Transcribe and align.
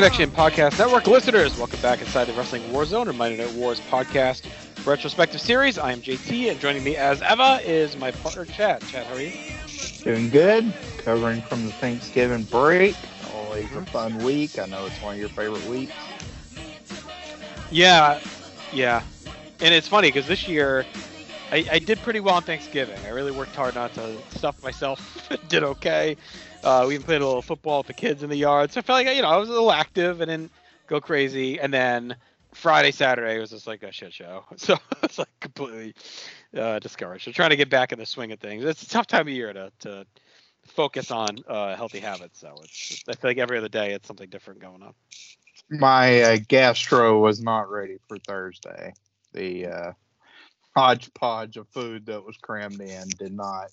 Connection 0.00 0.30
Podcast 0.30 0.78
Network 0.78 1.06
listeners, 1.06 1.58
welcome 1.58 1.78
back 1.82 2.00
inside 2.00 2.24
the 2.24 2.32
Wrestling 2.32 2.72
War 2.72 2.86
Zone 2.86 3.06
or 3.06 3.12
Monday 3.12 3.36
Night 3.36 3.52
Wars 3.52 3.82
podcast 3.90 4.46
retrospective 4.86 5.42
series. 5.42 5.76
I 5.76 5.92
am 5.92 6.00
JT, 6.00 6.50
and 6.50 6.58
joining 6.58 6.82
me 6.82 6.96
as 6.96 7.20
ever 7.20 7.60
is 7.62 7.98
my 7.98 8.10
partner 8.10 8.46
Chad. 8.46 8.80
Chad, 8.88 9.04
how 9.04 9.16
are 9.16 9.20
you? 9.20 9.34
Doing 10.02 10.30
good. 10.30 10.72
Covering 11.04 11.42
from 11.42 11.66
the 11.66 11.72
Thanksgiving 11.72 12.44
break. 12.44 12.96
Always 13.34 13.66
a 13.66 13.68
mm-hmm. 13.68 13.84
fun 13.84 14.16
week. 14.20 14.58
I 14.58 14.64
know 14.64 14.86
it's 14.86 14.96
one 15.02 15.16
of 15.16 15.20
your 15.20 15.28
favorite 15.28 15.66
weeks. 15.66 15.92
Yeah, 17.70 18.20
yeah. 18.72 19.02
And 19.60 19.74
it's 19.74 19.86
funny 19.86 20.08
because 20.08 20.26
this 20.26 20.48
year 20.48 20.86
I, 21.52 21.66
I 21.72 21.78
did 21.78 21.98
pretty 21.98 22.20
well 22.20 22.36
on 22.36 22.42
Thanksgiving. 22.42 22.98
I 23.04 23.10
really 23.10 23.32
worked 23.32 23.54
hard 23.54 23.74
not 23.74 23.92
to 23.94 24.16
stuff 24.30 24.62
myself. 24.62 25.28
did 25.48 25.62
okay. 25.62 26.16
Uh, 26.62 26.84
we 26.86 26.94
even 26.94 27.04
played 27.04 27.22
a 27.22 27.26
little 27.26 27.42
football 27.42 27.78
with 27.78 27.86
the 27.86 27.94
kids 27.94 28.22
in 28.22 28.30
the 28.30 28.36
yard. 28.36 28.72
So 28.72 28.80
I 28.80 28.82
felt 28.82 29.04
like 29.04 29.16
you 29.16 29.22
know 29.22 29.28
I 29.28 29.36
was 29.36 29.48
a 29.48 29.52
little 29.52 29.72
active 29.72 30.20
and 30.20 30.28
didn't 30.28 30.52
go 30.86 31.00
crazy. 31.00 31.58
And 31.58 31.72
then 31.72 32.16
Friday, 32.52 32.90
Saturday 32.90 33.38
was 33.38 33.50
just 33.50 33.66
like 33.66 33.82
a 33.82 33.92
shit 33.92 34.12
show. 34.12 34.44
So 34.56 34.76
it's 35.02 35.18
like 35.18 35.28
completely 35.40 35.94
uh, 36.56 36.78
discouraged. 36.78 37.24
So 37.24 37.32
trying 37.32 37.50
to 37.50 37.56
get 37.56 37.70
back 37.70 37.92
in 37.92 37.98
the 37.98 38.06
swing 38.06 38.32
of 38.32 38.40
things. 38.40 38.64
It's 38.64 38.82
a 38.82 38.88
tough 38.88 39.06
time 39.06 39.28
of 39.28 39.34
year 39.34 39.52
to 39.52 39.72
to 39.80 40.06
focus 40.66 41.10
on 41.10 41.42
uh, 41.48 41.74
healthy 41.76 42.00
habits. 42.00 42.40
So 42.40 42.60
it's 42.62 43.04
I 43.08 43.14
feel 43.14 43.30
like 43.30 43.38
every 43.38 43.58
other 43.58 43.68
day 43.68 43.92
it's 43.92 44.06
something 44.06 44.28
different 44.28 44.60
going 44.60 44.82
on. 44.82 44.94
My 45.70 46.22
uh, 46.22 46.38
gastro 46.48 47.20
was 47.20 47.40
not 47.40 47.70
ready 47.70 47.98
for 48.08 48.18
Thursday. 48.18 48.92
The 49.32 49.66
uh, 49.66 49.92
hodgepodge 50.76 51.56
of 51.56 51.68
food 51.68 52.06
that 52.06 52.24
was 52.24 52.36
crammed 52.38 52.80
in 52.80 53.08
did 53.18 53.32
not 53.32 53.68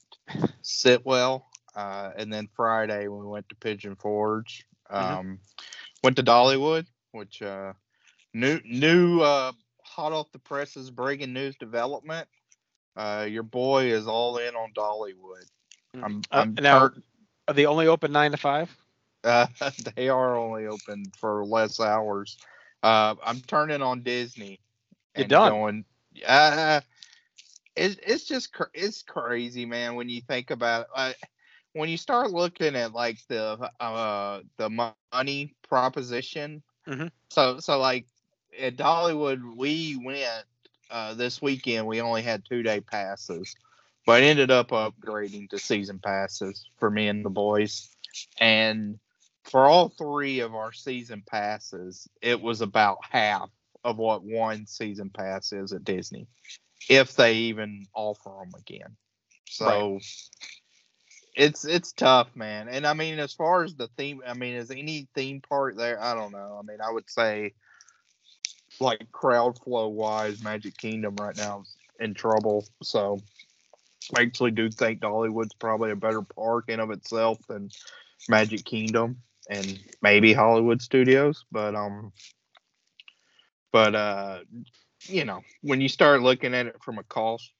sit 0.62 1.06
well. 1.06 1.48
Uh, 1.78 2.12
and 2.18 2.34
then 2.34 2.50
Friday 2.56 3.08
we 3.08 3.26
went 3.26 3.48
to 3.50 3.56
Pigeon 3.56 3.96
Forge. 3.96 4.66
Um, 4.90 5.40
Went 6.04 6.16
to 6.18 6.24
Dollywood, 6.24 6.86
which 7.12 7.42
uh, 7.42 7.74
new 8.34 8.60
new 8.66 9.22
uh, 9.22 9.52
hot 9.84 10.12
off 10.12 10.32
the 10.32 10.40
presses 10.40 10.90
breaking 10.90 11.34
news 11.34 11.56
development. 11.58 12.28
Uh, 12.96 13.28
your 13.30 13.44
boy 13.44 13.86
is 13.86 14.08
all 14.08 14.38
in 14.38 14.56
on 14.56 14.74
Dollywood. 14.74 15.46
I'm, 16.04 16.22
Uh, 16.32 16.42
I'm 16.42 16.56
now- 16.60 16.80
tur- 16.90 17.04
Are 17.48 17.54
they 17.54 17.66
only 17.66 17.88
open 17.88 18.12
nine 18.12 18.32
to 18.32 18.38
five? 18.38 18.76
uh, 19.24 19.48
they 19.96 20.10
are 20.10 20.36
only 20.36 20.66
open 20.68 21.12
for 21.18 21.46
less 21.46 21.80
hours. 21.80 22.38
Uh, 22.82 23.16
I'm 23.24 23.42
turning 23.42 23.82
on 23.82 24.02
Disney. 24.02 24.60
You're 25.16 25.28
done. 25.28 25.52
Going, 25.52 25.86
uh, 26.28 26.82
it's 27.76 27.98
it's 28.06 28.24
just 28.26 28.54
cr- 28.54 28.74
it's 28.74 29.04
crazy, 29.04 29.66
man. 29.66 29.96
When 29.96 30.10
you 30.10 30.22
think 30.22 30.52
about 30.52 30.82
it, 30.82 30.88
uh, 30.96 31.14
when 31.78 31.90
you 31.90 31.98
start 31.98 32.32
looking 32.32 32.76
at 32.76 32.94
like 32.94 33.18
the 33.28 33.72
uh 33.80 34.42
the 34.58 34.70
money 34.70 35.56
proposition. 35.68 36.64
Mhm. 36.88 37.12
So 37.30 37.60
so 37.60 37.80
like 37.80 38.06
at 38.60 38.78
Dollywood, 38.78 39.56
we 39.56 40.00
went 40.04 40.46
uh, 40.90 41.14
this 41.14 41.42
weekend. 41.42 41.86
We 41.88 42.02
only 42.02 42.22
had 42.22 42.46
two 42.46 42.64
day 42.64 42.82
passes, 42.82 43.56
but 44.06 44.24
ended 44.24 44.52
up 44.52 44.70
upgrading 44.70 45.50
to 45.50 45.60
season 45.60 46.00
passes 46.00 46.70
for 46.78 46.90
me 46.90 47.08
and 47.08 47.26
the 47.26 47.30
boys. 47.30 47.90
And 48.40 49.00
for 49.44 49.66
all 49.66 49.90
three 49.90 50.40
of 50.40 50.56
our 50.56 50.74
season 50.74 51.24
passes, 51.30 52.08
it 52.22 52.42
was 52.42 52.62
about 52.62 52.98
half 53.10 53.50
of 53.84 53.98
what 53.98 54.24
one 54.24 54.66
season 54.66 55.10
pass 55.10 55.54
is 55.54 55.74
at 55.74 55.84
Disney, 55.84 56.28
if 56.90 57.16
they 57.16 57.34
even 57.36 57.86
offer 57.94 58.30
them 58.30 58.52
again. 58.60 58.96
So 59.48 60.00
it's 61.38 61.66
it's 61.66 61.94
tough, 61.94 62.36
man. 62.36 62.68
And 62.68 62.86
I 62.86 62.94
mean, 62.94 63.20
as 63.20 63.32
far 63.32 63.64
as 63.64 63.76
the 63.76 63.88
theme, 63.96 64.22
I 64.28 64.34
mean, 64.34 64.56
is 64.56 64.72
any 64.72 65.08
theme 65.14 65.40
park 65.48 65.78
there? 65.78 66.02
I 66.02 66.16
don't 66.16 66.32
know. 66.32 66.60
I 66.60 66.66
mean, 66.66 66.80
I 66.82 66.92
would 66.92 67.10
say 67.10 67.54
like 68.80 69.12
crowd 69.12 69.60
flow 69.60 69.88
wise, 69.88 70.44
Magic 70.44 70.76
Kingdom 70.78 71.16
right 71.16 71.38
now 71.38 71.62
is 71.62 71.76
in 72.00 72.16
trouble. 72.16 72.66
So 72.82 73.22
I 74.18 74.24
actually 74.24 74.52
do 74.52 74.70
think 74.72 75.00
Dollywood's 75.00 75.54
probably 75.54 75.92
a 75.92 75.96
better 75.96 76.24
park 76.24 76.66
in 76.70 76.80
of 76.80 76.90
itself 76.90 77.38
than 77.48 77.70
Magic 78.28 78.66
Kingdom 78.66 79.18
and 79.48 79.80
maybe 80.02 80.34
Hollywood 80.34 80.82
Studios. 80.82 81.46
But 81.52 81.76
um 81.76 82.12
but 83.72 83.94
uh 83.94 84.40
you 85.04 85.24
know, 85.24 85.42
when 85.62 85.82
you 85.82 85.88
start 85.88 86.24
looking 86.24 86.56
at 86.56 86.66
it 86.66 86.82
from 86.84 86.98
a 86.98 87.04
cost 87.04 87.52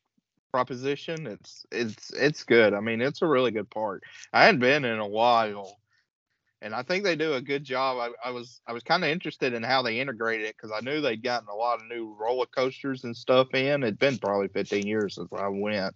proposition, 0.52 1.28
it's 1.28 1.66
it's 1.72 2.12
it's 2.12 2.44
good. 2.44 2.74
I 2.74 2.80
mean, 2.80 3.02
it's 3.02 3.22
a 3.22 3.28
really 3.28 3.52
good 3.52 3.70
park. 3.70 4.04
I 4.34 4.46
hadn't 4.46 4.62
been 4.62 4.86
in 4.86 5.00
a 5.00 5.08
while 5.08 5.78
and 6.62 6.74
I 6.74 6.84
think 6.84 7.04
they 7.04 7.16
do 7.16 7.34
a 7.34 7.42
good 7.42 7.64
job. 7.64 7.98
I, 7.98 8.30
I 8.30 8.32
was 8.32 8.62
I 8.68 8.74
was 8.74 8.84
kind 8.84 9.04
of 9.04 9.10
interested 9.10 9.54
in 9.54 9.64
how 9.64 9.82
they 9.82 10.00
integrated 10.00 10.48
it 10.48 10.56
because 10.58 10.72
I 10.76 10.84
knew 10.84 11.02
they'd 11.02 11.24
gotten 11.24 11.48
a 11.50 11.56
lot 11.56 11.80
of 11.80 11.88
new 11.88 12.16
roller 12.20 12.48
coasters 12.48 13.04
and 13.04 13.16
stuff 13.16 13.54
in. 13.54 13.84
It'd 13.84 14.00
been 14.00 14.18
probably 14.18 14.48
15 14.48 14.88
years 14.88 15.16
since 15.16 15.30
I 15.34 15.48
went, 15.50 15.96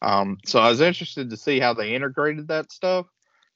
um, 0.00 0.38
so 0.46 0.58
I 0.58 0.70
was 0.70 0.80
interested 0.80 1.30
to 1.30 1.36
see 1.36 1.60
how 1.60 1.74
they 1.74 1.94
integrated 1.94 2.48
that 2.48 2.72
stuff 2.72 3.06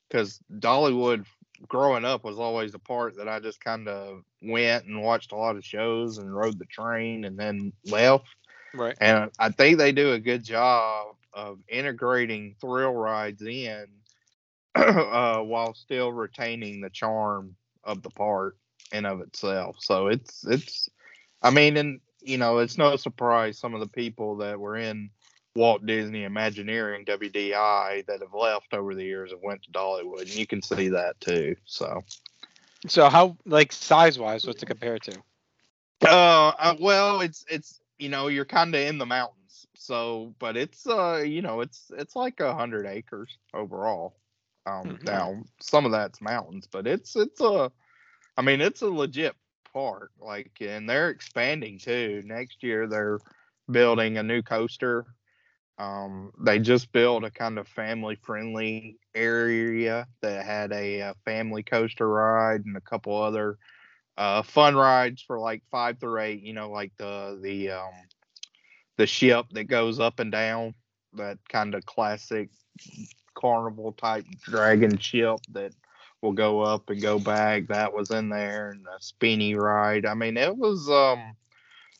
because 0.08 0.38
Dollywood 0.52 1.24
growing 1.66 2.04
up 2.04 2.24
was 2.24 2.38
always 2.38 2.74
a 2.74 2.78
part 2.78 3.16
that 3.16 3.28
I 3.28 3.40
just 3.40 3.60
kind 3.60 3.88
of 3.88 4.22
went 4.42 4.84
and 4.84 5.02
watched 5.02 5.32
a 5.32 5.36
lot 5.36 5.56
of 5.56 5.64
shows 5.64 6.18
and 6.18 6.34
rode 6.34 6.58
the 6.58 6.66
train 6.66 7.24
and 7.24 7.38
then 7.38 7.72
left. 7.86 8.26
Right. 8.75 8.97
And 9.00 9.31
I 9.38 9.50
think 9.50 9.79
they 9.79 9.93
do 9.93 10.12
a 10.12 10.19
good 10.19 10.44
job 10.44 11.15
of 11.32 11.59
integrating 11.69 12.56
thrill 12.61 12.93
rides 12.93 13.43
in 13.43 13.87
uh, 14.75 15.41
while 15.41 15.75
still 15.75 16.12
retaining 16.12 16.81
the 16.81 16.91
charm 16.91 17.56
of 17.85 18.03
the 18.03 18.11
park 18.11 18.56
and 18.93 19.06
of 19.06 19.21
itself. 19.21 19.76
So 19.81 20.09
it's 20.09 20.44
it's 20.44 20.88
I 21.43 21.50
mean, 21.50 21.76
and 21.76 22.00
you 22.23 22.38
know, 22.38 22.59
it's 22.59 22.79
no 22.79 22.97
surprise 22.97 23.59
some 23.59 23.75
of 23.75 23.81
the 23.81 23.88
people 23.88 24.37
that 24.38 24.59
were 24.59 24.76
in 24.76 25.11
Walt 25.55 25.87
Disney 25.87 26.25
Imagineering 26.25 27.05
WDI 27.05 28.06
that 28.06 28.21
have 28.21 28.35
left 28.35 28.75
over 28.75 28.94
the 28.94 29.05
years 29.05 29.31
have 29.31 29.41
went 29.43 29.62
to 29.62 29.71
Dollywood, 29.71 30.23
and 30.23 30.35
you 30.35 30.47
can 30.47 30.62
see 30.62 30.88
that 30.88 31.21
too. 31.21 31.55
So 31.65 32.03
So 32.88 33.09
how 33.09 33.37
like 33.47 33.73
size 33.73 34.19
wise, 34.19 34.47
what's 34.47 34.62
it 34.62 34.67
compare 34.67 34.99
to? 34.99 35.12
Uh, 36.03 36.53
uh, 36.59 36.75
well, 36.81 37.21
it's 37.21 37.44
it's 37.49 37.81
you 37.99 38.08
know 38.08 38.29
you're 38.29 38.44
kind 38.44 38.75
of 38.75 38.81
in 38.81 38.99
the 38.99 39.06
mountains, 39.06 39.67
so 39.75 40.35
but 40.38 40.56
it's 40.56 40.87
uh 40.87 41.19
you 41.26 41.43
know 41.43 41.61
it's 41.61 41.91
it's 41.96 42.17
like 42.17 42.41
a 42.41 42.55
hundred 42.55 42.87
acres 42.87 43.38
overall. 43.55 44.17
Um, 44.67 44.99
Mhm. 45.02 45.02
now 45.02 45.43
some 45.61 45.85
of 45.87 45.93
that's 45.93 46.20
mountains, 46.23 46.67
but 46.70 46.87
it's 46.87 47.17
it's 47.17 47.41
a, 47.41 47.70
I 48.37 48.43
mean 48.43 48.61
it's 48.61 48.82
a 48.82 48.88
legit 48.88 49.37
park. 49.73 50.12
Like, 50.20 50.52
and 50.61 50.88
they're 50.88 51.11
expanding 51.11 51.79
too. 51.79 52.23
Next 52.25 52.62
year 52.62 52.87
they're 52.88 53.20
building 53.70 54.19
a 54.19 54.23
new 54.23 54.43
coaster. 54.43 55.06
Um, 55.79 56.32
they 56.44 56.58
just 56.61 56.93
built 56.93 57.25
a 57.25 57.31
kind 57.31 57.58
of 57.58 57.67
family 57.67 58.14
friendly 58.17 58.99
area 59.14 60.06
that 60.23 60.44
had 60.47 60.73
a, 60.73 61.02
uh 61.02 61.14
family 61.25 61.62
coaster 61.64 62.08
ride 62.08 62.64
and 62.64 62.76
a 62.76 62.81
couple 62.81 63.17
other 63.17 63.58
uh, 64.16 64.43
fun 64.43 64.76
rides 64.76 65.22
for 65.22 65.38
like 65.38 65.62
five 65.70 65.99
through 65.99 66.20
eight. 66.20 66.43
You 66.43 66.52
know, 66.52 66.70
like 66.70 66.93
the 66.96 67.38
the 67.43 67.70
um, 67.70 67.93
the 68.96 69.06
ship 69.06 69.46
that 69.52 69.64
goes 69.64 69.99
up 70.00 70.20
and 70.20 70.31
down, 70.31 70.75
that 71.14 71.38
kind 71.49 71.75
of 71.75 71.84
classic 71.84 72.50
carnival 73.34 73.93
type 73.93 74.25
dragon 74.43 74.99
ship 74.99 75.38
that 75.52 75.72
will 76.20 76.32
go 76.32 76.61
up 76.61 76.90
and 76.90 77.02
go 77.02 77.19
back. 77.19 77.69
That 77.69 77.93
was 77.93 78.11
in 78.11 78.28
there, 78.28 78.70
and 78.70 78.87
a 78.87 79.02
spinny 79.02 79.55
ride. 79.55 80.06
I 80.06 80.14
mean, 80.14 80.37
it 80.37 80.56
was 80.56 80.88
um, 80.88 81.34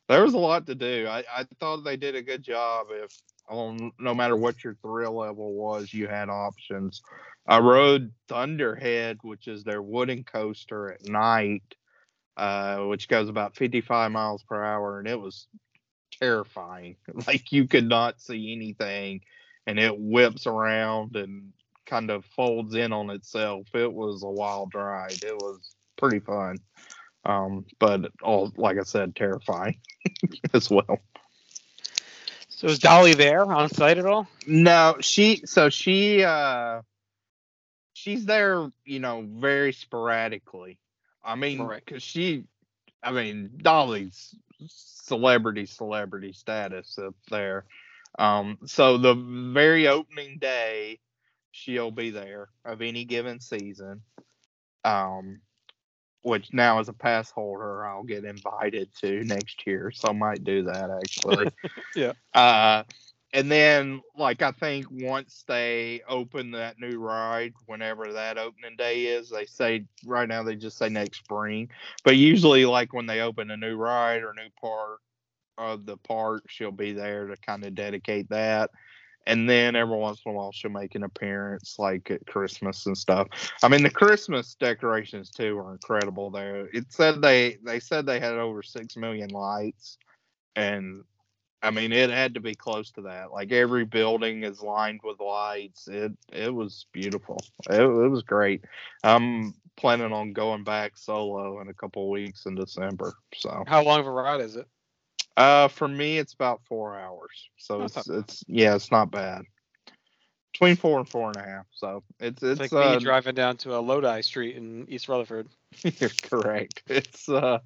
there 0.08 0.22
was 0.22 0.34
a 0.34 0.38
lot 0.38 0.66
to 0.66 0.75
do. 0.75 1.06
I 1.08 1.25
I 1.34 1.44
thought 1.58 1.84
they 1.84 1.96
did 1.96 2.14
a 2.14 2.22
good 2.22 2.43
job. 2.43 2.88
If 2.90 3.11
on 3.49 3.93
no 3.99 4.14
matter 4.14 4.37
what 4.37 4.62
your 4.62 4.76
thrill 4.82 5.16
level 5.16 5.52
was, 5.55 5.93
you 5.93 6.06
had 6.06 6.28
options. 6.28 7.02
I 7.46 7.58
rode 7.58 8.12
Thunderhead, 8.28 9.19
which 9.22 9.49
is 9.49 9.64
their 9.64 9.82
wooden 9.82 10.25
coaster 10.25 10.93
at 10.93 11.06
night 11.06 11.75
uh, 12.36 12.78
which 12.78 13.08
goes 13.08 13.28
about 13.28 13.56
55 13.56 14.10
miles 14.10 14.42
per 14.42 14.62
hour, 14.62 14.98
and 14.98 15.08
it 15.08 15.20
was 15.20 15.46
terrifying. 16.20 16.96
Like 17.26 17.52
you 17.52 17.66
could 17.66 17.88
not 17.88 18.20
see 18.20 18.52
anything, 18.52 19.20
and 19.66 19.78
it 19.78 19.98
whips 19.98 20.46
around 20.46 21.16
and 21.16 21.52
kind 21.86 22.10
of 22.10 22.25
folds 22.25 22.75
in 22.75 22.92
on 22.92 23.10
itself. 23.10 23.66
It 23.75 23.92
was 23.92 24.22
a 24.22 24.28
wild 24.28 24.75
ride. 24.75 25.22
It 25.22 25.36
was 25.36 25.76
pretty 25.96 26.20
fun, 26.20 26.58
um, 27.25 27.64
but 27.78 28.10
all 28.22 28.52
like 28.56 28.78
I 28.78 28.82
said, 28.82 29.14
terrifying 29.14 29.78
as 30.54 30.70
well. 30.70 31.00
So 32.48 32.69
is 32.69 32.78
Dolly 32.78 33.14
there 33.14 33.44
on 33.44 33.69
site 33.69 33.98
at 33.98 34.06
all? 34.06 34.28
No, 34.46 34.96
she 35.00 35.42
so 35.44 35.69
she 35.70 36.22
uh 36.25 36.82
she's 37.94 38.26
there, 38.26 38.70
you 38.84 39.00
know, 39.00 39.26
very 39.28 39.72
sporadically. 39.72 40.78
I 41.25 41.35
mean, 41.37 41.59
cuz 41.87 42.03
she 42.03 42.44
I 43.03 43.12
mean, 43.12 43.50
Dolly's 43.59 44.35
celebrity 44.69 45.67
celebrity 45.67 46.32
status 46.32 46.99
up 46.99 47.15
there. 47.31 47.65
Um 48.19 48.59
so 48.67 48.99
the 48.99 49.15
very 49.15 49.88
opening 49.88 50.38
day 50.38 51.00
she'll 51.50 51.91
be 51.91 52.11
there 52.11 52.49
of 52.65 52.82
any 52.82 53.05
given 53.05 53.41
season. 53.41 54.03
Um 54.85 55.41
which 56.23 56.53
now 56.55 56.79
as 56.81 56.88
a 56.88 56.93
pass 56.94 57.31
holder 57.31 57.85
I'll 57.85 58.03
get 58.03 58.25
invited 58.25 58.88
to 59.00 59.23
next 59.25 59.67
year, 59.67 59.91
so 59.91 60.09
I 60.09 60.12
might 60.12 60.44
do 60.44 60.65
that 60.65 60.91
actually. 60.91 61.50
Yeah. 61.94 62.12
Uh 62.32 62.82
and 63.34 63.50
then 63.50 64.00
like 64.16 64.42
I 64.42 64.52
think 64.52 64.86
once 64.90 65.44
they 65.48 66.02
open 66.08 66.52
that 66.52 66.78
new 66.78 66.98
ride, 66.98 67.52
whenever 67.66 68.12
that 68.12 68.38
opening 68.38 68.76
day 68.76 69.06
is, 69.06 69.28
they 69.28 69.44
say 69.44 69.86
right 70.06 70.28
now 70.28 70.44
they 70.44 70.54
just 70.54 70.78
say 70.78 70.88
next 70.88 71.19
spring. 71.19 71.69
But 72.04 72.16
usually 72.16 72.64
like 72.64 72.92
when 72.92 73.06
they 73.06 73.20
open 73.20 73.50
a 73.50 73.56
new 73.56 73.76
ride 73.76 74.22
or 74.22 74.32
new 74.34 74.48
part 74.60 75.00
of 75.58 75.84
the 75.84 75.96
park, 75.96 76.44
she'll 76.48 76.70
be 76.70 76.92
there 76.92 77.26
to 77.26 77.36
kind 77.38 77.64
of 77.64 77.75
dedicate 77.75 78.31
that. 78.31 78.70
And 79.26 79.50
then 79.50 79.75
every 79.75 79.96
once 79.96 80.20
in 80.25 80.30
a 80.30 80.34
while 80.34 80.52
she'll 80.52 80.70
make 80.70 80.94
an 80.94 81.02
appearance 81.02 81.75
like 81.76 82.12
at 82.12 82.25
Christmas 82.26 82.87
and 82.87 82.96
stuff. 82.96 83.26
I 83.64 83.69
mean 83.69 83.82
the 83.82 83.90
Christmas 83.90 84.54
decorations 84.54 85.30
too 85.30 85.58
are 85.58 85.72
incredible 85.72 86.30
there. 86.30 86.69
It 86.72 86.92
said 86.92 87.20
they 87.20 87.58
they 87.64 87.80
said 87.80 88.06
they 88.06 88.20
had 88.20 88.34
over 88.34 88.62
six 88.62 88.96
million 88.96 89.30
lights 89.30 89.98
and 90.54 91.02
I 91.64 91.70
mean, 91.70 91.93
it 91.93 92.11
had 92.11 92.34
to 92.34 92.40
be 92.40 92.55
close 92.55 92.90
to 92.93 93.02
that. 93.02 93.32
Like 93.32 93.50
every 93.50 93.87
building 93.87 94.44
is 94.44 94.62
lined 94.62 95.00
with 95.02 95.19
lights. 95.19 95.88
It 95.88 96.12
it 96.32 96.55
was 96.55 96.87
beautiful. 96.93 97.40
It, 97.70 97.81
it 97.81 98.08
was 98.11 98.22
great. 98.22 98.64
I'm 99.02 99.55
planning 99.76 100.12
on 100.12 100.34
going 100.34 100.62
back 100.62 100.96
solo 100.96 101.61
in 101.61 101.69
a 101.69 101.75
couple 101.75 102.11
weeks 102.11 102.46
in 102.46 102.55
December. 102.55 103.14
So, 103.34 103.64
How 103.66 103.82
long 103.82 104.00
of 104.00 104.06
a 104.06 104.11
ride 104.11 104.40
is 104.43 104.56
it? 104.56 104.69
uh, 105.37 105.69
for 105.69 105.88
me, 105.88 106.19
it's 106.19 106.34
about 106.34 106.61
four 106.69 106.99
hours. 106.99 107.49
So 107.56 107.81
That's 107.81 107.96
it's 107.96 108.08
it's 108.08 108.44
yeah, 108.46 108.75
it's 108.75 108.90
not 108.93 109.11
bad. 109.11 109.43
Between 110.52 110.76
four 110.76 111.00
and 111.00 111.08
four 111.08 111.28
and 111.28 111.37
a 111.37 111.43
half. 111.43 111.66
So 111.72 112.05
it's 112.20 112.43
It's 112.43 112.61
it's, 112.61 112.72
like 112.72 112.72
uh, 112.72 112.99
me 112.99 113.05
driving 113.05 113.34
down 113.34 113.56
to 113.58 113.76
a 113.76 113.81
Lodi 113.81 114.20
Street 114.20 114.56
in 114.56 114.87
East 114.88 115.08
Rutherford. 115.08 115.49
You're 115.82 116.11
correct. 116.22 116.82
It's 116.88 117.28
uh 117.28 117.58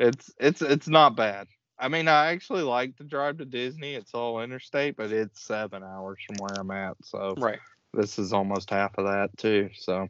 it's 0.00 0.30
it's 0.38 0.62
it's 0.62 0.88
not 0.88 1.16
bad. 1.16 1.48
I 1.78 1.88
mean, 1.88 2.08
I 2.08 2.32
actually 2.32 2.62
like 2.62 2.96
to 2.96 3.04
drive 3.04 3.38
to 3.38 3.44
Disney. 3.44 3.94
It's 3.94 4.14
all 4.14 4.42
interstate, 4.42 4.96
but 4.96 5.10
it's 5.12 5.40
seven 5.40 5.82
hours 5.82 6.18
from 6.26 6.38
where 6.38 6.58
I'm 6.58 6.70
at. 6.70 6.96
So 7.02 7.34
Right. 7.36 7.58
this 7.92 8.18
is 8.18 8.32
almost 8.32 8.70
half 8.70 8.96
of 8.98 9.04
that 9.04 9.36
too. 9.36 9.70
So 9.74 10.08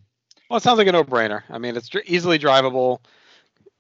Well, 0.49 0.59
it 0.59 0.63
sounds 0.63 0.79
like 0.79 0.87
a 0.89 0.93
no-brainer. 0.93 1.43
I 1.49 1.59
mean, 1.59 1.77
it's 1.77 1.91
easily 2.05 2.39
drivable, 2.39 3.01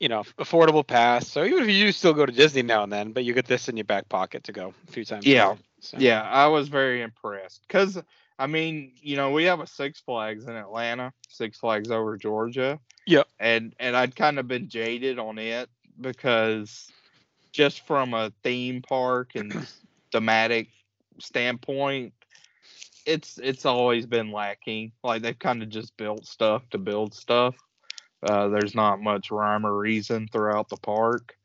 you 0.00 0.08
know, 0.08 0.22
affordable 0.38 0.86
pass. 0.86 1.28
So 1.28 1.44
even 1.44 1.62
if 1.62 1.68
you 1.68 1.84
do 1.84 1.92
still 1.92 2.14
go 2.14 2.24
to 2.24 2.32
Disney 2.32 2.62
now 2.62 2.82
and 2.82 2.92
then, 2.92 3.12
but 3.12 3.24
you 3.24 3.34
get 3.34 3.46
this 3.46 3.68
in 3.68 3.76
your 3.76 3.84
back 3.84 4.08
pocket 4.08 4.44
to 4.44 4.52
go 4.52 4.72
a 4.88 4.92
few 4.92 5.04
times. 5.04 5.26
Yeah. 5.26 5.56
So, 5.80 5.98
yeah, 5.98 6.22
I 6.22 6.46
was 6.46 6.68
very 6.68 7.02
impressed 7.02 7.62
because 7.66 8.00
I 8.38 8.46
mean, 8.46 8.92
you 9.00 9.16
know, 9.16 9.30
we 9.30 9.44
have 9.44 9.60
a 9.60 9.66
Six 9.66 10.00
Flags 10.00 10.46
in 10.46 10.56
Atlanta, 10.56 11.12
Six 11.28 11.58
Flags 11.58 11.90
over 11.90 12.16
Georgia. 12.16 12.78
Yeah, 13.06 13.24
And 13.38 13.74
and 13.78 13.96
I'd 13.96 14.16
kind 14.16 14.38
of 14.38 14.48
been 14.48 14.68
jaded 14.68 15.18
on 15.18 15.38
it 15.38 15.68
because 16.00 16.90
just 17.52 17.86
from 17.86 18.14
a 18.14 18.32
theme 18.42 18.82
park 18.82 19.32
and 19.34 19.66
thematic 20.12 20.68
standpoint, 21.18 22.12
it's 23.06 23.38
it's 23.42 23.66
always 23.66 24.06
been 24.06 24.32
lacking. 24.32 24.92
Like 25.02 25.22
they've 25.22 25.38
kind 25.38 25.62
of 25.62 25.68
just 25.68 25.96
built 25.96 26.26
stuff 26.26 26.62
to 26.70 26.78
build 26.78 27.14
stuff. 27.14 27.56
Uh, 28.22 28.48
there's 28.48 28.74
not 28.74 29.00
much 29.00 29.30
rhyme 29.30 29.66
or 29.66 29.76
reason 29.76 30.28
throughout 30.30 30.68
the 30.68 30.76
park, 30.76 31.36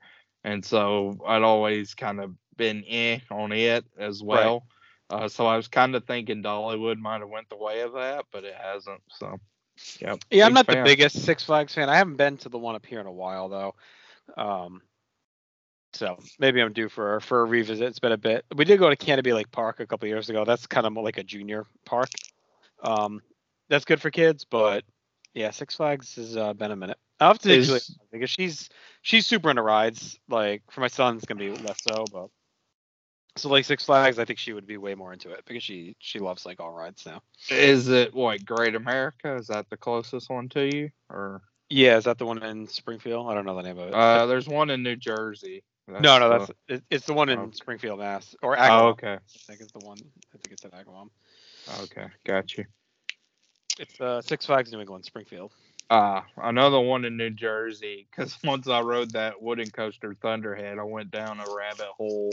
and 0.44 0.63
so 0.63 1.18
I'd 1.27 1.44
always 1.44 1.94
kind 1.94 2.19
of 2.19 2.33
been 2.57 2.83
eh 2.88 3.19
on 3.31 3.51
it 3.51 3.86
as 3.98 4.24
Right. 4.30 4.45
well. 4.45 4.68
Uh, 5.09 5.27
so 5.27 5.45
I 5.45 5.56
was 5.56 5.68
kind 5.68 5.95
of 5.95 6.06
thinking 6.06 6.44
Dollywood 6.44 6.98
might 7.00 7.21
have 7.21 7.30
went 7.30 7.50
the 7.50 7.57
way 7.57 7.81
of 7.81 7.94
that, 7.94 8.25
but 8.31 8.44
it 8.44 8.56
hasn't. 8.56 9.01
So, 9.09 9.38
yeah. 10.01 10.15
Yeah, 10.31 10.45
I'm 10.45 10.54
not 10.54 10.65
fan. 10.65 10.77
the 10.77 10.89
biggest 10.89 11.24
Six 11.24 11.44
Flags 11.44 11.74
fan. 11.74 11.89
I 11.89 11.95
haven't 11.95 12.18
been 12.18 12.38
to 12.38 12.50
the 12.50 12.57
one 12.57 12.75
up 12.75 12.86
here 12.86 13.00
in 13.00 13.07
a 13.07 13.12
while 13.12 13.50
though. 13.50 13.75
Um, 14.38 14.81
so 15.97 16.17
maybe 16.39 16.61
I'm 16.61 16.73
due 16.73 16.89
for 16.89 17.19
for 17.19 17.41
a 17.41 17.45
revisit. 17.45 17.88
It's 17.88 17.99
been 17.99 18.11
a 18.11 18.17
bit. 18.17 18.45
We 18.55 18.65
did 18.65 18.79
go 18.79 18.89
to 18.89 18.95
Canobie 18.95 19.33
Lake 19.33 19.51
Park 19.51 19.80
a 19.80 19.87
couple 19.87 20.07
years 20.07 20.30
ago. 20.30 20.45
That's 20.45 20.68
kind 20.68 20.85
of 20.85 20.94
more 20.94 21.04
like 21.04 21.18
a 21.18 21.23
junior 21.23 21.66
park. 21.85 22.09
Um, 22.83 23.21
that's 23.69 23.85
good 23.85 23.99
for 24.01 24.11
kids, 24.11 24.45
but 24.45 24.83
yeah, 25.33 25.51
Six 25.51 25.75
Flags 25.75 26.16
has 26.16 26.37
uh, 26.37 26.54
been 26.54 26.71
a 26.71 26.75
minute. 26.75 26.97
I'll 27.19 27.30
have 27.30 27.39
to 27.39 27.51
Is- 27.51 27.97
because 28.11 28.30
she's 28.30 28.69
she's 29.01 29.25
super 29.25 29.49
into 29.49 29.63
rides. 29.63 30.19
Like 30.30 30.61
for 30.71 30.81
my 30.81 30.87
son, 30.87 31.18
it's 31.18 31.25
gonna 31.25 31.39
be 31.39 31.49
less 31.49 31.81
so, 31.81 32.06
but 32.11 32.30
so 33.35 33.49
like 33.49 33.66
Six 33.66 33.85
Flags, 33.85 34.19
I 34.19 34.25
think 34.25 34.39
she 34.39 34.54
would 34.54 34.68
be 34.68 34.77
way 34.77 34.95
more 34.95 35.13
into 35.13 35.31
it 35.31 35.44
because 35.45 35.63
she 35.63 35.95
she 35.99 36.19
loves 36.19 36.45
like 36.45 36.59
all 36.59 36.71
rides 36.71 37.06
now. 37.06 37.21
Is 37.49 37.87
it 37.87 38.13
what 38.13 38.45
Great 38.45 38.75
America? 38.75 39.35
Is 39.35 39.47
that 39.47 39.69
the 39.69 39.77
closest 39.77 40.30
one 40.30 40.49
to 40.49 40.63
you, 40.66 40.89
or 41.09 41.42
Yeah, 41.69 41.97
is 41.97 42.06
that 42.06 42.18
the 42.18 42.25
one 42.25 42.42
in 42.44 42.68
Springfield? 42.68 43.30
I 43.30 43.33
don't 43.33 43.45
know 43.45 43.56
the 43.56 43.63
name 43.63 43.77
of 43.77 43.89
it. 43.89 43.94
uh, 43.94 44.25
there's 44.27 44.47
one 44.47 44.69
in 44.69 44.83
New 44.83 44.95
Jersey. 44.95 45.63
No, 45.87 46.19
no, 46.19 46.29
the- 46.29 46.37
that's 46.37 46.51
it, 46.67 46.83
it's 46.89 47.06
the 47.06 47.13
one 47.13 47.29
in 47.29 47.39
oh. 47.39 47.49
Springfield, 47.53 47.99
Mass. 47.99 48.35
Or 48.41 48.57
Agawam. 48.57 48.81
Oh, 48.81 48.87
okay, 48.89 49.13
I 49.13 49.39
think 49.47 49.61
it's 49.61 49.71
the 49.71 49.85
one. 49.85 49.97
I 50.33 50.37
think 50.37 50.51
it's 50.51 50.65
at 50.65 50.73
Agawam. 50.73 51.09
okay, 51.83 52.07
got 52.25 52.57
you. 52.57 52.65
It's 53.79 53.99
uh, 54.01 54.21
Six 54.21 54.45
Flags 54.45 54.71
New 54.71 54.79
England, 54.79 55.06
Springfield. 55.06 55.53
Uh, 55.89 56.21
another 56.37 56.79
one 56.79 57.06
in 57.06 57.15
New 57.15 57.29
Jersey. 57.29 58.07
Because 58.09 58.37
once 58.44 58.67
I 58.67 58.81
rode 58.81 59.11
that 59.11 59.41
wooden 59.41 59.69
coaster 59.69 60.13
Thunderhead, 60.13 60.79
I 60.79 60.83
went 60.83 61.11
down 61.11 61.39
a 61.39 61.45
rabbit 61.56 61.87
hole 61.97 62.31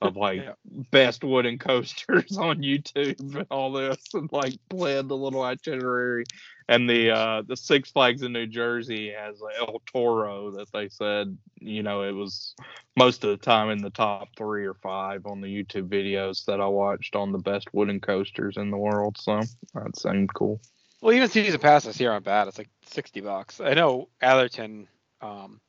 of 0.00 0.16
like 0.16 0.44
Yeah. 0.44 0.52
best 0.90 1.24
wooden 1.24 1.58
coasters 1.58 2.36
on 2.38 2.58
YouTube 2.58 3.18
and 3.20 3.46
all 3.50 3.72
this, 3.72 3.98
and 4.14 4.30
like 4.32 4.54
planned 4.68 5.10
a 5.10 5.14
little 5.14 5.42
itinerary. 5.42 6.24
And 6.68 6.88
the 6.88 7.10
uh, 7.10 7.42
the 7.46 7.56
Six 7.56 7.90
Flags 7.90 8.22
in 8.22 8.32
New 8.32 8.46
Jersey 8.46 9.12
has 9.12 9.40
El 9.58 9.82
Toro 9.92 10.50
that 10.52 10.70
they 10.72 10.88
said, 10.88 11.36
you 11.60 11.82
know, 11.82 12.02
it 12.02 12.12
was 12.12 12.54
most 12.96 13.24
of 13.24 13.30
the 13.30 13.36
time 13.38 13.70
in 13.70 13.78
the 13.82 13.90
top 13.90 14.28
three 14.36 14.66
or 14.66 14.74
five 14.74 15.26
on 15.26 15.40
the 15.40 15.48
YouTube 15.48 15.88
videos 15.88 16.44
that 16.46 16.60
I 16.60 16.66
watched 16.66 17.16
on 17.16 17.32
the 17.32 17.38
best 17.38 17.72
wooden 17.72 18.00
coasters 18.00 18.56
in 18.56 18.70
the 18.70 18.78
world. 18.78 19.16
So 19.18 19.40
that 19.74 19.96
seemed 19.98 20.32
cool. 20.34 20.60
Well, 21.00 21.14
even 21.14 21.28
season 21.28 21.60
passes 21.60 21.96
here 21.96 22.10
aren't 22.12 22.24
bad. 22.24 22.48
It's 22.48 22.58
like 22.58 22.70
sixty 22.84 23.20
bucks. 23.20 23.60
I 23.60 23.74
know 23.74 24.08
Atherton 24.20 24.88
um, 25.20 25.60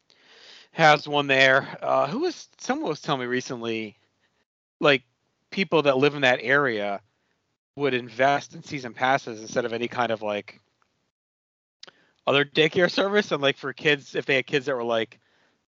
has 0.71 1.07
one 1.07 1.27
there. 1.27 1.77
Uh, 1.81 2.07
who 2.07 2.19
was 2.19 2.49
someone 2.57 2.89
was 2.89 3.01
telling 3.01 3.21
me 3.21 3.27
recently, 3.27 3.98
like 4.79 5.03
people 5.51 5.83
that 5.83 5.97
live 5.97 6.15
in 6.15 6.21
that 6.21 6.39
area 6.41 7.01
would 7.75 7.93
invest 7.93 8.53
in 8.55 8.63
season 8.63 8.93
passes 8.93 9.41
instead 9.41 9.65
of 9.65 9.73
any 9.73 9.87
kind 9.87 10.11
of 10.11 10.21
like 10.21 10.59
other 12.27 12.45
daycare 12.45 12.91
service. 12.91 13.31
And 13.31 13.41
like 13.41 13.57
for 13.57 13.73
kids, 13.73 14.15
if 14.15 14.25
they 14.25 14.35
had 14.35 14.45
kids 14.47 14.65
that 14.65 14.75
were 14.75 14.83
like 14.83 15.19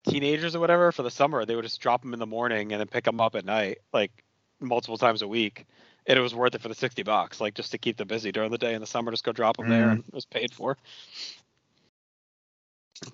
teenagers 0.08 0.54
or 0.56 0.60
whatever 0.60 0.92
for 0.92 1.02
the 1.02 1.10
summer, 1.10 1.44
they 1.44 1.54
would 1.54 1.64
just 1.64 1.80
drop 1.80 2.02
them 2.02 2.12
in 2.14 2.18
the 2.18 2.26
morning 2.26 2.72
and 2.72 2.80
then 2.80 2.88
pick 2.88 3.04
them 3.04 3.20
up 3.20 3.34
at 3.34 3.44
night, 3.44 3.78
like 3.92 4.24
multiple 4.60 4.98
times 4.98 5.22
a 5.22 5.28
week. 5.28 5.66
And 6.06 6.18
it 6.18 6.22
was 6.22 6.34
worth 6.34 6.54
it 6.54 6.62
for 6.62 6.68
the 6.68 6.74
60 6.74 7.02
bucks, 7.02 7.40
like 7.40 7.54
just 7.54 7.72
to 7.72 7.78
keep 7.78 7.96
them 7.98 8.08
busy 8.08 8.32
during 8.32 8.50
the 8.50 8.58
day 8.58 8.74
in 8.74 8.80
the 8.80 8.86
summer, 8.86 9.10
just 9.10 9.24
go 9.24 9.32
drop 9.32 9.56
them 9.58 9.68
there 9.68 9.88
Mhm. 9.88 9.92
and 9.92 10.04
it 10.06 10.14
was 10.14 10.24
paid 10.24 10.54
for. 10.54 10.76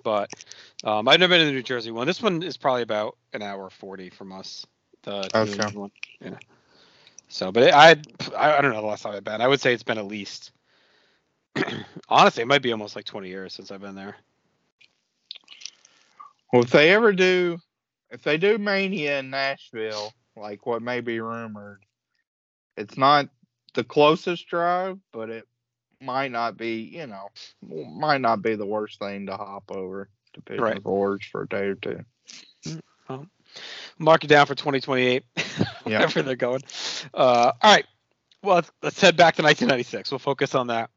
But 0.03 0.29
um, 0.83 1.07
I've 1.07 1.19
never 1.19 1.31
been 1.33 1.41
to 1.41 1.45
the 1.45 1.51
New 1.51 1.63
Jersey 1.63 1.91
one. 1.91 2.07
This 2.07 2.21
one 2.21 2.41
is 2.43 2.57
probably 2.57 2.81
about 2.83 3.17
an 3.33 3.41
hour 3.41 3.69
40 3.69 4.09
from 4.09 4.31
us. 4.31 4.65
The 5.05 5.29
Okay. 5.33 5.65
One. 5.73 5.91
Yeah. 6.21 6.37
So, 7.27 7.51
but 7.51 7.73
I, 7.73 7.91
I, 8.37 8.57
I 8.57 8.61
don't 8.61 8.73
know 8.73 8.81
the 8.81 8.87
last 8.87 9.03
time 9.03 9.15
I've 9.15 9.23
been. 9.23 9.41
I 9.41 9.47
would 9.47 9.61
say 9.61 9.73
it's 9.73 9.83
been 9.83 9.97
at 9.97 10.05
least, 10.05 10.51
honestly, 12.09 12.43
it 12.43 12.47
might 12.47 12.61
be 12.63 12.71
almost 12.71 12.95
like 12.95 13.05
20 13.05 13.29
years 13.29 13.53
since 13.53 13.71
I've 13.71 13.81
been 13.81 13.95
there. 13.95 14.15
Well, 16.53 16.63
if 16.63 16.71
they 16.71 16.91
ever 16.91 17.13
do, 17.13 17.57
if 18.11 18.23
they 18.23 18.37
do 18.37 18.57
Mania 18.57 19.19
in 19.19 19.29
Nashville, 19.29 20.13
like 20.35 20.65
what 20.65 20.81
may 20.81 21.01
be 21.01 21.19
rumored, 21.19 21.83
it's 22.77 22.97
not 22.97 23.29
the 23.73 23.83
closest 23.83 24.47
drive, 24.47 24.99
but 25.11 25.29
it 25.29 25.45
might 26.01 26.31
not 26.31 26.57
be, 26.57 26.81
you 26.81 27.07
know, 27.07 27.29
might 27.61 28.21
not 28.21 28.41
be 28.41 28.55
the 28.55 28.65
worst 28.65 28.99
thing 28.99 29.27
to 29.27 29.37
hop 29.37 29.71
over 29.71 30.09
to 30.33 30.41
Pigeon 30.41 30.63
Right. 30.63 30.81
Forge 30.81 31.29
for 31.31 31.43
a 31.43 31.47
day 31.47 31.65
or 31.67 31.75
two. 31.75 31.99
Mm, 33.09 33.27
Mark 33.97 34.23
it 34.23 34.27
down 34.27 34.45
for 34.45 34.55
2028, 34.55 35.23
Yeah. 35.35 35.65
wherever 35.83 36.21
they're 36.21 36.35
going. 36.35 36.61
Uh, 37.13 37.51
all 37.61 37.73
right. 37.73 37.85
Well, 38.43 38.55
let's, 38.55 38.71
let's 38.83 39.01
head 39.01 39.15
back 39.17 39.35
to 39.35 39.41
1996. 39.41 40.11
We'll 40.11 40.19
focus 40.19 40.53
on 40.53 40.67
that. 40.67 40.89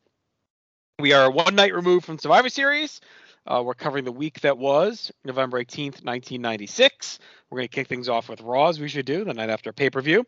We 0.99 1.13
are 1.13 1.31
one 1.31 1.55
night 1.55 1.75
removed 1.75 2.05
from 2.05 2.19
Survivor 2.19 2.49
Series. 2.49 3.01
Uh, 3.47 3.63
we're 3.65 3.73
covering 3.73 4.05
the 4.05 4.13
week 4.13 4.41
that 4.41 4.59
was 4.59 5.11
November 5.25 5.63
18th, 5.63 6.05
1996. 6.05 7.19
We're 7.49 7.59
going 7.59 7.69
to 7.69 7.75
kick 7.75 7.89
things 7.89 8.09
off 8.09 8.29
with 8.29 8.43
Raw, 8.43 8.69
as 8.69 8.79
we 8.79 8.89
should 8.89 9.07
do, 9.07 9.25
the 9.25 9.33
night 9.33 9.49
after 9.49 9.73
pay 9.73 9.89
per 9.89 10.03
view. 10.03 10.27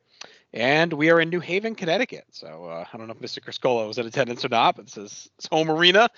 And 0.54 0.92
we 0.92 1.10
are 1.10 1.20
in 1.20 1.28
New 1.28 1.40
Haven, 1.40 1.74
Connecticut. 1.74 2.24
So 2.30 2.64
uh, 2.64 2.84
I 2.90 2.96
don't 2.96 3.08
know 3.08 3.12
if 3.12 3.20
Mr. 3.20 3.42
Criscola 3.42 3.86
was 3.86 3.98
in 3.98 4.06
attendance 4.06 4.44
or 4.44 4.48
not, 4.48 4.76
but 4.76 4.86
this 4.86 4.96
is 4.96 5.28
his 5.36 5.48
home 5.50 5.70
arena 5.70 6.08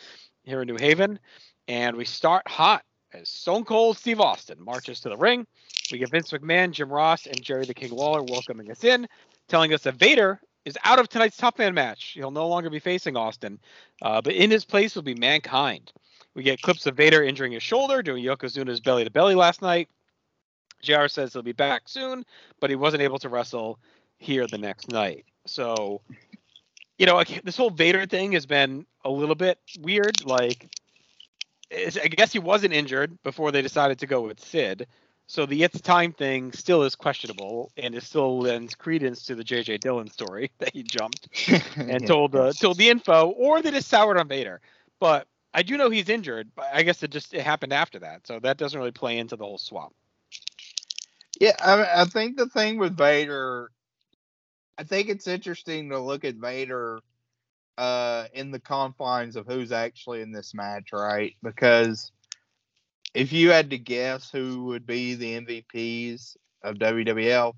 here 0.44 0.60
in 0.62 0.68
New 0.68 0.76
Haven. 0.76 1.18
And 1.66 1.96
we 1.96 2.04
start 2.04 2.46
hot 2.46 2.84
as 3.14 3.28
Stone 3.28 3.64
Cold 3.64 3.96
Steve 3.98 4.20
Austin 4.20 4.62
marches 4.62 5.00
to 5.00 5.08
the 5.08 5.16
ring. 5.16 5.46
We 5.90 5.98
get 5.98 6.10
Vince 6.10 6.30
McMahon, 6.30 6.72
Jim 6.72 6.90
Ross, 6.90 7.26
and 7.26 7.40
Jerry 7.42 7.64
the 7.64 7.74
King 7.74 7.90
Lawler 7.90 8.22
welcoming 8.22 8.70
us 8.70 8.84
in, 8.84 9.08
telling 9.48 9.72
us 9.74 9.82
that 9.82 9.94
Vader 9.94 10.40
is 10.64 10.78
out 10.84 10.98
of 10.98 11.08
tonight's 11.08 11.36
Tough 11.36 11.58
Man 11.58 11.74
match. 11.74 12.12
He'll 12.14 12.30
no 12.30 12.48
longer 12.48 12.70
be 12.70 12.78
facing 12.78 13.16
Austin, 13.16 13.58
uh, 14.00 14.20
but 14.20 14.34
in 14.34 14.50
his 14.50 14.64
place 14.64 14.94
will 14.94 15.02
be 15.02 15.14
Mankind. 15.14 15.92
We 16.34 16.42
get 16.42 16.62
clips 16.62 16.86
of 16.86 16.96
Vader 16.96 17.22
injuring 17.22 17.52
his 17.52 17.62
shoulder, 17.62 18.02
doing 18.02 18.24
Yokozuna's 18.24 18.80
belly 18.80 19.04
to 19.04 19.10
belly 19.10 19.34
last 19.34 19.60
night. 19.60 19.88
JR 20.82 21.06
says 21.06 21.32
he'll 21.32 21.42
be 21.42 21.52
back 21.52 21.82
soon, 21.86 22.24
but 22.60 22.70
he 22.70 22.76
wasn't 22.76 23.02
able 23.02 23.18
to 23.18 23.28
wrestle 23.28 23.78
here 24.18 24.46
the 24.46 24.58
next 24.58 24.90
night. 24.90 25.26
So, 25.46 26.00
you 26.98 27.06
know, 27.06 27.22
this 27.44 27.56
whole 27.56 27.70
Vader 27.70 28.06
thing 28.06 28.32
has 28.32 28.46
been 28.46 28.86
a 29.04 29.10
little 29.10 29.34
bit 29.34 29.58
weird. 29.80 30.24
Like, 30.24 30.70
I 31.72 32.08
guess 32.08 32.32
he 32.32 32.38
wasn't 32.38 32.74
injured 32.74 33.22
before 33.22 33.50
they 33.50 33.62
decided 33.62 33.98
to 34.00 34.06
go 34.06 34.22
with 34.22 34.40
Sid. 34.40 34.86
So 35.26 35.46
the 35.46 35.62
it's 35.62 35.80
time 35.80 36.12
thing 36.12 36.52
still 36.52 36.82
is 36.82 36.94
questionable 36.94 37.72
and 37.76 37.94
it 37.94 38.02
still 38.02 38.38
lends 38.38 38.74
credence 38.74 39.24
to 39.26 39.34
the 39.34 39.44
JJ 39.44 39.80
Dillon 39.80 40.10
story 40.10 40.50
that 40.58 40.72
he 40.72 40.82
jumped 40.82 41.28
and 41.76 42.06
told 42.06 42.36
uh, 42.36 42.52
told 42.52 42.76
the 42.76 42.90
info, 42.90 43.28
or 43.30 43.62
they 43.62 43.70
just 43.70 43.88
soured 43.88 44.18
on 44.18 44.28
Vader. 44.28 44.60
But 45.00 45.26
I 45.54 45.62
do 45.62 45.76
know 45.76 45.90
he's 45.90 46.08
injured, 46.08 46.50
but 46.54 46.66
I 46.72 46.82
guess 46.82 47.02
it 47.02 47.10
just 47.10 47.34
it 47.34 47.42
happened 47.42 47.72
after 47.72 47.98
that, 48.00 48.26
so 48.26 48.38
that 48.40 48.58
doesn't 48.58 48.78
really 48.78 48.92
play 48.92 49.18
into 49.18 49.36
the 49.36 49.44
whole 49.44 49.58
swap. 49.58 49.92
Yeah, 51.40 51.56
I, 51.60 52.02
I 52.02 52.04
think 52.04 52.36
the 52.36 52.48
thing 52.48 52.78
with 52.78 52.96
Vader, 52.96 53.70
I 54.78 54.84
think 54.84 55.08
it's 55.08 55.26
interesting 55.26 55.90
to 55.90 55.98
look 55.98 56.24
at 56.24 56.34
Vader 56.34 57.00
uh, 57.78 58.26
in 58.34 58.50
the 58.50 58.60
confines 58.60 59.36
of 59.36 59.46
who's 59.46 59.72
actually 59.72 60.20
in 60.20 60.32
this 60.32 60.54
match, 60.54 60.92
right? 60.92 61.34
Because 61.42 62.12
if 63.14 63.32
you 63.32 63.50
had 63.50 63.70
to 63.70 63.78
guess 63.78 64.30
who 64.30 64.64
would 64.66 64.86
be 64.86 65.14
the 65.14 65.40
MVPs 65.40 66.36
of 66.62 66.76
WWF 66.76 67.54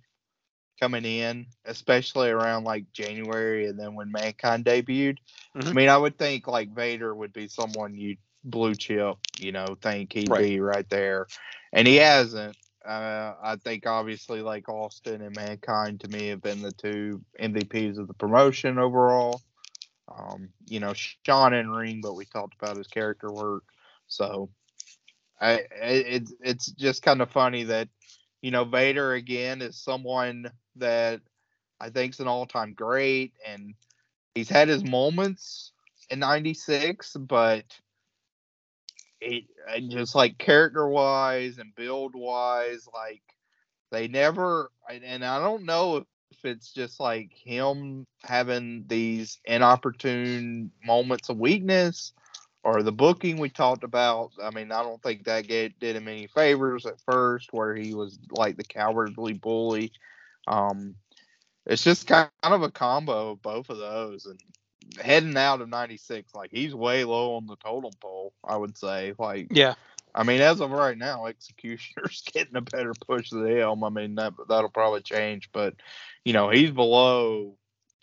coming 0.81 1.05
in, 1.05 1.47
especially 1.65 2.31
around 2.31 2.65
like 2.65 2.85
January 2.93 3.67
and 3.67 3.79
then 3.79 3.95
when 3.95 4.11
Mankind 4.11 4.65
debuted, 4.65 5.19
I 5.55 5.61
Mhm. 5.61 5.75
mean, 5.75 5.89
I 5.89 5.97
would 5.97 6.19
think 6.19 6.47
like 6.47 6.75
Vader 6.75 7.15
would 7.15 7.33
be 7.33 7.49
someone 7.49 7.97
you 7.97 8.17
blue 8.45 8.75
chip, 8.75 9.17
you 9.39 9.53
know, 9.53 9.77
think 9.81 10.13
he'd 10.13 10.29
Right. 10.29 10.43
be 10.43 10.61
right 10.61 10.89
there, 10.89 11.27
and 11.73 11.87
he 11.87 11.97
hasn't. 11.97 12.57
Uh, 12.85 13.35
I 13.43 13.57
think 13.57 13.87
obviously 13.87 14.43
like 14.43 14.69
Austin 14.69 15.23
and 15.23 15.35
Mankind 15.35 16.01
to 16.01 16.09
me 16.09 16.29
have 16.29 16.43
been 16.43 16.61
the 16.61 16.73
two 16.73 17.23
MVPs 17.41 17.97
of 17.99 18.09
the 18.09 18.15
promotion 18.15 18.79
overall. 18.79 19.41
Um, 20.09 20.51
you 20.67 20.81
know, 20.81 20.93
Shawn 20.95 21.55
in 21.55 21.71
ring, 21.71 22.01
but 22.03 22.15
we 22.15 22.27
talked 22.27 22.55
about 22.55 22.77
his 22.77 22.89
character 22.89 23.33
work, 23.33 23.65
so 24.07 24.51
I 25.41 25.55
I- 25.55 25.65
it's 26.43 26.67
just 26.73 27.03
kind 27.03 27.23
of 27.23 27.31
funny 27.31 27.65
that 27.65 27.89
you 28.43 28.51
know 28.51 28.65
Vader 28.65 29.15
again 29.15 29.63
is 29.63 29.77
someone 29.83 30.51
that 30.77 31.21
I 31.81 31.91
think's 31.91 32.21
an 32.21 32.29
all 32.29 32.47
time 32.47 32.75
great, 32.75 33.35
and 33.47 33.75
he's 34.35 34.49
had 34.51 34.69
his 34.69 34.85
moments 34.85 35.73
in 36.11 36.21
'96, 36.21 37.17
but 37.17 37.65
it 39.21 39.45
just 39.91 40.15
like 40.15 40.39
character 40.39 40.87
wise 40.89 41.59
and 41.59 41.75
build 41.75 42.15
wise, 42.15 42.89
like 42.93 43.23
they 43.91 44.09
never. 44.09 44.71
And 44.91 45.25
I 45.25 45.41
don't 45.41 45.65
know 45.65 45.99
if 45.99 46.05
it's 46.43 46.73
just 46.73 47.01
like 47.01 47.31
him 47.33 48.07
having 48.23 48.85
these 48.87 49.39
inopportune 49.45 50.71
moments 50.85 51.29
of 51.29 51.39
weakness 51.39 52.13
or 52.65 52.83
the 52.83 52.93
booking 52.93 53.39
we 53.39 53.51
talked 53.51 53.85
about. 53.85 54.33
I 54.43 54.51
mean, 54.51 54.73
I 54.73 54.83
don't 54.83 55.03
think 55.03 55.25
that 55.25 55.47
get, 55.47 55.79
did 55.79 55.97
him 55.97 56.09
any 56.09 56.27
favors 56.27 56.87
at 56.87 57.01
first, 57.07 57.53
where 57.53 57.75
he 57.75 57.95
was 57.95 58.19
like 58.31 58.57
the 58.57 58.65
cowardly 58.65 59.35
bully. 59.35 59.93
Um, 60.49 60.95
it's 61.67 61.85
just 61.85 62.07
kind 62.07 62.31
of 62.43 62.63
a 62.63 62.71
combo 62.71 63.33
of 63.33 63.43
both 63.43 63.71
of 63.71 63.79
those, 63.79 64.27
and 64.27 64.41
heading 65.01 65.37
out 65.37 65.61
of 65.61 65.69
'96, 65.69 66.35
like 66.35 66.51
he's 66.53 66.75
way 66.75 67.05
low 67.05 67.37
on 67.37 67.47
the 67.47 67.57
totem 67.57 67.93
pole. 68.01 68.33
I 68.43 68.57
would 68.57 68.77
say, 68.77 69.15
like, 69.19 69.49
Yeah, 69.51 69.75
I 70.15 70.23
mean, 70.23 70.41
as 70.41 70.61
of 70.61 70.71
right 70.71 70.97
now, 70.97 71.27
Executioner's 71.27 72.23
getting 72.33 72.57
a 72.57 72.61
better 72.61 72.93
push 73.07 73.31
than 73.31 73.47
him. 73.47 73.83
I 73.83 73.89
mean, 73.89 74.15
that 74.17 74.33
that'll 74.49 74.71
probably 74.71 75.03
change, 75.03 75.51
but 75.53 75.75
you 76.25 76.33
know, 76.33 76.51
he's 76.51 76.71
below 76.71 77.57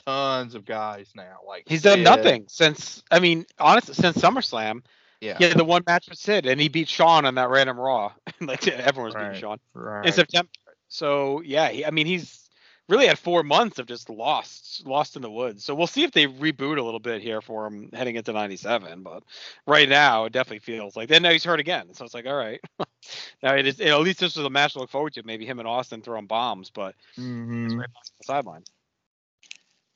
tons 0.05 0.55
of 0.55 0.65
guys 0.65 1.11
now. 1.15 1.37
Like 1.47 1.63
he's 1.67 1.83
done 1.83 2.03
nothing 2.03 2.45
since. 2.47 3.03
I 3.09 3.19
mean, 3.19 3.45
honestly, 3.59 3.93
since 3.93 4.17
SummerSlam, 4.17 4.83
Yeah, 5.21 5.37
had 5.39 5.57
the 5.57 5.63
one 5.63 5.83
match 5.87 6.09
with 6.09 6.17
Sid, 6.17 6.45
and 6.45 6.59
he 6.59 6.67
beat 6.67 6.89
Shawn 6.89 7.25
on 7.25 7.35
that 7.35 7.49
random 7.49 7.79
Raw. 7.79 8.11
like 8.41 8.67
everyone's 8.67 9.15
beating 9.15 9.29
Right. 9.29 9.37
Shawn 9.37 9.59
right. 9.73 10.05
in 10.05 10.11
September. 10.13 10.49
So 10.89 11.41
yeah, 11.41 11.69
he, 11.69 11.85
I 11.85 11.91
mean, 11.91 12.07
he's 12.07 12.49
really 12.91 13.07
had 13.07 13.17
four 13.17 13.41
months 13.41 13.79
of 13.79 13.87
just 13.87 14.09
lost, 14.09 14.85
lost 14.85 15.15
in 15.15 15.21
the 15.21 15.31
woods. 15.31 15.63
So 15.63 15.73
we'll 15.73 15.87
see 15.87 16.03
if 16.03 16.11
they 16.11 16.27
reboot 16.27 16.77
a 16.77 16.83
little 16.83 16.99
bit 16.99 17.21
here 17.21 17.41
for 17.41 17.65
him 17.65 17.89
heading 17.93 18.15
into 18.15 18.33
'97. 18.33 19.01
But 19.01 19.23
right 19.65 19.89
now, 19.89 20.25
it 20.25 20.33
definitely 20.33 20.59
feels 20.59 20.95
like. 20.95 21.09
Then 21.09 21.23
now 21.23 21.31
he's 21.31 21.43
hurt 21.43 21.59
again, 21.59 21.93
so 21.93 22.05
it's 22.05 22.13
like, 22.13 22.27
all 22.27 22.35
right. 22.35 22.59
now 23.43 23.55
it 23.55 23.65
is. 23.65 23.79
At 23.79 23.99
least 24.01 24.19
this 24.19 24.35
was 24.35 24.45
a 24.45 24.49
match 24.49 24.73
to 24.73 24.79
look 24.79 24.89
forward 24.91 25.13
to. 25.13 25.23
Maybe 25.23 25.45
him 25.45 25.59
and 25.59 25.67
Austin 25.67 26.01
throwing 26.01 26.27
bombs, 26.27 26.69
but 26.69 26.95
Mhm. 27.17 27.77
right 27.77 27.93
back 27.93 28.03
the 28.19 28.25
sideline. 28.25 28.63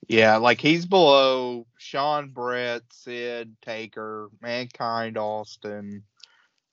Yeah, 0.07 0.37
like 0.37 0.61
he's 0.61 0.85
below 0.85 1.65
Shawn 1.77 2.29
Bret, 2.29 2.83
Sid, 2.91 3.55
Taker, 3.61 4.29
Mankind, 4.41 5.17
Austin. 5.17 6.03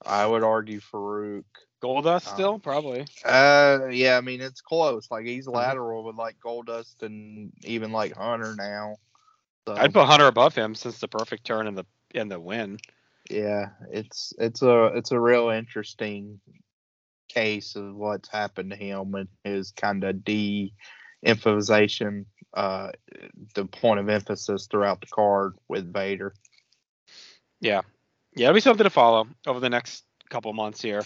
I 0.05 0.25
would 0.25 0.43
argue 0.43 0.79
Farouk. 0.79 1.45
Goldust 1.83 2.27
Um, 2.27 2.33
still 2.33 2.59
probably. 2.59 3.05
Uh, 3.25 3.87
yeah, 3.91 4.17
I 4.17 4.21
mean 4.21 4.41
it's 4.41 4.61
close. 4.61 5.09
Like 5.11 5.25
he's 5.25 5.47
Mhm. 5.47 5.53
lateral 5.53 6.03
with 6.03 6.15
like 6.15 6.39
Goldust 6.39 7.03
and 7.03 7.51
even 7.63 7.91
like 7.91 8.15
Hunter 8.15 8.55
now. 8.55 8.97
So, 9.67 9.75
I'd 9.75 9.93
put 9.93 10.07
Hunter 10.07 10.27
above 10.27 10.55
him 10.55 10.75
since 10.75 10.99
the 10.99 11.07
perfect 11.07 11.45
turn 11.45 11.67
in 11.67 11.75
the 11.75 11.85
in 12.13 12.29
the 12.29 12.39
win. 12.39 12.79
yeah, 13.29 13.69
it's 13.91 14.33
it's 14.37 14.61
a 14.61 14.85
it's 14.95 15.11
a 15.11 15.19
real 15.19 15.49
interesting 15.49 16.39
case 17.29 17.75
of 17.75 17.95
what's 17.95 18.29
happened 18.29 18.69
to 18.71 18.77
him 18.77 19.15
and 19.15 19.27
his 19.43 19.71
kind 19.71 20.03
of 20.03 20.23
de-emphasization, 20.23 22.25
uh, 22.53 22.91
the 23.55 23.65
point 23.65 23.99
of 23.99 24.09
emphasis 24.09 24.67
throughout 24.67 25.01
the 25.01 25.07
card 25.07 25.55
with 25.67 25.91
Vader. 25.91 26.33
Yeah, 27.61 27.81
yeah, 28.35 28.47
it'll 28.47 28.55
be 28.55 28.61
something 28.61 28.83
to 28.83 28.89
follow 28.89 29.27
over 29.47 29.59
the 29.59 29.69
next 29.69 30.03
couple 30.29 30.51
months 30.53 30.81
here. 30.81 31.01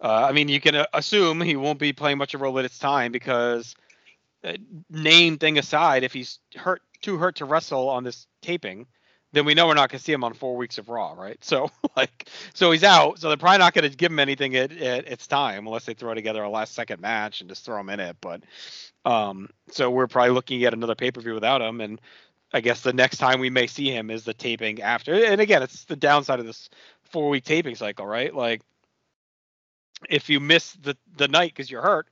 Uh, 0.00 0.26
I 0.28 0.32
mean, 0.32 0.48
you 0.48 0.60
can 0.60 0.74
uh, 0.74 0.86
assume 0.92 1.40
he 1.40 1.56
won't 1.56 1.78
be 1.78 1.92
playing 1.92 2.18
much 2.18 2.34
of 2.34 2.40
a 2.40 2.44
role 2.44 2.58
at 2.58 2.64
its 2.64 2.78
time 2.78 3.12
because, 3.12 3.74
uh, 4.42 4.54
name 4.90 5.38
thing 5.38 5.58
aside, 5.58 6.04
if 6.04 6.12
he's 6.12 6.38
hurt 6.56 6.82
too 7.00 7.18
hurt 7.18 7.36
to 7.36 7.44
wrestle 7.44 7.88
on 7.88 8.04
this 8.04 8.26
taping, 8.42 8.86
then 9.32 9.44
we 9.44 9.54
know 9.54 9.66
we're 9.66 9.74
not 9.74 9.90
going 9.90 9.98
to 9.98 10.04
see 10.04 10.12
him 10.12 10.24
on 10.24 10.32
four 10.32 10.56
weeks 10.56 10.78
of 10.78 10.88
Raw, 10.88 11.12
right? 11.12 11.38
So 11.42 11.70
like, 11.96 12.28
so 12.54 12.70
he's 12.70 12.84
out. 12.84 13.18
So 13.18 13.28
they're 13.28 13.36
probably 13.36 13.58
not 13.58 13.74
going 13.74 13.88
to 13.90 13.96
give 13.96 14.10
him 14.10 14.18
anything 14.18 14.56
at, 14.56 14.72
at 14.72 15.06
its 15.08 15.26
time 15.26 15.66
unless 15.66 15.84
they 15.84 15.94
throw 15.94 16.14
together 16.14 16.42
a 16.42 16.50
last 16.50 16.74
second 16.74 17.00
match 17.00 17.40
and 17.40 17.50
just 17.50 17.64
throw 17.64 17.78
him 17.78 17.90
in 17.90 18.00
it. 18.00 18.16
But 18.20 18.42
um, 19.04 19.48
so 19.70 19.90
we're 19.90 20.06
probably 20.06 20.30
looking 20.30 20.64
at 20.64 20.72
another 20.72 20.94
pay 20.94 21.10
per 21.10 21.20
view 21.20 21.34
without 21.34 21.60
him, 21.60 21.80
and 21.80 22.00
I 22.52 22.60
guess 22.60 22.80
the 22.80 22.92
next 22.92 23.18
time 23.18 23.40
we 23.40 23.50
may 23.50 23.66
see 23.66 23.90
him 23.90 24.10
is 24.10 24.24
the 24.24 24.34
taping 24.34 24.80
after. 24.80 25.12
And 25.12 25.40
again, 25.40 25.62
it's 25.62 25.84
the 25.84 25.96
downside 25.96 26.40
of 26.40 26.46
this 26.46 26.70
four 27.02 27.28
week 27.28 27.44
taping 27.44 27.74
cycle, 27.74 28.06
right? 28.06 28.34
Like 28.34 28.62
if 30.08 30.28
you 30.28 30.40
miss 30.40 30.72
the 30.74 30.96
the 31.16 31.28
night 31.28 31.52
because 31.54 31.70
you're 31.70 31.82
hurt, 31.82 32.08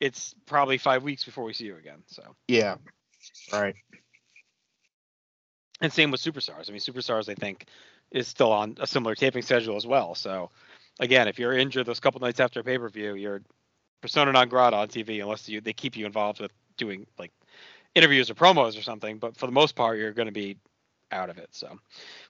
it's 0.00 0.34
probably 0.46 0.78
five 0.78 1.02
weeks 1.02 1.24
before 1.24 1.44
we 1.44 1.52
see 1.52 1.64
you 1.66 1.76
again. 1.76 2.02
So 2.06 2.22
Yeah, 2.48 2.76
right. 3.52 3.74
and 5.80 5.92
same 5.92 6.10
with 6.10 6.20
superstars. 6.20 6.68
I 6.68 6.72
mean, 6.72 6.80
superstars 6.80 7.28
I 7.28 7.34
think 7.34 7.66
is 8.10 8.28
still 8.28 8.52
on 8.52 8.76
a 8.80 8.86
similar 8.86 9.14
taping 9.14 9.42
schedule 9.42 9.76
as 9.76 9.86
well. 9.86 10.14
So 10.14 10.50
again, 11.00 11.28
if 11.28 11.38
you're 11.38 11.56
injured 11.56 11.86
those 11.86 12.00
couple 12.00 12.20
nights 12.20 12.40
after 12.40 12.60
a 12.60 12.64
pay 12.64 12.78
per 12.78 12.88
view, 12.88 13.14
you're 13.14 13.42
persona 14.00 14.32
non 14.32 14.48
grata 14.48 14.76
on 14.76 14.88
TV 14.88 15.22
unless 15.22 15.48
you 15.48 15.60
they 15.60 15.72
keep 15.72 15.96
you 15.96 16.06
involved 16.06 16.40
with 16.40 16.52
doing 16.76 17.06
like 17.18 17.32
interviews 17.94 18.30
or 18.30 18.34
promos 18.34 18.78
or 18.78 18.82
something. 18.82 19.18
But 19.18 19.36
for 19.36 19.46
the 19.46 19.52
most 19.52 19.74
part, 19.74 19.98
you're 19.98 20.12
going 20.12 20.26
to 20.26 20.32
be 20.32 20.56
out 21.10 21.30
of 21.30 21.38
it. 21.38 21.48
So 21.52 21.78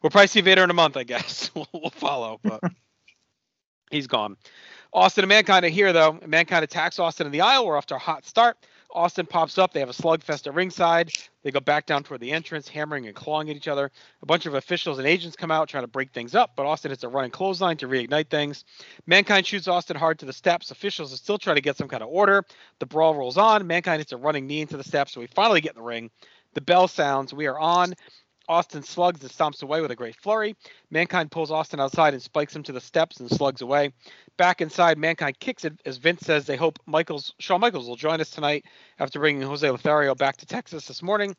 we'll 0.03 0.11
probably 0.11 0.27
see 0.27 0.41
Vader 0.41 0.65
in 0.65 0.71
a 0.71 0.75
month, 0.75 0.97
I 0.97 1.05
guess. 1.05 1.51
we'll, 1.55 1.69
we'll 1.73 1.91
follow, 1.91 2.41
but 2.43 2.61
he's 3.91 4.07
gone. 4.07 4.37
Austin 4.95 5.25
and 5.25 5.31
Mankind 5.31 5.65
are 5.65 5.69
here 5.69 5.93
though. 5.93 6.19
Mankind 6.27 6.65
attacks 6.65 6.99
Austin 6.99 7.27
in 7.27 7.33
the 7.33 7.41
aisle. 7.41 7.67
We're 7.67 7.79
off 7.79 7.87
to 7.87 7.97
a 7.97 7.99
hot 7.99 8.27
start. 8.27 8.59
Austin 8.95 9.25
pops 9.25 9.57
up. 9.57 9.73
They 9.73 9.81
have 9.81 9.89
a 9.89 9.95
slugfest 9.95 10.47
at 10.47 10.53
ringside. 10.53 11.11
They 11.43 11.51
go 11.51 11.61
back 11.61 11.87
down 11.87 12.03
toward 12.03 12.21
the 12.21 12.31
entrance, 12.31 12.69
hammering 12.69 13.07
and 13.07 13.17
clawing 13.17 13.49
at 13.49 13.57
each 13.57 13.69
other. 13.69 13.91
A 14.21 14.27
bunch 14.27 14.45
of 14.45 14.53
officials 14.53 14.99
and 14.99 15.09
agents 15.09 15.35
come 15.35 15.51
out 15.51 15.71
trying 15.71 15.85
to 15.85 15.89
break 15.89 16.13
things 16.13 16.35
up, 16.35 16.53
but 16.57 16.67
Austin 16.67 16.91
hits 16.91 17.05
a 17.05 17.09
running 17.09 17.31
clothesline 17.31 17.79
to 17.79 17.89
reignite 17.89 18.29
things. 18.29 18.67
Mankind 19.07 19.47
shoots 19.47 19.67
Austin 19.67 19.97
hard 19.97 20.19
to 20.19 20.27
the 20.27 20.33
steps. 20.33 20.71
Officials 20.71 21.11
are 21.15 21.17
still 21.17 21.39
trying 21.39 21.57
to 21.57 21.63
get 21.63 21.79
some 21.79 21.89
kind 21.89 22.03
of 22.03 22.11
order. 22.11 22.45
The 22.81 22.87
brawl 22.87 23.15
rolls 23.15 23.39
on. 23.39 23.67
Mankind 23.67 24.01
hits 24.01 24.13
a 24.13 24.19
running 24.19 24.47
knee 24.47 24.61
into 24.61 24.77
the 24.77 24.85
steps, 24.85 25.13
so 25.13 25.21
we 25.21 25.27
finally 25.27 25.63
get 25.63 25.73
in 25.73 25.77
the 25.77 25.89
ring. 25.89 26.11
The 26.53 26.61
bell 26.61 26.87
sounds. 26.87 27.33
We 27.33 27.47
are 27.47 27.59
on. 27.59 27.95
Austin 28.53 28.83
slugs 28.83 29.23
and 29.23 29.31
stomps 29.31 29.63
away 29.63 29.81
with 29.81 29.91
a 29.91 29.97
great 29.97 30.15
flurry. 30.15 30.55
Mankind 30.91 31.31
pulls 31.31 31.51
Austin 31.51 31.81
outside 31.81 32.13
and 32.13 32.23
spikes 32.23 32.55
him 32.55 32.63
to 32.65 32.73
the 32.73 32.81
steps 32.81 33.19
and 33.19 33.31
slugs 33.31 33.63
away. 33.63 33.93
Back 34.37 34.61
inside, 34.61 34.99
Mankind 34.99 35.41
kicks 35.41 35.65
it 35.65 35.81
as 35.87 35.97
Vince 35.97 36.21
says 36.21 36.45
they 36.45 36.57
hope 36.57 36.79
Michaels, 36.85 37.35
Shawn 37.39 37.61
Michaels 37.61 37.89
will 37.89 37.97
join 37.97 38.21
us 38.21 38.31
tonight 38.31 38.67
after 38.99 39.19
bringing 39.21 39.41
Jose 39.41 39.69
Lothario 39.69 40.15
back 40.15 40.37
to 40.37 40.47
Texas 40.47 40.87
this 40.87 41.03
morning. 41.03 41.35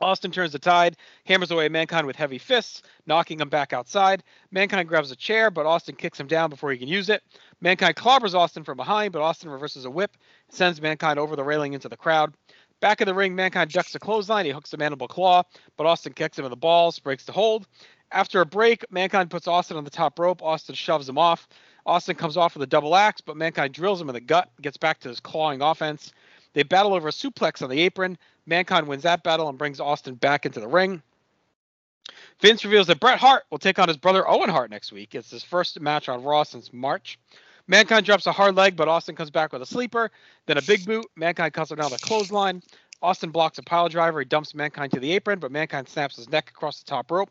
Austin 0.00 0.30
turns 0.30 0.52
the 0.52 0.60
tide, 0.60 0.96
hammers 1.24 1.50
away 1.50 1.68
Mankind 1.68 2.06
with 2.06 2.14
heavy 2.14 2.38
fists, 2.38 2.82
knocking 3.06 3.40
him 3.40 3.48
back 3.48 3.72
outside. 3.72 4.22
Mankind 4.52 4.88
grabs 4.88 5.10
a 5.10 5.16
chair, 5.16 5.50
but 5.50 5.66
Austin 5.66 5.96
kicks 5.96 6.20
him 6.20 6.28
down 6.28 6.50
before 6.50 6.70
he 6.70 6.78
can 6.78 6.86
use 6.86 7.08
it. 7.08 7.24
Mankind 7.60 7.96
clobbers 7.96 8.34
Austin 8.34 8.62
from 8.62 8.76
behind, 8.76 9.12
but 9.12 9.22
Austin 9.22 9.50
reverses 9.50 9.84
a 9.84 9.90
whip, 9.90 10.16
sends 10.48 10.80
Mankind 10.80 11.18
over 11.18 11.34
the 11.34 11.42
railing 11.42 11.72
into 11.72 11.88
the 11.88 11.96
crowd. 11.96 12.32
Back 12.80 13.00
in 13.00 13.06
the 13.06 13.14
ring, 13.14 13.34
Mankind 13.34 13.72
ducks 13.72 13.94
a 13.94 13.98
clothesline. 13.98 14.44
He 14.44 14.52
hooks 14.52 14.72
a 14.72 14.76
mandible 14.76 15.08
claw, 15.08 15.42
but 15.76 15.86
Austin 15.86 16.12
kicks 16.12 16.38
him 16.38 16.44
in 16.44 16.50
the 16.50 16.56
balls, 16.56 16.98
breaks 16.98 17.24
the 17.24 17.32
hold. 17.32 17.66
After 18.12 18.40
a 18.40 18.46
break, 18.46 18.90
Mankind 18.90 19.30
puts 19.30 19.48
Austin 19.48 19.76
on 19.76 19.84
the 19.84 19.90
top 19.90 20.18
rope. 20.18 20.42
Austin 20.42 20.74
shoves 20.74 21.08
him 21.08 21.18
off. 21.18 21.48
Austin 21.84 22.14
comes 22.14 22.36
off 22.36 22.54
with 22.54 22.62
a 22.62 22.66
double 22.66 22.94
axe, 22.94 23.20
but 23.20 23.36
Mankind 23.36 23.74
drills 23.74 24.00
him 24.00 24.08
in 24.08 24.14
the 24.14 24.20
gut, 24.20 24.50
gets 24.62 24.76
back 24.76 25.00
to 25.00 25.08
his 25.08 25.20
clawing 25.20 25.60
offense. 25.60 26.12
They 26.52 26.62
battle 26.62 26.94
over 26.94 27.08
a 27.08 27.12
suplex 27.12 27.62
on 27.62 27.70
the 27.70 27.80
apron. 27.80 28.16
Mankind 28.46 28.86
wins 28.86 29.02
that 29.02 29.22
battle 29.22 29.48
and 29.48 29.58
brings 29.58 29.80
Austin 29.80 30.14
back 30.14 30.46
into 30.46 30.60
the 30.60 30.68
ring. 30.68 31.02
Vince 32.40 32.64
reveals 32.64 32.86
that 32.86 33.00
Bret 33.00 33.18
Hart 33.18 33.44
will 33.50 33.58
take 33.58 33.78
on 33.78 33.88
his 33.88 33.96
brother 33.96 34.26
Owen 34.28 34.48
Hart 34.48 34.70
next 34.70 34.92
week. 34.92 35.14
It's 35.14 35.30
his 35.30 35.42
first 35.42 35.78
match 35.80 36.08
on 36.08 36.22
Raw 36.22 36.44
since 36.44 36.72
March. 36.72 37.18
Mankind 37.68 38.06
drops 38.06 38.26
a 38.26 38.32
hard 38.32 38.56
leg, 38.56 38.76
but 38.76 38.88
Austin 38.88 39.14
comes 39.14 39.30
back 39.30 39.52
with 39.52 39.60
a 39.60 39.66
sleeper, 39.66 40.10
then 40.46 40.56
a 40.56 40.62
big 40.62 40.86
boot. 40.86 41.06
Mankind 41.16 41.52
cuts 41.52 41.70
him 41.70 41.76
down 41.76 41.90
the 41.90 41.98
clothesline. 41.98 42.62
Austin 43.02 43.30
blocks 43.30 43.58
a 43.58 43.62
pile 43.62 43.90
driver. 43.90 44.20
He 44.20 44.24
dumps 44.24 44.54
Mankind 44.54 44.90
to 44.92 45.00
the 45.00 45.12
apron, 45.12 45.38
but 45.38 45.52
Mankind 45.52 45.86
snaps 45.86 46.16
his 46.16 46.30
neck 46.30 46.50
across 46.50 46.80
the 46.80 46.86
top 46.86 47.10
rope. 47.10 47.30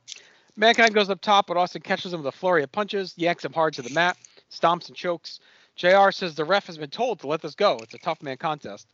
Mankind 0.55 0.93
goes 0.93 1.09
up 1.09 1.21
top, 1.21 1.47
but 1.47 1.57
Austin 1.57 1.81
catches 1.81 2.13
him 2.13 2.23
with 2.23 2.33
a 2.33 2.37
flurry 2.37 2.63
of 2.63 2.71
punches, 2.71 3.13
yanks 3.17 3.45
him 3.45 3.53
hard 3.53 3.73
to 3.73 3.81
the 3.81 3.89
mat, 3.89 4.17
stomps 4.51 4.87
and 4.87 4.95
chokes. 4.95 5.39
JR 5.75 6.11
says 6.11 6.35
the 6.35 6.45
ref 6.45 6.67
has 6.67 6.77
been 6.77 6.89
told 6.89 7.19
to 7.19 7.27
let 7.27 7.41
this 7.41 7.55
go. 7.55 7.77
It's 7.81 7.93
a 7.93 7.99
tough 7.99 8.21
man 8.21 8.37
contest. 8.37 8.87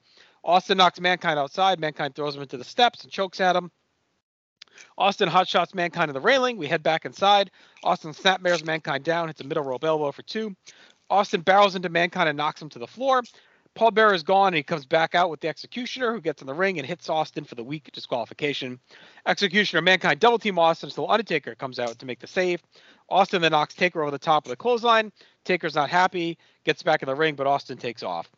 Austin 0.43 0.77
knocks 0.77 0.99
Mankind 0.99 1.39
outside. 1.39 1.79
Mankind 1.79 2.15
throws 2.15 2.35
him 2.35 2.41
into 2.41 2.57
the 2.57 2.63
steps 2.63 3.03
and 3.03 3.11
chokes 3.11 3.39
at 3.39 3.55
him. 3.55 3.71
Austin 4.97 5.29
hotshots 5.29 5.73
Mankind 5.73 6.09
in 6.09 6.13
the 6.13 6.19
railing. 6.21 6.57
We 6.57 6.67
head 6.67 6.83
back 6.83 7.05
inside. 7.05 7.51
Austin 7.83 8.11
snapmares 8.11 8.65
Mankind 8.65 9.03
down, 9.03 9.27
hits 9.27 9.41
a 9.41 9.43
middle 9.45 9.63
rope 9.63 9.83
elbow 9.83 10.11
for 10.11 10.23
two. 10.23 10.55
Austin 11.13 11.41
barrels 11.41 11.75
into 11.75 11.89
Mankind 11.89 12.27
and 12.27 12.35
knocks 12.35 12.59
him 12.59 12.69
to 12.69 12.79
the 12.79 12.87
floor. 12.87 13.21
Paul 13.75 13.91
Bearer 13.91 14.13
is 14.15 14.23
gone 14.23 14.47
and 14.47 14.55
he 14.55 14.63
comes 14.63 14.85
back 14.85 15.13
out 15.13 15.29
with 15.29 15.41
the 15.41 15.47
Executioner, 15.47 16.11
who 16.11 16.21
gets 16.21 16.41
in 16.41 16.47
the 16.47 16.53
ring 16.53 16.79
and 16.79 16.87
hits 16.87 17.07
Austin 17.07 17.43
for 17.43 17.53
the 17.53 17.63
weak 17.63 17.91
disqualification. 17.91 18.79
Executioner 19.27 19.81
Mankind 19.81 20.19
double 20.19 20.39
team 20.39 20.57
Austin 20.57 20.89
until 20.89 21.09
Undertaker 21.11 21.53
comes 21.55 21.77
out 21.77 21.99
to 21.99 22.05
make 22.07 22.19
the 22.19 22.27
save. 22.27 22.61
Austin 23.09 23.41
then 23.43 23.51
knocks 23.51 23.75
Taker 23.75 24.01
over 24.01 24.09
the 24.09 24.17
top 24.17 24.45
of 24.45 24.49
the 24.49 24.55
clothesline. 24.55 25.11
Taker's 25.45 25.75
not 25.75 25.89
happy, 25.89 26.37
gets 26.65 26.81
back 26.81 27.03
in 27.03 27.07
the 27.07 27.15
ring, 27.15 27.35
but 27.35 27.45
Austin 27.45 27.77
takes 27.77 28.01
off. 28.01 28.29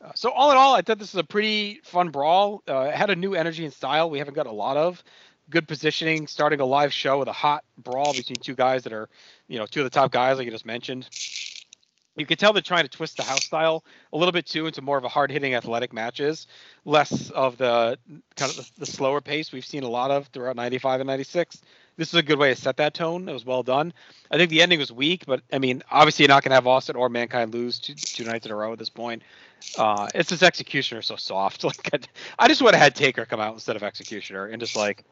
Uh, 0.00 0.12
so 0.14 0.30
all 0.30 0.52
in 0.52 0.56
all, 0.56 0.74
I 0.74 0.82
thought 0.82 0.98
this 0.98 1.14
was 1.14 1.20
a 1.20 1.26
pretty 1.26 1.80
fun 1.82 2.10
brawl. 2.10 2.62
Uh, 2.68 2.82
it 2.82 2.94
had 2.94 3.10
a 3.10 3.16
new 3.16 3.34
energy 3.34 3.64
and 3.64 3.74
style 3.74 4.10
we 4.10 4.18
haven't 4.18 4.34
got 4.34 4.46
a 4.46 4.52
lot 4.52 4.76
of. 4.76 5.02
Good 5.50 5.66
positioning, 5.66 6.28
starting 6.28 6.60
a 6.60 6.64
live 6.64 6.92
show 6.92 7.18
with 7.18 7.28
a 7.28 7.32
hot 7.32 7.64
brawl 7.78 8.12
between 8.12 8.36
two 8.36 8.54
guys 8.54 8.84
that 8.84 8.92
are, 8.92 9.08
you 9.48 9.58
know, 9.58 9.66
two 9.66 9.80
of 9.80 9.84
the 9.84 9.90
top 9.90 10.12
guys 10.12 10.38
like 10.38 10.44
you 10.44 10.52
just 10.52 10.66
mentioned. 10.66 11.08
You 12.16 12.26
can 12.26 12.36
tell 12.36 12.52
they're 12.52 12.62
trying 12.62 12.84
to 12.84 12.90
twist 12.90 13.16
the 13.16 13.22
house 13.22 13.44
style 13.44 13.84
a 14.12 14.16
little 14.18 14.32
bit 14.32 14.46
too 14.46 14.66
into 14.66 14.82
more 14.82 14.98
of 14.98 15.04
a 15.04 15.08
hard-hitting 15.08 15.54
athletic 15.54 15.92
matches, 15.92 16.46
less 16.84 17.30
of 17.30 17.56
the 17.56 17.98
kind 18.36 18.50
of 18.50 18.56
the, 18.56 18.70
the 18.78 18.86
slower 18.86 19.20
pace 19.20 19.52
we've 19.52 19.64
seen 19.64 19.82
a 19.82 19.88
lot 19.88 20.10
of 20.10 20.26
throughout 20.28 20.56
95 20.56 21.00
and 21.00 21.06
96 21.08 21.62
this 21.96 22.08
is 22.08 22.14
a 22.14 22.22
good 22.22 22.38
way 22.38 22.54
to 22.54 22.60
set 22.60 22.78
that 22.78 22.94
tone. 22.94 23.28
It 23.28 23.32
was 23.32 23.44
well 23.44 23.62
done. 23.62 23.92
I 24.30 24.36
think 24.36 24.50
the 24.50 24.62
ending 24.62 24.78
was 24.78 24.90
weak, 24.90 25.24
but 25.26 25.42
I 25.52 25.58
mean, 25.58 25.82
obviously, 25.90 26.24
you're 26.24 26.28
not 26.28 26.42
going 26.42 26.50
to 26.50 26.54
have 26.54 26.66
Austin 26.66 26.96
or 26.96 27.08
Mankind 27.08 27.52
lose 27.52 27.78
two, 27.78 27.94
two 27.94 28.24
nights 28.24 28.46
in 28.46 28.52
a 28.52 28.56
row 28.56 28.72
at 28.72 28.78
this 28.78 28.88
point. 28.88 29.22
Uh, 29.78 30.08
it's 30.14 30.30
just 30.30 30.42
Executioner 30.42 31.02
so 31.02 31.16
soft. 31.16 31.64
Like, 31.72 32.08
I 32.38 32.48
just 32.48 32.62
would 32.62 32.74
have 32.74 32.82
had 32.82 32.94
Taker 32.94 33.24
come 33.24 33.40
out 33.40 33.54
instead 33.54 33.76
of 33.76 33.82
Executioner 33.82 34.46
and 34.46 34.60
just 34.60 34.76
like 34.76 35.04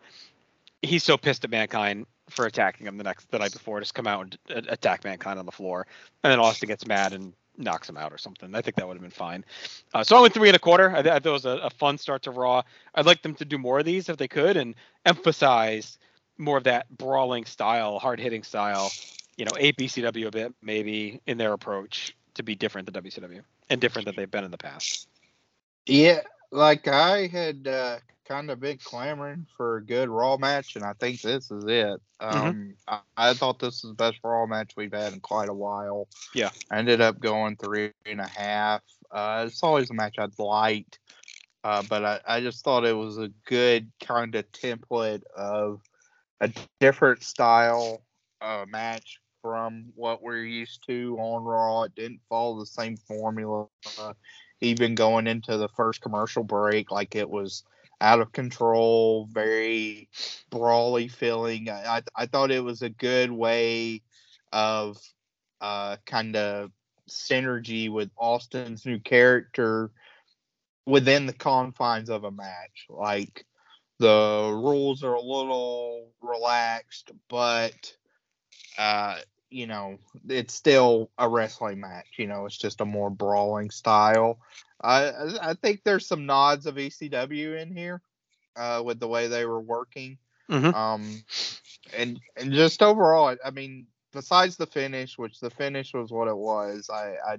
he's 0.83 1.05
so 1.05 1.17
pissed 1.17 1.45
at 1.45 1.51
Mankind 1.51 2.07
for 2.31 2.47
attacking 2.47 2.87
him 2.87 2.97
the 2.97 3.05
next 3.05 3.31
the 3.31 3.39
night 3.39 3.53
before, 3.53 3.81
just 3.81 3.95
come 3.95 4.07
out 4.07 4.37
and 4.49 4.67
attack 4.69 5.05
Mankind 5.05 5.39
on 5.39 5.47
the 5.47 5.53
floor, 5.53 5.87
and 6.23 6.31
then 6.31 6.39
Austin 6.39 6.69
gets 6.69 6.87
mad 6.87 7.13
and 7.13 7.33
knocks 7.57 7.89
him 7.89 7.97
out 7.97 8.13
or 8.13 8.19
something. 8.19 8.55
I 8.55 8.63
think 8.63 8.77
that 8.77 8.87
would 8.87 8.95
have 8.95 9.03
been 9.03 9.11
fine. 9.11 9.45
Uh, 9.93 10.03
so 10.03 10.17
I 10.17 10.21
went 10.21 10.35
three 10.35 10.49
and 10.49 10.57
a 10.57 10.61
quarter. 10.61 10.91
I, 10.91 11.01
I 11.01 11.03
thought 11.03 11.27
it 11.27 11.31
was 11.31 11.45
a, 11.45 11.59
a 11.59 11.71
fun 11.71 11.99
start 11.99 12.23
to 12.23 12.31
Raw. 12.31 12.63
I'd 12.95 13.07
like 13.07 13.23
them 13.23 13.35
to 13.37 13.45
do 13.45 13.59
more 13.59 13.81
of 13.81 13.85
these 13.85 14.09
if 14.09 14.17
they 14.17 14.29
could 14.29 14.57
and 14.57 14.75
emphasize 15.05 15.99
more 16.39 16.57
of 16.57 16.65
that 16.65 16.89
brawling 16.97 17.45
style, 17.45 17.99
hard 17.99 18.19
hitting 18.19 18.43
style. 18.43 18.91
You 19.37 19.45
know, 19.45 19.53
APCW 19.53 20.27
a 20.27 20.31
bit 20.31 20.55
maybe 20.63 21.21
in 21.27 21.39
their 21.39 21.53
approach 21.53 22.15
to 22.35 22.43
be 22.43 22.55
different 22.55 22.91
than 22.91 23.03
WCW 23.03 23.43
and 23.69 23.81
different 23.81 24.07
than 24.07 24.17
they've 24.17 24.31
been 24.31 24.45
in 24.45 24.51
the 24.51 24.59
past. 24.59 25.09
Yeah, 25.87 26.21
like 26.51 26.89
I 26.89 27.27
had 27.27 27.67
uh, 27.67 27.99
kind 28.27 28.51
of 28.51 28.61
been 28.61 28.79
clamoring 28.79 29.47
for 29.57 29.77
a 29.77 29.85
good 29.85 30.09
Raw 30.09 30.37
match, 30.37 30.77
and 30.77 30.85
I 30.85 30.93
think 30.95 31.21
this 31.21 31.51
is 31.51 31.65
it. 31.67 32.01
Um, 32.21 32.75
I, 32.87 33.01
I 33.17 33.35
thought 33.35 33.59
this 33.59 33.83
was 33.83 33.91
the 33.91 33.95
best 33.95 34.19
Raw 34.23 34.47
match 34.47 34.73
we've 34.77 34.93
had 34.93 35.13
in 35.13 35.21
quite 35.21 35.49
a 35.49 35.55
while. 35.55 36.09
Yeah. 36.35 36.51
I 36.71 36.79
ended 36.79 37.01
up 37.01 37.21
going 37.21 37.57
three 37.57 37.93
and 38.07 38.21
a 38.21 38.29
half. 38.29 38.83
Uh, 39.11 39.45
it's 39.47 39.63
always 39.63 39.91
a 39.91 39.95
match 39.95 40.17
I'd 40.19 40.39
liked, 40.39 40.99
uh, 41.65 41.83
but 41.89 42.05
I, 42.05 42.21
I 42.27 42.41
just 42.41 42.65
thought 42.65 42.85
it 42.85 42.97
was 42.97 43.19
a 43.19 43.31
good 43.47 43.91
kind 44.01 44.35
of 44.35 44.51
template 44.53 45.23
of 45.37 45.81
a 46.41 46.53
different 46.79 47.23
style 47.23 48.03
uh, 48.41 48.65
match 48.69 49.21
from 49.43 49.87
what 49.95 50.23
we're 50.23 50.45
used 50.45 50.87
to 50.87 51.17
on 51.19 51.43
Raw. 51.43 51.83
It 51.83 51.95
didn't 51.95 52.21
follow 52.29 52.61
the 52.61 52.67
same 52.67 52.97
formula. 52.97 53.67
Even 54.61 54.95
going 54.95 55.27
into 55.27 55.57
the 55.57 55.69
first 55.69 56.01
commercial 56.01 56.45
break, 56.45 56.91
like 56.91 57.17
it 57.17 57.29
was 57.29 57.65
out 58.01 58.21
of 58.21 58.33
control, 58.33 59.29
very 59.31 60.09
brawly 60.51 61.09
feeling. 61.09 61.69
I, 61.69 61.97
I, 61.97 62.03
I 62.17 62.27
thought 62.27 62.51
it 62.51 62.65
was 62.65 62.83
a 62.83 62.91
good 62.91 63.31
way 63.31 64.03
of 64.53 64.99
uh, 65.61 65.97
kind 66.07 66.37
of 66.37 66.71
synergy 67.09 67.91
with 67.91 68.11
Austin's 68.17 68.87
new 68.87 68.99
character 68.99 69.91
within 70.87 71.27
the 71.27 71.33
confines 71.33 72.11
of 72.11 72.25
a 72.25 72.31
match. 72.31 72.87
Like 72.89 73.45
the 73.99 74.51
rules 74.53 75.05
are 75.05 75.15
a 75.15 75.21
little 75.21 76.09
relaxed, 76.23 77.13
but 77.29 77.93
uh, 78.79 79.19
you 79.51 79.67
know, 79.67 79.99
it's 80.29 80.55
still 80.55 81.11
a 81.19 81.29
wrestling 81.29 81.81
match. 81.81 82.07
You 82.19 82.27
know, 82.27 82.47
it's 82.47 82.59
just 82.59 82.81
a 82.81 82.87
more 82.87 83.11
brawling 83.11 83.71
style. 83.71 84.39
I 84.83 85.11
I- 85.43 85.55
think 85.55 85.83
there's 85.85 86.07
some 86.07 86.27
nods 86.27 86.67
of 86.67 86.79
ECW 86.79 87.55
in 87.55 87.75
here, 87.75 88.03
uh, 88.57 88.83
with 88.85 89.01
the 89.01 89.09
way 89.09 89.29
they 89.29 89.45
were 89.47 89.61
working. 89.61 90.19
Mhm. 90.51 90.75
Um, 90.75 91.25
and 91.97 92.21
and 92.37 92.53
just 92.53 92.83
overall, 92.83 93.29
I, 93.29 93.37
I 93.45 93.51
mean, 93.51 93.87
besides 94.13 94.57
the 94.57 94.67
finish, 94.67 95.19
which 95.19 95.41
the 95.41 95.51
finish 95.51 95.93
was 95.95 96.11
what 96.11 96.29
it 96.29 96.37
was, 96.37 96.91
I 96.91 97.17
I 97.27 97.39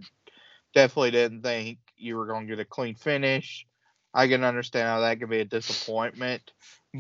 definitely 0.74 1.12
didn't 1.12 1.44
think 1.44 1.80
you 1.98 2.18
were 2.18 2.28
going 2.28 2.48
to 2.48 2.56
get 2.56 2.62
a 2.62 2.66
clean 2.66 2.96
finish. 2.96 3.66
I 4.14 4.28
can 4.28 4.44
understand 4.44 4.88
how 4.88 5.02
that 5.02 5.20
could 5.20 5.30
be 5.30 5.40
a 5.42 5.46
disappointment, 5.46 6.52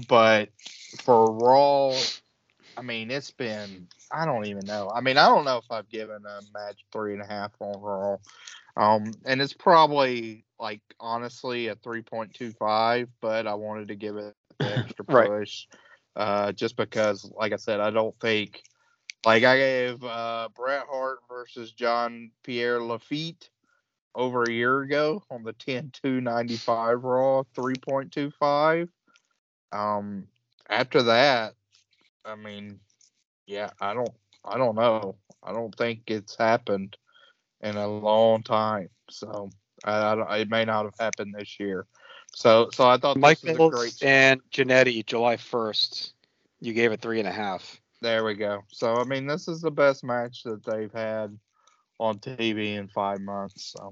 but 0.07 0.49
for 1.01 1.31
Raw, 1.33 1.91
I 2.77 2.81
mean, 2.81 3.11
it's 3.11 3.31
been 3.31 3.87
I 4.11 4.25
don't 4.25 4.45
even 4.45 4.65
know. 4.65 4.91
I 4.93 5.01
mean, 5.01 5.17
I 5.17 5.27
don't 5.27 5.45
know 5.45 5.57
if 5.57 5.71
I've 5.71 5.89
given 5.89 6.23
a 6.25 6.41
match 6.53 6.85
three 6.91 7.13
and 7.13 7.21
a 7.21 7.27
half 7.27 7.51
overall. 7.61 8.21
Um, 8.77 9.13
and 9.25 9.41
it's 9.41 9.53
probably 9.53 10.45
like 10.59 10.81
honestly 10.99 11.67
a 11.67 11.75
three 11.75 12.01
point 12.01 12.33
two 12.33 12.51
five, 12.53 13.09
but 13.21 13.47
I 13.47 13.53
wanted 13.55 13.89
to 13.89 13.95
give 13.95 14.17
it 14.17 14.35
the 14.63 14.75
extra 14.77 15.05
Right. 15.07 15.31
push, 15.31 15.67
uh, 16.15 16.51
just 16.53 16.75
because, 16.77 17.29
like 17.35 17.53
I 17.53 17.57
said, 17.57 17.79
I 17.79 17.91
don't 17.91 18.17
think 18.19 18.63
like 19.25 19.43
I 19.43 19.57
gave 19.57 20.03
uh, 20.03 20.49
Bret 20.55 20.85
Hart 20.89 21.19
versus 21.29 21.71
John 21.73 22.31
Pierre 22.43 22.81
Lafitte 22.81 23.49
over 24.15 24.47
a 24.47 24.51
year 24.51 24.81
ago 24.81 25.23
on 25.29 25.43
the 25.43 25.53
10 25.53 25.91
2 26.01 26.21
95 26.21 27.03
Raw 27.03 27.43
3.25. 27.55 28.89
Um, 29.71 30.27
after 30.69 31.03
that, 31.03 31.53
I 32.25 32.35
mean, 32.35 32.79
yeah, 33.47 33.69
I 33.79 33.93
don't, 33.93 34.11
I 34.45 34.57
don't 34.57 34.75
know. 34.75 35.15
I 35.43 35.51
don't 35.51 35.75
think 35.75 36.03
it's 36.07 36.37
happened 36.37 36.97
in 37.61 37.75
a 37.77 37.87
long 37.87 38.43
time. 38.43 38.89
So 39.09 39.49
I, 39.83 40.11
I 40.11 40.15
don't, 40.15 40.31
it 40.33 40.49
may 40.49 40.65
not 40.65 40.85
have 40.85 40.95
happened 40.99 41.33
this 41.37 41.59
year. 41.59 41.85
So 42.33 42.69
so 42.71 42.87
I 42.87 42.97
thought 42.97 43.21
this 43.21 43.43
was 43.43 43.55
a 43.55 43.59
great. 43.59 43.93
and 44.01 44.41
Jannetty, 44.51 45.05
July 45.05 45.37
1st. 45.37 46.13
You 46.61 46.73
gave 46.73 46.91
it 46.91 47.01
three 47.01 47.19
and 47.19 47.27
a 47.27 47.31
half. 47.31 47.81
There 48.01 48.23
we 48.23 48.35
go. 48.35 48.61
So 48.71 48.95
I 48.99 49.03
mean, 49.03 49.27
this 49.27 49.47
is 49.47 49.61
the 49.61 49.71
best 49.71 50.03
match 50.03 50.43
that 50.43 50.63
they've 50.65 50.91
had 50.93 51.37
on 51.99 52.19
TV 52.19 52.65
in 52.65 52.79
five 52.87 53.13
months. 53.13 53.73
So 53.77 53.89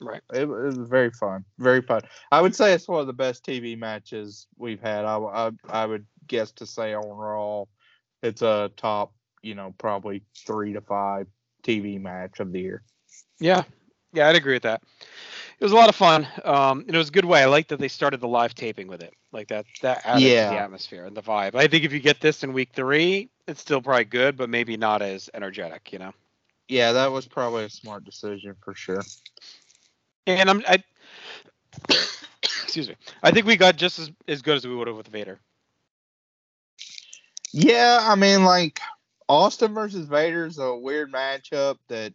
Right. 0.00 0.22
it, 0.32 0.42
it 0.42 0.46
was 0.46 0.78
very 0.88 1.10
fun, 1.10 1.44
very 1.58 1.82
fun. 1.82 2.02
I 2.30 2.40
would 2.40 2.54
say 2.54 2.72
it's 2.72 2.88
one 2.88 3.00
of 3.00 3.06
the 3.06 3.12
best 3.12 3.44
TV 3.44 3.76
matches 3.76 4.46
we've 4.56 4.80
had. 4.80 5.04
I 5.04 5.16
I, 5.18 5.50
I 5.68 5.86
would 5.86 6.06
guess 6.30 6.52
to 6.52 6.66
say 6.66 6.94
on 6.94 7.06
Raw, 7.06 7.64
it's 8.22 8.40
a 8.40 8.70
top, 8.76 9.12
you 9.42 9.54
know, 9.54 9.74
probably 9.76 10.22
three 10.46 10.72
to 10.72 10.80
five 10.80 11.26
TV 11.62 12.00
match 12.00 12.40
of 12.40 12.52
the 12.52 12.60
year. 12.60 12.82
Yeah. 13.40 13.64
Yeah, 14.12 14.28
I'd 14.28 14.36
agree 14.36 14.54
with 14.54 14.62
that. 14.62 14.82
It 15.58 15.64
was 15.64 15.72
a 15.72 15.76
lot 15.76 15.88
of 15.88 15.94
fun. 15.94 16.26
Um, 16.44 16.80
and 16.80 16.94
it 16.94 16.98
was 16.98 17.10
a 17.10 17.12
good 17.12 17.24
way. 17.24 17.42
I 17.42 17.46
like 17.46 17.68
that 17.68 17.78
they 17.78 17.88
started 17.88 18.20
the 18.20 18.28
live 18.28 18.54
taping 18.54 18.88
with 18.88 19.02
it. 19.02 19.12
Like 19.32 19.48
that 19.48 19.66
that 19.82 20.02
added 20.04 20.22
to 20.22 20.54
the 20.54 20.60
atmosphere 20.60 21.04
and 21.04 21.16
the 21.16 21.22
vibe. 21.22 21.54
I 21.54 21.66
think 21.66 21.84
if 21.84 21.92
you 21.92 22.00
get 22.00 22.20
this 22.20 22.42
in 22.42 22.52
week 22.52 22.70
three, 22.72 23.28
it's 23.46 23.60
still 23.60 23.80
probably 23.80 24.04
good, 24.04 24.36
but 24.36 24.48
maybe 24.48 24.76
not 24.76 25.02
as 25.02 25.30
energetic, 25.34 25.92
you 25.92 25.98
know. 25.98 26.12
Yeah, 26.68 26.92
that 26.92 27.12
was 27.12 27.26
probably 27.26 27.64
a 27.64 27.70
smart 27.70 28.04
decision 28.04 28.54
for 28.64 28.74
sure. 28.74 29.02
And 30.26 30.50
I'm 30.50 30.62
I 30.66 30.82
excuse 32.42 32.88
me. 32.88 32.96
I 33.22 33.30
think 33.30 33.46
we 33.46 33.56
got 33.56 33.76
just 33.76 33.98
as, 33.98 34.10
as 34.26 34.42
good 34.42 34.56
as 34.56 34.66
we 34.66 34.74
would 34.74 34.88
have 34.88 34.96
with 34.96 35.08
Vader. 35.08 35.38
Yeah, 37.52 37.98
I 38.02 38.14
mean, 38.14 38.44
like 38.44 38.80
Austin 39.28 39.74
versus 39.74 40.06
Vader 40.06 40.46
is 40.46 40.58
a 40.58 40.74
weird 40.76 41.12
matchup 41.12 41.78
that 41.88 42.12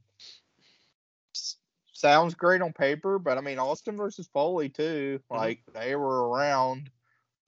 s- 1.35 1.57
sounds 1.93 2.35
great 2.35 2.61
on 2.61 2.73
paper, 2.73 3.19
but 3.19 3.37
I 3.37 3.41
mean 3.41 3.59
Austin 3.59 3.97
versus 3.97 4.27
Foley 4.33 4.69
too. 4.69 5.19
Mhm. 5.31 5.37
Like 5.37 5.61
they 5.73 5.95
were 5.95 6.29
around 6.29 6.89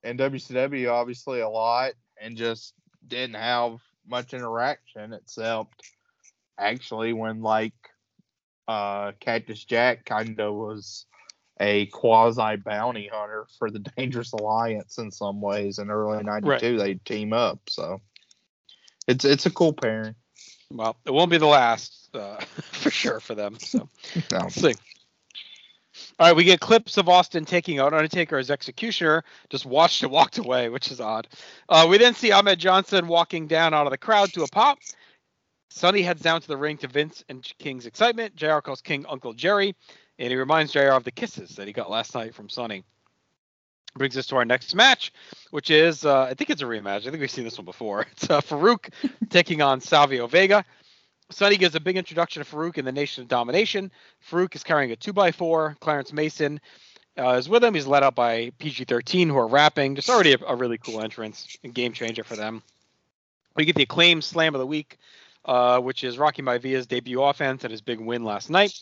in 0.03 0.17
WCW 0.17 0.89
obviously 0.89 1.41
a 1.41 1.49
lot 1.49 1.93
and 2.21 2.37
just 2.37 2.73
didn't 3.07 3.35
have 3.35 3.79
much 4.07 4.33
interaction 4.33 5.13
except 5.13 5.83
actually 6.57 7.13
when 7.13 7.41
like 7.41 7.73
uh 8.67 9.13
Cactus 9.19 9.63
Jack 9.65 10.05
kind 10.05 10.39
of 10.39 10.55
was 10.55 11.05
a 11.59 11.87
quasi 11.87 12.55
bounty 12.57 13.09
hunter 13.11 13.47
for 13.57 13.69
the 13.69 13.79
Dangerous 13.97 14.33
Alliance 14.33 14.97
in 14.97 15.11
some 15.11 15.41
ways. 15.41 15.79
In 15.79 15.89
early 15.89 16.23
'92, 16.23 16.77
they 16.77 16.95
team 16.95 17.33
up, 17.33 17.59
so 17.67 18.01
it's 19.07 19.25
it's 19.25 19.45
a 19.45 19.51
cool 19.51 19.73
pairing. 19.73 20.15
Well, 20.71 20.97
it 21.05 21.11
won't 21.11 21.31
be 21.31 21.37
the 21.37 21.45
last 21.45 22.09
uh, 22.13 22.37
for 22.71 22.91
sure 22.91 23.19
for 23.19 23.35
them. 23.35 23.57
So 23.59 23.89
No. 24.31 24.39
We'll 24.39 24.49
see. 24.49 24.73
All 26.19 26.27
right, 26.27 26.35
we 26.35 26.43
get 26.43 26.59
clips 26.59 26.97
of 26.97 27.09
Austin 27.09 27.45
taking 27.45 27.79
out 27.79 27.93
Undertaker 27.93 28.37
as 28.37 28.51
executioner, 28.51 29.23
just 29.49 29.65
watched 29.65 30.03
and 30.03 30.11
walked 30.11 30.37
away, 30.37 30.69
which 30.69 30.91
is 30.91 30.99
odd. 30.99 31.27
Uh, 31.69 31.87
we 31.89 31.97
then 31.97 32.13
see 32.13 32.31
Ahmed 32.31 32.59
Johnson 32.59 33.07
walking 33.07 33.47
down 33.47 33.73
out 33.73 33.87
of 33.87 33.91
the 33.91 33.97
crowd 33.97 34.31
to 34.33 34.43
a 34.43 34.47
pop. 34.47 34.77
Sunny 35.69 36.01
heads 36.01 36.21
down 36.21 36.41
to 36.41 36.47
the 36.47 36.57
ring 36.57 36.77
to 36.77 36.87
Vince 36.87 37.23
and 37.29 37.43
King's 37.59 37.85
excitement. 37.85 38.35
JR 38.35 38.59
calls 38.59 38.81
King 38.81 39.05
Uncle 39.09 39.33
Jerry, 39.33 39.75
and 40.19 40.29
he 40.29 40.35
reminds 40.35 40.71
JR 40.71 40.91
of 40.91 41.03
the 41.03 41.11
kisses 41.11 41.55
that 41.55 41.67
he 41.67 41.73
got 41.73 41.89
last 41.89 42.15
night 42.15 42.33
from 42.33 42.49
Sunny. 42.49 42.83
Brings 43.95 44.17
us 44.17 44.27
to 44.27 44.35
our 44.35 44.45
next 44.45 44.75
match, 44.75 45.11
which 45.51 45.71
is, 45.71 46.05
uh, 46.05 46.23
I 46.23 46.33
think 46.33 46.49
it's 46.49 46.61
a 46.61 46.65
rematch. 46.65 47.07
I 47.07 47.09
think 47.09 47.19
we've 47.19 47.31
seen 47.31 47.45
this 47.45 47.57
one 47.57 47.65
before. 47.65 48.05
It's 48.11 48.29
uh, 48.29 48.41
Farouk 48.41 48.89
taking 49.29 49.61
on 49.61 49.81
Savio 49.81 50.27
Vega. 50.27 50.63
Sunny 51.29 51.57
gives 51.57 51.75
a 51.75 51.79
big 51.79 51.97
introduction 51.97 52.43
to 52.43 52.49
Farouk 52.49 52.77
in 52.77 52.85
the 52.85 52.91
Nation 52.91 53.23
of 53.23 53.27
Domination. 53.27 53.91
Farouk 54.29 54.55
is 54.55 54.63
carrying 54.63 54.91
a 54.91 54.95
2x4. 54.95 55.79
Clarence 55.79 56.13
Mason 56.13 56.59
uh, 57.17 57.31
is 57.31 57.49
with 57.49 57.63
him. 57.63 57.73
He's 57.73 57.87
led 57.87 58.03
out 58.03 58.15
by 58.15 58.51
PG-13, 58.59 59.27
who 59.27 59.37
are 59.37 59.47
rapping. 59.47 59.95
Just 59.95 60.09
already 60.09 60.33
a, 60.33 60.37
a 60.47 60.55
really 60.55 60.77
cool 60.77 61.01
entrance 61.01 61.57
and 61.63 61.73
game 61.73 61.91
changer 61.91 62.23
for 62.23 62.35
them. 62.35 62.61
We 63.55 63.65
get 63.65 63.75
the 63.75 63.83
acclaimed 63.83 64.23
Slam 64.23 64.53
of 64.55 64.59
the 64.59 64.67
Week, 64.67 64.97
uh, 65.43 65.79
which 65.79 66.03
is 66.03 66.17
Rocky 66.17 66.43
Maivia's 66.43 66.85
debut 66.85 67.21
offense 67.21 67.63
and 67.63 67.71
his 67.71 67.81
big 67.81 67.99
win 67.99 68.23
last 68.23 68.49
night. 68.49 68.79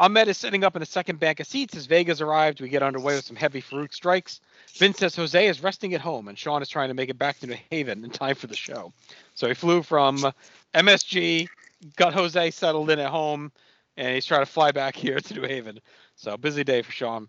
Ahmed 0.00 0.28
is 0.28 0.38
sitting 0.38 0.62
up 0.62 0.76
in 0.76 0.80
the 0.80 0.86
second 0.86 1.18
bank 1.18 1.40
of 1.40 1.46
seats 1.46 1.76
as 1.76 1.86
Vega's 1.86 2.20
arrived. 2.20 2.60
We 2.60 2.68
get 2.68 2.84
underway 2.84 3.16
with 3.16 3.24
some 3.24 3.34
heavy 3.34 3.60
Farouk 3.60 3.92
strikes. 3.92 4.40
Vince 4.76 4.98
says 4.98 5.16
Jose 5.16 5.46
is 5.48 5.62
resting 5.62 5.92
at 5.94 6.00
home, 6.00 6.28
and 6.28 6.38
Shawn 6.38 6.62
is 6.62 6.68
trying 6.68 6.88
to 6.88 6.94
make 6.94 7.10
it 7.10 7.18
back 7.18 7.40
to 7.40 7.48
New 7.48 7.56
Haven 7.70 8.04
in 8.04 8.10
time 8.10 8.36
for 8.36 8.46
the 8.46 8.54
show. 8.54 8.92
So 9.34 9.48
he 9.48 9.54
flew 9.54 9.82
from 9.82 10.24
MSG, 10.72 11.48
got 11.96 12.14
Jose 12.14 12.50
settled 12.52 12.90
in 12.90 13.00
at 13.00 13.10
home, 13.10 13.50
and 13.96 14.14
he's 14.14 14.24
trying 14.24 14.42
to 14.42 14.46
fly 14.46 14.70
back 14.70 14.94
here 14.96 15.18
to 15.18 15.34
New 15.34 15.48
Haven. 15.48 15.80
So 16.14 16.36
busy 16.36 16.62
day 16.62 16.82
for 16.82 16.92
Shawn. 16.92 17.28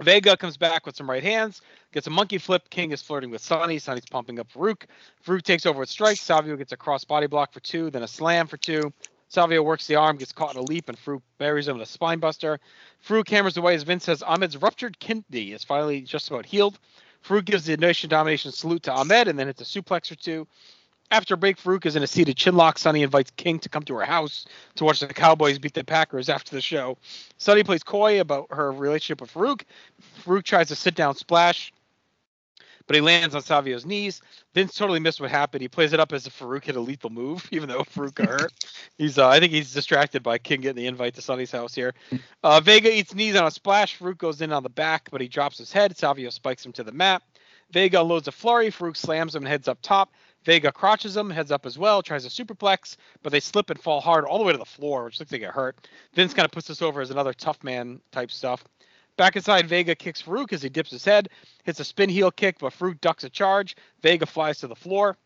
Vega 0.00 0.36
comes 0.36 0.56
back 0.56 0.86
with 0.86 0.96
some 0.96 1.08
right 1.08 1.22
hands, 1.22 1.60
gets 1.92 2.06
a 2.06 2.10
monkey 2.10 2.38
flip. 2.38 2.68
King 2.68 2.90
is 2.90 3.00
flirting 3.00 3.30
with 3.30 3.40
Sunny. 3.40 3.78
Sunny's 3.78 4.06
pumping 4.06 4.40
up 4.40 4.50
Farouk. 4.50 4.84
Farouk 5.24 5.42
takes 5.42 5.66
over 5.66 5.78
with 5.78 5.88
strikes. 5.88 6.20
Savio 6.20 6.56
gets 6.56 6.72
a 6.72 6.76
cross 6.76 7.04
body 7.04 7.28
block 7.28 7.52
for 7.52 7.60
two, 7.60 7.90
then 7.90 8.02
a 8.02 8.08
slam 8.08 8.48
for 8.48 8.56
two. 8.56 8.92
Savio 9.34 9.62
works 9.62 9.88
the 9.88 9.96
arm, 9.96 10.16
gets 10.16 10.30
caught 10.30 10.54
in 10.54 10.60
a 10.60 10.64
leap, 10.64 10.88
and 10.88 10.96
Farouk 10.96 11.20
buries 11.38 11.66
him 11.66 11.76
with 11.76 11.88
a 11.88 11.90
spine 11.90 12.20
buster. 12.20 12.60
Farouk 13.04 13.28
hammers 13.28 13.56
away 13.56 13.74
as 13.74 13.82
Vince 13.82 14.04
says 14.04 14.22
Ahmed's 14.22 14.56
ruptured 14.56 15.00
kidney 15.00 15.50
is 15.50 15.64
finally 15.64 16.02
just 16.02 16.30
about 16.30 16.46
healed. 16.46 16.78
Farouk 17.26 17.44
gives 17.44 17.64
the 17.64 17.76
nation 17.76 18.08
domination 18.08 18.52
salute 18.52 18.84
to 18.84 18.92
Ahmed 18.92 19.26
and 19.26 19.36
then 19.36 19.48
hits 19.48 19.60
a 19.60 19.64
suplex 19.64 20.12
or 20.12 20.14
two. 20.14 20.46
After 21.10 21.34
a 21.34 21.36
break, 21.36 21.58
Farouk 21.58 21.84
is 21.84 21.96
in 21.96 22.04
a 22.04 22.06
seated 22.06 22.36
chinlock. 22.36 22.78
Sunny 22.78 23.02
invites 23.02 23.32
King 23.32 23.58
to 23.58 23.68
come 23.68 23.82
to 23.82 23.94
her 23.96 24.04
house 24.04 24.46
to 24.76 24.84
watch 24.84 25.00
the 25.00 25.08
Cowboys 25.08 25.58
beat 25.58 25.74
the 25.74 25.82
Packers 25.82 26.28
after 26.28 26.54
the 26.54 26.62
show. 26.62 26.96
Sunny 27.36 27.64
plays 27.64 27.82
coy 27.82 28.20
about 28.20 28.46
her 28.50 28.70
relationship 28.70 29.20
with 29.20 29.34
Farouk. 29.34 29.62
Farouk 30.24 30.44
tries 30.44 30.68
to 30.68 30.76
sit 30.76 30.94
down 30.94 31.16
splash, 31.16 31.72
but 32.86 32.96
he 32.96 33.00
lands 33.00 33.34
on 33.34 33.42
Savio's 33.42 33.86
knees. 33.86 34.20
Vince 34.54 34.74
totally 34.74 35.00
missed 35.00 35.20
what 35.20 35.30
happened. 35.30 35.62
He 35.62 35.68
plays 35.68 35.92
it 35.92 36.00
up 36.00 36.12
as 36.12 36.26
if 36.26 36.38
Farouk 36.38 36.64
hit 36.64 36.76
a 36.76 36.80
lethal 36.80 37.10
move, 37.10 37.48
even 37.52 37.68
though 37.68 37.82
Farouk 37.82 38.14
got 38.14 38.28
hurt. 38.28 38.52
He's, 38.98 39.18
uh, 39.18 39.28
I 39.28 39.40
think 39.40 39.52
he's 39.52 39.72
distracted 39.72 40.22
by 40.22 40.38
King 40.38 40.60
getting 40.60 40.82
the 40.82 40.86
invite 40.86 41.14
to 41.14 41.22
Sunny's 41.22 41.50
house 41.50 41.74
here. 41.74 41.94
Uh, 42.44 42.60
Vega 42.60 42.94
eats 42.94 43.12
knees 43.12 43.34
on 43.34 43.44
a 43.44 43.50
splash. 43.50 43.98
Farouk 43.98 44.18
goes 44.18 44.40
in 44.40 44.52
on 44.52 44.62
the 44.62 44.68
back, 44.68 45.08
but 45.10 45.20
he 45.20 45.26
drops 45.26 45.58
his 45.58 45.72
head. 45.72 45.96
Savio 45.96 46.30
spikes 46.30 46.64
him 46.64 46.72
to 46.72 46.84
the 46.84 46.92
mat. 46.92 47.22
Vega 47.72 48.00
loads 48.00 48.28
a 48.28 48.32
flurry. 48.32 48.70
Farouk 48.70 48.96
slams 48.96 49.34
him 49.34 49.42
and 49.42 49.48
heads 49.48 49.66
up 49.66 49.78
top. 49.82 50.12
Vega 50.44 50.70
crotches 50.70 51.16
him, 51.16 51.30
heads 51.30 51.50
up 51.50 51.64
as 51.66 51.78
well, 51.78 52.02
tries 52.02 52.26
a 52.26 52.28
superplex, 52.28 52.96
but 53.22 53.32
they 53.32 53.40
slip 53.40 53.70
and 53.70 53.80
fall 53.80 54.00
hard 54.00 54.24
all 54.24 54.38
the 54.38 54.44
way 54.44 54.52
to 54.52 54.58
the 54.58 54.64
floor, 54.64 55.04
which 55.04 55.18
looks 55.18 55.32
like 55.32 55.40
it 55.42 55.50
hurt. 55.50 55.88
Vince 56.14 56.34
kind 56.34 56.44
of 56.44 56.52
puts 56.52 56.68
this 56.68 56.82
over 56.82 57.00
as 57.00 57.10
another 57.10 57.32
tough 57.32 57.62
man 57.64 58.00
type 58.12 58.30
stuff. 58.30 58.62
Back 59.16 59.36
inside, 59.36 59.68
Vega 59.68 59.94
kicks 59.94 60.20
Farouk 60.20 60.52
as 60.52 60.62
he 60.62 60.68
dips 60.68 60.90
his 60.90 61.04
head, 61.04 61.28
hits 61.64 61.78
a 61.78 61.84
spin 61.84 62.10
heel 62.10 62.30
kick, 62.30 62.58
but 62.58 62.72
Farouk 62.72 63.00
ducks 63.00 63.24
a 63.24 63.30
charge. 63.30 63.76
Vega 64.02 64.26
flies 64.26 64.58
to 64.58 64.66
the 64.66 64.74
floor. 64.74 65.16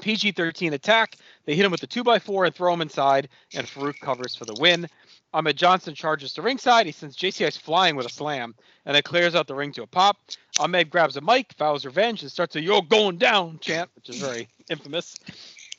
PG 0.00 0.32
13 0.32 0.74
attack. 0.74 1.16
They 1.46 1.56
hit 1.56 1.64
him 1.64 1.70
with 1.72 1.80
the 1.80 1.86
2x4 1.86 2.46
and 2.46 2.54
throw 2.54 2.72
him 2.72 2.82
inside, 2.82 3.28
and 3.54 3.66
Farouk 3.66 3.98
covers 4.00 4.36
for 4.36 4.44
the 4.44 4.56
win. 4.60 4.86
Ahmed 5.32 5.56
Johnson 5.56 5.94
charges 5.94 6.34
to 6.34 6.42
ringside. 6.42 6.86
He 6.86 6.92
sends 6.92 7.16
JC 7.16 7.46
Ice 7.46 7.56
flying 7.56 7.96
with 7.96 8.06
a 8.06 8.10
slam, 8.10 8.54
and 8.84 8.94
then 8.94 9.02
clears 9.02 9.34
out 9.34 9.46
the 9.46 9.54
ring 9.54 9.72
to 9.72 9.82
a 9.82 9.86
pop. 9.86 10.16
Ahmed 10.60 10.90
grabs 10.90 11.16
a 11.16 11.20
mic, 11.20 11.54
vows 11.58 11.84
revenge, 11.84 12.22
and 12.22 12.30
starts 12.30 12.56
a 12.56 12.60
"You're 12.60 12.82
going 12.82 13.16
down" 13.16 13.58
chant, 13.60 13.90
which 13.94 14.08
is 14.08 14.20
very 14.20 14.48
infamous. 14.70 15.16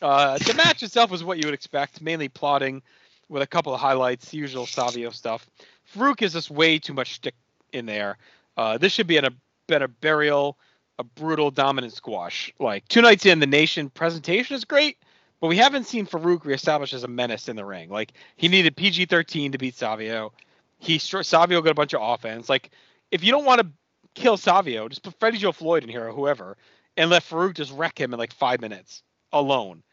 Uh, 0.01 0.37
the 0.39 0.53
match 0.53 0.83
itself 0.83 1.09
was 1.09 1.23
what 1.23 1.37
you 1.37 1.47
would 1.47 1.53
expect, 1.53 2.01
mainly 2.01 2.27
plotting 2.27 2.81
with 3.29 3.41
a 3.41 3.47
couple 3.47 3.73
of 3.73 3.79
highlights, 3.79 4.33
usual 4.33 4.65
Savio 4.65 5.09
stuff. 5.09 5.47
Farouk 5.93 6.21
is 6.21 6.33
just 6.33 6.49
way 6.49 6.79
too 6.79 6.93
much 6.93 7.15
stick 7.15 7.35
in 7.73 7.85
there. 7.85 8.17
Uh, 8.55 8.77
this 8.77 8.93
should 8.93 9.07
be 9.07 9.17
in 9.17 9.25
a 9.25 9.31
better 9.67 9.87
burial, 9.87 10.57
a 10.99 11.03
brutal 11.03 11.51
dominant 11.51 11.93
squash. 11.93 12.53
Like 12.59 12.87
two 12.87 13.01
nights 13.01 13.25
in, 13.25 13.39
the 13.39 13.47
nation 13.47 13.89
presentation 13.89 14.55
is 14.55 14.65
great, 14.65 14.97
but 15.39 15.47
we 15.47 15.57
haven't 15.57 15.85
seen 15.85 16.05
Farouk 16.05 16.45
reestablished 16.45 16.93
as 16.93 17.03
a 17.03 17.07
menace 17.07 17.47
in 17.47 17.55
the 17.55 17.65
ring. 17.65 17.89
Like 17.89 18.13
he 18.35 18.47
needed 18.47 18.75
PG-13 18.75 19.51
to 19.51 19.57
beat 19.57 19.75
Savio. 19.75 20.33
He 20.79 20.97
Savio 20.97 21.61
got 21.61 21.71
a 21.71 21.75
bunch 21.75 21.93
of 21.93 22.01
offense. 22.01 22.49
Like 22.49 22.71
if 23.11 23.23
you 23.23 23.31
don't 23.31 23.45
want 23.45 23.61
to 23.61 23.67
kill 24.15 24.37
Savio, 24.37 24.87
just 24.89 25.03
put 25.03 25.19
Freddie 25.19 25.37
Joe 25.37 25.51
Floyd 25.51 25.83
in 25.83 25.89
here 25.89 26.07
or 26.07 26.11
whoever, 26.11 26.57
and 26.95 27.09
let 27.09 27.23
Farouk 27.23 27.53
just 27.53 27.71
wreck 27.73 27.99
him 27.99 28.13
in 28.13 28.19
like 28.19 28.33
five 28.33 28.61
minutes 28.61 29.03
alone, 29.31 29.83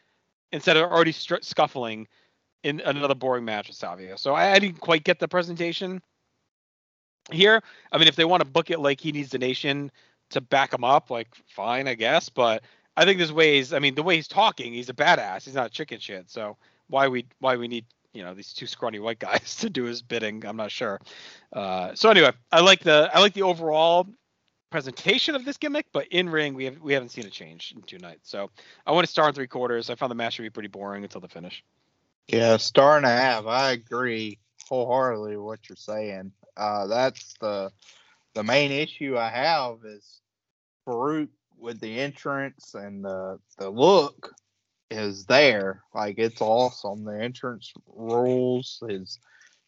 instead 0.51 0.77
of 0.77 0.91
already 0.91 1.11
str- 1.11 1.35
scuffling 1.41 2.07
in 2.65 2.81
another 2.81 3.13
boring 3.13 3.45
match 3.45 3.67
with 3.67 3.77
Savio. 3.77 4.15
So 4.15 4.33
I, 4.33 4.53
I 4.53 4.59
didn't 4.59 4.79
quite 4.79 5.03
get 5.03 5.19
the 5.19 5.27
presentation 5.27 6.01
here. 7.31 7.61
I 7.91 7.97
mean, 7.99 8.07
if 8.07 8.15
they 8.15 8.25
want 8.25 8.41
to 8.41 8.49
book 8.49 8.71
it 8.71 8.79
like 8.79 8.99
he 8.99 9.11
needs 9.11 9.29
the 9.29 9.37
nation 9.37 9.91
to 10.31 10.41
back 10.41 10.73
him 10.73 10.83
up, 10.83 11.11
like 11.11 11.27
fine, 11.47 11.87
I 11.87 11.93
guess. 11.93 12.27
But 12.27 12.63
I 12.97 13.05
think 13.05 13.19
there's 13.19 13.31
ways. 13.31 13.71
I 13.71 13.77
mean, 13.77 13.93
the 13.93 14.01
way 14.01 14.15
he's 14.15 14.27
talking, 14.27 14.73
he's 14.73 14.89
a 14.89 14.93
badass. 14.93 15.45
He's 15.45 15.53
not 15.53 15.71
chicken 15.71 15.99
shit. 15.99 16.29
So 16.29 16.57
why 16.87 17.07
we 17.07 17.27
why 17.39 17.55
we 17.55 17.67
need 17.67 17.85
you 18.13 18.23
know 18.23 18.33
these 18.33 18.51
two 18.51 18.65
scrawny 18.65 18.97
white 18.97 19.19
guys 19.19 19.55
to 19.59 19.69
do 19.69 19.83
his 19.83 20.01
bidding? 20.01 20.43
I'm 20.43 20.57
not 20.57 20.71
sure. 20.71 20.99
Uh, 21.53 21.93
so 21.93 22.09
anyway, 22.09 22.31
I 22.51 22.61
like 22.61 22.79
the 22.79 23.11
I 23.13 23.19
like 23.19 23.35
the 23.35 23.43
overall 23.43 24.07
presentation 24.71 25.35
of 25.35 25.45
this 25.45 25.57
gimmick, 25.57 25.85
but 25.93 26.07
in 26.07 26.29
ring 26.29 26.55
we 26.55 26.65
have 26.65 26.79
we 26.79 26.93
haven't 26.93 27.09
seen 27.09 27.27
a 27.27 27.29
change 27.29 27.73
in 27.75 27.83
two 27.83 27.99
nights. 27.99 28.27
So 28.27 28.49
I 28.87 28.91
want 28.91 29.05
to 29.05 29.11
start 29.11 29.29
in 29.29 29.35
three 29.35 29.47
quarters. 29.47 29.91
I 29.91 29.95
found 29.95 30.09
the 30.09 30.15
match 30.15 30.37
to 30.37 30.41
be 30.41 30.49
pretty 30.49 30.69
boring 30.69 31.03
until 31.03 31.21
the 31.21 31.27
finish. 31.27 31.63
Yeah, 32.27 32.57
star 32.57 32.97
and 32.97 33.05
a 33.05 33.09
half. 33.09 33.45
I 33.45 33.71
agree 33.71 34.39
wholeheartedly 34.67 35.37
with 35.37 35.45
what 35.45 35.69
you're 35.69 35.75
saying. 35.75 36.31
Uh, 36.57 36.87
that's 36.87 37.35
the 37.39 37.71
the 38.33 38.43
main 38.43 38.71
issue 38.71 39.17
I 39.17 39.29
have 39.29 39.77
is 39.85 40.21
Farouk 40.87 41.29
with 41.57 41.79
the 41.79 41.99
entrance 41.99 42.73
and 42.73 43.03
the 43.03 43.39
the 43.57 43.69
look 43.69 44.33
is 44.89 45.25
there. 45.25 45.83
Like 45.93 46.15
it's 46.17 46.41
awesome. 46.41 47.03
The 47.05 47.21
entrance 47.21 47.73
rules. 47.87 48.81
His 48.87 49.19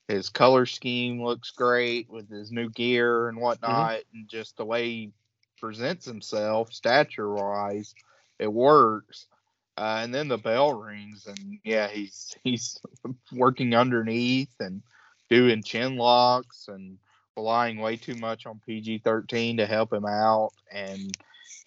his 0.07 0.29
color 0.29 0.65
scheme 0.65 1.23
looks 1.23 1.51
great 1.51 2.09
with 2.09 2.29
his 2.29 2.51
new 2.51 2.69
gear 2.69 3.27
and 3.29 3.39
whatnot, 3.39 4.01
and 4.13 4.27
just 4.29 4.57
the 4.57 4.65
way 4.65 4.85
he 4.85 5.11
presents 5.59 6.05
himself, 6.05 6.73
stature 6.73 7.31
wise, 7.33 7.93
it 8.39 8.51
works. 8.51 9.27
Uh, 9.77 9.99
and 10.01 10.13
then 10.13 10.27
the 10.27 10.37
bell 10.37 10.73
rings, 10.73 11.27
and 11.27 11.59
yeah, 11.63 11.87
he's 11.87 12.35
he's 12.43 12.79
working 13.31 13.75
underneath 13.75 14.53
and 14.59 14.81
doing 15.29 15.61
chin 15.61 15.97
locks 15.97 16.67
and 16.67 16.97
relying 17.35 17.77
way 17.77 17.95
too 17.95 18.15
much 18.15 18.47
on 18.47 18.59
PG 18.65 18.99
thirteen 18.99 19.57
to 19.57 19.67
help 19.67 19.93
him 19.93 20.05
out, 20.05 20.51
and 20.71 21.15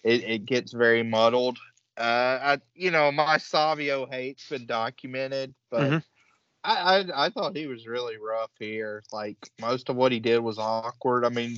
it, 0.03 0.23
it 0.23 0.45
gets 0.45 0.73
very 0.73 1.03
muddled. 1.03 1.57
Uh, 1.97 2.39
I 2.41 2.57
you 2.73 2.91
know 2.91 3.11
my 3.11 3.37
Savio 3.37 4.05
hate's 4.07 4.49
been 4.49 4.65
documented, 4.65 5.53
but 5.69 5.81
Mhm. 5.81 6.03
I, 6.63 6.99
I 6.99 7.25
I 7.25 7.29
thought 7.29 7.55
he 7.55 7.67
was 7.67 7.87
really 7.87 8.17
rough 8.17 8.51
here. 8.59 9.03
Like 9.13 9.37
most 9.59 9.89
of 9.89 9.95
what 9.95 10.11
he 10.11 10.19
did 10.19 10.39
was 10.39 10.59
awkward. 10.59 11.23
I 11.25 11.29
mean, 11.29 11.55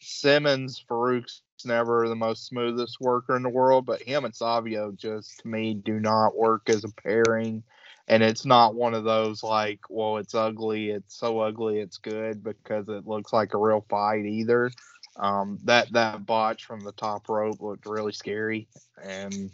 Simmons 0.00 0.78
Farouk's 0.88 1.42
never 1.66 2.08
the 2.08 2.14
most 2.16 2.46
smoothest 2.46 3.00
worker 3.00 3.36
in 3.36 3.42
the 3.42 3.48
world, 3.48 3.86
but 3.86 4.02
him 4.02 4.24
and 4.24 4.34
Savio 4.34 4.92
just 4.92 5.40
to 5.40 5.48
me 5.48 5.74
do 5.74 6.00
not 6.00 6.36
work 6.36 6.68
as 6.68 6.84
a 6.84 6.88
pairing. 6.88 7.62
And 8.08 8.22
it's 8.22 8.44
not 8.44 8.74
one 8.74 8.94
of 8.94 9.04
those 9.04 9.42
like, 9.42 9.80
well, 9.88 10.16
it's 10.18 10.34
ugly, 10.34 10.90
it's 10.90 11.16
so 11.16 11.40
ugly, 11.40 11.78
it's 11.80 11.98
good 11.98 12.42
because 12.42 12.88
it 12.88 13.06
looks 13.06 13.32
like 13.32 13.54
a 13.54 13.58
real 13.58 13.84
fight 13.88 14.26
either. 14.26 14.70
Um, 15.16 15.58
that 15.64 15.92
that 15.92 16.26
botch 16.26 16.64
from 16.64 16.80
the 16.80 16.92
top 16.92 17.28
rope 17.28 17.60
looked 17.60 17.86
really 17.86 18.12
scary, 18.12 18.66
and 19.02 19.50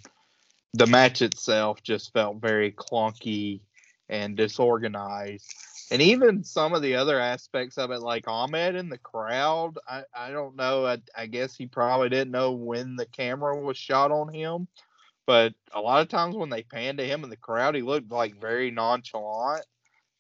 the 0.75 0.87
match 0.87 1.23
itself 1.23 1.83
just 1.83 2.13
felt 2.13 2.41
very 2.41 2.73
clunky 2.73 3.61
and 4.09 4.37
disorganized. 4.37 5.53
And 5.91 6.03
even 6.03 6.45
some 6.45 6.75
of 6.75 6.83
the 6.83 6.97
other 6.97 7.19
aspects 7.19 7.79
of 7.79 7.91
it, 7.91 8.01
like 8.01 8.29
Ahmed 8.29 8.75
in 8.77 8.89
the 8.89 8.99
crowd, 8.99 9.79
I, 9.89 10.03
I 10.15 10.31
don't 10.31 10.57
know. 10.57 10.87
I, 10.87 10.99
I 11.17 11.27
guess 11.27 11.57
he 11.57 11.67
probably 11.67 12.09
didn't 12.11 12.33
know 12.33 12.53
when 12.53 12.97
the 12.97 13.07
camera 13.07 13.59
was 13.61 13.77
shot 13.77 14.11
on 14.11 14.33
him. 14.33 14.69
But 15.27 15.55
a 15.73 15.81
lot 15.81 16.03
of 16.03 16.09
times 16.09 16.37
when 16.37 16.51
they 16.51 16.63
panned 16.63 16.99
to 16.99 17.07
him 17.07 17.25
in 17.25 17.31
the 17.31 17.37
crowd, 17.37 17.75
he 17.75 17.83
looked 17.83 18.11
like 18.11 18.41
very 18.41 18.71
nonchalant. 18.71 19.65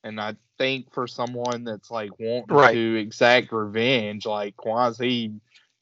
And 0.05 0.21
I 0.21 0.37
think 0.59 0.93
for 0.93 1.07
someone 1.07 1.65
that's 1.65 1.91
like 1.91 2.11
wanting 2.19 2.59
Right. 2.59 2.71
to 2.71 2.97
exact 2.97 3.53
revenge, 3.53 4.27
like 4.27 4.55
he, 4.99 5.33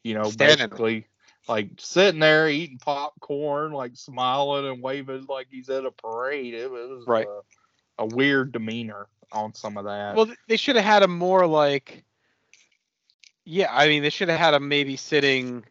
you 0.03 0.15
know, 0.15 0.31
Standing 0.31 0.71
basically 0.71 1.07
like 1.49 1.71
sitting 1.79 2.21
there 2.21 2.49
eating 2.49 2.79
popcorn, 2.79 3.73
like 3.73 3.93
smiling 3.97 4.67
and 4.67 4.83
waving 4.83 5.27
like 5.29 5.49
he's 5.51 5.69
at 5.69 5.85
a 5.85 5.91
parade. 5.93 6.55
It 6.55 6.71
was 6.71 7.07
Right. 7.07 7.29
a, 7.99 8.03
a 8.03 8.07
weird 8.07 8.53
demeanor 8.53 9.09
on 9.33 9.55
some 9.55 9.77
of 9.77 9.85
that. 9.85 10.15
Well, 10.17 10.29
they 10.49 10.57
should 10.57 10.77
have 10.77 10.85
had 10.85 11.03
him 11.03 11.17
more 11.17 11.47
like. 11.47 12.05
Yeah, 13.45 13.69
I 13.73 13.87
mean, 13.89 14.03
they 14.03 14.11
should 14.11 14.29
have 14.29 14.39
had 14.39 14.55
him 14.55 14.69
maybe 14.69 14.97
sitting. 14.97 15.65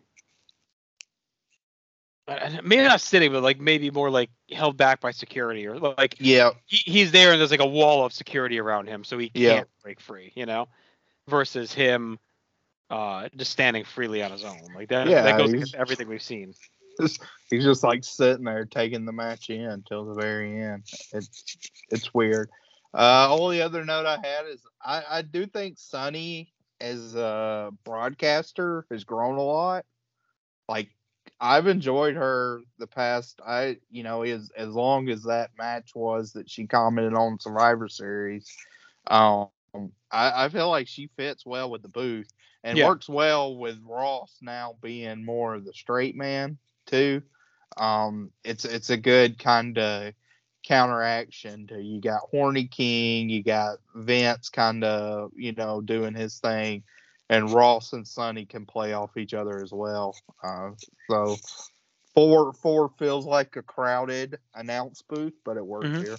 Maybe 2.64 2.82
not 2.82 3.02
sitting, 3.02 3.32
but 3.32 3.44
like 3.44 3.60
maybe 3.60 3.92
more 3.92 4.10
like 4.10 4.32
held 4.52 4.78
back 4.78 5.00
by 5.00 5.12
security 5.12 5.68
or 5.68 5.78
like 5.78 6.16
yeah, 6.20 6.52
he, 6.66 6.78
he's 6.92 7.12
there 7.12 7.32
and 7.32 7.40
there's 7.40 7.52
like 7.52 7.60
a 7.60 7.68
wall 7.68 8.04
of 8.04 8.14
security 8.14 8.60
around 8.60 8.88
him, 8.88 9.04
so 9.04 9.18
he 9.20 9.30
can't 9.30 9.44
Yeah. 9.44 9.64
break 9.84 10.00
free, 10.00 10.32
you 10.36 10.48
know, 10.48 10.68
versus 11.28 11.72
him 11.72 12.18
uh 12.90 13.30
just 13.36 13.52
standing 13.52 13.84
freely 13.84 14.24
on 14.24 14.32
his 14.32 14.44
own. 14.44 14.58
Like 14.74 14.90
that, 14.90 15.08
Yeah, 15.08 15.22
that 15.22 15.38
goes 15.38 15.54
against 15.54 15.76
everything 15.76 16.08
we've 16.08 16.22
seen. 16.22 16.56
he's 17.52 17.64
just 17.64 17.84
like 17.84 18.04
sitting 18.04 18.46
there 18.46 18.66
taking 18.66 19.06
the 19.06 19.12
match 19.12 19.52
in 19.52 19.84
till 19.88 20.06
the 20.06 20.20
very 20.20 20.60
end. 20.64 20.84
It's 21.14 21.44
it's 21.92 22.12
weird. 22.12 22.50
Uh, 22.96 23.28
only 23.32 23.62
other 23.62 23.86
note 23.86 24.06
I 24.06 24.18
had 24.24 24.48
is 24.48 24.66
I, 24.84 25.04
I 25.10 25.22
do 25.22 25.46
think 25.46 25.78
Sunny 25.78 26.54
as 26.80 27.16
a 27.16 27.72
broadcaster 27.84 28.86
has 28.92 29.04
grown 29.04 29.38
a 29.38 29.44
lot. 29.44 29.86
Like 30.70 30.90
I've 31.40 31.68
enjoyed 31.68 32.16
her 32.16 32.62
the 32.80 32.88
past 32.88 33.42
I 33.46 33.78
you 33.92 34.04
know 34.04 34.24
as 34.24 34.52
as 34.58 34.70
long 34.70 35.10
as 35.10 35.24
that 35.24 35.52
match 35.58 35.92
was 35.96 36.34
that 36.34 36.50
she 36.50 36.68
commented 36.68 37.14
on 37.14 37.40
Survivor 37.40 37.90
Series. 37.90 38.50
Um, 39.08 39.50
I, 40.12 40.46
I 40.46 40.50
feel 40.50 40.70
like 40.70 40.88
she 40.88 41.10
fits 41.18 41.46
well 41.46 41.70
with 41.70 41.82
the 41.84 41.90
booth 41.90 42.30
and 42.64 42.80
Yeah. 42.80 42.82
works 42.82 43.10
well 43.10 43.58
with 43.58 43.78
Ross 43.84 44.38
now 44.42 44.76
being 44.82 45.26
more 45.26 45.56
of 45.56 45.66
the 45.66 45.74
straight 45.74 46.16
man 46.16 46.58
too. 46.88 47.22
Um, 47.78 48.32
it's 48.44 48.66
it's 48.66 48.90
a 48.90 48.98
good 48.98 49.38
kind 49.40 49.78
of 49.78 50.14
counteraction 50.66 51.68
to 51.68 51.82
you 51.82 52.02
got 52.02 52.22
Horny 52.32 52.66
King, 52.66 53.30
you 53.30 53.44
got 53.44 53.78
Vince 53.96 54.50
kind 54.50 54.84
of 54.84 55.32
you 55.36 55.54
know 55.54 55.82
doing 55.82 56.14
his 56.14 56.40
thing, 56.40 56.84
and 57.30 57.54
Ross 57.54 57.94
and 57.94 58.08
Sunny 58.08 58.46
can 58.46 58.66
play 58.66 58.94
off 58.94 59.18
each 59.18 59.34
other 59.34 59.62
as 59.62 59.72
well. 59.72 60.16
Uh, 60.44 60.72
so 61.10 61.38
four 62.14 62.54
four 62.54 62.90
feels 62.98 63.26
like 63.26 63.56
a 63.56 63.62
crowded 63.62 64.40
announce 64.56 65.02
booth, 65.04 65.34
but 65.44 65.58
it 65.58 65.66
works 65.66 65.90
Mhm. 65.90 66.02
here. 66.02 66.18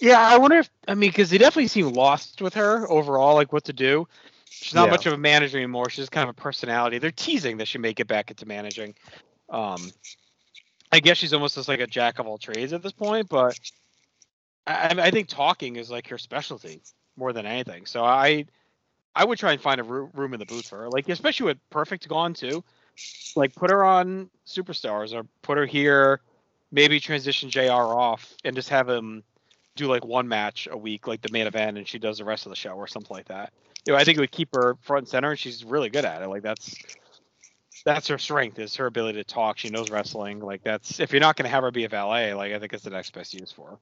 Yeah, 0.00 0.20
I 0.20 0.38
wonder 0.38 0.58
if 0.58 0.70
I 0.88 0.94
mean 0.94 1.10
because 1.10 1.30
they 1.30 1.38
definitely 1.38 1.68
seem 1.68 1.92
lost 1.92 2.42
with 2.42 2.54
her 2.54 2.90
overall, 2.90 3.34
like 3.34 3.52
what 3.52 3.64
to 3.64 3.72
do. 3.72 4.08
She's 4.50 4.74
not 4.74 4.86
Yeah. 4.86 4.90
much 4.90 5.06
of 5.06 5.12
a 5.12 5.18
manager 5.18 5.56
anymore. 5.58 5.88
She's 5.90 6.02
just 6.02 6.12
kind 6.12 6.28
of 6.28 6.36
a 6.36 6.40
personality. 6.40 6.98
They're 6.98 7.10
teasing 7.10 7.58
that 7.58 7.68
she 7.68 7.78
may 7.78 7.92
get 7.92 8.06
back 8.08 8.30
into 8.30 8.46
managing. 8.46 8.94
Um, 9.50 9.92
I 10.94 11.00
guess 11.00 11.16
she's 11.16 11.32
almost 11.32 11.56
just 11.56 11.66
like 11.66 11.80
a 11.80 11.88
jack 11.88 12.20
of 12.20 12.28
all 12.28 12.38
trades 12.38 12.72
at 12.72 12.80
this 12.80 12.92
point, 12.92 13.28
but 13.28 13.58
I, 14.64 14.94
I 14.96 15.10
think 15.10 15.26
talking 15.26 15.74
is 15.74 15.90
like 15.90 16.08
her 16.08 16.18
specialty 16.18 16.82
more 17.16 17.32
than 17.32 17.46
anything. 17.46 17.86
So 17.86 18.04
I, 18.04 18.46
I 19.12 19.24
would 19.24 19.36
try 19.36 19.50
and 19.50 19.60
find 19.60 19.80
a 19.80 19.82
room 19.82 20.34
in 20.34 20.38
the 20.38 20.46
booth 20.46 20.68
for 20.68 20.78
her, 20.82 20.88
like 20.88 21.08
especially 21.08 21.46
with 21.46 21.58
Perfect 21.70 22.06
gone 22.08 22.32
too. 22.32 22.62
Like 23.34 23.56
put 23.56 23.72
her 23.72 23.82
on 23.82 24.30
Superstars 24.46 25.12
or 25.12 25.26
put 25.42 25.58
her 25.58 25.66
here, 25.66 26.20
maybe 26.70 27.00
transition 27.00 27.50
JR 27.50 27.72
off 27.72 28.32
and 28.44 28.54
just 28.54 28.68
have 28.68 28.88
him 28.88 29.24
do 29.74 29.88
like 29.88 30.04
one 30.04 30.28
match 30.28 30.68
a 30.70 30.76
week, 30.76 31.08
like 31.08 31.22
the 31.22 31.32
main 31.32 31.48
event, 31.48 31.76
and 31.76 31.88
she 31.88 31.98
does 31.98 32.18
the 32.18 32.24
rest 32.24 32.46
of 32.46 32.50
the 32.50 32.56
show 32.56 32.74
or 32.74 32.86
something 32.86 33.16
like 33.16 33.26
that. 33.26 33.52
You 33.84 33.94
know, 33.94 33.98
I 33.98 34.04
think 34.04 34.16
it 34.16 34.20
would 34.20 34.30
keep 34.30 34.54
her 34.54 34.76
front 34.80 35.02
and 35.02 35.08
center, 35.08 35.30
and 35.30 35.38
she's 35.40 35.64
really 35.64 35.90
good 35.90 36.04
at 36.04 36.22
it. 36.22 36.28
Like 36.28 36.42
that's 36.42 36.76
that's 37.84 38.08
her 38.08 38.18
strength 38.18 38.58
is 38.58 38.76
her 38.76 38.86
ability 38.86 39.18
to 39.18 39.24
talk. 39.24 39.58
She 39.58 39.70
knows 39.70 39.90
wrestling. 39.90 40.40
Like 40.40 40.62
that's 40.64 41.00
if 41.00 41.12
you're 41.12 41.20
not 41.20 41.36
going 41.36 41.44
to 41.44 41.50
have 41.50 41.62
her 41.62 41.70
be 41.70 41.84
a 41.84 41.88
valet, 41.88 42.34
like 42.34 42.52
I 42.52 42.58
think 42.58 42.72
it's 42.72 42.84
the 42.84 42.90
next 42.90 43.12
best 43.12 43.34
use 43.34 43.52
for 43.52 43.70
her. 43.70 43.76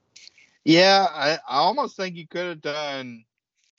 Yeah, 0.65 1.07
I, 1.11 1.33
I 1.49 1.59
almost 1.59 1.97
think 1.97 2.17
you 2.17 2.27
could 2.27 2.47
have 2.47 2.61
done. 2.61 3.25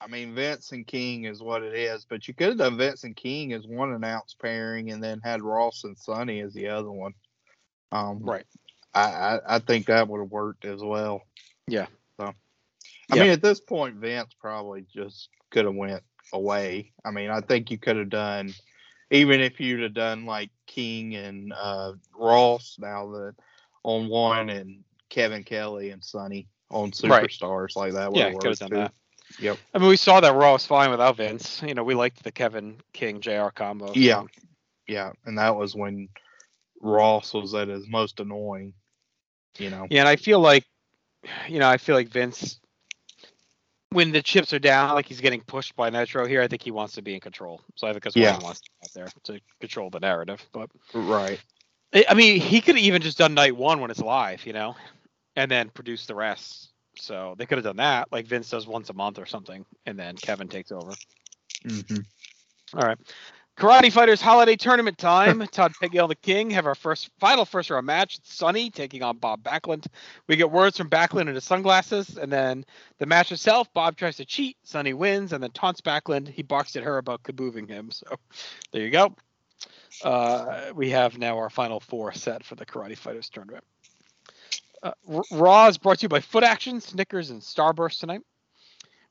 I 0.02 0.08
mean, 0.08 0.36
Vince 0.36 0.74
and 0.74 0.86
King 0.86 1.24
is 1.24 1.42
what 1.42 1.64
it 1.64 1.74
is, 1.74 2.06
but 2.10 2.28
you 2.28 2.34
could 2.34 2.50
have 2.50 2.58
done 2.58 2.78
Vince 2.78 3.06
and 3.06 3.16
King 3.16 3.54
as 3.54 3.66
one 3.66 3.94
announced 3.94 4.38
pairing, 4.42 4.92
and 4.92 5.02
then 5.02 5.22
had 5.24 5.42
Ross 5.42 5.86
and 5.86 5.98
Sunny 5.98 6.42
as 6.42 6.54
the 6.54 6.68
other 6.68 6.92
one. 6.92 7.14
Um, 7.94 8.20
Right. 8.22 8.46
I, 8.94 9.02
I, 9.02 9.40
I 9.56 9.60
think 9.60 9.86
that 9.86 10.08
would 10.08 10.20
have 10.20 10.32
worked 10.32 10.66
as 10.66 10.82
well. 10.82 11.24
Yeah. 11.68 11.88
So, 12.18 12.26
I 12.26 13.16
Yeah. 13.16 13.24
mean, 13.24 13.32
at 13.32 13.42
this 13.42 13.62
point, 13.62 13.96
Vince 13.96 14.36
probably 14.40 14.86
just 14.94 15.30
could 15.52 15.66
have 15.66 15.76
went 15.76 16.04
away. 16.34 16.92
I 17.06 17.12
mean, 17.12 17.30
I 17.30 17.40
think 17.40 17.72
you 17.72 17.78
could 17.78 17.96
have 17.96 18.10
done, 18.10 18.54
even 19.14 19.40
if 19.42 19.60
you'd 19.60 19.84
have 19.84 19.94
done 19.94 20.26
like 20.26 20.50
King 20.66 21.16
and 21.16 21.54
uh, 21.54 21.94
Ross 22.18 22.78
now 22.80 23.10
that 23.12 23.36
on 23.84 24.10
one, 24.10 24.50
and 24.50 24.84
Kevin 25.10 25.44
Kelly 25.44 25.92
and 25.92 26.04
Sunny 26.04 26.48
on 26.72 26.92
Right. 27.04 27.30
Superstars 27.30 27.76
like 27.76 27.94
that. 27.94 28.16
Yeah, 28.16 28.34
could 28.34 28.46
have 28.46 28.60
done 28.60 28.70
too. 28.70 28.76
that. 28.78 28.94
Yep. 29.40 29.58
I 29.74 29.78
mean, 29.78 29.90
we 29.90 29.98
saw 29.98 30.20
that 30.20 30.36
Raw 30.36 30.54
was 30.54 30.66
fine 30.66 30.92
without 30.92 31.18
Vince. 31.18 31.62
You 31.66 31.74
know, 31.74 31.84
we 31.84 31.96
liked 31.96 32.24
the 32.24 32.32
Kevin 32.32 32.78
King 32.94 33.22
JR 33.22 33.50
combo. 33.54 33.92
Yeah. 33.94 34.24
Yeah, 34.88 35.12
and 35.26 35.38
that 35.38 35.56
was 35.56 35.76
when 35.76 36.10
Ross 36.82 37.34
was 37.34 37.54
at 37.54 37.68
his 37.68 37.88
most 37.88 38.20
annoying. 38.20 38.74
You 39.58 39.70
know. 39.70 39.88
Yeah, 39.90 40.02
and 40.02 40.10
I 40.10 40.16
feel 40.16 40.40
like, 40.40 40.66
you 41.48 41.60
know, 41.60 41.70
I 41.70 41.78
feel 41.78 41.96
like 41.96 42.10
Vince, 42.10 42.60
when 43.94 44.12
the 44.12 44.22
chips 44.22 44.54
are 44.54 44.60
down, 44.60 44.94
like 44.96 45.08
he's 45.08 45.22
getting 45.22 45.42
pushed 45.42 45.76
by 45.76 45.90
Nitro 45.90 46.26
here, 46.28 46.42
I 46.42 46.48
think 46.48 46.62
he 46.64 46.72
wants 46.72 46.94
to 46.96 47.02
be 47.02 47.16
in 47.16 47.22
control. 47.22 47.62
So 47.76 47.88
I 47.88 47.92
think 47.92 48.04
that's 48.04 48.20
why 48.20 48.32
Yeah. 48.32 48.34
he 48.34 48.40
wants 48.40 48.62
to 48.62 48.66
be 48.80 48.86
out 48.86 48.92
there 48.94 49.14
to 49.26 49.40
control 49.62 49.90
the 49.90 50.00
narrative. 50.00 50.46
But 50.54 50.70
Right. 50.94 51.40
I 51.94 52.06
I 52.10 52.14
mean, 52.16 52.40
he 52.40 52.62
could 52.62 52.76
have 52.76 52.84
even 52.84 53.02
just 53.02 53.18
done 53.18 53.34
night 53.34 53.56
one 53.56 53.80
when 53.82 53.92
it's 53.92 54.02
live, 54.02 54.46
you 54.46 54.54
know, 54.54 54.76
and 55.36 55.50
then 55.52 55.70
produce 55.70 56.06
the 56.06 56.16
rest. 56.16 56.72
So 56.98 57.36
they 57.38 57.46
could 57.46 57.58
have 57.58 57.66
done 57.66 57.78
that, 57.78 58.12
like 58.12 58.28
Vince 58.28 58.50
does 58.50 58.68
once 58.68 58.90
a 58.90 58.94
month 58.94 59.20
or 59.20 59.26
something, 59.26 59.66
and 59.86 59.98
then 60.00 60.18
Kevin 60.18 60.48
takes 60.50 60.72
over. 60.72 60.98
hmm 61.64 62.02
All 62.76 62.86
right. 62.86 62.98
Karate 63.56 63.92
Fighters 63.92 64.20
Holiday 64.20 64.56
Tournament 64.56 64.98
time. 64.98 65.46
Todd 65.52 65.74
Pettengill 65.80 66.08
the 66.08 66.16
King 66.16 66.50
have 66.50 66.66
our 66.66 66.76
first 66.76 67.12
final 67.20 67.46
first 67.46 67.70
round 67.70 67.86
match. 67.86 68.18
Sunny 68.24 68.72
taking 68.72 69.04
on 69.04 69.18
Bob 69.18 69.44
Backlund. 69.44 69.86
We 70.28 70.36
get 70.36 70.52
words 70.52 70.78
from 70.78 70.90
Backlund 70.90 71.30
in 71.30 71.36
his 71.36 71.44
sunglasses, 71.44 72.18
and 72.18 72.32
then 72.32 72.66
the 72.98 73.06
match 73.06 73.32
itself. 73.32 73.72
Bob 73.74 73.96
tries 73.96 74.18
to 74.18 74.26
cheat. 74.26 74.58
Sunny 74.64 74.94
wins, 74.94 75.34
and 75.34 75.44
then 75.44 75.52
taunts 75.52 75.82
Backlund. 75.82 76.28
He 76.28 76.42
barks 76.42 76.76
at 76.76 76.84
her 76.84 76.98
about 76.98 77.24
kabooving 77.24 77.70
him. 77.70 77.92
So 77.92 78.16
there 78.72 78.82
you 78.82 78.90
go. 78.90 79.16
Uh, 80.04 80.72
we 80.74 80.90
have 80.90 81.20
now 81.20 81.38
our 81.38 81.52
final 81.52 81.80
four 81.80 82.12
set 82.14 82.44
for 82.44 82.56
the 82.56 82.66
Karate 82.66 82.98
Fighters 82.98 83.30
tournament. 83.30 83.64
Uh, 84.82 84.92
Raw 85.32 85.68
is 85.68 85.78
brought 85.78 86.00
to 86.00 86.04
you 86.04 86.10
by 86.10 86.20
Foot 86.20 86.44
Action, 86.44 86.82
Snickers, 86.82 87.30
and 87.30 87.42
Starburst 87.42 88.00
tonight. 88.00 88.22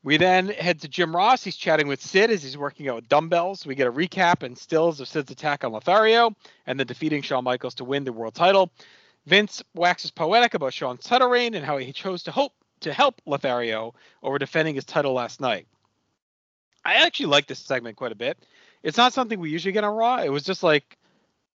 We 0.04 0.16
then 0.16 0.48
head 0.48 0.80
to 0.80 0.88
Jim 0.88 1.14
Ross. 1.14 1.44
He's 1.44 1.56
chatting 1.56 1.86
with 1.86 2.02
Sid 2.02 2.30
as 2.30 2.42
he's 2.42 2.58
working 2.58 2.88
out 2.88 2.96
with 2.96 3.08
dumbbells. 3.08 3.64
We 3.64 3.76
get 3.76 3.86
a 3.86 3.92
recap 3.92 4.42
and 4.42 4.58
stills 4.58 5.00
of 5.00 5.06
Sid's 5.06 5.30
attack 5.30 5.62
on 5.62 5.72
Lothario 5.72 6.34
and 6.66 6.78
then 6.78 6.88
defeating 6.88 7.22
Shawn 7.22 7.44
Michaels 7.44 7.76
to 7.76 7.84
win 7.84 8.02
the 8.04 8.12
world 8.12 8.34
title. 8.34 8.72
Vince 9.26 9.62
waxes 9.74 10.10
poetic 10.10 10.54
about 10.54 10.74
Shawn's 10.74 11.04
title 11.04 11.28
reign 11.28 11.54
and 11.54 11.64
how 11.64 11.76
he 11.76 11.92
chose 11.92 12.24
to 12.24 12.32
hope 12.32 12.52
to 12.80 12.92
help 12.92 13.20
Lothario 13.26 13.94
over 14.24 14.38
defending 14.38 14.74
his 14.74 14.84
title 14.84 15.12
last 15.12 15.40
night. 15.40 15.68
I 16.84 16.94
actually 16.94 17.26
like 17.26 17.46
this 17.46 17.60
segment 17.60 17.96
quite 17.96 18.10
a 18.10 18.16
bit. 18.16 18.44
It's 18.82 18.96
not 18.96 19.12
something 19.12 19.38
we 19.38 19.50
usually 19.50 19.70
get 19.70 19.84
on 19.84 19.94
Raw. 19.94 20.16
It 20.16 20.30
was 20.30 20.42
just 20.42 20.64
like 20.64 20.98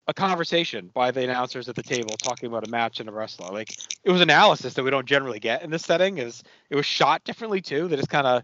a 0.08 0.14
conversation 0.14 0.90
by 0.94 1.10
the 1.10 1.24
announcers 1.24 1.68
at 1.68 1.74
the 1.74 1.82
table 1.82 2.16
talking 2.16 2.46
about 2.46 2.66
a 2.66 2.70
match 2.70 3.00
and 3.00 3.08
a 3.08 3.12
wrestler. 3.12 3.50
Like 3.50 3.76
it 4.04 4.10
was 4.10 4.20
analysis 4.20 4.74
that 4.74 4.84
we 4.84 4.90
don't 4.90 5.06
generally 5.06 5.40
get 5.40 5.62
in 5.62 5.70
this 5.70 5.84
setting. 5.84 6.18
Is 6.18 6.42
it 6.70 6.76
was 6.76 6.86
shot 6.86 7.24
differently 7.24 7.60
too. 7.60 7.88
They 7.88 7.96
just 7.96 8.08
kind 8.08 8.26
of 8.26 8.42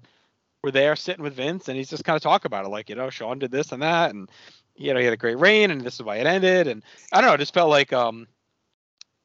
were 0.65 0.73
there 0.73 0.97
sitting 0.97 1.23
with 1.23 1.35
Vince 1.35 1.69
and 1.69 1.77
he's 1.77 1.91
just 1.91 2.05
kind 2.05 2.17
of 2.17 2.23
talk 2.23 2.45
about 2.45 2.65
it. 2.65 2.69
Like 2.69 2.89
you 2.89 2.97
know, 2.97 3.11
Shawn 3.11 3.39
did 3.39 3.53
this 3.53 3.73
and 3.73 3.83
that, 3.83 4.13
and 4.13 4.29
you 4.75 4.93
know 4.93 4.99
he 4.99 5.05
had 5.05 5.15
a 5.15 5.19
great 5.19 5.39
reign 5.39 5.71
and 5.71 5.81
this 5.81 5.95
is 5.95 6.03
why 6.03 6.17
it 6.17 6.27
ended. 6.27 6.67
And 6.67 6.83
I 7.13 7.21
don't 7.21 7.31
know, 7.31 7.35
it 7.35 7.39
just 7.39 7.55
felt 7.55 7.71
like 7.71 7.93
um 7.93 8.27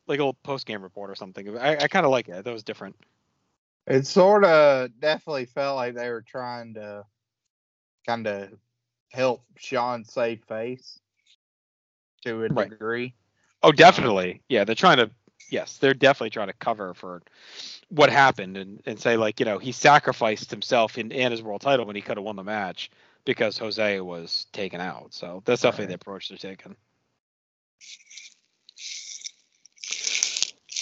like 0.05 0.19
a 0.19 0.31
post 0.43 0.67
game 0.67 0.83
report 0.83 1.09
or 1.09 1.15
something. 1.15 1.57
I, 1.57 1.77
I 1.77 1.87
kind 1.87 2.05
of 2.05 2.11
like 2.11 2.29
it. 2.29 2.45
That 2.45 2.53
was 2.53 2.63
different. 2.63 2.95
It 3.87 4.05
sort 4.05 4.43
of 4.43 4.99
definitely 4.99 5.45
felt 5.45 5.77
like 5.77 5.95
they 5.95 6.09
were 6.09 6.21
trying 6.21 6.75
to 6.75 7.05
kind 8.05 8.27
of 8.27 8.49
help 9.11 9.43
Shawn 9.55 10.03
save 10.03 10.43
face 10.43 10.99
to 12.27 12.45
a 12.45 12.49
Right. 12.49 12.69
degree. 12.69 13.13
Oh, 13.63 13.71
definitely. 13.71 14.41
Yeah, 14.49 14.63
they're 14.63 14.75
trying 14.75 14.97
to. 14.97 15.09
Yes, 15.49 15.77
they're 15.77 15.93
definitely 15.93 16.31
trying 16.31 16.47
to 16.47 16.53
cover 16.53 16.93
for 16.93 17.21
what 17.89 18.09
happened 18.09 18.57
and, 18.57 18.81
and 18.85 18.99
say 18.99 19.15
like 19.15 19.39
you 19.39 19.45
know 19.45 19.59
he 19.59 19.71
sacrificed 19.71 20.51
himself 20.51 20.97
in 20.97 21.11
and 21.11 21.31
his 21.31 21.41
world 21.41 21.61
title 21.61 21.85
when 21.85 21.95
he 21.95 22.01
could 22.01 22.17
have 22.17 22.23
won 22.25 22.35
the 22.35 22.43
match 22.43 22.91
because 23.25 23.57
Jose 23.57 23.99
was 24.01 24.47
taken 24.51 24.81
out. 24.81 25.13
So 25.13 25.41
that's 25.45 25.61
definitely 25.61 25.87
the 25.87 25.95
approach 25.95 26.29
they're 26.29 26.37
taking. 26.37 26.75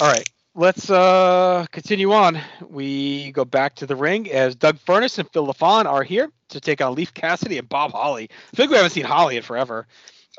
All 0.02 0.12
right, 0.12 0.28
let's 0.56 0.90
uh 0.90 1.66
continue 1.72 2.12
on. 2.12 2.40
We 2.68 3.32
go 3.32 3.46
back 3.46 3.76
to 3.76 3.86
the 3.86 3.96
ring 3.96 4.32
as 4.32 4.56
Doug 4.56 4.80
Furnace 4.80 5.20
and 5.20 5.30
Phil 5.32 5.48
LaFon 5.48 5.86
are 5.86 6.04
here 6.04 6.30
to 6.50 6.60
take 6.60 6.82
on 6.82 6.96
Leif 6.96 7.14
Cassidy 7.14 7.58
and 7.58 7.70
Bob 7.70 7.92
Holly. 7.92 8.30
I 8.32 8.56
think 8.56 8.72
we 8.72 8.78
haven't 8.78 8.92
seen 8.92 9.06
Holly 9.06 9.38
in 9.38 9.44
forever, 9.44 9.88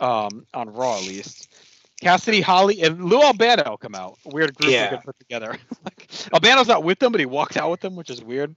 um, 0.00 0.46
on 0.54 0.72
Raw 0.72 0.96
at 0.96 1.02
least. 1.04 1.54
Cassidy, 2.00 2.42
Holly, 2.42 2.82
and 2.82 3.02
Lou 3.04 3.22
Albano 3.22 3.76
come 3.78 3.94
out. 3.94 4.18
A 4.26 4.34
weird 4.34 4.54
group 4.54 4.70
Yeah. 4.70 4.90
they 4.90 4.96
could 4.96 5.04
put 5.04 5.18
together. 5.18 5.56
like, 5.84 6.08
Albano's 6.32 6.68
not 6.68 6.84
with 6.84 6.98
them, 6.98 7.10
but 7.12 7.20
he 7.20 7.26
walked 7.26 7.56
out 7.56 7.70
with 7.70 7.80
them, 7.80 7.96
which 7.96 8.10
is 8.10 8.22
weird. 8.22 8.54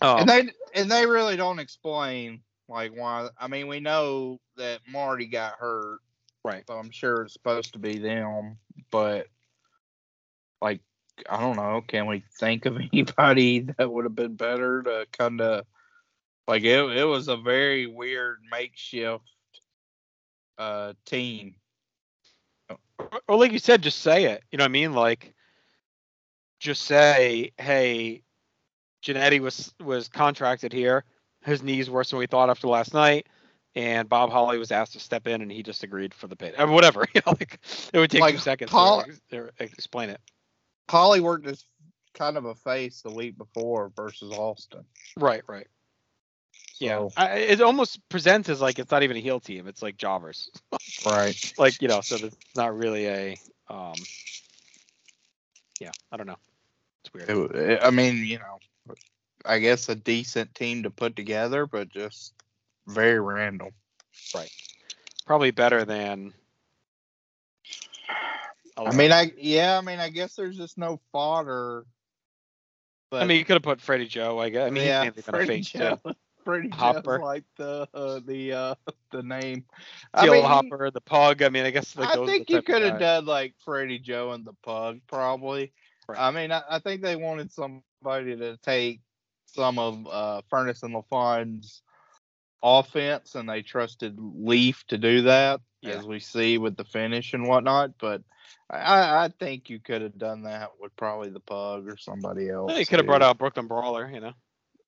Um, 0.00 0.20
and 0.20 0.28
they 0.28 0.48
and 0.74 0.90
they 0.90 1.06
really 1.06 1.36
don't 1.36 1.58
explain 1.58 2.42
like 2.68 2.92
why. 2.94 3.28
I 3.38 3.48
mean, 3.48 3.66
we 3.66 3.80
know 3.80 4.38
that 4.56 4.80
Marty 4.86 5.26
got 5.26 5.54
hurt, 5.58 5.98
right. 6.44 6.64
so 6.68 6.74
I'm 6.74 6.90
sure 6.90 7.22
it's 7.22 7.32
supposed 7.32 7.72
to 7.72 7.78
be 7.78 7.98
them. 7.98 8.58
But 8.90 9.26
like, 10.60 10.80
I 11.28 11.40
don't 11.40 11.56
know. 11.56 11.82
Can 11.86 12.06
we 12.06 12.22
think 12.38 12.66
of 12.66 12.76
anybody 12.92 13.60
that 13.60 13.90
would 13.90 14.04
have 14.04 14.14
been 14.14 14.36
better 14.36 14.82
to 14.82 15.06
kind 15.12 15.40
of 15.40 15.64
like 16.46 16.62
it? 16.62 16.96
It 16.96 17.04
was 17.04 17.28
a 17.28 17.36
very 17.36 17.86
weird 17.86 18.38
makeshift 18.50 19.24
uh 20.58 20.92
team. 21.06 21.54
Or, 22.98 23.20
or 23.28 23.36
like 23.36 23.52
you 23.52 23.58
said, 23.58 23.82
just 23.82 24.02
say 24.02 24.24
it. 24.24 24.42
You 24.50 24.58
know 24.58 24.64
what 24.64 24.70
I 24.70 24.72
mean? 24.72 24.92
Like, 24.92 25.34
just 26.60 26.82
say, 26.82 27.52
"Hey, 27.56 28.22
Jannetty 29.02 29.40
was 29.40 29.72
was 29.80 30.08
contracted 30.08 30.72
here. 30.72 31.04
His 31.44 31.62
knee's 31.62 31.88
worse 31.88 32.10
than 32.10 32.18
we 32.18 32.26
thought 32.26 32.50
after 32.50 32.68
last 32.68 32.92
night." 32.92 33.26
And 33.74 34.08
Bob 34.08 34.30
Holly 34.30 34.58
was 34.58 34.72
asked 34.72 34.94
to 34.94 35.00
step 35.00 35.28
in, 35.28 35.40
and 35.40 35.52
he 35.52 35.62
just 35.62 35.84
agreed 35.84 36.12
for 36.12 36.26
the 36.26 36.34
pay. 36.34 36.52
Or 36.58 36.66
whatever, 36.66 37.06
you 37.14 37.20
know, 37.24 37.32
like 37.38 37.60
it 37.92 37.98
would 37.98 38.10
take 38.10 38.20
Like, 38.20 38.34
two 38.34 38.40
seconds 38.40 38.70
Paul- 38.70 39.04
to, 39.30 39.36
to 39.36 39.50
explain 39.60 40.10
it. 40.10 40.20
Holly 40.90 41.20
worked 41.20 41.46
as 41.46 41.64
kind 42.14 42.36
of 42.36 42.46
a 42.46 42.54
face 42.54 43.02
the 43.02 43.12
week 43.12 43.38
before 43.38 43.92
versus 43.94 44.32
Austin. 44.32 44.84
Right, 45.16 45.42
right. 45.46 45.68
Yeah, 46.80 47.08
So, 47.08 47.12
I, 47.16 47.38
it 47.38 47.60
almost 47.60 48.06
presents 48.08 48.48
as 48.48 48.60
like 48.60 48.78
it's 48.78 48.90
not 48.90 49.02
even 49.02 49.16
a 49.16 49.20
heel 49.20 49.40
team; 49.40 49.66
it's 49.66 49.82
like 49.82 49.96
jobbers. 49.96 50.50
right. 51.06 51.54
like 51.58 51.80
you 51.82 51.88
know, 51.88 52.00
so 52.00 52.16
it's 52.16 52.36
not 52.54 52.76
really 52.76 53.06
a. 53.06 53.36
um 53.68 53.94
Yeah, 55.80 55.90
I 56.12 56.16
don't 56.16 56.26
know. 56.26 56.38
It's 57.04 57.12
weird. 57.14 57.30
It, 57.30 57.56
it- 57.56 57.80
I 57.82 57.90
mean, 57.90 58.24
you 58.24 58.38
know, 58.38 58.94
I 59.44 59.58
guess 59.58 59.88
a 59.88 59.94
decent 59.94 60.54
team 60.54 60.82
to 60.84 60.90
put 60.90 61.16
together, 61.16 61.66
but 61.66 61.88
just 61.88 62.34
very 62.86 63.20
random. 63.20 63.70
Right. 64.34 64.50
Probably 65.26 65.50
better 65.50 65.84
than. 65.84 66.32
I 68.76 68.92
mean, 68.92 69.10
I 69.12 69.32
yeah, 69.36 69.76
I 69.76 69.80
mean, 69.80 69.98
I 69.98 70.08
guess 70.08 70.34
there's 70.36 70.56
just 70.56 70.78
no 70.78 71.00
fodder. 71.12 71.84
But 73.10 73.22
I 73.22 73.26
mean, 73.26 73.38
you 73.38 73.44
could 73.44 73.54
have 73.54 73.62
put 73.62 73.80
Freddie 73.80 74.06
Joe. 74.06 74.38
I 74.38 74.50
guess. 74.50 74.66
I 74.68 74.70
mean, 74.70 74.84
yeah, 74.84 75.04
he's 75.04 75.16
mainly 75.16 75.22
been 75.22 75.34
a 75.34 75.38
Freddie 75.38 75.62
face 75.62 75.70
too. 75.72 75.78
Joe. 75.78 76.00
Freddie 76.48 76.70
Hopper. 76.70 77.18
Like 77.18 77.44
the 77.58 77.86
uh, 77.92 78.20
the 78.24 78.52
uh, 78.54 78.74
the 79.12 79.22
name. 79.22 79.66
Teal 80.18 80.32
I 80.32 80.34
mean, 80.36 80.44
Hopper, 80.44 80.90
the 80.90 81.02
Pug. 81.02 81.42
I 81.42 81.50
mean, 81.50 81.66
I 81.66 81.70
guess 81.70 81.94
like 81.94 82.16
I 82.16 82.24
think 82.24 82.48
you 82.48 82.62
could 82.62 82.80
have 82.80 82.98
done 82.98 83.26
like 83.26 83.52
Freddie 83.66 83.98
Joe 83.98 84.32
and 84.32 84.46
the 84.46 84.54
Pug, 84.62 85.00
probably. 85.06 85.74
Right. 86.08 86.18
I 86.18 86.30
mean, 86.30 86.50
I, 86.50 86.62
I 86.70 86.78
think 86.78 87.02
they 87.02 87.16
wanted 87.16 87.52
somebody 87.52 88.34
to 88.36 88.56
take 88.62 89.02
some 89.44 89.78
of 89.78 90.06
uh, 90.10 90.40
Furnace 90.48 90.82
and 90.82 90.94
LaFon's 90.94 91.82
offense, 92.62 93.34
and 93.34 93.46
they 93.46 93.60
trusted 93.60 94.16
Leif 94.18 94.86
to 94.86 94.96
do 94.96 95.22
that, 95.22 95.60
Yeah. 95.82 95.98
as 95.98 96.06
we 96.06 96.18
see 96.18 96.56
with 96.56 96.78
the 96.78 96.84
finish 96.84 97.34
and 97.34 97.46
whatnot. 97.46 97.90
But 98.00 98.22
I, 98.70 99.24
I 99.24 99.28
think 99.38 99.68
you 99.68 99.80
could 99.80 100.00
have 100.00 100.16
done 100.16 100.44
that 100.44 100.70
with 100.80 100.96
probably 100.96 101.28
the 101.28 101.40
Pug 101.40 101.86
or 101.90 101.98
somebody 101.98 102.48
else. 102.48 102.72
Yeah, 102.72 102.78
you 102.78 102.86
could 102.86 103.00
have 103.00 103.06
brought 103.06 103.22
out 103.22 103.36
Brooklyn 103.36 103.66
Brawler. 103.66 104.10
You 104.10 104.20
know. 104.20 104.32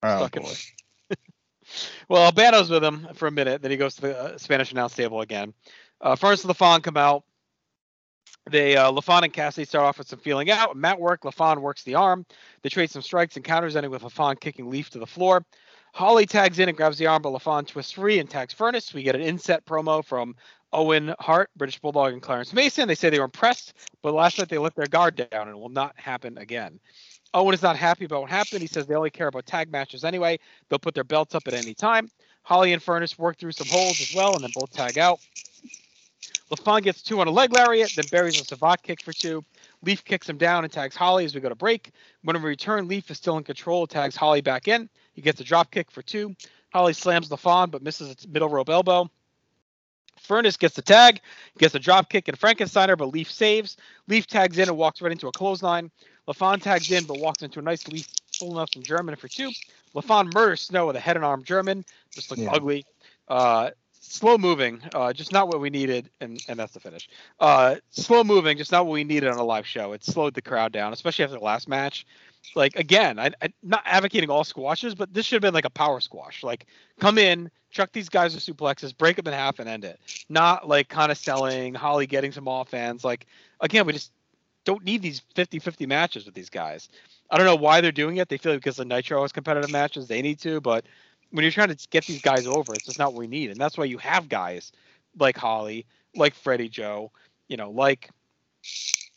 Oh, 0.02 0.26
boy. 0.26 0.54
Well, 2.08 2.30
Albano's 2.30 2.70
with 2.70 2.82
him 2.82 3.08
for 3.14 3.28
a 3.28 3.30
minute. 3.30 3.62
Then 3.62 3.70
he 3.70 3.76
goes 3.76 3.94
to 3.96 4.00
the 4.02 4.18
uh, 4.18 4.38
Spanish 4.38 4.72
announce 4.72 4.94
table 4.94 5.20
again. 5.20 5.54
Uh, 6.00 6.16
first, 6.16 6.46
LaFon 6.46 6.82
come 6.82 6.96
out. 6.96 7.24
They 8.50 8.76
uh, 8.76 8.90
LaFon 8.90 9.24
and 9.24 9.32
Cassidy 9.32 9.64
start 9.64 9.84
off 9.84 9.98
with 9.98 10.08
some 10.08 10.18
feeling 10.18 10.50
out. 10.50 10.76
mat 10.76 10.98
work. 10.98 11.22
LaFon 11.22 11.58
works 11.58 11.82
the 11.82 11.94
arm. 11.94 12.24
They 12.62 12.68
trade 12.68 12.90
some 12.90 13.02
strikes 13.02 13.36
and 13.36 13.44
counters, 13.44 13.76
ending 13.76 13.90
with 13.90 14.02
LaFon 14.02 14.40
kicking 14.40 14.70
Leif 14.70 14.90
to 14.90 14.98
the 14.98 15.06
floor. 15.06 15.44
Holly 15.92 16.24
tags 16.24 16.58
in 16.58 16.68
and 16.68 16.76
grabs 16.76 16.98
the 16.98 17.06
arm, 17.06 17.22
but 17.22 17.32
LaFon 17.32 17.66
twists 17.66 17.92
free 17.92 18.18
and 18.18 18.30
tags 18.30 18.54
Furnace. 18.54 18.94
We 18.94 19.02
get 19.02 19.16
an 19.16 19.22
inset 19.22 19.64
promo 19.66 20.04
from 20.04 20.36
Owen 20.72 21.14
Hart, 21.18 21.50
British 21.56 21.80
Bulldog, 21.80 22.12
and 22.12 22.22
Clarence 22.22 22.52
Mason. 22.52 22.86
They 22.86 22.94
say 22.94 23.10
they 23.10 23.18
were 23.18 23.24
impressed, 23.24 23.74
but 24.02 24.14
last 24.14 24.38
night 24.38 24.48
they 24.48 24.58
let 24.58 24.74
their 24.76 24.86
guard 24.86 25.16
down 25.16 25.48
and 25.48 25.50
it 25.50 25.58
will 25.58 25.68
not 25.68 25.98
happen 25.98 26.38
again. 26.38 26.78
Oh, 27.32 27.42
Owen 27.42 27.54
is 27.54 27.62
not 27.62 27.76
happy 27.76 28.04
about 28.04 28.22
what 28.22 28.30
happened. 28.30 28.60
He 28.60 28.66
says 28.66 28.86
they 28.86 28.94
only 28.94 29.10
care 29.10 29.28
about 29.28 29.46
tag 29.46 29.70
matches 29.70 30.04
anyway. 30.04 30.38
They'll 30.68 30.78
put 30.78 30.94
their 30.94 31.04
belts 31.04 31.34
up 31.34 31.46
at 31.46 31.54
any 31.54 31.74
time. 31.74 32.10
Holly 32.42 32.72
and 32.72 32.82
Furnace 32.82 33.18
work 33.18 33.38
through 33.38 33.52
some 33.52 33.68
holes 33.68 34.00
as 34.00 34.14
well, 34.14 34.34
and 34.34 34.42
then 34.42 34.50
both 34.54 34.72
tag 34.72 34.98
out. 34.98 35.20
LaFon 36.50 36.82
gets 36.82 37.02
two 37.02 37.20
on 37.20 37.28
a 37.28 37.30
leg 37.30 37.52
lariat, 37.52 37.92
then 37.94 38.06
buries 38.10 38.40
a 38.40 38.44
savate 38.44 38.82
kick 38.82 39.00
for 39.02 39.12
two. 39.12 39.44
Leif 39.82 40.04
kicks 40.04 40.28
him 40.28 40.36
down 40.36 40.64
and 40.64 40.72
tags 40.72 40.96
Holly 40.96 41.24
as 41.24 41.34
we 41.34 41.40
go 41.40 41.48
to 41.48 41.54
break. 41.54 41.92
When 42.22 42.36
we 42.36 42.48
return, 42.48 42.88
Leif 42.88 43.10
is 43.10 43.18
still 43.18 43.38
in 43.38 43.44
control, 43.44 43.86
tags 43.86 44.16
Holly 44.16 44.40
back 44.40 44.66
in. 44.66 44.88
He 45.12 45.22
gets 45.22 45.40
a 45.40 45.44
drop 45.44 45.70
kick 45.70 45.90
for 45.90 46.02
two. 46.02 46.34
Holly 46.72 46.92
slams 46.92 47.28
LaFon 47.28 47.70
but 47.70 47.82
misses 47.82 48.10
its 48.10 48.26
middle 48.26 48.48
rope 48.48 48.68
elbow. 48.68 49.08
Furnace 50.18 50.56
gets 50.56 50.74
the 50.74 50.82
tag, 50.82 51.20
gets 51.58 51.74
a 51.74 51.78
drop 51.78 52.10
kick 52.10 52.28
and 52.28 52.38
Frankensteiner, 52.38 52.98
but 52.98 53.12
Leif 53.12 53.30
saves. 53.30 53.76
Leif 54.08 54.26
tags 54.26 54.58
in 54.58 54.68
and 54.68 54.76
walks 54.76 55.00
right 55.00 55.12
into 55.12 55.28
a 55.28 55.32
clothesline. 55.32 55.90
LaFon 56.30 56.62
tags 56.62 56.90
in 56.90 57.04
but 57.04 57.18
walks 57.18 57.42
into 57.42 57.58
a 57.58 57.62
nice 57.62 57.86
Leif 57.88 58.06
full 58.38 58.52
enough 58.52 58.72
from 58.72 58.82
German 58.82 59.16
for 59.16 59.28
two. 59.28 59.50
LaFon 59.94 60.32
murders 60.32 60.62
Snow 60.62 60.86
with 60.86 60.96
a 60.96 61.00
head 61.00 61.16
and 61.16 61.24
arm 61.24 61.42
German. 61.42 61.84
Just 62.12 62.30
looks 62.30 62.42
Yeah. 62.42 62.52
ugly. 62.52 62.84
Uh, 63.28 63.70
slow 64.00 64.38
moving, 64.38 64.80
uh, 64.94 65.12
just 65.12 65.32
not 65.32 65.48
what 65.48 65.60
we 65.60 65.70
needed, 65.70 66.10
and, 66.20 66.42
and 66.48 66.58
that's 66.58 66.72
the 66.72 66.80
finish. 66.80 67.08
Uh, 67.38 67.76
slow 67.90 68.24
moving, 68.24 68.56
just 68.56 68.72
not 68.72 68.86
what 68.86 68.92
we 68.92 69.04
needed 69.04 69.28
on 69.28 69.38
a 69.38 69.44
live 69.44 69.66
show. 69.66 69.92
It 69.92 70.04
slowed 70.04 70.34
the 70.34 70.42
crowd 70.42 70.72
down, 70.72 70.92
especially 70.92 71.24
after 71.24 71.38
the 71.38 71.44
last 71.44 71.68
match. 71.68 72.06
Like 72.54 72.74
again, 72.76 73.18
I, 73.18 73.30
I 73.42 73.52
not 73.62 73.82
advocating 73.84 74.30
all 74.30 74.44
squashes, 74.44 74.94
but 74.94 75.12
this 75.12 75.26
should 75.26 75.36
have 75.36 75.42
been 75.42 75.54
like 75.54 75.66
a 75.66 75.70
power 75.70 76.00
squash. 76.00 76.42
Like 76.42 76.66
come 76.98 77.18
in, 77.18 77.50
chuck 77.70 77.92
these 77.92 78.08
guys 78.08 78.34
with 78.34 78.44
suplexes, 78.44 78.96
break 78.96 79.16
them 79.16 79.26
in 79.26 79.34
half, 79.34 79.58
and 79.58 79.68
end 79.68 79.84
it. 79.84 80.00
Not 80.28 80.66
like 80.66 80.88
kind 80.88 81.12
of 81.12 81.18
selling 81.18 81.74
Holly 81.74 82.06
getting 82.06 82.32
some 82.32 82.48
offense. 82.48 83.04
Like 83.04 83.26
again, 83.60 83.86
we 83.86 83.92
just 83.92 84.10
don't 84.64 84.84
need 84.84 85.02
these 85.02 85.22
50-50 85.34 85.86
matches 85.86 86.26
with 86.26 86.34
these 86.34 86.50
guys. 86.50 86.88
I 87.30 87.36
don't 87.36 87.46
know 87.46 87.56
why 87.56 87.80
they're 87.80 87.92
doing 87.92 88.18
it. 88.18 88.28
They 88.28 88.38
feel 88.38 88.52
like 88.52 88.60
because 88.60 88.76
the 88.76 88.84
Nitro 88.84 89.22
has 89.22 89.32
competitive 89.32 89.70
matches, 89.70 90.08
they 90.08 90.22
need 90.22 90.40
to. 90.40 90.60
But 90.60 90.84
when 91.30 91.42
you're 91.42 91.52
trying 91.52 91.74
to 91.74 91.88
get 91.90 92.04
these 92.06 92.22
guys 92.22 92.46
over, 92.46 92.72
it's 92.74 92.84
just 92.84 92.98
not 92.98 93.12
what 93.12 93.20
we 93.20 93.26
need. 93.26 93.50
And 93.50 93.60
that's 93.60 93.78
why 93.78 93.84
you 93.84 93.98
have 93.98 94.28
guys 94.28 94.72
like 95.18 95.36
Holly, 95.36 95.86
like 96.14 96.34
Freddie 96.34 96.68
Joe, 96.68 97.12
you 97.48 97.56
know, 97.56 97.70
like 97.70 98.10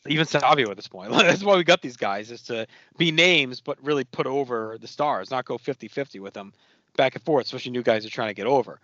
even 0.08 0.26
Savio 0.26 0.70
at 0.70 0.76
this 0.76 0.88
point. 0.88 1.12
that's 1.18 1.44
why 1.44 1.56
we 1.56 1.64
got 1.64 1.82
these 1.82 1.98
guys 1.98 2.32
is 2.32 2.42
to 2.44 2.68
be 2.98 3.12
names, 3.12 3.62
but 3.62 3.84
really 3.84 4.04
put 4.04 4.28
over 4.28 4.78
the 4.80 4.88
stars, 4.88 5.32
not 5.32 5.46
go 5.46 5.58
50-50 5.58 6.20
with 6.20 6.34
them 6.34 6.54
back 6.96 7.16
and 7.16 7.24
forth, 7.24 7.46
especially 7.46 7.72
new 7.72 7.84
guys 7.84 8.06
are 8.06 8.10
trying 8.10 8.30
to 8.30 8.34
get 8.34 8.48
over. 8.48 8.80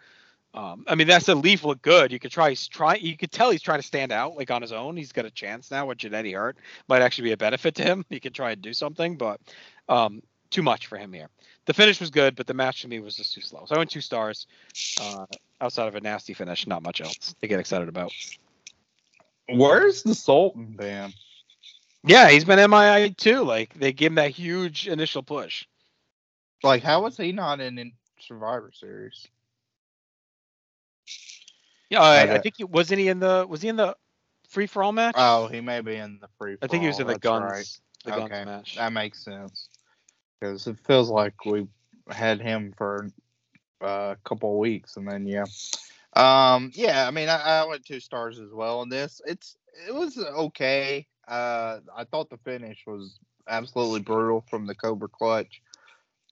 Um, 0.53 0.83
I 0.87 0.95
mean, 0.95 1.07
that's 1.07 1.29
a 1.29 1.35
Leif 1.35 1.63
look 1.63 1.81
good. 1.81 2.11
You 2.11 2.19
could 2.19 2.31
try, 2.31 2.49
he's 2.49 2.67
try, 2.67 2.95
you 2.95 3.15
could 3.15 3.31
tell 3.31 3.51
he's 3.51 3.61
trying 3.61 3.79
to 3.79 3.85
stand 3.85 4.11
out 4.11 4.35
like 4.35 4.49
on 4.49 4.61
his 4.61 4.71
own. 4.71 4.97
He's 4.97 5.11
got 5.11 5.25
a 5.25 5.31
chance 5.31 5.69
now 5.69 5.85
with 5.85 5.99
Jannetty 5.99 6.33
hurt. 6.33 6.57
Might 6.87 7.01
actually 7.01 7.25
be 7.25 7.31
a 7.33 7.37
benefit 7.37 7.75
to 7.75 7.83
him. 7.83 8.05
He 8.09 8.19
could 8.19 8.33
try 8.33 8.51
and 8.51 8.61
do 8.61 8.73
something, 8.73 9.15
but 9.17 9.39
um, 9.87 10.23
too 10.49 10.63
much 10.63 10.87
for 10.87 10.97
him 10.97 11.13
here. 11.13 11.29
The 11.65 11.73
finish 11.73 11.99
was 11.99 12.09
good, 12.09 12.35
but 12.35 12.47
the 12.47 12.55
match 12.55 12.81
to 12.81 12.87
me 12.87 12.99
was 12.99 13.15
just 13.15 13.33
too 13.33 13.41
slow. 13.41 13.65
So 13.65 13.75
I 13.75 13.77
went 13.77 13.91
two 13.91 14.01
stars. 14.01 14.47
Uh, 14.99 15.25
outside 15.61 15.87
of 15.87 15.95
a 15.95 16.01
nasty 16.01 16.33
finish, 16.33 16.65
not 16.67 16.83
much 16.83 17.01
else 17.01 17.35
to 17.39 17.47
get 17.47 17.59
excited 17.59 17.89
about. 17.89 18.11
Where's 19.49 20.03
the 20.03 20.15
Sultan 20.15 20.75
been? 20.77 21.13
Yeah, 22.03 22.29
he's 22.29 22.45
been 22.45 22.69
MIA 22.69 23.11
too. 23.11 23.43
Like 23.43 23.73
they 23.73 23.93
gave 23.93 24.11
him 24.11 24.15
that 24.15 24.31
huge 24.31 24.87
initial 24.87 25.23
push. 25.23 25.65
Like, 26.63 26.83
how 26.83 27.03
was 27.03 27.17
he 27.17 27.31
not 27.31 27.61
in, 27.61 27.77
in 27.77 27.93
Survivor 28.19 28.71
Series? 28.73 29.27
Yeah, 31.89 32.01
I, 32.01 32.35
I 32.35 32.37
think 32.39 32.55
he 32.57 32.63
wasn't 32.63 32.99
he 32.99 33.07
in 33.07 33.19
the 33.19 33.45
was 33.47 33.61
he 33.61 33.69
in 33.69 33.75
the 33.75 33.95
free 34.49 34.67
for 34.67 34.83
all 34.83 34.91
match? 34.91 35.15
Oh, 35.17 35.47
he 35.47 35.61
may 35.61 35.81
be 35.81 35.95
in 35.95 36.19
the 36.21 36.27
free. 36.37 36.57
I 36.61 36.67
think 36.67 36.81
he 36.81 36.87
was 36.87 36.99
in 36.99 37.07
the 37.07 37.17
guns 37.17 37.41
right. 37.43 37.67
the 38.05 38.11
guns 38.11 38.31
Okay. 38.31 38.45
match. 38.45 38.75
That 38.75 38.93
makes 38.93 39.23
sense. 39.23 39.69
Because 40.39 40.67
it 40.67 40.77
feels 40.85 41.09
like 41.09 41.45
we 41.45 41.67
had 42.09 42.41
him 42.41 42.73
for 42.77 43.09
uh, 43.81 44.15
a 44.15 44.17
couple 44.23 44.57
weeks, 44.57 44.97
and 44.97 45.07
then 45.07 45.25
yeah, 45.25 45.45
um, 46.15 46.71
yeah. 46.73 47.07
I 47.07 47.11
mean, 47.11 47.29
I, 47.29 47.61
I 47.61 47.65
went 47.65 47.85
two 47.85 47.99
stars 47.99 48.39
as 48.39 48.51
well 48.53 48.81
in 48.83 48.89
this. 48.89 49.21
It's 49.25 49.57
it 49.87 49.93
was 49.93 50.17
okay. 50.17 51.07
Uh, 51.27 51.79
I 51.95 52.05
thought 52.05 52.29
the 52.29 52.37
finish 52.37 52.83
was 52.87 53.19
absolutely 53.47 54.01
brutal 54.01 54.45
from 54.49 54.65
the 54.65 54.75
Cobra 54.75 55.07
Clutch, 55.09 55.61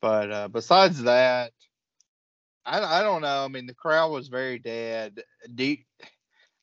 but 0.01 0.31
uh, 0.31 0.47
besides 0.47 1.03
that, 1.03 1.51
I 2.67 2.99
I 2.99 3.03
don't 3.03 3.21
know. 3.21 3.45
I 3.45 3.47
mean, 3.47 3.65
the 3.65 3.73
crowd 3.73 4.11
was 4.11 4.27
very 4.27 4.59
dead. 4.59 5.23
You- 5.57 5.77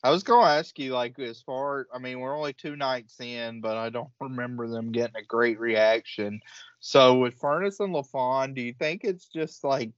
I 0.04 0.10
was 0.10 0.22
going 0.22 0.44
to 0.44 0.50
ask 0.52 0.78
you, 0.78 0.92
like, 0.92 1.18
as 1.18 1.40
far, 1.40 1.86
I 1.92 1.98
mean, 1.98 2.20
we're 2.20 2.36
only 2.36 2.52
two 2.52 2.76
nights 2.76 3.18
in, 3.20 3.62
but 3.62 3.78
I 3.78 3.88
don't 3.88 4.10
remember 4.20 4.68
them 4.68 4.92
getting 4.92 5.16
a 5.16 5.24
great 5.24 5.58
reaction. 5.58 6.40
So 6.80 7.18
with 7.20 7.40
Furnace 7.40 7.80
and 7.80 7.94
LaFon, 7.94 8.54
do 8.54 8.60
you 8.60 8.74
think 8.74 9.04
it's 9.04 9.28
just 9.28 9.64
like 9.64 9.92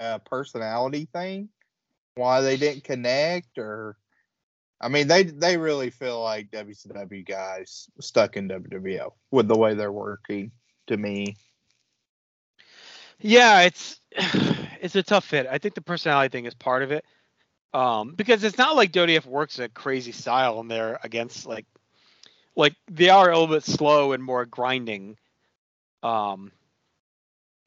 a 0.00 0.18
personality 0.18 1.08
thing? 1.12 1.50
Why 2.16 2.40
they 2.40 2.56
didn't 2.56 2.84
connect, 2.84 3.58
or 3.58 3.96
I 4.80 4.88
mean, 4.88 5.08
they 5.08 5.24
they 5.24 5.56
really 5.56 5.90
feel 5.90 6.22
like 6.22 6.50
WCW 6.50 7.24
guys 7.26 7.88
stuck 8.00 8.36
in 8.36 8.48
WWO 8.48 9.14
with 9.30 9.48
the 9.48 9.56
way 9.58 9.74
they're 9.74 9.92
working. 9.92 10.50
To 10.88 10.96
me, 10.96 11.36
Yeah, 13.24 13.62
it's 13.62 14.00
it's 14.80 14.94
a 14.96 15.02
tough 15.02 15.24
fit. 15.24 15.46
I 15.50 15.58
think 15.58 15.74
the 15.74 15.80
personality 15.80 16.30
thing 16.30 16.44
is 16.44 16.54
part 16.54 16.82
of 16.82 16.92
it. 16.92 17.04
Um, 17.74 18.14
because 18.14 18.44
it's 18.44 18.58
not 18.58 18.76
like 18.76 18.92
WDF 18.92 19.26
works 19.26 19.58
a 19.58 19.68
crazy 19.68 20.12
style 20.12 20.60
and 20.60 20.70
they're 20.70 21.00
against 21.04 21.46
like 21.46 21.66
like 22.56 22.74
they 22.90 23.10
are 23.10 23.30
a 23.30 23.38
little 23.38 23.54
bit 23.54 23.64
slow 23.64 24.12
and 24.12 24.22
more 24.24 24.46
grinding. 24.46 25.16
Um 26.02 26.52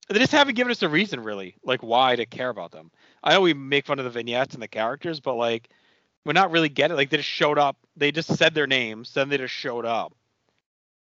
they 0.09 0.19
just 0.19 0.31
haven't 0.31 0.55
given 0.55 0.71
us 0.71 0.83
a 0.83 0.89
reason 0.89 1.21
really, 1.21 1.55
like 1.63 1.81
why 1.83 2.15
to 2.15 2.25
care 2.25 2.49
about 2.49 2.71
them. 2.71 2.91
I 3.23 3.33
know 3.33 3.41
we 3.41 3.53
make 3.53 3.85
fun 3.87 3.99
of 3.99 4.05
the 4.05 4.11
vignettes 4.11 4.53
and 4.53 4.63
the 4.63 4.67
characters, 4.69 5.19
but 5.19 5.35
like 5.35 5.69
we're 6.25 6.33
not 6.33 6.51
really 6.51 6.69
getting 6.69 6.97
like 6.97 7.09
they 7.09 7.17
just 7.17 7.29
showed 7.29 7.57
up, 7.59 7.77
they 7.97 8.11
just 8.11 8.35
said 8.37 8.53
their 8.53 8.67
names, 8.67 9.13
then 9.13 9.29
they 9.29 9.37
just 9.37 9.53
showed 9.53 9.85
up. 9.85 10.13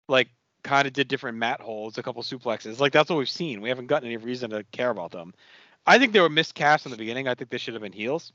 Like 0.09 0.28
kind 0.63 0.87
of 0.87 0.93
did 0.93 1.09
different 1.09 1.39
mat 1.39 1.61
holds, 1.61 1.99
a 1.99 2.03
couple 2.03 2.23
suplexes. 2.23 2.81
Like 2.81 2.93
that's 2.93 3.11
what 3.11 3.19
we've 3.19 3.29
seen. 3.29 3.61
We 3.61 3.69
haven't 3.69 3.87
gotten 3.87 4.07
any 4.07 4.17
reason 4.17 4.51
to 4.51 4.65
care 4.73 4.91
about 4.91 5.11
them. 5.11 5.35
I 5.87 5.99
think 5.99 6.13
they 6.13 6.21
were 6.21 6.29
miscast 6.29 6.85
in 6.87 6.91
the 6.91 6.99
beginning. 6.99 7.29
I 7.29 7.35
think 7.35 7.51
they 7.51 7.59
should 7.59 7.75
have 7.75 7.83
been 7.83 7.93
heels. 7.93 8.33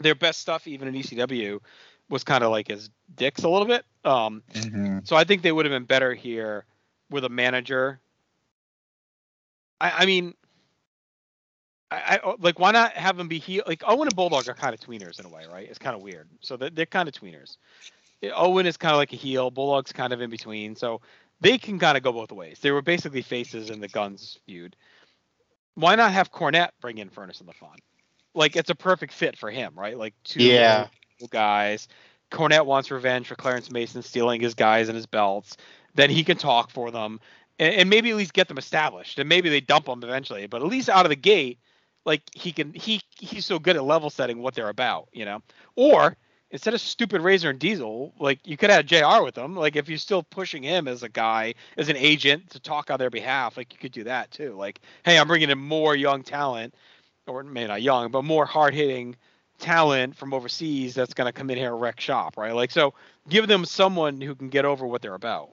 Their 0.00 0.14
best 0.14 0.40
stuff, 0.40 0.66
even 0.66 0.88
in 0.88 0.94
ECW, 0.94 1.60
was 2.08 2.24
kind 2.24 2.44
of 2.44 2.50
like 2.50 2.70
as 2.70 2.90
dicks 3.14 3.42
a 3.44 3.48
little 3.48 3.66
bit. 3.66 3.84
Um, 4.04 4.42
so 5.04 5.16
I 5.16 5.24
think 5.24 5.42
they 5.42 5.52
would 5.52 5.64
have 5.64 5.72
been 5.72 5.84
better 5.84 6.12
here 6.14 6.64
with 7.10 7.24
a 7.24 7.28
manager. 7.28 8.00
I, 9.80 9.90
I 9.98 10.06
mean, 10.06 10.34
I, 11.90 12.20
I 12.22 12.34
like 12.38 12.58
why 12.58 12.72
not 12.72 12.92
have 12.92 13.16
them 13.16 13.28
be 13.28 13.38
heel? 13.38 13.62
Like 13.66 13.82
Owen 13.86 14.08
and 14.08 14.16
Bulldog 14.16 14.48
are 14.48 14.54
kind 14.54 14.74
of 14.74 14.80
tweeners 14.80 15.20
in 15.20 15.26
a 15.26 15.28
way, 15.28 15.44
right? 15.50 15.68
It's 15.68 15.78
kind 15.78 15.94
of 15.94 16.02
weird. 16.02 16.28
So 16.40 16.56
they're, 16.56 16.70
they're 16.70 16.86
kind 16.86 17.08
of 17.08 17.14
tweeners. 17.14 17.56
Owen 18.34 18.66
is 18.66 18.76
kind 18.76 18.92
of 18.92 18.98
like 18.98 19.12
a 19.12 19.16
heel. 19.16 19.50
Bulldog's 19.50 19.92
kind 19.92 20.12
of 20.12 20.20
in 20.20 20.30
between. 20.30 20.76
So 20.76 21.00
they 21.40 21.58
can 21.58 21.78
kind 21.78 21.96
of 21.96 22.02
go 22.02 22.12
both 22.12 22.32
ways. 22.32 22.60
They 22.60 22.70
were 22.70 22.82
basically 22.82 23.22
faces 23.22 23.70
in 23.70 23.80
the 23.80 23.88
Guns 23.88 24.38
feud. 24.46 24.76
Why 25.74 25.94
not 25.94 26.12
have 26.12 26.30
Cornette 26.30 26.70
bring 26.80 26.98
in 26.98 27.08
Furnace 27.08 27.40
and 27.40 27.48
LaFon? 27.48 27.76
Like 28.34 28.56
it's 28.56 28.70
a 28.70 28.74
perfect 28.74 29.12
fit 29.12 29.36
for 29.36 29.50
him, 29.50 29.72
right? 29.74 29.98
Like 29.98 30.14
two 30.24 30.42
Yeah. 30.42 30.86
guys. 31.30 31.88
Cornette 32.30 32.66
wants 32.66 32.90
revenge 32.90 33.26
for 33.26 33.34
Clarence 33.34 33.70
Mason 33.70 34.02
stealing 34.02 34.40
his 34.40 34.54
guys 34.54 34.88
and 34.88 34.96
his 34.96 35.06
belts. 35.06 35.56
Then 35.94 36.10
he 36.10 36.24
can 36.24 36.38
talk 36.38 36.70
for 36.70 36.90
them 36.90 37.20
and, 37.58 37.74
and 37.74 37.90
maybe 37.90 38.10
at 38.10 38.16
least 38.16 38.32
get 38.32 38.48
them 38.48 38.58
established. 38.58 39.18
And 39.18 39.28
maybe 39.28 39.48
they 39.48 39.60
dump 39.60 39.86
them 39.86 40.02
eventually, 40.02 40.46
but 40.46 40.62
at 40.62 40.68
least 40.68 40.88
out 40.88 41.04
of 41.04 41.10
the 41.10 41.16
gate, 41.16 41.58
like 42.04 42.22
he 42.34 42.52
can 42.52 42.72
he 42.72 43.00
he's 43.18 43.46
so 43.46 43.58
good 43.58 43.76
at 43.76 43.84
level 43.84 44.10
setting 44.10 44.38
what 44.38 44.54
they're 44.54 44.68
about, 44.68 45.08
you 45.12 45.24
know. 45.24 45.42
Or 45.76 46.16
instead 46.52 46.74
of 46.74 46.80
stupid 46.80 47.22
Razor 47.22 47.50
and 47.50 47.58
Diesel, 47.58 48.12
like 48.20 48.46
you 48.46 48.56
could 48.56 48.70
have 48.70 48.86
JR 48.86 49.22
with 49.24 49.34
them. 49.34 49.56
Like 49.56 49.74
if 49.74 49.88
you're 49.88 49.98
still 49.98 50.22
pushing 50.22 50.62
him 50.62 50.86
as 50.86 51.02
a 51.02 51.08
guy, 51.08 51.54
as 51.78 51.88
an 51.88 51.96
agent 51.96 52.50
to 52.50 52.60
talk 52.60 52.90
on 52.90 52.98
their 52.98 53.10
behalf, 53.10 53.56
like 53.56 53.72
you 53.72 53.78
could 53.78 53.92
do 53.92 54.04
that 54.04 54.30
too. 54.30 54.54
Like, 54.54 54.80
hey, 55.04 55.18
I'm 55.18 55.26
bringing 55.26 55.50
in 55.50 55.58
more 55.58 55.96
young 55.96 56.22
talent, 56.22 56.74
or 57.26 57.42
maybe 57.42 57.68
not 57.68 57.82
young, 57.82 58.10
but 58.10 58.22
more 58.22 58.44
hard 58.44 58.74
hitting 58.74 59.16
talent 59.58 60.14
from 60.16 60.34
overseas 60.34 60.94
that's 60.94 61.14
going 61.14 61.26
to 61.26 61.32
come 61.32 61.50
in 61.50 61.56
here 61.56 61.72
and 61.72 61.80
wreck 61.80 62.00
shop, 62.00 62.36
right? 62.36 62.54
Like, 62.54 62.70
so 62.70 62.94
give 63.28 63.48
them 63.48 63.64
someone 63.64 64.20
who 64.20 64.34
can 64.34 64.48
get 64.50 64.64
over 64.64 64.86
what 64.86 65.02
they're 65.02 65.14
about. 65.14 65.50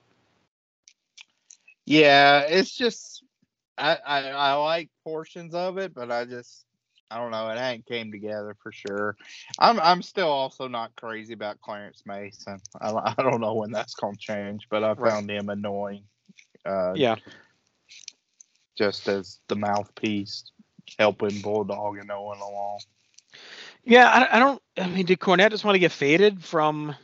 Yeah, 1.86 2.40
it's 2.42 2.76
just 2.76 3.24
I, 3.78 3.96
I 4.06 4.20
I 4.28 4.52
like 4.54 4.90
portions 5.02 5.54
of 5.54 5.78
it, 5.78 5.94
but 5.94 6.10
I 6.12 6.24
just 6.24 6.66
I 7.10 7.18
don't 7.18 7.30
know. 7.32 7.50
It 7.50 7.58
ain't 7.60 7.86
came 7.86 8.12
together 8.12 8.56
for 8.62 8.72
sure. 8.72 9.16
I'm 9.58 9.80
I'm 9.80 10.02
still 10.02 10.28
also 10.28 10.68
not 10.68 10.96
crazy 10.96 11.34
about 11.34 11.60
Clarence 11.60 12.02
Mason. 12.06 12.60
I, 12.80 12.90
I 13.18 13.22
don't 13.22 13.40
know 13.40 13.54
when 13.54 13.72
that's 13.72 13.94
gonna 13.94 14.16
change, 14.18 14.66
but 14.70 14.84
I 14.84 14.94
Right. 14.96 15.10
found 15.10 15.30
him 15.30 15.48
annoying. 15.48 16.04
Uh, 16.64 16.96
Yeah. 16.96 17.16
just 18.76 19.08
as 19.08 19.40
the 19.48 19.56
mouthpiece 19.56 20.52
helping 20.98 21.40
Bulldog 21.40 21.98
and 21.98 22.10
Owen 22.10 22.38
along. 22.40 22.80
Yeah, 23.84 24.08
I, 24.08 24.36
I 24.36 24.38
don't. 24.38 24.62
I 24.78 24.88
mean, 24.88 25.06
did 25.06 25.20
Cornette 25.20 25.50
just 25.50 25.64
want 25.64 25.74
to 25.74 25.80
get 25.80 25.92
faded 25.92 26.42
from? 26.44 26.94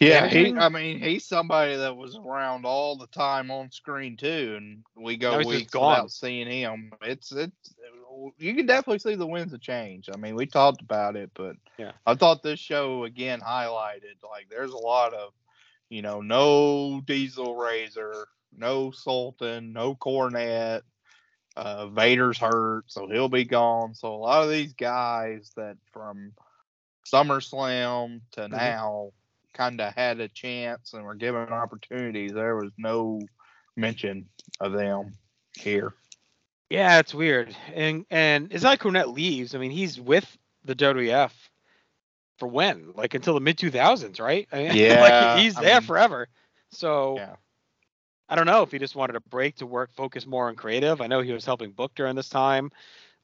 Yeah, 0.00 0.28
he, 0.28 0.54
I 0.56 0.70
mean, 0.70 1.00
he's 1.00 1.26
somebody 1.26 1.76
that 1.76 1.96
was 1.96 2.16
around 2.16 2.64
all 2.64 2.96
the 2.96 3.06
time 3.08 3.50
on 3.50 3.70
screen 3.70 4.16
too, 4.16 4.54
and 4.56 4.82
we 4.96 5.16
go 5.18 5.38
just 5.38 5.46
weeks 5.46 5.74
without 5.74 6.10
seeing 6.10 6.48
him. 6.48 6.92
It's 7.02 7.32
it's 7.32 7.74
you 8.38 8.54
can 8.54 8.66
definitely 8.66 8.98
see 8.98 9.14
the 9.14 9.26
winds 9.26 9.52
of 9.52 9.60
change. 9.60 10.08
I 10.12 10.16
mean, 10.16 10.34
we 10.34 10.46
talked 10.46 10.82
about 10.82 11.16
it, 11.16 11.30
but 11.34 11.56
Yeah. 11.78 11.92
I 12.06 12.14
thought 12.14 12.42
this 12.42 12.60
show 12.60 13.04
again 13.04 13.40
highlighted 13.40 14.22
like 14.22 14.48
there's 14.48 14.72
a 14.72 14.78
lot 14.78 15.14
of, 15.14 15.32
you 15.88 16.02
know, 16.02 16.20
no 16.20 17.00
Diesel 17.04 17.54
Razor, 17.56 18.26
no 18.56 18.90
Sultan, 18.90 19.72
no 19.72 19.94
Cornette. 19.94 20.82
Uh, 21.56 21.88
Vader's 21.88 22.38
hurt, 22.38 22.84
so 22.86 23.08
he'll 23.08 23.28
be 23.28 23.44
gone. 23.44 23.94
So 23.94 24.14
a 24.14 24.16
lot 24.16 24.44
of 24.44 24.50
these 24.50 24.72
guys 24.72 25.50
that 25.56 25.76
from 25.92 26.32
SummerSlam 27.12 28.20
to 28.32 28.42
Mhm. 28.42 28.50
now 28.50 29.12
kind 29.52 29.80
of 29.80 29.92
had 29.94 30.20
a 30.20 30.28
chance 30.28 30.92
and 30.94 31.04
were 31.04 31.16
given 31.16 31.48
opportunities. 31.48 32.32
There 32.32 32.56
was 32.56 32.72
no 32.78 33.20
mention 33.76 34.28
of 34.60 34.72
them 34.72 35.18
here. 35.58 35.94
Yeah, 36.70 37.00
it's 37.00 37.12
weird. 37.12 37.54
And 37.74 38.06
and 38.10 38.52
it's 38.52 38.62
not 38.62 38.70
like 38.70 38.80
Cornette 38.80 39.12
leaves. 39.14 39.54
I 39.54 39.58
mean, 39.58 39.70
he's 39.72 40.00
with 40.00 40.38
the 40.64 40.74
WWF 40.74 41.32
for 42.38 42.48
when? 42.48 42.92
Like 42.94 43.14
until 43.14 43.34
the 43.34 43.40
mid 43.40 43.58
2000s, 43.58 44.20
right? 44.20 44.48
I 44.52 44.56
mean, 44.56 44.74
Yeah, 44.76 45.00
like 45.34 45.40
he's 45.40 45.56
I 45.56 45.62
there 45.62 45.80
mean- 45.80 45.86
forever. 45.86 46.28
So 46.70 47.16
Yeah. 47.16 47.34
I 48.28 48.36
don't 48.36 48.46
know 48.46 48.62
if 48.62 48.70
he 48.70 48.78
just 48.78 48.94
wanted 48.94 49.16
a 49.16 49.20
break 49.20 49.56
to 49.56 49.66
work, 49.66 49.90
focus 49.96 50.24
more 50.24 50.46
on 50.46 50.54
creative. 50.54 51.00
I 51.00 51.08
know 51.08 51.20
he 51.20 51.32
was 51.32 51.44
helping 51.44 51.72
book 51.72 51.92
during 51.96 52.14
this 52.14 52.28
time. 52.28 52.70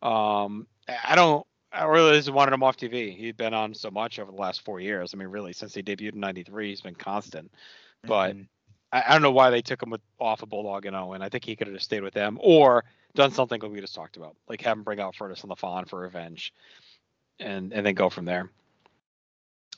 Um, 0.03 0.67
I 0.89 1.15
don't. 1.15 1.47
I 1.73 1.85
really 1.85 2.17
just 2.17 2.33
wanted 2.33 2.53
him 2.55 2.65
off 2.65 2.77
TV. 2.77 3.17
He'd 3.17 3.37
been 3.37 3.55
on 3.55 3.73
so 3.75 3.89
much 3.91 4.19
over 4.19 4.33
the 4.33 4.37
last 4.37 4.63
four 4.63 4.81
years. 4.81 5.15
I 5.15 5.17
mean, 5.19 5.29
really, 5.29 5.53
since 5.53 5.75
he 5.75 5.83
debuted 5.83 6.15
in 6.15 6.21
'93, 6.21 6.71
he's 6.71 6.81
been 6.81 6.95
constant. 6.97 7.53
But 8.03 8.35
Mhm. 8.37 8.49
I, 8.97 9.05
I 9.07 9.13
don't 9.13 9.23
know 9.23 9.31
why 9.31 9.51
they 9.51 9.63
took 9.63 9.83
him 9.83 9.91
with, 9.91 10.01
off 10.19 10.43
of 10.43 10.49
Bulldog 10.49 10.87
and 10.87 10.97
Owen. 10.97 11.23
I 11.23 11.29
think 11.29 11.45
he 11.45 11.55
could 11.55 11.67
have 11.67 11.77
just 11.77 11.85
stayed 11.85 12.03
with 12.03 12.15
them 12.15 12.39
or 12.41 12.85
done 13.15 13.31
something 13.31 13.61
like 13.61 13.71
we 13.71 13.81
just 13.81 13.95
talked 13.95 14.17
about, 14.17 14.37
like 14.49 14.63
have 14.63 14.79
him 14.79 14.85
bring 14.85 15.01
out 15.01 15.15
Furnace 15.15 15.45
on 15.45 15.51
LaFon 15.51 15.89
for 15.89 16.01
revenge, 16.01 16.55
and 17.39 17.73
and 17.73 17.85
then 17.85 17.95
go 17.95 18.09
from 18.09 18.25
there. 18.25 18.51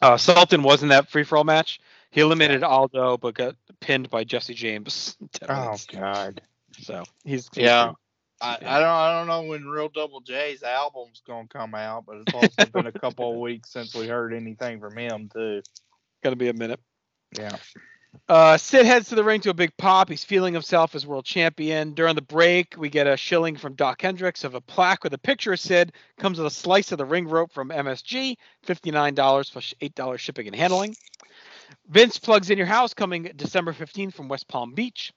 Uh, 0.01 0.17
Sultan 0.17 0.63
was 0.63 0.85
in 0.85 0.91
that 0.91 1.11
free 1.11 1.25
for 1.25 1.37
all 1.37 1.45
match. 1.45 1.81
He 2.11 2.21
eliminated 2.21 2.63
Aldo, 2.63 3.17
but 3.17 3.35
got 3.35 3.57
pinned 3.81 4.09
by 4.11 4.23
Jesse 4.23 4.55
James. 4.55 5.17
oh. 5.49 5.77
God. 5.93 6.41
So 6.81 7.05
he's 7.25 7.49
he's 7.53 7.65
Yeah. 7.65 7.93
I, 8.41 8.57
I 8.65 8.79
don't 8.79 8.89
I 8.89 9.19
don't 9.19 9.27
know 9.27 9.43
when 9.51 9.67
Real 9.67 9.89
Double 9.89 10.21
J's 10.21 10.63
album's 10.63 11.23
gonna 11.27 11.49
come 11.49 11.75
out, 11.75 12.07
but 12.07 12.19
it's 12.19 12.35
also 12.35 12.71
been 12.71 12.87
a 12.87 12.93
couple 12.93 13.33
of 13.33 13.39
weeks 13.41 13.71
since 13.71 13.97
we 13.97 14.07
heard 14.07 14.33
anything 14.33 14.79
from 14.79 14.97
him 14.97 15.29
too. 15.33 15.63
gonna 16.23 16.37
be 16.37 16.49
a 16.49 16.53
minute. 16.53 16.79
Yeah. 17.37 17.57
Uh, 18.29 18.59
Sid 18.59 18.85
heads 18.85 19.09
to 19.09 19.15
the 19.15 19.25
ring 19.25 19.41
to 19.41 19.51
a 19.51 19.55
big 19.55 19.77
pop. 19.77 20.09
He's 20.09 20.25
feeling 20.25 20.53
himself 20.53 20.95
as 20.95 21.07
world 21.07 21.25
champion. 21.25 21.95
During 21.95 22.15
the 22.15 22.23
break, 22.23 22.75
we 22.77 22.91
get 22.91 23.07
a 23.07 23.17
shilling 23.17 23.57
from 23.57 23.75
Doc 23.75 24.03
Hendrix 24.03 24.45
of 24.45 24.55
a 24.55 24.61
plaque 24.61 25.03
with 25.05 25.15
a 25.15 25.19
picture 25.19 25.53
of 25.53 25.61
Sid. 25.61 25.93
Comes 26.19 26.39
with 26.39 26.47
a 26.47 26.51
slice 26.51 26.93
of 26.93 26.99
the 26.99 27.05
ring 27.07 27.27
rope 27.27 27.53
from 27.53 27.71
MSG, 27.71 28.37
$59 28.67 29.53
plus 29.53 29.75
$8 29.81 30.19
shipping 30.19 30.47
and 30.47 30.57
handling. 30.57 30.95
Vince 31.89 32.19
plugs 32.19 32.51
in 32.51 32.59
your 32.59 32.67
house 32.67 32.95
coming 32.95 33.31
December 33.37 33.73
15th 33.73 34.15
from 34.15 34.29
West 34.29 34.49
Palm 34.49 34.73
Beach. 34.73 35.13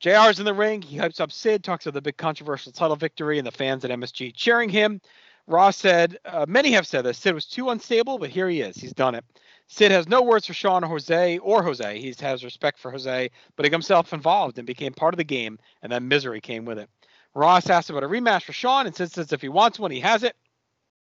JR's 0.00 0.38
in 0.38 0.44
the 0.44 0.54
ring. 0.54 0.82
He 0.82 0.98
hypes 0.98 1.20
up 1.20 1.32
Sid, 1.32 1.64
talks 1.64 1.86
of 1.86 1.94
the 1.94 2.02
big 2.02 2.16
controversial 2.16 2.72
title 2.72 2.96
victory 2.96 3.38
and 3.38 3.46
the 3.46 3.52
fans 3.52 3.84
at 3.84 3.90
MSG 3.90 4.34
cheering 4.34 4.68
him. 4.68 5.00
Ross 5.46 5.76
said, 5.76 6.18
uh, 6.24 6.44
many 6.48 6.72
have 6.72 6.86
said 6.86 7.02
that 7.02 7.14
Sid 7.14 7.34
was 7.34 7.46
too 7.46 7.70
unstable, 7.70 8.18
but 8.18 8.30
here 8.30 8.48
he 8.48 8.60
is. 8.60 8.76
He's 8.76 8.92
done 8.92 9.14
it. 9.14 9.24
Sid 9.68 9.90
has 9.90 10.08
no 10.08 10.22
words 10.22 10.46
for 10.46 10.54
Shawn 10.54 10.84
or 10.84 10.88
Jose 10.88 11.38
or 11.38 11.62
Jose. 11.62 11.98
He 12.00 12.14
has 12.20 12.44
respect 12.44 12.78
for 12.78 12.90
Jose, 12.90 13.30
but 13.56 13.64
he 13.64 13.70
got 13.70 13.76
himself 13.76 14.12
involved 14.12 14.58
and 14.58 14.66
became 14.66 14.92
part 14.92 15.14
of 15.14 15.18
the 15.18 15.24
game, 15.24 15.58
and 15.82 15.90
then 15.90 16.08
misery 16.08 16.40
came 16.40 16.64
with 16.64 16.78
it. 16.78 16.88
Ross 17.34 17.68
asked 17.68 17.90
about 17.90 18.04
a 18.04 18.08
rematch 18.08 18.44
for 18.44 18.52
Shawn 18.52 18.86
and 18.86 18.96
Sid 18.96 19.12
says 19.12 19.32
if 19.32 19.42
he 19.42 19.48
wants 19.48 19.78
one, 19.78 19.90
he 19.90 20.00
has 20.00 20.22
it, 20.22 20.36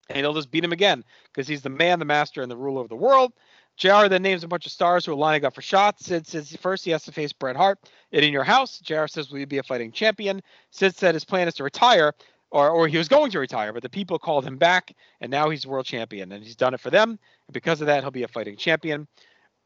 and 0.10 0.20
he'll 0.20 0.34
just 0.34 0.50
beat 0.50 0.64
him 0.64 0.72
again 0.72 1.04
because 1.26 1.48
he's 1.48 1.62
the 1.62 1.70
man, 1.70 2.00
the 2.00 2.06
master, 2.06 2.42
and 2.42 2.50
the 2.50 2.58
ruler 2.58 2.82
of 2.82 2.90
the 2.90 2.96
world. 2.96 3.34
JR 3.78 4.08
then 4.08 4.24
names 4.24 4.44
a 4.44 4.48
bunch 4.48 4.66
of 4.66 4.72
stars 4.72 5.06
who 5.06 5.12
are 5.12 5.16
lining 5.16 5.46
up 5.46 5.54
for 5.54 5.62
shots. 5.62 6.06
Sid 6.06 6.26
says 6.26 6.56
first 6.56 6.84
he 6.84 6.92
has 6.92 7.04
to 7.04 7.12
face 7.12 7.32
Bret 7.32 7.56
Hart. 7.56 7.78
It 8.12 8.24
in 8.24 8.34
your 8.34 8.44
house. 8.44 8.80
JR 8.80 9.06
says, 9.06 9.30
Will 9.30 9.40
you 9.40 9.46
be 9.46 9.60
a 9.60 9.64
fighting 9.64 9.92
champion? 9.92 10.42
Sid 10.72 10.96
said 10.96 11.14
his 11.14 11.26
plan 11.26 11.48
is 11.48 11.54
to 11.56 11.64
retire, 11.64 12.14
or, 12.52 12.70
or 12.70 12.88
he 12.88 12.98
was 12.98 13.08
going 13.08 13.32
to 13.32 13.40
retire, 13.40 13.74
but 13.74 13.84
the 13.84 13.90
people 13.90 14.20
called 14.20 14.46
him 14.46 14.58
back, 14.58 14.96
and 15.22 15.30
now 15.30 15.50
he's 15.50 15.68
world 15.68 15.86
champion, 15.86 16.32
and 16.32 16.44
he's 16.44 16.56
done 16.56 16.74
it 16.74 16.80
for 16.80 16.90
them. 16.90 17.12
And 17.12 17.54
because 17.54 17.82
of 17.82 17.88
that, 17.88 18.04
he'll 18.04 18.12
be 18.12 18.24
a 18.24 18.28
fighting 18.28 18.56
champion. 18.56 19.08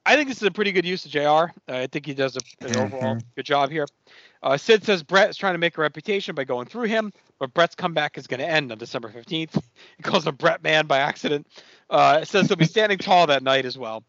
I 0.05 0.15
think 0.15 0.29
this 0.29 0.37
is 0.37 0.47
a 0.47 0.51
pretty 0.51 0.71
good 0.71 0.85
use 0.85 1.05
of 1.05 1.11
JR. 1.11 1.19
Uh, 1.21 1.49
I 1.67 1.87
think 1.87 2.07
he 2.07 2.13
does 2.13 2.35
a, 2.35 2.65
an 2.65 2.75
overall 2.77 3.19
good 3.35 3.45
job 3.45 3.69
here. 3.69 3.85
Uh, 4.41 4.57
Sid 4.57 4.83
says 4.83 5.03
Bret 5.03 5.29
is 5.29 5.37
trying 5.37 5.53
to 5.53 5.59
make 5.59 5.77
a 5.77 5.81
reputation 5.81 6.33
by 6.33 6.43
going 6.43 6.65
through 6.65 6.87
him, 6.87 7.13
but 7.37 7.53
Bret's 7.53 7.75
comeback 7.75 8.17
is 8.17 8.25
going 8.25 8.39
to 8.39 8.49
end 8.49 8.71
on 8.71 8.77
December 8.77 9.09
15th. 9.09 9.61
He 9.97 10.03
calls 10.03 10.25
him 10.25 10.35
Bret 10.35 10.63
Man 10.63 10.87
by 10.87 10.99
accident. 10.99 11.45
Uh, 11.89 12.23
says 12.23 12.47
he'll 12.47 12.55
be 12.55 12.65
standing 12.65 12.97
tall 12.97 13.27
that 13.27 13.43
night 13.43 13.65
as 13.65 13.77
well. 13.77 14.03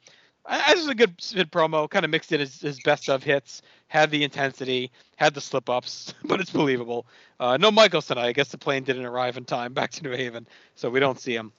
I, 0.45 0.75
this 0.75 0.83
is 0.83 0.89
a 0.89 0.95
good 0.95 1.15
Sid 1.21 1.51
promo. 1.53 1.89
Kind 1.89 2.05
of 2.05 2.11
mixed 2.11 2.33
in 2.33 2.41
his, 2.41 2.61
his 2.61 2.81
best 2.81 3.09
of 3.09 3.23
hits, 3.23 3.63
had 3.89 4.11
the 4.11 4.25
intensity, 4.25 4.91
had 5.17 5.35
the 5.35 5.41
slip 5.41 5.69
ups, 5.71 6.15
but 6.25 6.41
it's 6.41 6.51
believable. 6.51 7.07
Uh, 7.39 7.57
no 7.57 7.71
Michaels 7.71 8.07
tonight. 8.07 8.27
I 8.27 8.33
guess 8.33 8.49
the 8.49 8.59
plane 8.59 8.83
didn't 8.85 9.05
arrive 9.05 9.37
in 9.37 9.45
time 9.45 9.73
back 9.73 9.91
to 9.93 10.03
New 10.03 10.17
Haven, 10.17 10.47
so 10.75 10.91
we 10.91 11.01
don't 11.01 11.21
see 11.21 11.35
him. 11.35 11.53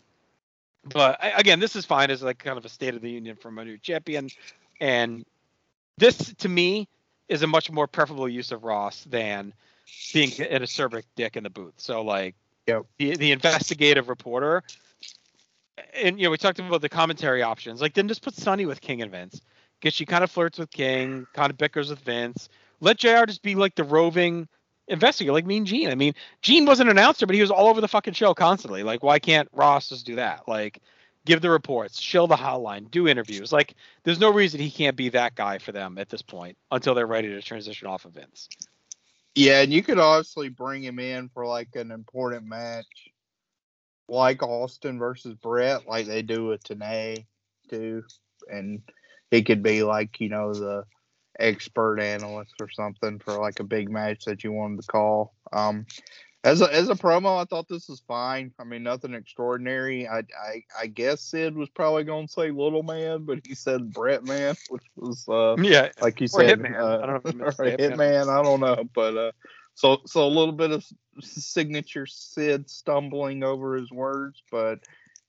But 0.85 1.17
again, 1.21 1.59
this 1.59 1.75
is 1.75 1.85
fine 1.85 2.11
as 2.11 2.21
like 2.21 2.39
kind 2.39 2.57
of 2.57 2.65
a 2.65 2.69
state 2.69 2.93
of 2.93 3.01
the 3.01 3.09
union 3.09 3.37
from 3.37 3.57
a 3.57 3.63
new 3.63 3.77
champion, 3.77 4.29
and 4.81 5.25
this 5.97 6.33
to 6.39 6.49
me 6.49 6.89
is 7.29 7.41
a 7.41 7.47
much 7.47 7.71
more 7.71 7.87
preferable 7.87 8.27
use 8.27 8.51
of 8.51 8.65
Ross 8.65 9.05
than 9.05 9.53
being 10.13 10.31
an 10.41 10.61
acerbic 10.61 11.03
dick 11.15 11.37
in 11.37 11.43
the 11.43 11.49
booth. 11.49 11.75
So 11.77 12.01
like 12.01 12.35
Yep. 12.67 12.85
the 12.97 13.15
the 13.17 13.31
investigative 13.31 14.07
reporter, 14.09 14.63
and 15.93 16.19
you 16.19 16.25
know 16.25 16.31
we 16.31 16.37
talked 16.37 16.59
about 16.59 16.81
the 16.81 16.89
commentary 16.89 17.41
options. 17.41 17.81
Like 17.81 17.93
then 17.93 18.07
just 18.07 18.21
put 18.21 18.35
Sunny 18.35 18.65
with 18.65 18.81
King 18.81 19.01
and 19.01 19.11
Vince. 19.11 19.41
Get 19.81 19.93
she 19.93 20.05
kind 20.05 20.23
of 20.23 20.31
flirts 20.31 20.59
with 20.59 20.71
King, 20.71 21.27
kind 21.33 21.51
of 21.51 21.57
bickers 21.57 21.89
with 21.89 21.99
Vince. 21.99 22.49
Let 22.79 22.97
JR 22.97 23.25
just 23.25 23.41
be 23.41 23.55
like 23.55 23.75
the 23.75 23.83
roving 23.83 24.47
investigator, 24.87 25.33
like 25.33 25.45
Mean 25.45 25.65
Gene. 25.65 25.89
I 25.89 25.95
mean, 25.95 26.13
Gene 26.41 26.65
was 26.65 26.79
an 26.79 26.89
announcer, 26.89 27.25
but 27.25 27.35
he 27.35 27.41
was 27.41 27.51
all 27.51 27.67
over 27.67 27.81
the 27.81 27.87
fucking 27.87 28.13
show 28.13 28.33
constantly. 28.33 28.83
Like, 28.83 29.03
why 29.03 29.19
can't 29.19 29.49
Ross 29.51 29.89
just 29.89 30.05
do 30.05 30.15
that? 30.15 30.47
Like, 30.47 30.81
give 31.25 31.41
the 31.41 31.49
reports, 31.49 31.99
shill 31.99 32.27
the 32.27 32.35
hotline, 32.35 32.89
do 32.91 33.07
interviews. 33.07 33.51
Like, 33.51 33.75
there's 34.03 34.19
no 34.19 34.31
reason 34.31 34.59
he 34.59 34.71
can't 34.71 34.95
be 34.95 35.09
that 35.09 35.35
guy 35.35 35.57
for 35.57 35.71
them 35.71 35.97
at 35.97 36.09
this 36.09 36.21
point 36.21 36.57
until 36.71 36.95
they're 36.95 37.07
ready 37.07 37.29
to 37.29 37.41
transition 37.41 37.87
off 37.87 38.05
of 38.05 38.13
Vince. 38.13 38.49
Yeah, 39.35 39.61
and 39.61 39.73
you 39.73 39.81
could 39.81 39.97
obviously 39.97 40.49
bring 40.49 40.83
him 40.83 40.99
in 40.99 41.29
for 41.29 41.45
like 41.45 41.75
an 41.75 41.91
important 41.91 42.45
match, 42.45 43.09
like 44.07 44.43
Austin 44.43 44.99
versus 44.99 45.33
Bret, 45.35 45.87
like 45.87 46.07
they 46.07 46.21
do 46.21 46.47
with 46.47 46.63
Tanay 46.63 47.25
too, 47.69 48.03
and 48.51 48.81
he 49.31 49.43
could 49.43 49.63
be 49.63 49.83
like 49.83 50.19
you 50.19 50.29
know 50.29 50.53
the 50.53 50.85
expert 51.39 51.99
analyst 51.99 52.53
or 52.61 52.69
something 52.69 53.19
for 53.19 53.39
like 53.39 53.59
a 53.59 53.63
big 53.63 53.89
match 53.89 54.25
that 54.25 54.43
you 54.43 54.51
wanted 54.51 54.81
to 54.81 54.87
call. 54.87 55.33
Um, 55.51 55.85
as 56.43 56.61
a 56.61 56.73
as 56.73 56.89
a 56.89 56.95
promo, 56.95 57.41
I 57.41 57.45
thought 57.45 57.67
this 57.69 57.87
was 57.87 58.01
fine. 58.07 58.51
I 58.59 58.65
mean, 58.65 58.83
nothing 58.83 59.13
extraordinary. 59.13 60.07
I 60.07 60.19
I, 60.19 60.63
I 60.79 60.87
guess 60.87 61.21
Sid 61.21 61.55
was 61.55 61.69
probably 61.69 62.03
going 62.03 62.27
to 62.27 62.33
say 62.33 62.51
Little 62.51 62.83
Man, 62.83 63.23
but 63.23 63.39
he 63.45 63.55
said 63.55 63.93
Bret 63.93 64.23
Man, 64.23 64.55
which 64.69 64.83
was 64.95 65.27
uh 65.29 65.57
Yeah. 65.57 65.89
like 66.01 66.19
you 66.19 66.27
said, 66.27 66.59
Hitman. 66.59 66.79
uh, 66.79 66.99
I 67.01 67.05
don't 67.05 67.09
know 67.09 67.15
if 67.15 67.27
you 67.27 67.33
meant 67.37 67.51
to 67.51 67.55
or 67.59 67.65
say 67.65 67.71
Hitman. 67.71 67.97
Hitman. 67.97 68.29
I 68.29 68.43
don't 68.43 68.59
know, 68.59 68.83
but 68.93 69.17
uh, 69.17 69.31
so 69.75 70.01
so 70.05 70.25
a 70.25 70.27
little 70.27 70.53
bit 70.53 70.71
of 70.71 70.85
signature 71.21 72.05
Sid 72.05 72.69
stumbling 72.69 73.43
over 73.43 73.75
his 73.75 73.91
words, 73.91 74.41
but 74.51 74.79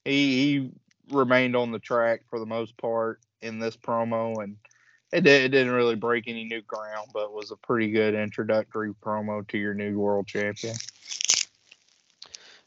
he 0.03 0.35
he 0.35 0.71
remained 1.11 1.55
on 1.55 1.71
the 1.71 1.79
track 1.79 2.21
for 2.29 2.39
the 2.39 2.45
most 2.45 2.75
part 2.77 3.19
in 3.41 3.59
this 3.59 3.77
promo, 3.77 4.43
and 4.43 4.57
it, 5.11 5.21
did, 5.21 5.43
it 5.45 5.49
didn't 5.49 5.73
really 5.73 5.95
break 5.95 6.27
any 6.27 6.45
new 6.45 6.61
ground, 6.61 7.09
but 7.13 7.33
was 7.33 7.51
a 7.51 7.55
pretty 7.55 7.91
good 7.91 8.15
introductory 8.15 8.93
promo 8.93 9.47
to 9.49 9.57
your 9.57 9.73
new 9.73 9.99
world 9.99 10.27
champion. 10.27 10.75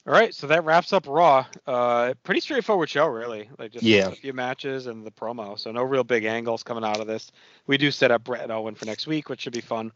All 0.06 0.14
right, 0.14 0.34
so 0.34 0.46
that 0.46 0.64
wraps 0.64 0.94
up 0.94 1.06
Raw. 1.06 1.44
Uh, 1.66 2.14
pretty 2.22 2.40
straightforward 2.40 2.88
show, 2.88 3.06
really. 3.08 3.50
Like 3.58 3.72
just 3.72 3.84
Yeah. 3.84 4.08
a 4.08 4.12
few 4.12 4.32
matches 4.32 4.86
and 4.86 5.04
the 5.04 5.10
promo. 5.10 5.58
So 5.58 5.70
no 5.70 5.82
real 5.82 6.04
big 6.04 6.24
angles 6.24 6.62
coming 6.62 6.82
out 6.82 7.00
of 7.00 7.06
this. 7.06 7.30
We 7.66 7.76
do 7.76 7.90
set 7.90 8.10
up 8.10 8.24
Bret 8.24 8.42
and 8.42 8.52
Owen 8.52 8.74
for 8.74 8.86
next 8.86 9.06
week, 9.06 9.28
which 9.28 9.42
should 9.42 9.52
be 9.52 9.60
fun. 9.60 9.92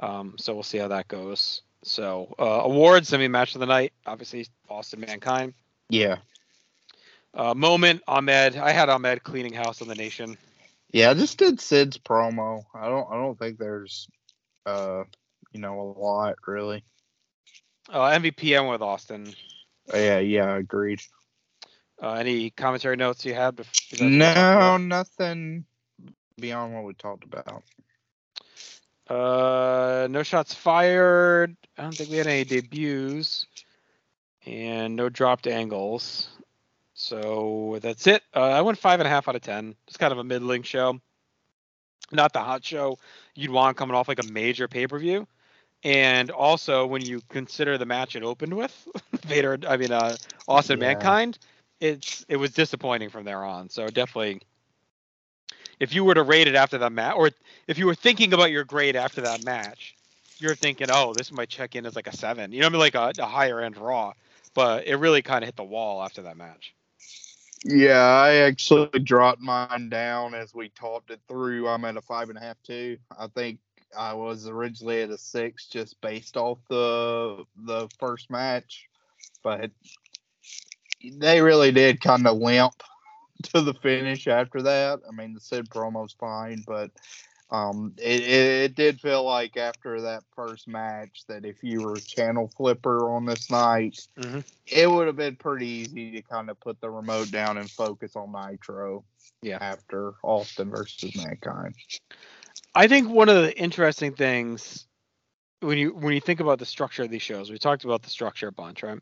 Um, 0.00 0.34
so 0.38 0.54
we'll 0.54 0.62
see 0.62 0.78
how 0.78 0.88
that 0.88 1.08
goes. 1.08 1.62
So 1.84 2.34
uh, 2.38 2.62
awards. 2.64 3.12
I 3.12 3.18
mean, 3.18 3.30
match 3.30 3.54
of 3.54 3.60
the 3.60 3.66
night. 3.66 3.92
Obviously, 4.06 4.46
Austin 4.68 5.00
Mankind. 5.00 5.54
Yeah, 5.90 6.16
Uh, 7.34 7.54
moment. 7.54 8.02
Ahmed. 8.08 8.56
I 8.56 8.70
had 8.72 8.88
Ahmed 8.88 9.22
cleaning 9.22 9.52
house 9.52 9.82
on 9.82 9.88
the 9.88 9.94
nation. 9.94 10.36
yeah. 10.92 11.10
I 11.10 11.14
just 11.14 11.36
did 11.38 11.60
Sid's 11.60 11.98
promo. 11.98 12.64
I 12.74 12.86
don't 12.88 13.06
I 13.10 13.14
don't 13.16 13.38
think 13.38 13.58
there's 13.58 14.08
uh 14.66 15.04
you 15.52 15.60
know 15.60 15.80
a 15.80 15.88
lot 16.00 16.36
really. 16.46 16.82
Uh, 17.90 18.10
MVP. 18.18 18.56
I 18.56 18.60
went 18.60 18.72
with 18.72 18.82
Austin. 18.82 19.34
Yeah, 19.92 20.18
yeah, 20.20 20.56
agreed. 20.56 21.00
Uh, 22.02 22.14
any 22.14 22.48
commentary 22.50 22.96
notes 22.96 23.24
you 23.26 23.34
had? 23.34 23.56
bef- 23.56 23.90
besides 23.90 24.00
what 24.00 24.10
we 24.10 24.18
talked 24.18 24.36
No, 24.58 24.76
nothing 24.78 25.64
beyond 26.40 26.74
what 26.74 26.84
we 26.84 26.94
talked 26.94 27.24
about. 27.24 27.62
Uh, 29.08 30.06
no 30.10 30.22
shots 30.22 30.54
fired. 30.54 31.56
I 31.76 31.82
don't 31.82 31.94
think 31.94 32.10
we 32.10 32.16
had 32.16 32.26
any 32.26 32.44
debuts, 32.44 33.46
and 34.46 34.96
no 34.96 35.08
dropped 35.08 35.46
angles. 35.46 36.28
So 36.94 37.78
that's 37.82 38.06
it. 38.06 38.22
Uh, 38.34 38.40
I 38.42 38.62
went 38.62 38.78
five 38.78 39.00
and 39.00 39.06
a 39.06 39.10
half 39.10 39.28
out 39.28 39.36
of 39.36 39.42
ten. 39.42 39.74
It's 39.86 39.96
kind 39.96 40.12
of 40.12 40.18
a 40.18 40.24
middling 40.24 40.62
show, 40.62 41.00
not 42.12 42.32
the 42.32 42.40
hot 42.40 42.64
show 42.64 42.98
you'd 43.34 43.50
want 43.50 43.76
coming 43.76 43.96
off 43.96 44.08
like 44.08 44.20
a 44.20 44.26
major 44.32 44.68
pay 44.68 44.86
per 44.86 44.98
view. 44.98 45.26
And 45.82 46.30
also, 46.30 46.86
when 46.86 47.04
you 47.04 47.20
consider 47.28 47.76
the 47.76 47.84
match 47.84 48.16
it 48.16 48.22
opened 48.22 48.54
with, 48.54 48.88
Vader, 49.26 49.58
I 49.68 49.76
mean, 49.76 49.92
uh, 49.92 50.16
Austin 50.48 50.80
Yeah. 50.80 50.88
Mankind, 50.88 51.38
it's 51.80 52.24
it 52.28 52.36
was 52.36 52.52
disappointing 52.52 53.10
from 53.10 53.24
there 53.24 53.44
on. 53.44 53.68
So 53.68 53.86
definitely, 53.88 54.40
if 55.80 55.94
you 55.94 56.04
were 56.04 56.14
to 56.14 56.22
rate 56.22 56.48
it 56.48 56.54
after 56.54 56.78
that 56.78 56.92
match, 56.92 57.14
or 57.16 57.30
if 57.68 57.78
you 57.78 57.86
were 57.86 57.94
thinking 57.94 58.32
about 58.32 58.50
your 58.50 58.64
grade 58.64 58.96
after 58.96 59.20
that 59.22 59.44
match, 59.44 59.96
you're 60.38 60.54
thinking, 60.54 60.88
oh, 60.90 61.14
this 61.14 61.32
might 61.32 61.48
check 61.48 61.74
in 61.76 61.86
as 61.86 61.96
like 61.96 62.06
a 62.06 62.16
seven. 62.16 62.52
You 62.52 62.60
know, 62.60 62.66
I 62.66 62.70
mean, 62.70 62.80
like 62.80 62.94
a, 62.94 63.12
a 63.18 63.26
higher 63.26 63.60
end 63.60 63.76
Raw, 63.76 64.12
but 64.54 64.86
it 64.86 64.96
really 64.96 65.22
kind 65.22 65.42
of 65.42 65.48
hit 65.48 65.56
the 65.56 65.64
wall 65.64 66.02
after 66.02 66.22
that 66.22 66.36
match. 66.36 66.74
Yeah, 67.64 68.00
I 68.00 68.34
actually 68.34 68.98
dropped 69.00 69.40
mine 69.40 69.88
down 69.88 70.34
as 70.34 70.54
we 70.54 70.68
talked 70.70 71.10
it 71.10 71.20
through. 71.28 71.68
I'm 71.68 71.84
at 71.84 71.96
a 71.96 72.02
five 72.02 72.28
and 72.28 72.38
a 72.38 72.40
half 72.40 72.62
too. 72.62 72.98
I 73.18 73.26
think 73.28 73.58
I 73.96 74.12
was 74.12 74.48
originally 74.48 75.02
at 75.02 75.10
a 75.10 75.18
six 75.18 75.66
just 75.66 76.00
based 76.00 76.36
off 76.36 76.58
the 76.68 77.44
the 77.56 77.88
first 77.98 78.30
match. 78.30 78.88
but 79.42 79.70
they 81.18 81.40
really 81.40 81.72
did 81.72 82.00
kind 82.00 82.26
of 82.26 82.38
limp 82.38 82.82
to 83.44 83.60
the 83.60 83.74
finish 83.74 84.26
after 84.26 84.62
that. 84.62 85.00
I 85.08 85.12
mean, 85.12 85.34
the 85.34 85.40
Sid 85.40 85.68
promo's 85.70 86.14
fine, 86.18 86.64
but 86.66 86.90
um, 87.50 87.94
it, 87.98 88.22
it, 88.22 88.74
did 88.74 89.00
feel 89.00 89.24
like 89.24 89.56
after 89.56 90.00
that 90.02 90.24
first 90.34 90.66
match 90.66 91.24
that 91.28 91.44
if 91.44 91.62
you 91.62 91.82
were 91.82 91.94
a 91.94 92.00
channel 92.00 92.50
flipper 92.56 93.10
on 93.10 93.26
this 93.26 93.50
night, 93.50 94.06
Mhm. 94.18 94.44
it 94.66 94.90
would 94.90 95.06
have 95.06 95.16
been 95.16 95.36
pretty 95.36 95.66
easy 95.66 96.10
to 96.12 96.22
kind 96.22 96.48
of 96.50 96.58
put 96.60 96.80
the 96.80 96.90
remote 96.90 97.30
down 97.30 97.58
and 97.58 97.70
focus 97.70 98.16
on 98.16 98.32
Nitro. 98.32 99.04
Yeah. 99.42 99.58
After 99.60 100.14
Austin 100.22 100.70
versus 100.70 101.14
Mankind. 101.16 101.74
I 102.74 102.88
think 102.88 103.10
one 103.10 103.28
of 103.28 103.36
the 103.42 103.56
interesting 103.56 104.14
things 104.14 104.86
when 105.60 105.78
you 105.78 105.94
when 105.94 106.14
you 106.14 106.20
think 106.20 106.40
about 106.40 106.58
the 106.58 106.66
structure 106.66 107.02
of 107.02 107.10
these 107.10 107.22
shows, 107.22 107.50
we 107.50 107.58
talked 107.58 107.84
about 107.84 108.02
the 108.02 108.10
structure 108.10 108.48
a 108.48 108.52
bunch, 108.52 108.82
right? 108.82 108.98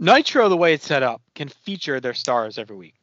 Nitro, 0.00 0.48
the 0.48 0.56
way 0.56 0.74
it's 0.74 0.86
set 0.86 1.02
up, 1.02 1.22
can 1.34 1.48
feature 1.48 2.00
their 2.00 2.14
stars 2.14 2.58
every 2.58 2.76
week. 2.76 2.94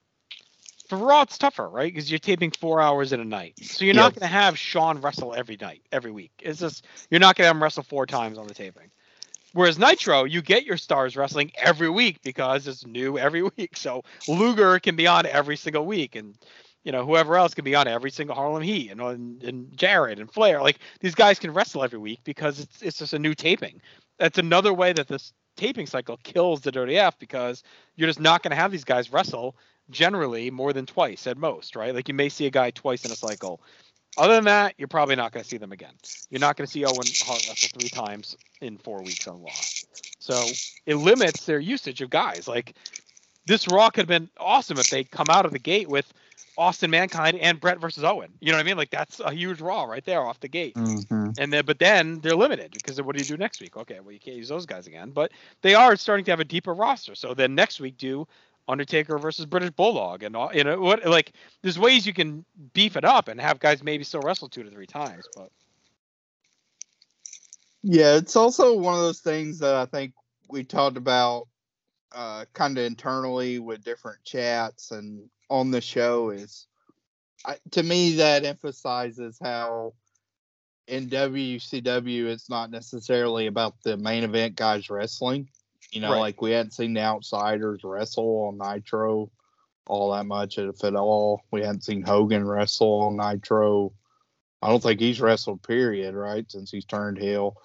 For 0.89 0.97
Raw, 0.97 1.21
it's 1.21 1.37
tougher, 1.37 1.69
right? 1.69 1.93
Because 1.93 2.09
you're 2.09 2.17
taping 2.17 2.49
four 2.49 2.81
hours 2.81 3.13
in 3.13 3.19
a 3.19 3.25
night, 3.25 3.53
so 3.61 3.85
you're 3.85 3.93
not 3.93 4.15
going 4.15 4.21
to 4.21 4.27
have 4.27 4.57
Shawn 4.57 4.99
wrestle 5.01 5.35
every 5.35 5.55
night, 5.61 5.83
every 5.91 6.09
week. 6.09 6.31
It's 6.39 6.59
just 6.59 6.83
you're 7.11 7.19
not 7.19 7.35
going 7.35 7.43
to 7.43 7.47
have 7.49 7.55
him 7.55 7.61
wrestle 7.61 7.83
four 7.83 8.07
times 8.07 8.39
on 8.39 8.47
the 8.47 8.55
taping. 8.55 8.89
Whereas 9.53 9.77
Nitro, 9.77 10.23
you 10.23 10.41
get 10.41 10.65
your 10.65 10.77
stars 10.77 11.15
wrestling 11.15 11.51
every 11.57 11.89
week 11.89 12.21
because 12.23 12.67
it's 12.67 12.87
new 12.87 13.19
every 13.19 13.43
week. 13.57 13.77
So 13.77 14.03
Luger 14.27 14.79
can 14.79 14.95
be 14.95 15.05
on 15.05 15.27
every 15.27 15.57
single 15.57 15.85
week, 15.85 16.15
and 16.15 16.35
you 16.83 16.91
know 16.91 17.05
whoever 17.05 17.35
else 17.35 17.53
can 17.53 17.65
be 17.65 17.75
on 17.75 17.87
every 17.87 18.09
single 18.09 18.35
Harlem 18.35 18.63
Heat, 18.63 18.89
and 18.89 18.99
and, 18.99 19.43
and 19.43 19.77
Jarrett 19.77 20.17
and 20.17 20.31
Flair. 20.31 20.59
Like 20.59 20.79
these 21.01 21.13
guys 21.13 21.37
can 21.37 21.53
wrestle 21.53 21.83
every 21.83 21.99
week 21.99 22.21
because 22.23 22.59
it's 22.59 22.81
it's 22.81 22.97
just 22.97 23.13
a 23.13 23.19
new 23.19 23.35
taping. 23.35 23.79
That's 24.17 24.39
another 24.39 24.73
way 24.73 24.93
that 24.93 25.07
this 25.07 25.33
taping 25.55 25.85
cycle 25.85 26.17
kills 26.23 26.61
the 26.61 26.71
Dirty 26.71 26.97
F 26.97 27.19
because 27.19 27.61
you're 27.95 28.09
just 28.09 28.19
not 28.19 28.41
going 28.41 28.51
to 28.51 28.57
have 28.57 28.71
these 28.71 28.85
guys 28.85 29.13
wrestle 29.13 29.55
generally 29.89 30.51
more 30.51 30.73
than 30.73 30.85
twice 30.85 31.27
at 31.27 31.37
most, 31.37 31.75
right? 31.75 31.93
Like 31.93 32.07
you 32.07 32.13
may 32.13 32.29
see 32.29 32.45
a 32.45 32.51
guy 32.51 32.71
twice 32.71 33.05
in 33.05 33.11
a 33.11 33.15
cycle. 33.15 33.61
Other 34.17 34.35
than 34.35 34.45
that, 34.45 34.73
you're 34.77 34.87
probably 34.87 35.15
not 35.15 35.31
going 35.31 35.43
to 35.43 35.49
see 35.49 35.57
them 35.57 35.71
again. 35.71 35.93
You're 36.29 36.39
not 36.39 36.57
going 36.57 36.65
to 36.65 36.71
see 36.71 36.83
Owen 36.83 36.95
Hart 36.95 37.47
wrestle 37.47 37.79
three 37.79 37.89
times 37.89 38.37
in 38.61 38.77
four 38.77 39.01
weeks 39.01 39.27
on 39.27 39.41
Raw. 39.41 39.51
So 40.19 40.45
it 40.85 40.95
limits 40.95 41.45
their 41.45 41.59
usage 41.59 42.01
of 42.01 42.09
guys. 42.09 42.47
Like 42.47 42.75
this 43.45 43.67
Raw 43.67 43.89
could 43.89 44.01
have 44.01 44.07
been 44.07 44.29
awesome 44.37 44.77
if 44.77 44.89
they 44.89 45.03
come 45.03 45.27
out 45.29 45.45
of 45.45 45.51
the 45.51 45.59
gate 45.59 45.87
with 45.87 46.11
Austin 46.57 46.91
Mankind 46.91 47.37
and 47.37 47.59
Bret 47.59 47.79
versus 47.79 48.03
Owen. 48.03 48.33
You 48.41 48.51
know 48.51 48.57
what 48.57 48.65
I 48.65 48.65
mean? 48.65 48.77
Like 48.77 48.89
that's 48.89 49.21
a 49.21 49.31
huge 49.31 49.61
Raw 49.61 49.85
right 49.85 50.03
there 50.03 50.21
off 50.21 50.39
the 50.41 50.49
gate. 50.49 50.75
Mm-hmm. 50.75 51.29
And 51.39 51.53
then, 51.53 51.63
but 51.65 51.79
then 51.79 52.19
they're 52.19 52.35
limited 52.35 52.71
because 52.73 53.01
what 53.01 53.15
do 53.15 53.21
you 53.21 53.27
do 53.27 53.37
next 53.37 53.61
week? 53.61 53.77
Okay, 53.77 53.99
well 54.01 54.11
you 54.11 54.19
can't 54.19 54.35
use 54.35 54.49
those 54.49 54.65
guys 54.65 54.85
again. 54.85 55.11
But 55.11 55.31
they 55.61 55.73
are 55.75 55.95
starting 55.95 56.25
to 56.25 56.31
have 56.31 56.41
a 56.41 56.45
deeper 56.45 56.73
roster. 56.73 57.15
So 57.15 57.33
then 57.33 57.55
next 57.55 57.79
week 57.79 57.97
do 57.97 58.27
Undertaker 58.69 59.17
versus 59.17 59.45
British 59.45 59.71
Bulldog, 59.71 60.23
and 60.23 60.35
all 60.35 60.53
you 60.53 60.63
know 60.63 60.79
what? 60.79 61.05
Like 61.05 61.33
there's 61.61 61.79
ways 61.79 62.05
you 62.05 62.13
can 62.13 62.45
beef 62.73 62.95
it 62.95 63.03
up 63.03 63.27
and 63.27 63.41
have 63.41 63.59
guys 63.59 63.83
maybe 63.83 64.03
still 64.03 64.21
wrestle 64.21 64.47
two 64.47 64.63
to 64.63 64.69
three 64.69 64.85
times. 64.85 65.25
But 65.35 65.49
Yeah, 67.83 68.15
it's 68.15 68.35
also 68.35 68.77
one 68.77 68.93
of 68.93 69.01
those 69.01 69.21
things 69.21 69.59
that 69.59 69.75
I 69.75 69.85
think 69.85 70.13
we 70.49 70.63
talked 70.63 70.97
about 70.97 71.47
uh, 72.13 72.45
kind 72.53 72.77
of 72.77 72.85
internally 72.85 73.59
with 73.59 73.83
different 73.83 74.23
chats 74.23 74.91
and 74.91 75.29
on 75.49 75.71
the 75.71 75.81
show 75.81 76.29
is 76.29 76.67
I, 77.45 77.57
to 77.71 77.83
me 77.83 78.15
that 78.15 78.45
emphasizes 78.45 79.37
how 79.41 79.93
in 80.87 81.07
WCW 81.07 82.25
it's 82.25 82.49
not 82.49 82.71
necessarily 82.71 83.47
about 83.47 83.75
the 83.83 83.95
main 83.95 84.23
event 84.23 84.55
guys 84.55 84.89
wrestling. 84.89 85.47
You 85.91 86.01
know, 86.01 86.11
Right. 86.11 86.19
like 86.19 86.41
we 86.41 86.51
hadn't 86.51 86.73
seen 86.73 86.93
the 86.93 87.01
outsiders 87.01 87.81
wrestle 87.83 88.47
on 88.47 88.57
Nitro 88.57 89.31
all 89.89 90.11
that 90.13 90.25
much, 90.25 90.57
if 90.59 90.83
at 90.83 90.95
all. 90.95 91.41
We 91.51 91.61
hadn't 91.61 91.83
seen 91.83 92.03
Hogan 92.03 92.47
wrestle 92.47 93.01
on 93.01 93.17
Nitro. 93.17 93.91
I 94.61 94.69
don't 94.69 94.83
think 94.83 94.99
he's 94.99 95.19
wrestled 95.19 95.63
period, 95.63 96.13
right, 96.13 96.49
since 96.49 96.69
he's 96.69 96.85
turned 96.85 97.17
heel 97.17 97.55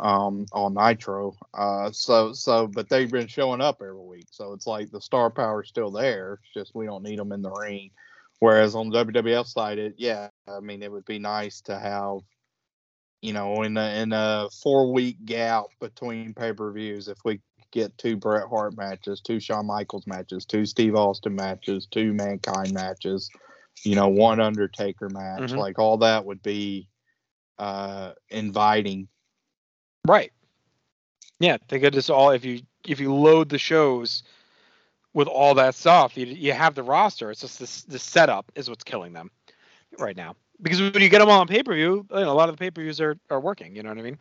um, 0.00 0.46
on 0.52 0.74
Nitro. 0.74 1.36
Uh, 1.52 1.90
so 1.92 2.32
so, 2.32 2.66
but 2.66 2.88
they've 2.88 3.10
been 3.10 3.26
showing 3.26 3.60
up 3.60 3.82
every 3.82 4.00
week, 4.00 4.26
so 4.30 4.54
it's 4.54 4.66
like 4.66 4.90
the 4.90 5.00
star 5.00 5.30
power's 5.30 5.68
still 5.68 5.90
there. 5.90 6.40
It's 6.42 6.54
just 6.54 6.74
we 6.74 6.86
don't 6.86 7.04
need 7.04 7.18
them 7.18 7.32
in 7.32 7.42
the 7.42 7.50
ring. 7.50 7.90
Whereas 8.40 8.74
on 8.74 8.88
the 8.88 9.04
WWF 9.04 9.46
side, 9.46 9.78
it 9.78 9.94
yeah, 9.98 10.28
I 10.48 10.60
mean, 10.60 10.82
it 10.82 10.90
would 10.90 11.04
be 11.04 11.18
nice 11.18 11.60
to 11.62 11.78
have, 11.78 12.18
you 13.20 13.32
know, 13.32 13.62
in 13.62 13.76
a 13.76 14.02
in 14.02 14.12
a 14.12 14.48
four 14.62 14.92
week 14.92 15.24
gap 15.24 15.64
between 15.80 16.34
pay 16.34 16.52
per 16.52 16.72
views, 16.72 17.08
if 17.08 17.18
we 17.24 17.40
get 17.74 17.98
two 17.98 18.16
Bret 18.16 18.48
Hart 18.48 18.76
matches, 18.76 19.20
two 19.20 19.40
Shawn 19.40 19.66
Michaels 19.66 20.06
matches, 20.06 20.46
two 20.46 20.64
Steve 20.64 20.94
Austin 20.94 21.34
matches, 21.34 21.86
two 21.90 22.14
Mankind 22.14 22.72
matches, 22.72 23.28
you 23.82 23.96
know, 23.96 24.08
one 24.08 24.40
Undertaker 24.40 25.10
match, 25.10 25.50
Mhm. 25.50 25.56
like 25.56 25.78
all 25.78 25.98
that 25.98 26.24
would 26.24 26.42
be 26.42 26.88
uh 27.58 28.12
inviting 28.30 29.06
right, 30.06 30.32
yeah, 31.38 31.56
they 31.68 31.78
could 31.78 31.92
just 31.92 32.10
all 32.10 32.30
if 32.30 32.44
you 32.44 32.62
if 32.86 33.00
you 33.00 33.14
load 33.14 33.48
the 33.48 33.58
shows 33.58 34.22
with 35.12 35.28
all 35.28 35.54
that 35.54 35.74
stuff, 35.74 36.16
you 36.16 36.26
you 36.26 36.52
have 36.52 36.74
the 36.74 36.82
roster. 36.82 37.30
It's 37.30 37.40
just 37.40 37.58
this 37.58 37.82
the 37.82 37.98
setup 37.98 38.50
is 38.54 38.68
what's 38.68 38.84
killing 38.84 39.12
them 39.12 39.30
right 39.98 40.16
now. 40.16 40.36
Because 40.62 40.80
when 40.80 41.02
you 41.02 41.08
get 41.08 41.18
them 41.18 41.28
all 41.28 41.40
on 41.40 41.48
pay 41.48 41.62
per 41.62 41.74
view, 41.74 42.06
you 42.10 42.20
know, 42.20 42.32
a 42.32 42.34
lot 42.34 42.48
of 42.48 42.56
the 42.56 42.58
pay 42.58 42.70
per 42.70 42.82
views 42.82 43.00
are, 43.00 43.16
are 43.30 43.40
working. 43.40 43.74
You 43.74 43.82
know 43.82 43.88
what 43.88 43.98
I 43.98 44.02
mean? 44.02 44.18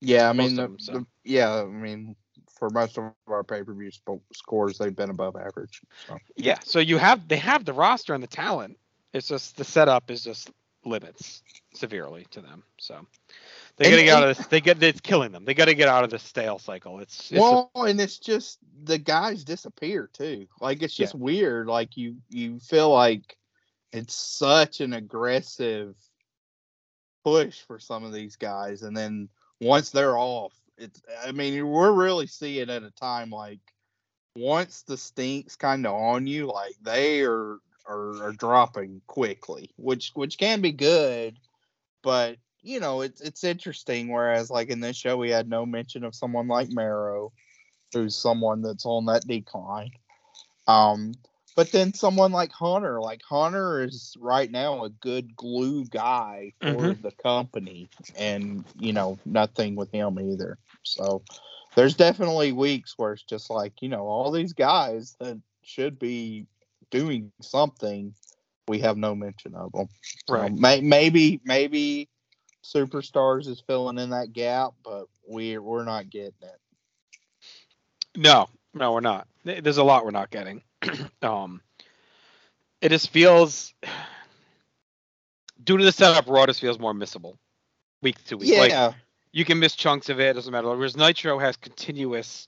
Yeah, 0.00 0.28
I 0.28 0.32
mean, 0.32 0.54
the, 0.56 0.62
them, 0.62 0.76
so. 0.78 0.92
the- 0.92 1.06
yeah, 1.24 1.54
I 1.54 1.64
mean, 1.64 2.16
for 2.58 2.70
most 2.70 2.98
of 2.98 3.12
our 3.26 3.44
pay 3.44 3.62
per 3.62 3.74
view 3.74 3.90
sp- 3.90 4.24
scores, 4.32 4.78
they've 4.78 4.94
been 4.94 5.10
above 5.10 5.36
average. 5.36 5.80
So. 6.06 6.18
Yeah. 6.36 6.58
So 6.64 6.78
you 6.78 6.98
have 6.98 7.26
they 7.28 7.36
have 7.36 7.64
the 7.64 7.72
roster 7.72 8.14
and 8.14 8.22
the 8.22 8.28
talent. 8.28 8.78
It's 9.12 9.28
just 9.28 9.56
the 9.56 9.64
setup 9.64 10.10
is 10.10 10.24
just 10.24 10.50
limits 10.84 11.42
severely 11.74 12.26
to 12.30 12.40
them. 12.40 12.62
So 12.78 13.06
they 13.76 13.90
got 13.90 13.96
to 13.96 14.04
get 14.04 14.16
out 14.16 14.28
of 14.28 14.36
this. 14.36 14.46
They 14.46 14.60
get 14.60 14.82
it's 14.82 15.00
killing 15.00 15.32
them. 15.32 15.44
They 15.44 15.54
got 15.54 15.66
to 15.66 15.74
get 15.74 15.88
out 15.88 16.04
of 16.04 16.10
this 16.10 16.22
stale 16.22 16.58
cycle. 16.58 17.00
It's, 17.00 17.30
it's 17.30 17.40
well, 17.40 17.70
and 17.74 18.00
it's 18.00 18.18
just 18.18 18.58
the 18.84 18.98
guys 18.98 19.44
disappear 19.44 20.08
too. 20.12 20.46
Like 20.60 20.82
it's 20.82 20.98
Yeah. 20.98 21.04
just 21.04 21.14
weird. 21.14 21.66
Like 21.66 21.96
you, 21.96 22.16
you 22.28 22.60
feel 22.60 22.90
like 22.90 23.36
it's 23.92 24.14
such 24.14 24.80
an 24.80 24.92
aggressive 24.92 25.94
push 27.24 27.60
for 27.60 27.78
some 27.78 28.04
of 28.04 28.12
these 28.12 28.36
guys, 28.36 28.82
and 28.82 28.96
then 28.96 29.28
once 29.60 29.90
they're 29.90 30.18
off, 30.18 30.52
it's. 30.78 31.02
I 31.26 31.32
mean, 31.32 31.66
we're 31.66 31.92
really 31.92 32.26
seeing 32.26 32.70
at 32.70 32.82
a 32.82 32.90
time 32.92 33.30
like 33.30 33.60
once 34.36 34.82
the 34.82 34.96
stink's 34.96 35.56
kind 35.56 35.86
of 35.86 35.94
on 35.94 36.26
you, 36.26 36.46
like 36.46 36.74
they 36.82 37.22
are, 37.22 37.58
are 37.86 38.22
are 38.22 38.32
dropping 38.32 39.00
quickly, 39.06 39.70
which 39.76 40.12
which 40.14 40.38
can 40.38 40.60
be 40.60 40.72
good, 40.72 41.38
but 42.02 42.36
you 42.62 42.80
know 42.80 43.02
it's 43.02 43.20
it's 43.20 43.44
interesting. 43.44 44.08
Whereas 44.08 44.50
like 44.50 44.68
in 44.68 44.80
this 44.80 44.96
show, 44.96 45.16
we 45.16 45.30
had 45.30 45.48
no 45.48 45.64
mention 45.64 46.04
of 46.04 46.14
someone 46.14 46.48
like 46.48 46.68
Mero, 46.70 47.32
who's 47.92 48.16
someone 48.16 48.62
that's 48.62 48.86
on 48.86 49.06
that 49.06 49.26
decline. 49.26 49.90
Um, 50.66 51.12
but 51.56 51.72
then 51.72 51.94
someone 51.94 52.32
like 52.32 52.52
Hunter, 52.52 53.00
like 53.00 53.22
Hunter 53.28 53.82
is 53.82 54.16
right 54.20 54.50
now 54.50 54.84
a 54.84 54.90
good 54.90 55.36
glue 55.36 55.84
guy 55.86 56.52
for 56.66 56.94
Mhm. 56.94 57.02
the 57.02 57.12
company, 57.12 57.88
and 58.16 58.64
you 58.76 58.92
know 58.92 59.18
nothing 59.24 59.76
with 59.76 59.90
him 59.92 60.18
either. 60.20 60.58
So 60.82 61.22
there's 61.76 61.94
definitely 61.94 62.52
weeks 62.52 62.94
where 62.96 63.12
it's 63.12 63.22
just 63.24 63.50
like 63.50 63.82
you 63.82 63.88
know 63.88 64.06
all 64.06 64.30
these 64.32 64.52
guys 64.52 65.16
that 65.20 65.40
should 65.62 65.98
be 65.98 66.46
doing 66.90 67.32
something, 67.40 68.14
we 68.68 68.78
have 68.80 68.96
no 68.96 69.14
mention 69.14 69.54
of 69.54 69.72
them. 69.72 69.88
So 70.28 70.34
Right. 70.34 70.52
may, 70.52 70.80
maybe 70.80 71.40
maybe 71.44 72.08
superstars 72.64 73.46
is 73.48 73.62
filling 73.66 73.98
in 73.98 74.10
that 74.10 74.32
gap, 74.32 74.72
but 74.84 75.06
we're 75.26 75.62
we're 75.62 75.84
not 75.84 76.10
getting 76.10 76.34
it. 76.42 76.60
No, 78.16 78.48
no, 78.74 78.92
we're 78.92 79.00
not. 79.00 79.26
There's 79.44 79.78
a 79.78 79.84
lot 79.84 80.04
we're 80.04 80.10
not 80.10 80.30
getting. 80.30 80.62
um, 81.22 81.60
it 82.80 82.90
just 82.90 83.10
feels, 83.10 83.74
due 85.62 85.76
to 85.78 85.84
the 85.84 85.92
setup, 85.92 86.26
Raw 86.28 86.46
just 86.46 86.60
feels 86.60 86.78
more 86.78 86.92
missable 86.92 87.36
week 88.02 88.22
to 88.24 88.36
week. 88.36 88.50
Yeah, 88.50 88.86
Like 88.86 88.94
you 89.32 89.44
can 89.44 89.58
miss 89.58 89.74
chunks 89.74 90.08
of 90.08 90.20
it. 90.20 90.30
It 90.30 90.32
doesn't 90.34 90.52
matter. 90.52 90.68
Whereas 90.68 90.96
Nitro 90.96 91.38
has 91.38 91.56
continuous 91.56 92.46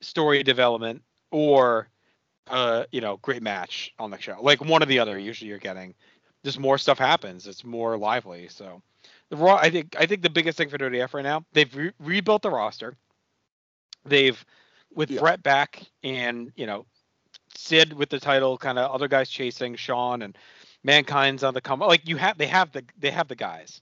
story 0.00 0.42
development 0.42 1.02
or, 1.30 1.88
uh, 2.48 2.84
you 2.92 3.00
know, 3.00 3.18
great 3.18 3.42
match 3.42 3.92
on 3.98 4.10
the 4.10 4.18
show. 4.20 4.36
Like 4.40 4.64
one 4.64 4.82
or 4.82 4.86
the 4.86 4.98
other. 4.98 5.18
Usually 5.18 5.48
you're 5.48 5.58
getting 5.58 5.94
just 6.44 6.58
more 6.58 6.78
stuff 6.78 6.98
happens. 6.98 7.46
It's 7.46 7.64
more 7.64 7.96
lively. 7.96 8.48
So 8.48 8.82
the 9.30 9.36
Raw, 9.36 9.56
I 9.56 9.70
think, 9.70 9.96
I 9.98 10.06
think 10.06 10.22
the 10.22 10.30
biggest 10.30 10.58
thing 10.58 10.68
for 10.68 10.78
WWF 10.78 11.14
right 11.14 11.22
now, 11.24 11.44
they've 11.52 11.74
re- 11.74 11.92
rebuilt 12.00 12.42
the 12.42 12.50
roster. 12.50 12.96
They've 14.04 14.42
with 14.94 15.10
Yeah. 15.10 15.20
Bret 15.20 15.42
back 15.42 15.82
and 16.02 16.50
you 16.56 16.66
know 16.66 16.86
Sid 17.54 17.92
with 17.92 18.10
the 18.10 18.20
title, 18.20 18.58
kind 18.58 18.78
of 18.78 18.90
other 18.90 19.08
guys 19.08 19.28
chasing 19.28 19.76
Shawn 19.76 20.22
and 20.22 20.36
Mankind's 20.84 21.44
on 21.44 21.54
the 21.54 21.60
come. 21.60 21.80
Like 21.80 22.08
you 22.08 22.16
have, 22.16 22.38
they 22.38 22.46
have 22.46 22.72
the 22.72 22.84
they 22.98 23.10
have 23.10 23.28
the 23.28 23.36
guys. 23.36 23.80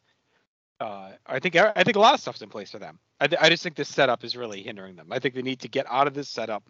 Uh, 0.78 1.12
I 1.26 1.38
think 1.38 1.56
I 1.56 1.84
think 1.84 1.96
a 1.96 2.00
lot 2.00 2.14
of 2.14 2.20
stuff's 2.20 2.42
in 2.42 2.48
place 2.48 2.70
for 2.70 2.78
them. 2.78 2.98
I, 3.20 3.28
I 3.40 3.48
just 3.48 3.62
think 3.62 3.76
this 3.76 3.88
setup 3.88 4.24
is 4.24 4.36
really 4.36 4.62
hindering 4.62 4.96
them. 4.96 5.08
I 5.10 5.18
think 5.18 5.34
they 5.34 5.42
need 5.42 5.60
to 5.60 5.68
get 5.68 5.86
out 5.88 6.06
of 6.06 6.14
this 6.14 6.28
setup. 6.28 6.64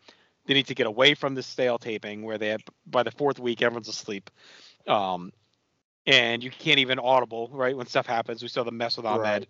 They 0.46 0.54
need 0.54 0.68
to 0.68 0.74
get 0.74 0.86
away 0.86 1.14
from 1.14 1.34
this 1.34 1.46
stale 1.46 1.78
taping 1.78 2.22
where 2.22 2.38
they 2.38 2.48
have, 2.48 2.62
by 2.86 3.02
the 3.02 3.10
fourth 3.10 3.40
week 3.40 3.62
everyone's 3.62 3.88
asleep, 3.88 4.30
um, 4.86 5.32
and 6.06 6.42
you 6.44 6.50
can't 6.50 6.78
even 6.78 7.00
audible 7.00 7.48
right 7.52 7.76
when 7.76 7.86
stuff 7.86 8.06
happens. 8.06 8.42
We 8.42 8.48
saw 8.48 8.62
the 8.62 8.70
mess 8.70 8.96
with 8.96 9.06
Ahmed, 9.06 9.24
Right. 9.24 9.48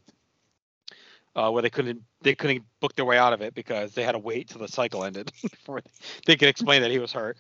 Uh, 1.37 1.51
where 1.51 1.63
they 1.63 1.71
couldn't 1.71 2.03
they 2.23 2.35
couldn't 2.35 2.65
book 2.81 2.97
their 2.97 3.05
way 3.05 3.19
out 3.19 3.33
of 3.33 3.43
it 3.43 3.55
because 3.55 3.93
they 3.93 4.03
had 4.03 4.13
to 4.13 4.19
wait 4.19 4.49
till 4.49 4.61
the 4.61 4.69
cycle 4.69 5.05
ended 5.05 5.31
before 5.43 5.83
they 6.27 6.35
could 6.37 6.49
explain 6.49 6.83
that 6.83 6.91
he 6.91 6.99
was 6.99 7.13
hurt. 7.13 7.37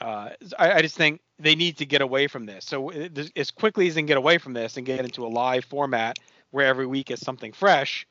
Uh, 0.00 0.30
I, 0.58 0.72
I 0.74 0.82
just 0.82 0.96
think 0.96 1.20
they 1.38 1.54
need 1.54 1.78
to 1.78 1.86
get 1.86 2.00
away 2.00 2.28
from 2.28 2.46
this. 2.46 2.64
So 2.64 2.90
uh, 2.92 3.08
as 3.36 3.50
quickly 3.50 3.88
as 3.88 3.94
they 3.94 4.00
can 4.00 4.06
get 4.06 4.16
away 4.16 4.38
from 4.38 4.52
this 4.52 4.76
and 4.76 4.86
get 4.86 5.04
into 5.04 5.26
a 5.26 5.28
live 5.28 5.64
format 5.64 6.18
where 6.50 6.66
every 6.66 6.86
week 6.86 7.10
is 7.10 7.20
something 7.20 7.52
fresh, 7.52 8.06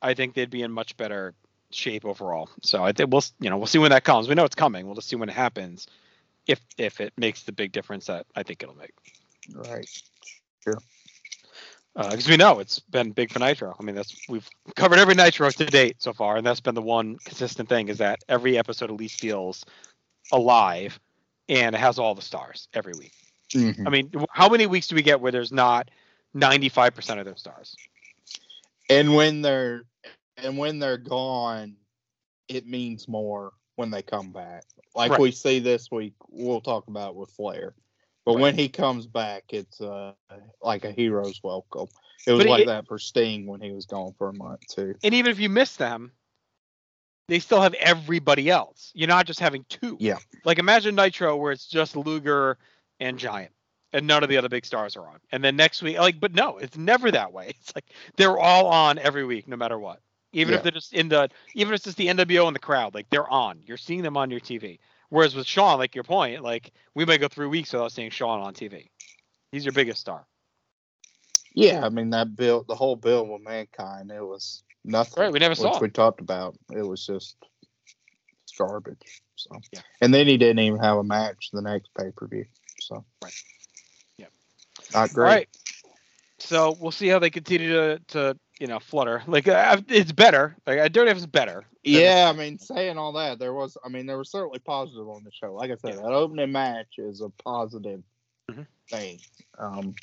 I 0.00 0.14
think 0.14 0.34
they'd 0.34 0.50
be 0.50 0.62
in 0.62 0.72
much 0.72 0.96
better 0.96 1.34
shape 1.70 2.04
overall. 2.04 2.48
So 2.62 2.82
I 2.82 2.92
think 2.92 3.12
we'll 3.12 3.24
you 3.40 3.50
know 3.50 3.58
we'll 3.58 3.66
see 3.66 3.78
when 3.78 3.90
that 3.90 4.04
comes. 4.04 4.28
We 4.28 4.34
know 4.34 4.44
it's 4.44 4.54
coming. 4.54 4.86
We'll 4.86 4.94
just 4.94 5.08
see 5.08 5.16
when 5.16 5.28
it 5.28 5.34
happens. 5.34 5.86
If 6.46 6.60
if 6.78 7.00
it 7.00 7.12
makes 7.16 7.42
the 7.44 7.52
big 7.52 7.72
difference 7.72 8.06
that 8.06 8.26
I 8.34 8.42
think 8.42 8.62
it'll 8.62 8.74
make, 8.74 8.92
Right. 9.54 9.88
Because 11.94 12.28
we 12.28 12.36
know 12.36 12.58
it's 12.58 12.78
been 12.78 13.10
big 13.12 13.30
for 13.32 13.38
Nitro. 13.38 13.76
I 13.78 13.82
mean 13.82 13.94
that's 13.94 14.16
we've 14.28 14.48
covered 14.76 14.98
every 14.98 15.14
Nitro 15.14 15.50
to 15.50 15.64
date 15.66 15.96
so 15.98 16.12
far, 16.12 16.36
and 16.36 16.46
that's 16.46 16.60
been 16.60 16.74
the 16.74 16.82
one 16.82 17.18
consistent 17.24 17.68
thing 17.68 17.88
is 17.88 17.98
that 17.98 18.20
every 18.28 18.58
episode 18.58 18.90
at 18.90 18.96
least 18.96 19.20
feels 19.20 19.64
alive, 20.32 20.98
and 21.48 21.74
it 21.74 21.78
has 21.78 21.98
all 21.98 22.14
the 22.14 22.22
stars 22.22 22.68
every 22.74 22.94
week. 22.98 23.12
Mhm. 23.50 23.86
I 23.86 23.90
mean, 23.90 24.10
how 24.30 24.48
many 24.48 24.66
weeks 24.66 24.88
do 24.88 24.94
we 24.94 25.02
get 25.02 25.20
where 25.20 25.32
there's 25.32 25.52
not 25.52 25.90
95% 26.34 27.18
of 27.18 27.26
those 27.26 27.40
stars? 27.40 27.76
And 28.88 29.14
when 29.14 29.42
they're 29.42 29.84
and 30.38 30.56
when 30.56 30.78
they're 30.78 30.96
gone, 30.98 31.76
it 32.48 32.66
means 32.66 33.06
more 33.06 33.52
when 33.76 33.90
they 33.90 34.02
come 34.02 34.32
back. 34.32 34.64
Like 34.94 35.12
Right. 35.12 35.20
we 35.20 35.30
see 35.30 35.58
this 35.58 35.90
week, 35.90 36.14
we'll 36.28 36.60
talk 36.60 36.88
about 36.88 37.16
with 37.16 37.30
Flair. 37.30 37.74
But 38.24 38.38
when 38.38 38.54
he 38.56 38.68
comes 38.68 39.06
back, 39.06 39.44
it's 39.50 39.80
uh, 39.80 40.12
like 40.62 40.84
a 40.84 40.92
hero's 40.92 41.40
welcome. 41.42 41.88
It 42.26 42.32
was 42.32 42.44
But 42.44 42.50
like 42.50 42.62
it- 42.62 42.66
that 42.66 42.86
for 42.86 42.98
Sting 42.98 43.46
when 43.46 43.60
he 43.60 43.72
was 43.72 43.86
gone 43.86 44.14
for 44.16 44.28
a 44.28 44.32
month 44.32 44.60
too. 44.68 44.94
And 45.02 45.12
even 45.14 45.30
if 45.32 45.40
you 45.40 45.48
miss 45.48 45.76
them, 45.76 46.12
they 47.28 47.38
still 47.40 47.60
have 47.60 47.74
everybody 47.74 48.48
else. 48.50 48.92
You're 48.94 49.08
not 49.08 49.26
just 49.26 49.40
having 49.40 49.64
two. 49.68 49.96
Yeah. 49.98 50.18
Like 50.44 50.58
imagine 50.58 50.94
Nitro 50.94 51.36
where 51.36 51.52
it's 51.52 51.66
just 51.66 51.96
Luger 51.96 52.58
and 53.00 53.18
Giant 53.18 53.52
and 53.92 54.06
none 54.06 54.22
of 54.22 54.28
the 54.28 54.36
other 54.36 54.48
big 54.48 54.64
stars 54.66 54.96
are 54.96 55.06
on. 55.08 55.18
And 55.32 55.42
then 55.42 55.56
next 55.56 55.82
week, 55.82 55.98
like, 55.98 56.20
but 56.20 56.32
no, 56.34 56.58
it's 56.58 56.76
never 56.76 57.10
that 57.10 57.32
way. 57.32 57.46
It's 57.60 57.74
like 57.74 57.86
they're 58.16 58.38
all 58.38 58.66
on 58.66 58.98
every 58.98 59.24
week, 59.24 59.48
no 59.48 59.56
matter 59.56 59.78
what. 59.78 60.00
Even 60.32 60.52
Yeah. 60.52 60.58
if 60.58 60.62
they're 60.62 60.72
just 60.72 60.94
in 60.94 61.08
the, 61.08 61.28
even 61.54 61.72
if 61.72 61.78
it's 61.78 61.84
just 61.84 61.96
the 61.96 62.06
NWO 62.06 62.46
in 62.48 62.54
the 62.54 62.58
crowd, 62.60 62.94
like 62.94 63.08
they're 63.10 63.28
on. 63.28 63.60
You're 63.66 63.76
seeing 63.76 64.02
them 64.02 64.16
on 64.16 64.30
your 64.30 64.40
TV. 64.40 64.78
Whereas 65.12 65.34
with 65.34 65.46
Shawn, 65.46 65.76
like 65.76 65.94
your 65.94 66.04
point, 66.04 66.42
like 66.42 66.72
we 66.94 67.04
may 67.04 67.18
go 67.18 67.28
three 67.28 67.46
weeks 67.46 67.70
without 67.74 67.92
seeing 67.92 68.08
Shawn 68.08 68.40
on 68.40 68.54
TV. 68.54 68.88
He's 69.50 69.62
your 69.62 69.72
biggest 69.72 70.00
star. 70.00 70.24
Yeah, 71.52 71.84
I 71.84 71.90
mean 71.90 72.08
that 72.10 72.34
build 72.34 72.66
the 72.66 72.74
whole 72.74 72.96
build 72.96 73.28
with 73.28 73.42
mankind, 73.42 74.10
it 74.10 74.22
was 74.24 74.62
nothing. 74.86 75.22
Right, 75.22 75.30
we 75.30 75.38
never 75.38 75.50
which 75.50 75.74
saw. 75.74 75.80
we 75.80 75.90
talked 75.90 76.22
about. 76.22 76.56
It 76.74 76.80
was 76.80 77.04
just 77.04 77.36
garbage. 78.56 79.20
So 79.36 79.60
Yeah. 79.70 79.80
and 80.00 80.14
then 80.14 80.26
he 80.26 80.38
didn't 80.38 80.60
even 80.60 80.80
have 80.80 80.96
a 80.96 81.04
match 81.04 81.50
the 81.52 81.60
next 81.60 81.90
pay 81.94 82.10
per 82.16 82.26
view. 82.26 82.46
So 82.80 83.04
Right. 83.22 83.34
Yeah. 84.16 84.28
not 84.94 85.12
great. 85.12 85.28
right. 85.28 85.48
So 86.38 86.74
we'll 86.80 86.90
see 86.90 87.08
how 87.08 87.18
they 87.18 87.28
continue 87.28 87.70
to 87.70 87.98
to 88.08 88.38
you 88.58 88.66
know 88.66 88.78
flutter. 88.78 89.22
Like 89.26 89.46
uh, 89.46 89.82
it's 89.88 90.12
better. 90.12 90.56
Like 90.66 90.78
I 90.78 90.88
don't 90.88 91.04
know 91.04 91.10
if 91.10 91.18
it's 91.18 91.26
better. 91.26 91.66
Yeah, 91.84 92.30
I 92.34 92.36
mean, 92.36 92.58
saying 92.58 92.98
all 92.98 93.12
that, 93.14 93.38
there 93.38 93.52
was, 93.54 93.76
I 93.84 93.88
mean, 93.88 94.06
there 94.06 94.18
was 94.18 94.30
certainly 94.30 94.58
positive 94.60 95.08
on 95.08 95.24
the 95.24 95.32
show. 95.32 95.54
Like 95.54 95.70
I 95.70 95.76
said, 95.76 95.94
Yeah. 95.96 96.02
that 96.02 96.12
opening 96.12 96.52
match 96.52 96.98
is 96.98 97.20
a 97.20 97.28
positive 97.30 98.02
Mhm. 98.50 98.66
thing. 98.88 99.20
Um, 99.58 99.94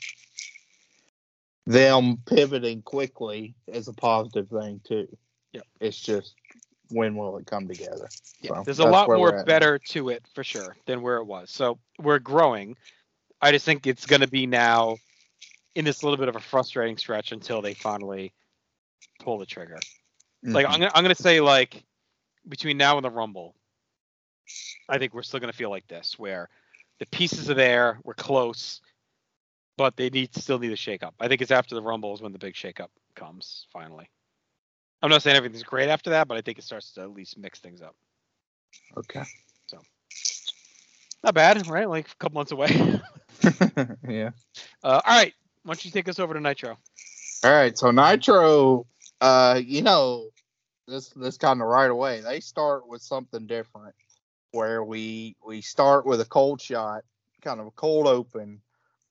them 1.66 2.18
pivoting 2.26 2.82
quickly 2.82 3.54
is 3.68 3.88
a 3.88 3.94
positive 3.94 4.50
thing 4.50 4.82
too. 4.84 5.08
Yeah, 5.54 5.62
It's 5.80 6.00
just 6.00 6.36
when 6.90 7.16
will 7.16 7.38
it 7.38 7.46
come 7.46 7.68
together? 7.68 8.10
Yeah, 8.42 8.56
So, 8.56 8.64
there's 8.64 8.80
a 8.80 8.86
lot 8.86 9.08
more 9.08 9.30
at 9.30 9.36
now. 9.40 9.44
better 9.44 9.78
to 9.80 10.10
it 10.10 10.26
for 10.34 10.44
sure 10.44 10.76
than 10.86 11.02
where 11.02 11.18
it 11.18 11.26
was. 11.26 11.52
So 11.52 11.80
we're 12.00 12.20
growing. 12.20 12.76
I 13.42 13.52
just 13.52 13.66
think 13.66 13.86
it's 13.86 14.06
going 14.06 14.22
to 14.22 14.28
be 14.28 14.48
now 14.48 14.98
in 15.76 15.86
this 15.86 16.04
little 16.04 16.18
bit 16.18 16.28
of 16.30 16.36
a 16.36 16.40
frustrating 16.40 16.98
stretch 16.98 17.32
until 17.32 17.62
they 17.62 17.74
finally 17.74 18.34
pull 19.20 19.38
the 19.38 19.46
trigger. 19.46 19.80
Like 20.44 20.66
Mhm. 20.66 20.70
I'm 20.72 20.80
gonna, 20.80 20.92
I'm 20.96 21.04
gonna 21.04 21.16
say 21.16 21.42
like 21.42 21.84
between 22.48 22.78
now 22.78 22.98
and 22.98 23.06
the 23.06 23.10
Rumble, 23.10 23.56
I 24.88 24.98
think 24.98 25.14
we're 25.14 25.24
still 25.24 25.40
gonna 25.40 25.54
feel 25.54 25.70
like 25.70 25.88
this, 25.88 26.18
where 26.18 26.50
the 27.00 27.06
pieces 27.08 27.50
are 27.50 27.56
there, 27.56 28.00
we're 28.04 28.14
close, 28.14 28.82
but 29.78 29.96
they 29.96 30.10
need 30.10 30.36
still 30.36 30.60
need 30.60 30.72
a 30.72 30.76
shake 30.78 31.04
up. 31.04 31.16
I 31.20 31.28
think 31.28 31.42
it's 31.42 31.52
after 31.52 31.76
the 31.76 31.82
Rumble 31.82 32.14
is 32.14 32.22
when 32.22 32.32
the 32.34 32.40
big 32.40 32.56
shake 32.56 32.80
up 32.80 32.92
comes 33.16 33.66
finally. 33.72 34.10
I'm 35.02 35.10
not 35.10 35.22
saying 35.22 35.38
everything's 35.38 35.64
great 35.64 35.90
after 35.90 36.10
that, 36.12 36.28
but 36.28 36.38
I 36.38 36.42
think 36.42 36.58
it 36.58 36.64
starts 36.64 36.92
to 36.94 37.02
at 37.02 37.12
least 37.12 37.38
mix 37.38 37.60
things 37.60 37.82
up. 37.82 37.96
okay. 38.98 39.24
So 39.68 39.80
not 41.24 41.34
bad, 41.34 41.68
right? 41.68 41.90
Like 41.90 42.08
a 42.10 42.16
couple 42.16 42.36
months 42.40 42.52
away. 42.52 42.68
yeah. 44.08 44.32
Uh, 44.84 45.02
all 45.06 45.18
right, 45.18 45.34
why 45.64 45.74
don't 45.74 45.86
you 45.86 45.92
take 45.92 46.10
us 46.10 46.20
over 46.20 46.34
to 46.34 46.40
Nitro? 46.40 46.78
All 47.44 47.52
right, 47.52 47.78
so 47.78 47.92
Nitro, 47.92 48.86
uh, 49.22 49.60
you 49.64 49.82
know, 49.82 50.30
this 50.88 51.10
this 51.10 51.38
kind 51.38 51.62
of 51.62 51.68
right 51.68 51.90
away. 51.90 52.22
They 52.22 52.40
start 52.40 52.88
with 52.88 53.02
something 53.02 53.48
different, 53.48 53.96
where 54.52 54.84
we 54.84 55.36
we 55.46 55.62
start 55.62 56.06
with 56.06 56.22
a 56.22 56.26
cold 56.26 56.62
shot, 56.62 57.04
kind 57.42 57.60
of 57.60 57.68
a 57.68 57.72
cold 57.72 58.08
open. 58.08 58.62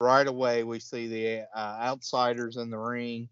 Right 0.00 0.26
away, 0.26 0.62
we 0.62 0.78
see 0.78 1.08
the 1.08 1.46
uh, 1.54 1.78
outsiders 1.80 2.56
in 2.56 2.70
the 2.70 2.78
ring. 2.78 3.28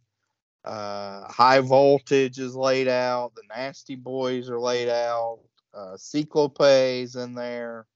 Uh, 0.64 1.24
high 1.28 1.60
voltage 1.60 2.40
is 2.40 2.56
laid 2.56 2.88
out. 2.88 3.32
The 3.36 3.42
Nasty 3.48 3.94
Boys 3.94 4.50
are 4.50 4.58
laid 4.58 4.88
out. 4.88 5.38
Uh, 5.72 5.96
Cyclopes 5.96 7.14
in 7.14 7.34
there. 7.34 7.86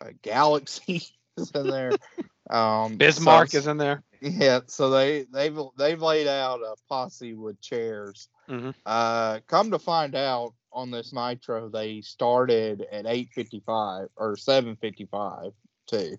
Uh, 0.00 0.10
Galaxy 0.22 1.02
is 1.36 1.50
in 1.52 1.66
there. 1.68 1.92
Um, 2.48 2.96
Bismarck 2.96 3.50
so- 3.50 3.58
is 3.58 3.68
in 3.68 3.76
there. 3.76 4.02
Yeah, 4.20 4.60
so 4.66 4.90
they 4.90 5.24
they've 5.32 5.58
they've 5.78 6.00
laid 6.00 6.26
out 6.26 6.60
a 6.60 6.74
posse 6.88 7.34
with 7.34 7.60
chairs. 7.60 8.28
Mhm. 8.48 8.74
Uh, 8.84 9.40
come 9.46 9.70
to 9.70 9.78
find 9.78 10.14
out, 10.14 10.54
on 10.72 10.90
this 10.90 11.12
Nitro, 11.12 11.68
they 11.68 12.00
started 12.00 12.86
at 12.92 13.06
eight 13.06 13.30
fifty 13.32 13.60
five 13.66 14.08
or 14.16 14.36
seven 14.36 14.76
fifty 14.76 15.06
five 15.06 15.52
too. 15.86 16.16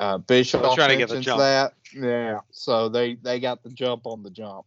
Uh, 0.00 0.18
Bischoff 0.18 0.74
trying 0.74 0.88
to 0.90 0.96
get 0.96 1.08
the 1.08 1.20
jump. 1.20 1.38
that. 1.40 1.74
Yeah, 1.94 2.40
so 2.50 2.88
they 2.88 3.14
they 3.16 3.38
got 3.40 3.62
the 3.62 3.70
jump 3.70 4.06
on 4.06 4.22
the 4.22 4.30
jump. 4.30 4.66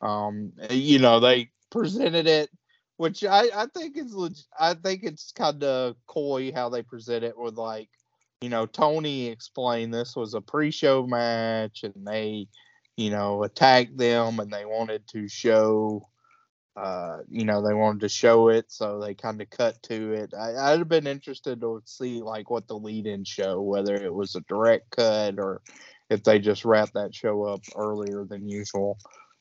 Um, 0.00 0.52
you 0.70 0.98
know 0.98 1.20
they 1.20 1.50
presented 1.70 2.26
it, 2.26 2.50
which 2.96 3.24
I 3.24 3.50
I 3.54 3.66
think 3.74 3.96
is 3.98 4.14
leg- 4.14 4.36
I 4.58 4.74
think 4.74 5.02
it's 5.02 5.32
kind 5.32 5.62
of 5.62 5.96
coy 6.06 6.52
how 6.52 6.68
they 6.70 6.82
present 6.82 7.24
it 7.24 7.36
with 7.36 7.56
like 7.58 7.90
you 8.40 8.48
know, 8.48 8.66
Tony 8.66 9.26
explained 9.26 9.92
this 9.92 10.16
was 10.16 10.34
a 10.34 10.40
pre-show 10.40 11.06
match, 11.06 11.82
and 11.84 12.06
they, 12.06 12.48
you 12.96 13.10
know, 13.10 13.42
attacked 13.42 13.96
them, 13.96 14.40
and 14.40 14.50
they 14.50 14.64
wanted 14.64 15.06
to 15.08 15.28
show, 15.28 16.08
uh, 16.76 17.18
you 17.28 17.44
know, 17.44 17.66
they 17.66 17.74
wanted 17.74 18.00
to 18.00 18.08
show 18.08 18.48
it, 18.48 18.64
so 18.68 18.98
they 18.98 19.14
kind 19.14 19.42
of 19.42 19.50
cut 19.50 19.82
to 19.84 20.12
it. 20.12 20.32
I, 20.38 20.54
I'd 20.56 20.78
have 20.78 20.88
been 20.88 21.06
interested 21.06 21.60
to 21.60 21.82
see 21.84 22.22
like 22.22 22.48
what 22.48 22.66
the 22.66 22.78
lead-in 22.78 23.24
show, 23.24 23.60
whether 23.60 23.94
it 23.94 24.12
was 24.12 24.34
a 24.34 24.40
direct 24.42 24.90
cut 24.96 25.38
or 25.38 25.60
if 26.08 26.24
they 26.24 26.38
just 26.38 26.64
wrapped 26.64 26.94
that 26.94 27.14
show 27.14 27.44
up 27.44 27.60
earlier 27.76 28.24
than 28.24 28.48
usual 28.48 28.98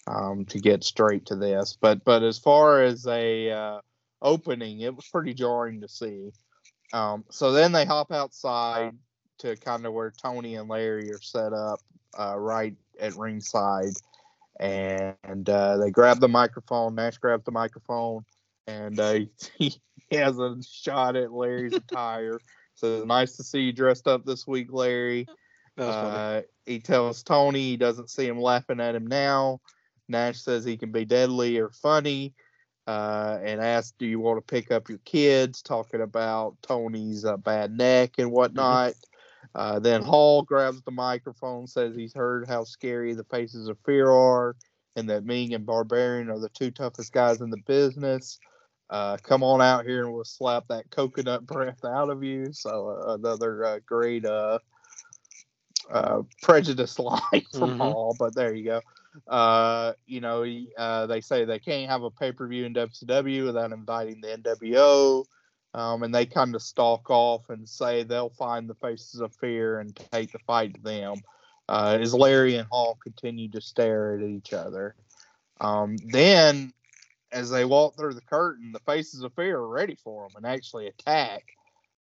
um, 0.07 0.45
to 0.45 0.59
get 0.59 0.83
straight 0.83 1.25
to 1.27 1.35
this. 1.35 1.77
But 1.79 2.03
but 2.03 2.23
as 2.23 2.37
far 2.37 2.83
as 2.83 3.07
a 3.07 3.51
uh, 3.51 3.79
opening, 4.21 4.81
it 4.81 4.95
was 4.95 5.07
pretty 5.07 5.33
jarring 5.33 5.81
to 5.81 5.87
see. 5.87 6.31
Um, 6.93 7.25
so 7.29 7.51
then 7.51 7.71
they 7.71 7.85
hop 7.85 8.11
outside 8.11 8.93
to 9.39 9.55
kind 9.57 9.85
of 9.85 9.93
where 9.93 10.11
Tony 10.11 10.55
and 10.55 10.69
Larry 10.69 11.11
are 11.11 11.21
set 11.21 11.53
up, 11.53 11.79
uh, 12.17 12.37
right 12.37 12.75
at 12.99 13.15
ringside, 13.15 13.93
and 14.59 15.49
uh, 15.49 15.77
they 15.77 15.91
grab 15.91 16.19
the 16.19 16.27
microphone. 16.27 16.95
Nash 16.95 17.17
grabs 17.17 17.45
the 17.45 17.51
microphone, 17.51 18.25
and 18.67 18.99
uh, 18.99 19.19
he 19.57 19.79
has 20.11 20.39
a 20.39 20.57
shot 20.63 21.15
at 21.15 21.31
Larry's 21.31 21.73
attire. 21.89 22.39
So 22.75 23.03
nice 23.05 23.35
to 23.37 23.43
see 23.43 23.61
you 23.61 23.73
dressed 23.73 24.07
up 24.07 24.25
this 24.25 24.47
week, 24.47 24.67
Larry. 24.71 25.27
That 25.77 25.85
was 25.85 25.95
funny. 25.95 26.17
Uh, 26.17 26.41
he 26.65 26.79
tells 26.79 27.23
Tony 27.23 27.61
he 27.61 27.77
doesn't 27.77 28.09
see 28.09 28.27
him 28.27 28.39
laughing 28.39 28.79
at 28.79 28.95
him 28.95 29.07
now. 29.07 29.61
Nash 30.07 30.41
says 30.41 30.65
he 30.65 30.77
can 30.77 30.91
be 30.91 31.05
deadly 31.05 31.59
or 31.59 31.69
funny, 31.69 32.33
uh, 32.87 33.39
and 33.43 33.61
asks, 33.61 33.93
"Do 33.99 34.05
you 34.05 34.19
want 34.19 34.37
to 34.37 34.53
pick 34.53 34.71
up 34.71 34.89
your 34.89 34.99
kids?" 35.05 35.61
Talking 35.61 36.01
about 36.01 36.57
Tony's 36.61 37.25
uh, 37.25 37.37
bad 37.37 37.77
neck 37.77 38.13
and 38.17 38.31
whatnot. 38.31 38.93
Uh, 39.55 39.79
then 39.79 40.01
Hall 40.01 40.43
grabs 40.43 40.81
the 40.83 40.91
microphone, 40.91 41.67
says 41.67 41.95
he's 41.95 42.13
heard 42.13 42.47
how 42.47 42.63
scary 42.63 43.13
the 43.13 43.23
faces 43.25 43.67
of 43.67 43.77
fear 43.85 44.09
are. 44.09 44.55
and 44.95 45.09
that 45.09 45.23
Meng 45.23 45.53
and 45.53 45.65
Barbarian 45.65 46.29
are 46.29 46.39
the 46.39 46.49
two 46.49 46.71
toughest 46.71 47.13
guys 47.13 47.41
in 47.41 47.49
the 47.49 47.57
business. 47.67 48.39
Uh, 48.89 49.17
come 49.23 49.43
on 49.43 49.61
out 49.61 49.85
here 49.85 50.03
and 50.03 50.13
we'll 50.13 50.23
slap 50.23 50.67
that 50.67 50.89
coconut 50.91 51.45
breath 51.47 51.85
out 51.85 52.09
of 52.09 52.23
you. 52.23 52.51
So 52.51 52.89
uh, 52.89 53.13
another 53.15 53.63
uh, 53.65 53.79
great 53.85 54.25
uh, 54.25 54.59
uh, 55.91 56.23
prejudice 56.41 56.99
line 56.99 57.19
from 57.53 57.71
Mhm. 57.71 57.77
Hall, 57.77 58.15
but 58.19 58.35
there 58.35 58.53
you 58.53 58.65
go. 58.65 58.81
Uh, 59.27 59.93
you 60.05 60.21
know, 60.21 60.45
uh, 60.77 61.05
they 61.05 61.21
say 61.21 61.45
they 61.45 61.59
can't 61.59 61.89
have 61.89 62.03
a 62.03 62.11
pay 62.11 62.31
per 62.31 62.47
view 62.47 62.65
in 62.65 62.73
WCW 62.73 63.45
without 63.45 63.71
inviting 63.71 64.21
the 64.21 64.27
NWO. 64.27 65.25
Um, 65.73 66.01
and 66.03 66.13
they 66.13 66.25
kind 66.25 66.55
of 66.55 66.63
stalk 66.63 67.09
off 67.09 67.49
and 67.49 67.67
say 67.69 68.03
they'll 68.03 68.31
find 68.31 68.67
the 68.67 68.75
faces 68.75 69.21
of 69.21 69.35
fear 69.35 69.79
and 69.79 69.95
take 70.11 70.31
the 70.31 70.39
fight 70.39 70.73
to 70.73 70.81
them. 70.81 71.17
Uh, 71.67 71.99
as 72.01 72.15
Larry 72.15 72.55
and 72.55 72.67
Hall 72.67 72.97
continue 73.03 73.47
to 73.51 73.61
stare 73.61 74.17
at 74.17 74.23
each 74.23 74.53
other. 74.53 74.95
Um, 75.61 75.97
then, 75.97 76.73
as 77.31 77.51
they 77.51 77.65
walk 77.65 77.95
through 77.95 78.15
the 78.15 78.21
curtain, 78.21 78.71
the 78.71 78.79
faces 78.79 79.21
of 79.21 79.33
fear 79.35 79.57
are 79.57 79.67
ready 79.67 79.95
for 80.03 80.27
them 80.27 80.35
and 80.37 80.45
actually 80.47 80.87
attack. 80.87 81.43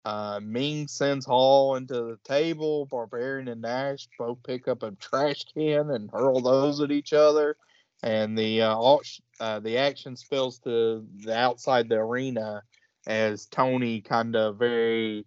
Uh, 0.05 0.39
Meng 0.41 0.87
sends 0.87 1.25
Hall 1.25 1.75
into 1.75 1.95
the 1.95 2.19
table. 2.23 2.85
Barbarian 2.85 3.47
and 3.47 3.61
Nash 3.61 4.07
both 4.17 4.37
pick 4.43 4.67
up 4.67 4.83
a 4.83 4.91
trash 4.91 5.43
can 5.51 5.89
and 5.89 6.11
hurl 6.11 6.41
those 6.41 6.79
at 6.79 6.91
each 6.91 7.11
other. 7.11 7.57
And 8.03 8.37
the 8.37 8.61
uh, 8.61 8.97
uh, 9.39 9.59
the 9.61 9.77
action 9.79 10.15
spills 10.15 10.59
to 10.59 11.05
the 11.17 11.35
outside 11.35 11.89
the 11.89 11.95
arena 11.95 12.61
as 13.07 13.47
Tony 13.47 14.01
kind 14.01 14.35
of 14.35 14.57
very 14.57 15.25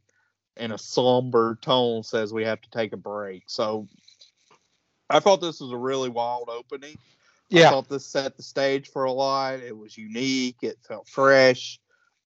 in 0.56 0.72
a 0.72 0.78
somber 0.78 1.58
tone 1.60 2.02
says 2.02 2.32
we 2.32 2.44
have 2.44 2.60
to 2.60 2.70
take 2.70 2.92
a 2.92 2.96
break. 2.96 3.44
So 3.46 3.88
I 5.10 5.20
thought 5.20 5.40
this 5.40 5.60
was 5.60 5.72
a 5.72 5.76
really 5.76 6.08
wild 6.08 6.50
opening. 6.50 6.98
Yeah. 7.48 7.68
I 7.68 7.70
thought 7.70 7.88
this 7.88 8.06
set 8.06 8.36
the 8.36 8.42
stage 8.42 8.90
for 8.90 9.04
a 9.04 9.12
lot. 9.12 9.60
It 9.60 9.76
was 9.76 9.96
unique. 9.96 10.58
It 10.62 10.78
felt 10.86 11.08
fresh. 11.08 11.80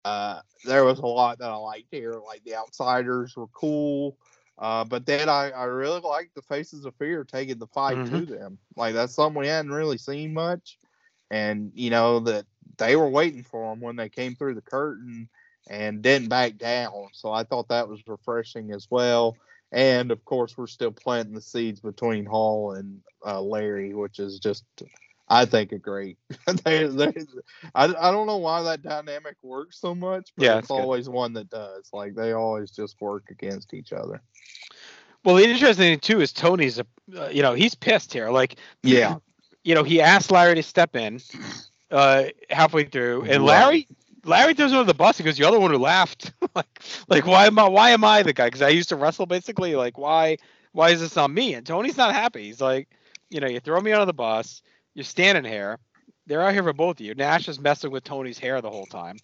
Uh, 0.03 0.41
there 0.65 0.83
was 0.83 0.99
a 0.99 1.05
lot 1.05 1.39
that 1.39 1.51
I 1.51 1.55
liked 1.55 1.87
here. 1.91 2.15
Like 2.25 2.43
the 2.43 2.55
outsiders 2.55 3.35
were 3.35 3.47
cool. 3.47 4.17
Uh, 4.57 4.83
but 4.83 5.05
then 5.05 5.29
I, 5.29 5.49
I 5.51 5.63
really 5.63 6.01
liked 6.01 6.35
the 6.35 6.41
Faces 6.43 6.85
of 6.85 6.95
Fear 6.95 7.23
taking 7.23 7.57
the 7.57 7.67
fight 7.67 8.05
to 8.07 8.11
Mhm. 8.11 8.27
them. 8.27 8.57
Like 8.75 8.93
that's 8.93 9.15
something 9.15 9.39
we 9.39 9.47
hadn't 9.47 9.71
really 9.71 9.97
seen 9.97 10.33
much. 10.33 10.77
And 11.31 11.71
you 11.73 11.89
know 11.89 12.19
that 12.21 12.45
they 12.77 12.95
were 12.95 13.09
waiting 13.09 13.43
for 13.43 13.69
them 13.69 13.79
when 13.81 13.95
they 13.95 14.09
came 14.09 14.35
through 14.35 14.55
the 14.55 14.61
curtain 14.61 15.29
and 15.69 16.01
didn't 16.01 16.29
back 16.29 16.57
down. 16.57 17.07
So 17.13 17.31
I 17.31 17.43
thought 17.43 17.69
that 17.69 17.87
was 17.87 18.01
refreshing 18.07 18.71
as 18.71 18.87
well. 18.89 19.37
And 19.71 20.11
of 20.11 20.25
course, 20.25 20.57
we're 20.57 20.67
still 20.67 20.91
planting 20.91 21.33
the 21.33 21.41
seeds 21.41 21.79
between 21.79 22.25
Hall 22.25 22.73
and 22.73 22.99
uh, 23.25 23.41
Larry, 23.41 23.93
which 23.93 24.19
is 24.19 24.39
just, 24.39 24.65
I 25.31 25.45
think, 25.45 25.71
agree. 25.71 26.17
they, 26.65 26.87
they, 26.87 27.13
I, 27.73 27.85
I 27.85 28.11
don't 28.11 28.27
know 28.27 28.37
why 28.37 28.63
that 28.63 28.81
dynamic 28.81 29.37
works 29.41 29.79
so 29.79 29.95
much, 29.95 30.33
but 30.35 30.43
Yeah, 30.43 30.57
it's 30.57 30.65
it's 30.65 30.71
always 30.71 31.07
one 31.07 31.31
that 31.33 31.49
does. 31.49 31.89
Like 31.93 32.15
they 32.15 32.33
always 32.33 32.69
just 32.69 32.99
work 32.99 33.23
against 33.31 33.73
each 33.73 33.93
other. 33.93 34.21
Well, 35.23 35.35
the 35.35 35.43
interesting 35.43 35.75
thing 35.75 35.99
too 35.99 36.19
is 36.19 36.33
Tony's, 36.33 36.79
a, 36.79 36.85
uh, 37.17 37.29
you 37.29 37.41
know, 37.41 37.53
he's 37.53 37.75
pissed 37.75 38.11
here. 38.11 38.29
Like, 38.29 38.57
Yeah, 38.83 39.19
you 39.63 39.73
know, 39.73 39.83
he 39.83 40.01
asked 40.01 40.31
Larry 40.31 40.55
to 40.55 40.63
step 40.63 40.97
in 40.97 41.21
uh, 41.91 42.25
halfway 42.49 42.83
through, 42.83 43.23
and. 43.23 43.45
Larry, 43.45 43.87
Larry 44.25 44.53
throws 44.53 44.71
him 44.71 44.79
under 44.79 44.87
the 44.87 44.97
bus 44.97 45.17
because 45.17 45.37
the 45.37 45.59
one 45.59 45.71
who 45.71 45.77
laughed. 45.77 46.33
like, 46.55 46.83
like 47.07 47.25
why 47.25 47.45
am 47.47 47.57
I? 47.57 47.69
Why 47.69 47.91
am 47.91 48.03
I 48.03 48.21
the 48.21 48.33
guy? 48.33 48.47
Because 48.47 48.61
I 48.61 48.69
used 48.69 48.89
to 48.89 48.97
wrestle 48.97 49.25
basically. 49.25 49.75
Like, 49.75 49.97
why? 49.97 50.37
Why 50.73 50.89
is 50.89 50.99
this 50.99 51.15
on 51.15 51.33
me? 51.33 51.53
And 51.53 51.65
Tony's 51.65 51.97
not 51.97 52.13
happy. 52.13 52.43
He's 52.43 52.61
like, 52.61 52.89
you 53.29 53.39
know, 53.39 53.47
you 53.47 53.61
throw 53.61 53.79
me 53.79 53.93
under 53.93 54.05
the 54.05 54.13
bus. 54.13 54.61
You're 54.93 55.03
standing 55.03 55.45
here. 55.45 55.79
They're 56.27 56.43
out 56.43 56.53
here 56.53 56.63
for 56.63 56.73
both 56.73 56.99
of 56.99 57.05
you. 57.05 57.15
Nash 57.15 57.47
is 57.47 57.59
messing 57.59 57.91
with 57.91 58.03
Tony's 58.03 58.39
hair 58.39 58.61
the 58.61 58.69
whole 58.69 58.85
time. 58.85 59.17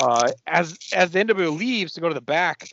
Uh, 0.00 0.30
as 0.46 0.78
as 0.92 1.10
the 1.10 1.18
NWO 1.18 1.56
leaves 1.56 1.94
to 1.94 2.00
go 2.00 2.08
to 2.08 2.14
the 2.14 2.20
back, 2.20 2.70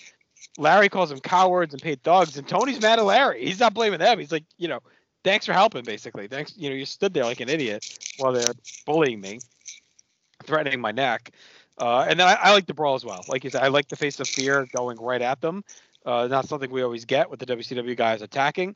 Larry 0.57 0.89
calls 0.89 1.09
them 1.09 1.19
cowards 1.19 1.73
and 1.73 1.81
paid 1.81 2.03
thugs, 2.03 2.37
and 2.37 2.47
Tony's 2.47 2.81
mad 2.81 2.99
at 2.99 3.05
Larry. 3.05 3.45
He's 3.45 3.59
not 3.59 3.73
blaming 3.73 3.99
them. 3.99 4.19
He's 4.19 4.31
like, 4.31 4.45
you 4.57 4.67
know, 4.67 4.79
thanks 5.23 5.45
for 5.45 5.53
helping, 5.53 5.83
basically. 5.83 6.27
Thanks, 6.27 6.53
you 6.55 6.69
know, 6.69 6.75
you 6.75 6.85
stood 6.85 7.13
there 7.13 7.25
like 7.25 7.41
an 7.41 7.49
idiot 7.49 7.97
while 8.17 8.31
they're 8.31 8.53
bullying 8.85 9.19
me, 9.19 9.39
threatening 10.43 10.79
my 10.79 10.91
neck. 10.91 11.31
Uh, 11.77 12.05
and 12.07 12.19
then 12.19 12.27
I, 12.27 12.35
I 12.35 12.53
like 12.53 12.67
the 12.67 12.73
brawl 12.73 12.95
as 12.95 13.03
well. 13.03 13.25
Like 13.27 13.43
you 13.43 13.49
said, 13.49 13.63
I 13.63 13.67
like 13.67 13.89
the 13.89 13.97
face 13.97 14.19
of 14.19 14.29
fear 14.29 14.65
going 14.73 14.97
right 14.97 15.21
at 15.21 15.41
them. 15.41 15.63
Uh, 16.05 16.27
not 16.27 16.47
something 16.47 16.69
we 16.69 16.83
always 16.83 17.03
get 17.03 17.29
with 17.29 17.39
the 17.39 17.45
WCW 17.45 17.97
guys 17.97 18.21
attacking. 18.21 18.75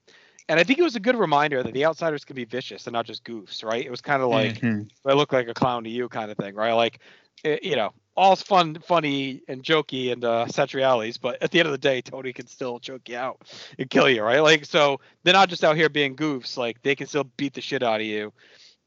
And 0.50 0.60
I 0.60 0.64
think 0.64 0.80
it 0.80 0.84
was 0.84 0.95
a 0.95 1.00
good 1.00 1.16
reminder 1.16 1.64
that 1.64 1.74
the 1.74 1.86
outsiders 1.86 2.26
can 2.26 2.36
be 2.36 2.43
vicious 2.45 2.88
and 2.88 2.93
not 2.93 3.06
just 3.06 3.24
goofs, 3.24 3.64
right? 3.64 3.86
It 3.86 3.91
was 3.91 4.02
kind 4.02 4.24
of 4.24 4.30
like 4.30 4.60
Mhm. 4.64 4.89
I 5.06 5.14
look 5.14 5.32
like 5.32 5.47
a 5.47 5.54
clown 5.54 5.84
to 5.86 5.89
you 5.89 6.10
kind 6.10 6.32
of 6.32 6.38
thing, 6.38 6.56
right? 6.56 6.74
Like, 6.74 7.00
eh, 7.45 7.60
you 7.62 7.76
know, 7.76 7.93
all's 8.16 8.41
fun, 8.41 8.80
funny, 8.86 9.43
and 9.47 9.64
jokey 9.64 10.12
and 10.12 10.26
uh, 10.26 10.47
Satriales, 10.50 11.22
but 11.22 11.41
at 11.41 11.52
the 11.52 11.60
end 11.60 11.68
of 11.68 11.72
the 11.72 11.78
day, 11.78 12.02
Tony 12.02 12.34
can 12.34 12.47
still 12.47 12.80
choke 12.80 13.08
you 13.08 13.16
out 13.16 13.41
and 13.78 13.89
kill 13.89 14.10
you, 14.10 14.24
right? 14.24 14.41
Like, 14.41 14.66
so 14.66 15.00
they're 15.24 15.34
not 15.34 15.50
just 15.50 15.64
out 15.64 15.78
here 15.78 15.88
being 15.89 16.16
goofs; 16.16 16.58
like 16.58 16.82
they 16.82 16.95
can 16.95 17.08
still 17.08 17.26
beat 17.38 17.54
the 17.54 17.62
shit 17.62 17.84
out 17.84 18.02
of 18.02 18.08
you, 18.08 18.34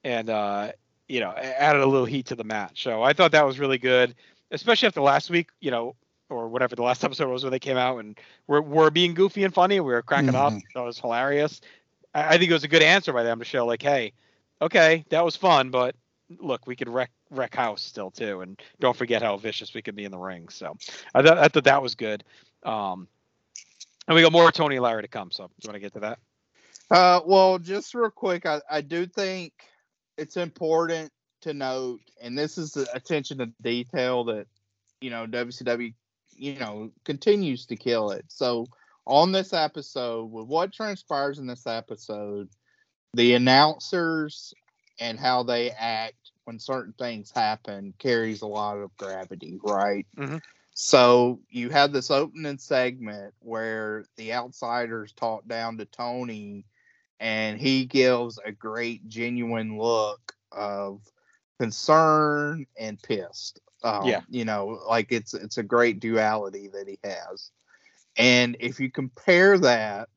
and 0.05 0.29
uh, 0.29 0.73
you 1.09 1.21
know, 1.21 1.31
added 1.31 1.81
a 1.81 1.87
little 1.87 2.07
heat 2.07 2.27
to 2.27 2.35
the 2.35 2.45
match. 2.45 2.83
So 2.83 3.03
I 3.03 3.13
thought 3.13 3.33
that 3.33 3.47
was 3.47 3.59
really 3.61 3.79
good, 3.79 4.15
especially 4.51 4.89
after 4.89 5.01
last 5.01 5.31
week, 5.31 5.49
you 5.61 5.71
know, 5.71 5.95
or 6.33 6.49
whatever 6.49 6.77
the 6.77 6.83
last 6.83 7.05
episode 7.05 7.31
was 7.31 7.45
when 7.45 7.53
they 7.53 7.59
came 7.59 7.77
out 7.77 7.99
and 7.99 8.19
we're, 8.47 8.61
we're 8.61 8.91
being 8.91 9.15
goofy 9.15 9.45
and 9.45 9.55
funny. 9.55 9.81
We 9.81 9.93
were 9.93 10.03
cracking 10.03 10.35
up. 10.35 10.53
That 10.75 10.83
was 10.83 10.99
hilarious. 10.99 11.61
I, 12.15 12.35
I 12.35 12.39
think 12.39 12.51
it 12.51 12.55
was 12.55 12.65
a 12.65 12.69
good 12.69 12.83
answer 12.83 13.13
by 13.13 13.23
them 13.23 13.39
to 13.39 13.45
show, 13.45 13.67
like, 13.67 13.83
hey, 13.83 14.13
okay, 14.61 15.05
that 15.11 15.25
was 15.25 15.37
fun, 15.37 15.71
but 15.71 15.95
look, 16.41 16.67
we 16.67 16.77
could 16.77 16.89
wreck 16.89 17.11
wreck 17.31 17.55
house 17.55 17.83
still 17.83 18.11
too, 18.11 18.43
and 18.43 18.61
don't 18.81 18.97
forget 18.97 19.23
how 19.23 19.37
vicious 19.37 19.75
we 19.75 19.83
could 19.83 19.97
be 19.97 20.05
in 20.05 20.13
the 20.13 20.19
ring. 20.19 20.49
So 20.49 20.77
I 21.15 21.23
thought 21.23 21.39
I 21.39 21.49
thought 21.49 21.65
that 21.65 21.83
was 21.83 21.95
good. 21.95 22.25
Um, 22.63 23.09
and 24.07 24.15
we 24.15 24.23
got 24.23 24.33
more 24.33 24.51
Tony 24.51 24.77
and 24.77 24.83
Larry 24.83 25.03
to 25.03 25.09
come. 25.09 25.31
So 25.31 25.47
do 25.47 25.53
you 25.63 25.69
want 25.69 25.75
to 25.77 25.81
get 25.81 25.93
to 25.95 26.01
that? 26.01 26.19
Uh, 26.91 27.21
well, 27.25 27.59
just 27.59 27.95
real 27.95 28.11
quick, 28.11 28.45
I, 28.47 28.61
I 28.71 28.81
do 28.81 29.07
think 29.07 29.53
it's 30.19 30.37
important 30.37 31.11
to 31.43 31.55
note, 31.55 32.01
and 32.21 32.39
this 32.39 32.59
is 32.59 32.73
the 32.73 32.87
attention 32.95 33.39
to 33.39 33.47
detail 33.63 34.25
that 34.25 34.47
you 35.01 35.11
know 35.11 35.27
WCW, 35.27 35.95
you 36.43 36.59
know, 36.59 36.91
continues 37.05 37.67
to 37.67 37.77
kill 37.77 38.11
it. 38.11 38.25
So 38.27 38.67
on 39.07 39.31
this 39.31 39.53
episode, 39.53 40.25
with 40.25 40.49
what 40.49 40.73
transpires 40.73 41.39
in 41.39 41.47
this 41.47 41.69
episode, 41.69 42.49
the 43.15 43.35
announcers 43.35 44.53
and 44.99 45.21
how 45.21 45.45
they 45.45 45.71
act 45.71 46.33
when 46.45 46.59
certain 46.59 46.95
things 46.99 47.31
happen 47.31 47.95
carries 47.99 48.43
a 48.43 48.49
lot 48.49 48.77
of 48.79 48.91
gravity, 48.97 49.61
right? 49.63 50.05
Mhm. 50.17 50.43
So 50.75 51.39
you 51.49 51.69
have 51.71 51.93
this 51.93 52.11
opening 52.11 52.59
segment 52.59 53.35
where 53.39 54.05
the 54.17 54.33
outsiders 54.33 55.13
talk 55.13 55.47
down 55.47 55.79
to 55.79 55.85
Tony 55.85 56.65
and 57.21 57.61
he 57.61 57.87
gives 57.87 58.41
a 58.45 58.51
great 58.51 59.07
genuine 59.07 59.79
look 59.79 60.35
of 60.51 61.03
concern 61.61 62.67
and 62.77 63.01
pissed. 63.01 63.61
Um, 63.85 64.07
Yeah. 64.07 64.21
you 64.29 64.45
know, 64.45 64.81
like 64.89 65.11
it's 65.11 65.35
it's 65.35 65.59
a 65.59 65.63
great 65.63 66.01
duality 66.01 66.69
that 66.69 66.89
he 66.89 66.99
has. 67.05 67.51
And 68.17 68.57
if 68.61 68.79
you 68.79 68.91
compare 68.91 69.59
that 69.59 70.09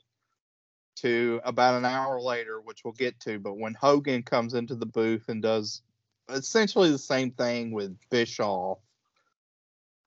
to 0.98 1.42
about 1.44 1.76
an 1.76 1.86
hour 1.86 2.22
later, 2.22 2.62
which 2.62 2.84
we'll 2.84 2.94
get 2.94 3.20
to, 3.22 3.40
but 3.40 3.58
when 3.58 3.74
Hogan 3.74 4.24
comes 4.24 4.54
into 4.54 4.76
the 4.76 4.86
booth 4.86 5.30
and 5.30 5.42
does 5.42 5.82
essentially 6.30 6.92
the 6.92 6.98
same 6.98 7.32
thing 7.32 7.72
with 7.72 7.98
Bischoff, 8.10 8.80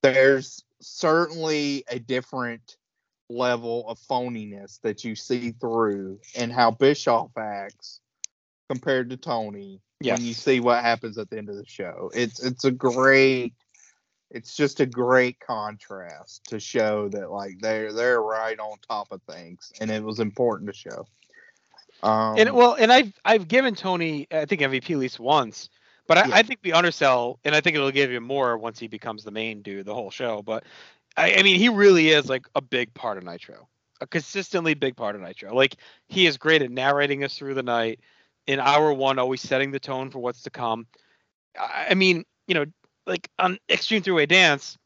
there's 0.02 0.64
certainly 0.80 1.84
a 1.88 1.98
different 1.98 2.76
level 3.28 3.88
of 3.88 3.98
phoniness 3.98 4.80
that 4.82 5.04
you 5.04 5.14
see 5.14 5.52
through 5.52 6.18
and 6.36 6.52
how 6.52 6.70
Bischoff 6.70 7.30
acts 7.36 8.00
compared 8.68 9.10
to 9.10 9.16
Tony 9.16 9.80
when 10.00 10.24
you 10.24 10.34
see 10.34 10.60
what 10.60 10.82
happens 10.82 11.18
at 11.18 11.30
the 11.30 11.38
end 11.38 11.48
of 11.48 11.56
the 11.56 11.66
show. 11.66 12.10
It's 12.14 12.40
it's 12.40 12.64
a 12.64 12.70
great 12.70 13.54
it's 14.30 14.54
just 14.54 14.80
a 14.80 14.86
great 14.86 15.40
contrast 15.40 16.44
to 16.48 16.60
show 16.60 17.08
that 17.08 17.30
like 17.30 17.58
they're 17.60 17.92
they're 17.92 18.22
right 18.22 18.58
on 18.58 18.78
top 18.88 19.08
of 19.10 19.22
things 19.22 19.72
and 19.80 19.90
it 19.90 20.02
was 20.02 20.20
important 20.20 20.70
to 20.70 20.76
show. 20.76 21.06
Um, 22.02 22.38
and 22.38 22.52
well, 22.52 22.74
and 22.74 22.92
I've 22.92 23.12
I've 23.24 23.48
given 23.48 23.74
Tony 23.74 24.26
I 24.30 24.44
think 24.44 24.60
MVP 24.60 24.90
at 24.90 24.98
least 24.98 25.18
once, 25.18 25.68
but 26.06 26.18
I, 26.18 26.28
Yeah. 26.28 26.34
I 26.36 26.42
think 26.42 26.60
we 26.62 26.72
undersell, 26.72 27.40
and 27.44 27.54
I 27.54 27.60
think 27.60 27.74
it'll 27.74 27.90
give 27.90 28.12
you 28.12 28.20
more 28.20 28.56
once 28.56 28.78
he 28.78 28.86
becomes 28.86 29.24
the 29.24 29.32
main 29.32 29.62
dude 29.62 29.86
the 29.86 29.94
whole 29.94 30.10
show. 30.10 30.42
But 30.42 30.64
I, 31.16 31.34
I 31.34 31.42
mean, 31.42 31.58
he 31.58 31.68
really 31.68 32.10
is 32.10 32.28
like 32.28 32.46
a 32.54 32.60
big 32.60 32.94
part 32.94 33.18
of 33.18 33.24
Nitro, 33.24 33.66
a 34.00 34.06
consistently 34.06 34.74
big 34.74 34.94
part 34.94 35.16
of 35.16 35.22
Nitro. 35.22 35.52
Like 35.52 35.74
he 36.06 36.26
is 36.26 36.36
great 36.36 36.62
at 36.62 36.70
narrating 36.70 37.24
us 37.24 37.36
through 37.36 37.54
the 37.54 37.64
night. 37.64 37.98
In 38.48 38.60
hour 38.60 38.92
one, 38.92 39.18
always 39.18 39.42
setting 39.42 39.70
the 39.70 39.78
tone 39.78 40.10
for 40.10 40.18
what's 40.18 40.42
to 40.42 40.50
come. 40.50 40.86
I, 41.60 41.94
mean, 41.94 42.24
you 42.46 42.54
know, 42.54 42.64
like 43.06 43.28
on 43.38 43.58
Extreme 43.68 44.02
Three 44.02 44.14
Way 44.14 44.26
Dance, 44.26 44.78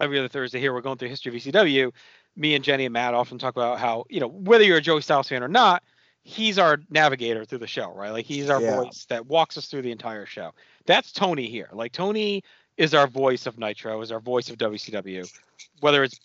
every 0.00 0.18
other 0.18 0.28
Thursday 0.28 0.58
here, 0.58 0.74
we're 0.74 0.80
going 0.80 0.98
through 0.98 1.08
history 1.08 1.34
of 1.34 1.40
ECW. 1.40 1.92
Me 2.36 2.54
and 2.56 2.64
Jenny 2.64 2.84
and 2.84 2.92
Matt 2.92 3.14
often 3.14 3.38
talk 3.38 3.54
about 3.54 3.78
how, 3.78 4.04
you 4.10 4.18
know, 4.20 4.28
whether 4.28 4.64
you're 4.64 4.78
a 4.78 4.82
Joey 4.82 5.02
Styles 5.02 5.28
fan 5.28 5.42
or 5.42 5.48
not, 5.48 5.84
he's 6.22 6.58
our 6.58 6.78
navigator 6.90 7.44
through 7.44 7.58
the 7.58 7.66
show, 7.66 7.92
right? 7.92 8.10
Like 8.10 8.26
he's 8.26 8.50
our 8.50 8.60
Yeah. 8.60 8.76
voice 8.76 9.06
that 9.08 9.26
walks 9.26 9.56
us 9.56 9.66
through 9.66 9.82
the 9.82 9.92
entire 9.92 10.26
show. 10.26 10.52
That's 10.84 11.12
Tony 11.12 11.48
here. 11.48 11.68
Like 11.72 11.92
Tony 11.92 12.42
is 12.76 12.92
our 12.92 13.06
voice 13.06 13.46
of 13.46 13.58
Nitro, 13.58 14.00
is 14.02 14.12
our 14.12 14.20
voice 14.20 14.50
of 14.50 14.58
WCW. 14.58 15.26
Whether 15.80 16.04
it's 16.04 16.18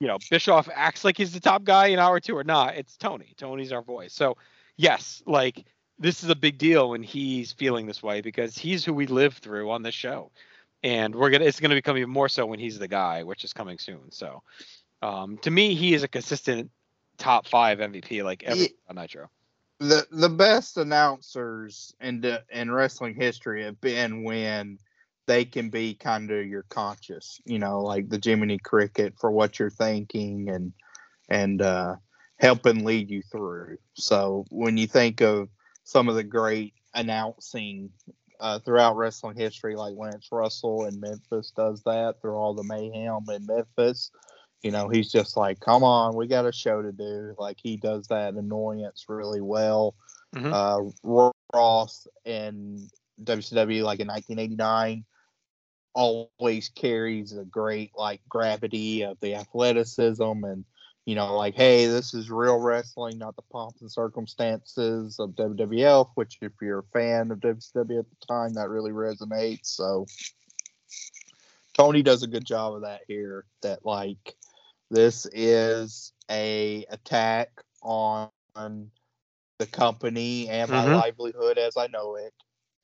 you 0.00 0.06
know 0.06 0.18
Bischoff 0.30 0.68
acts 0.72 1.04
like 1.04 1.16
he's 1.16 1.32
the 1.32 1.40
top 1.40 1.64
guy 1.64 1.88
in 1.88 1.98
hour 1.98 2.20
two 2.20 2.36
or 2.36 2.44
not, 2.44 2.76
it's 2.76 2.96
Tony. 2.96 3.34
Tony's 3.36 3.72
our 3.72 3.82
voice. 3.82 4.14
So 4.14 4.36
yes, 4.76 5.22
like 5.26 5.64
this 5.98 6.22
is 6.24 6.30
a 6.30 6.34
big 6.36 6.58
deal 6.58 6.90
when 6.90 7.02
he's 7.02 7.52
feeling 7.52 7.86
this 7.86 8.02
way 8.02 8.20
because 8.20 8.56
he's 8.56 8.84
who 8.84 8.92
we 8.92 9.06
live 9.06 9.34
through 9.34 9.70
on 9.70 9.82
this 9.82 9.94
show, 9.94 10.30
and 10.82 11.14
we're 11.14 11.30
gonna 11.30 11.44
it's 11.44 11.60
gonna 11.60 11.74
become 11.74 11.96
even 11.96 12.10
more 12.10 12.28
so 12.28 12.46
when 12.46 12.58
he's 12.58 12.78
the 12.78 12.88
guy, 12.88 13.22
which 13.22 13.44
is 13.44 13.52
coming 13.52 13.78
soon. 13.78 14.10
So 14.10 14.42
um, 15.02 15.38
to 15.38 15.50
me, 15.50 15.74
he 15.74 15.94
is 15.94 16.02
a 16.02 16.08
consistent 16.08 16.70
top 17.18 17.46
five 17.46 17.78
MVP 17.78 18.22
like 18.24 18.42
ever 18.44 18.62
Yeah. 18.62 18.68
on 18.88 18.96
Nitro. 18.96 19.30
the 19.78 20.06
the 20.10 20.28
best 20.28 20.76
announcers 20.76 21.94
in 22.00 22.20
the, 22.20 22.42
in 22.50 22.70
wrestling 22.70 23.14
history 23.14 23.64
have 23.64 23.80
been 23.80 24.24
when 24.24 24.78
they 25.26 25.44
can 25.44 25.70
be 25.70 25.94
kind 25.94 26.30
of 26.30 26.46
your 26.46 26.64
conscious, 26.64 27.40
you 27.44 27.58
know, 27.58 27.80
like 27.80 28.08
the 28.08 28.20
Jiminy 28.22 28.58
Cricket 28.58 29.14
for 29.18 29.30
what 29.30 29.58
you're 29.58 29.70
thinking 29.70 30.48
and 30.48 30.72
and 31.28 31.62
uh, 31.62 31.96
helping 32.38 32.84
lead 32.84 33.10
you 33.10 33.22
through. 33.22 33.78
So 33.94 34.44
when 34.50 34.76
you 34.76 34.86
think 34.86 35.20
of 35.20 35.48
some 35.84 36.08
of 36.08 36.14
the 36.14 36.24
great 36.24 36.74
announcing 36.94 37.90
uh, 38.40 38.58
throughout 38.58 38.96
wrestling 38.96 39.36
history, 39.36 39.76
like 39.76 39.94
Lance 39.96 40.28
Russell 40.32 40.86
in 40.86 40.98
Memphis 41.00 41.52
does 41.56 41.82
that 41.84 42.20
through 42.20 42.34
all 42.34 42.54
the 42.54 42.64
mayhem 42.64 43.24
in 43.30 43.46
Memphis. 43.46 44.10
You 44.62 44.70
know, 44.70 44.88
he's 44.88 45.10
just 45.10 45.36
like, 45.36 45.60
come 45.60 45.82
on, 45.82 46.14
we 46.14 46.26
got 46.26 46.46
a 46.46 46.52
show 46.52 46.82
to 46.82 46.92
do. 46.92 47.34
Like 47.38 47.58
he 47.60 47.76
does 47.76 48.08
that 48.08 48.34
annoyance 48.34 49.06
really 49.08 49.40
well. 49.40 49.94
Mhm. 50.34 50.52
Uh, 50.52 51.24
Ross 51.54 52.06
in 52.24 52.88
WCW, 53.22 53.82
like 53.82 54.00
in 54.00 54.08
1989, 54.08 55.04
always 55.94 56.68
carries 56.70 57.32
a 57.36 57.44
great 57.44 57.92
like 57.96 58.20
gravity 58.28 59.02
of 59.02 59.18
the 59.20 59.34
athleticism 59.34 60.22
and 60.22 60.64
you 61.06 61.14
know, 61.14 61.36
like, 61.36 61.54
hey, 61.54 61.86
this 61.86 62.14
is 62.14 62.30
real 62.30 62.58
wrestling, 62.58 63.18
not 63.18 63.36
the 63.36 63.42
pomp 63.50 63.76
and 63.80 63.90
circumstances 63.90 65.18
of 65.18 65.30
WWF, 65.30 66.10
which 66.14 66.38
if 66.40 66.52
you're 66.60 66.80
a 66.80 66.92
fan 66.92 67.30
of 67.30 67.40
WCW 67.40 67.98
at 67.98 68.06
the 68.08 68.26
time, 68.26 68.54
that 68.54 68.68
really 68.68 68.92
resonates. 68.92 69.66
So 69.66 70.06
Tony 71.74 72.02
does 72.02 72.22
a 72.22 72.28
good 72.28 72.44
job 72.44 72.74
of 72.74 72.82
that 72.82 73.00
here. 73.08 73.46
That 73.62 73.84
like 73.84 74.36
this 74.90 75.26
is 75.32 76.12
a 76.30 76.84
attack 76.90 77.50
on 77.82 78.30
the 79.58 79.66
company 79.66 80.48
and 80.48 80.70
my 80.70 80.84
Mhm. 80.84 80.84
livelihood 80.84 81.58
as 81.58 81.76
I 81.76 81.86
know 81.88 82.16
it, 82.16 82.34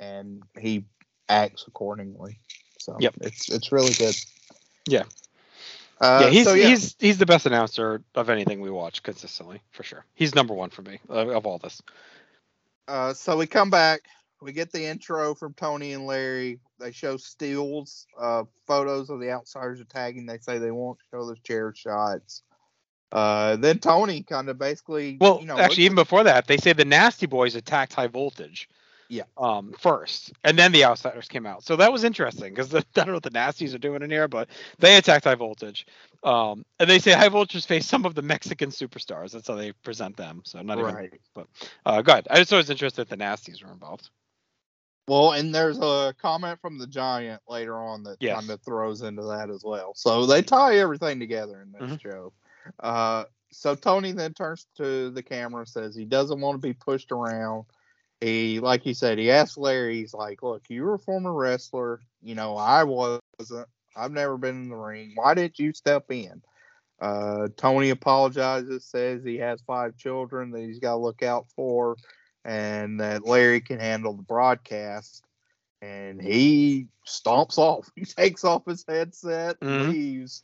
and 0.01 0.43
he 0.59 0.85
acts 1.29 1.65
accordingly. 1.69 2.41
So 2.79 2.97
Yep. 3.01 3.15
it's 3.21 3.49
it's 3.49 3.73
really 3.73 3.93
good. 3.95 4.15
Yeah. 4.89 5.05
Uh, 6.01 6.21
yeah, 6.25 6.31
he's 6.31 6.45
so, 6.45 6.55
yeah. 6.55 6.69
he's 6.69 6.97
he's 6.99 7.19
the 7.19 7.27
best 7.27 7.47
announcer 7.47 8.03
of 8.15 8.31
anything 8.31 8.61
we 8.61 8.71
watch 8.71 9.03
consistently 9.03 9.61
for 9.71 9.83
sure. 9.83 10.05
He's 10.15 10.35
number 10.35 10.55
one 10.55 10.71
for 10.71 10.83
me 10.83 11.01
of, 11.09 11.29
of 11.29 11.47
all 11.47 11.59
this. 11.59 11.83
Uh, 12.87 13.13
so 13.13 13.37
we 13.37 13.47
come 13.47 13.71
back. 13.71 14.03
We 14.41 14.53
get 14.53 14.71
the 14.71 14.85
intro 14.85 15.35
from 15.35 15.55
Tony 15.55 15.93
and 15.93 16.07
Larry. 16.07 16.61
They 16.79 16.93
show 16.93 17.17
stills, 17.17 18.07
uh, 18.19 18.45
photos 18.67 19.11
of 19.11 19.19
the 19.19 19.33
outsiders 19.33 19.81
attacking. 19.81 20.27
They 20.27 20.39
say 20.39 20.59
they 20.59 20.71
won't 20.71 20.99
show 21.11 21.27
the 21.27 21.35
chair 21.43 21.75
shots. 21.75 22.43
Uh, 23.11 23.57
then 23.57 23.79
Tony 23.79 24.23
kind 24.23 24.49
of 24.49 24.59
basically, 24.59 25.17
Well, 25.21 25.41
you 25.41 25.47
know, 25.47 25.59
actually, 25.59 25.85
even 25.85 25.97
before 25.97 26.25
that, 26.25 26.47
they 26.47 26.59
say 26.59 26.73
the 26.73 26.85
Nasty 26.85 27.27
Boys 27.27 27.55
attacked 27.55 27.95
High 27.95 28.07
Voltage. 28.07 28.69
Yeah. 29.09 29.23
Um, 29.39 29.73
first, 29.79 30.33
and 30.45 30.59
then 30.59 30.71
the 30.71 30.85
Outsiders 30.85 31.29
came 31.29 31.47
out. 31.47 31.65
So 31.65 31.77
that 31.77 31.91
was 31.91 32.05
interesting 32.05 32.51
because 32.51 32.75
I 32.75 32.83
don't 32.93 33.07
know 33.07 33.15
what 33.15 33.23
the 33.23 33.31
Nasties 33.31 33.75
are 33.75 33.79
doing 33.79 34.03
in 34.03 34.11
here, 34.11 34.29
but 34.29 34.49
they 34.79 34.97
attacked 34.97 35.25
High 35.25 35.35
Voltage. 35.35 35.87
Um, 36.25 36.65
and 36.79 36.91
they 36.91 36.99
say 36.99 37.13
High 37.13 37.29
Voltage 37.31 37.67
face 37.67 37.87
some 37.87 38.05
of 38.05 38.15
the 38.15 38.23
Mexican 38.23 38.71
superstars. 38.71 39.33
That's 39.33 39.49
how 39.49 39.55
they 39.55 39.73
present 39.73 40.17
them. 40.17 40.43
So 40.45 40.61
not 40.61 40.79
even. 40.79 41.11
But 41.35 41.47
Uh, 41.87 42.03
good. 42.03 42.27
I 42.31 42.37
just 42.37 42.53
was 42.53 42.69
interested 42.71 43.09
that 43.09 43.17
the 43.17 43.23
Nasties 43.23 43.65
were 43.65 43.73
involved. 43.73 44.11
Well, 45.07 45.33
and 45.33 45.55
there's 45.55 45.79
a 45.79 46.15
comment 46.21 46.61
from 46.61 46.77
the 46.77 46.87
Giant 46.87 47.41
later 47.49 47.79
on 47.79 48.03
that 48.03 48.19
Yes. 48.21 48.37
kind 48.37 48.51
of 48.51 48.61
throws 48.61 49.01
into 49.01 49.23
that 49.23 49.49
as 49.49 49.65
well. 49.65 49.95
So 49.95 50.27
they 50.27 50.43
tie 50.43 50.77
everything 50.77 51.19
together 51.19 51.63
in 51.63 51.73
this 51.73 51.93
Mhm. 51.93 52.01
show. 52.03 52.33
Uh, 52.79 53.25
so 53.51 53.75
Tony 53.75 54.13
then 54.13 54.35
turns 54.35 54.67
to 54.77 55.09
the 55.11 55.23
camera 55.23 55.61
and 55.61 55.69
says 55.69 55.95
he 55.95 56.05
doesn't 56.05 56.43
want 56.43 56.61
to 56.61 56.67
be 56.67 56.75
pushed 56.75 57.11
around. 57.11 57.65
He, 58.21 58.59
like 58.61 58.83
he 58.83 58.95
said, 58.95 59.19
he 59.19 59.31
asked 59.31 59.59
Larry, 59.59 59.97
he's 59.99 60.15
like, 60.15 60.43
Look, 60.43 60.65
you 60.69 60.83
were 60.83 60.95
a 60.95 60.99
former 60.99 61.33
wrestler. 61.33 62.01
You 62.23 62.35
know, 62.35 62.57
I 62.57 62.85
wasn't. 62.85 63.23
I've 63.97 64.13
never 64.13 64.37
been 64.37 64.63
in 64.63 64.69
the 64.69 64.77
ring. 64.77 65.13
Why 65.15 65.35
didn't 65.35 65.59
you 65.59 65.73
step 65.73 66.11
in? 66.11 66.43
Uh, 67.01 67.49
Tony 67.57 67.91
apologizes, 67.91 68.85
says 68.85 69.23
he 69.25 69.37
has 69.37 69.63
five 69.63 69.97
children 69.97 70.51
that 70.51 70.63
he's 70.63 70.81
got 70.81 70.93
to 70.93 70.97
look 70.99 71.23
out 71.23 71.47
for, 71.55 71.97
and 72.45 73.01
that 73.01 73.25
Larry 73.25 73.61
can 73.61 73.79
handle 73.79 74.15
the 74.15 74.23
broadcast. 74.23 75.25
And 75.81 76.21
he 76.21 76.89
stomps 77.07 77.57
off. 77.59 77.89
He 77.97 78.05
takes 78.05 78.45
off 78.45 78.67
his 78.67 78.85
headset, 78.89 79.59
and 79.61 79.71
Mhm. 79.71 79.89
leaves. 79.91 80.43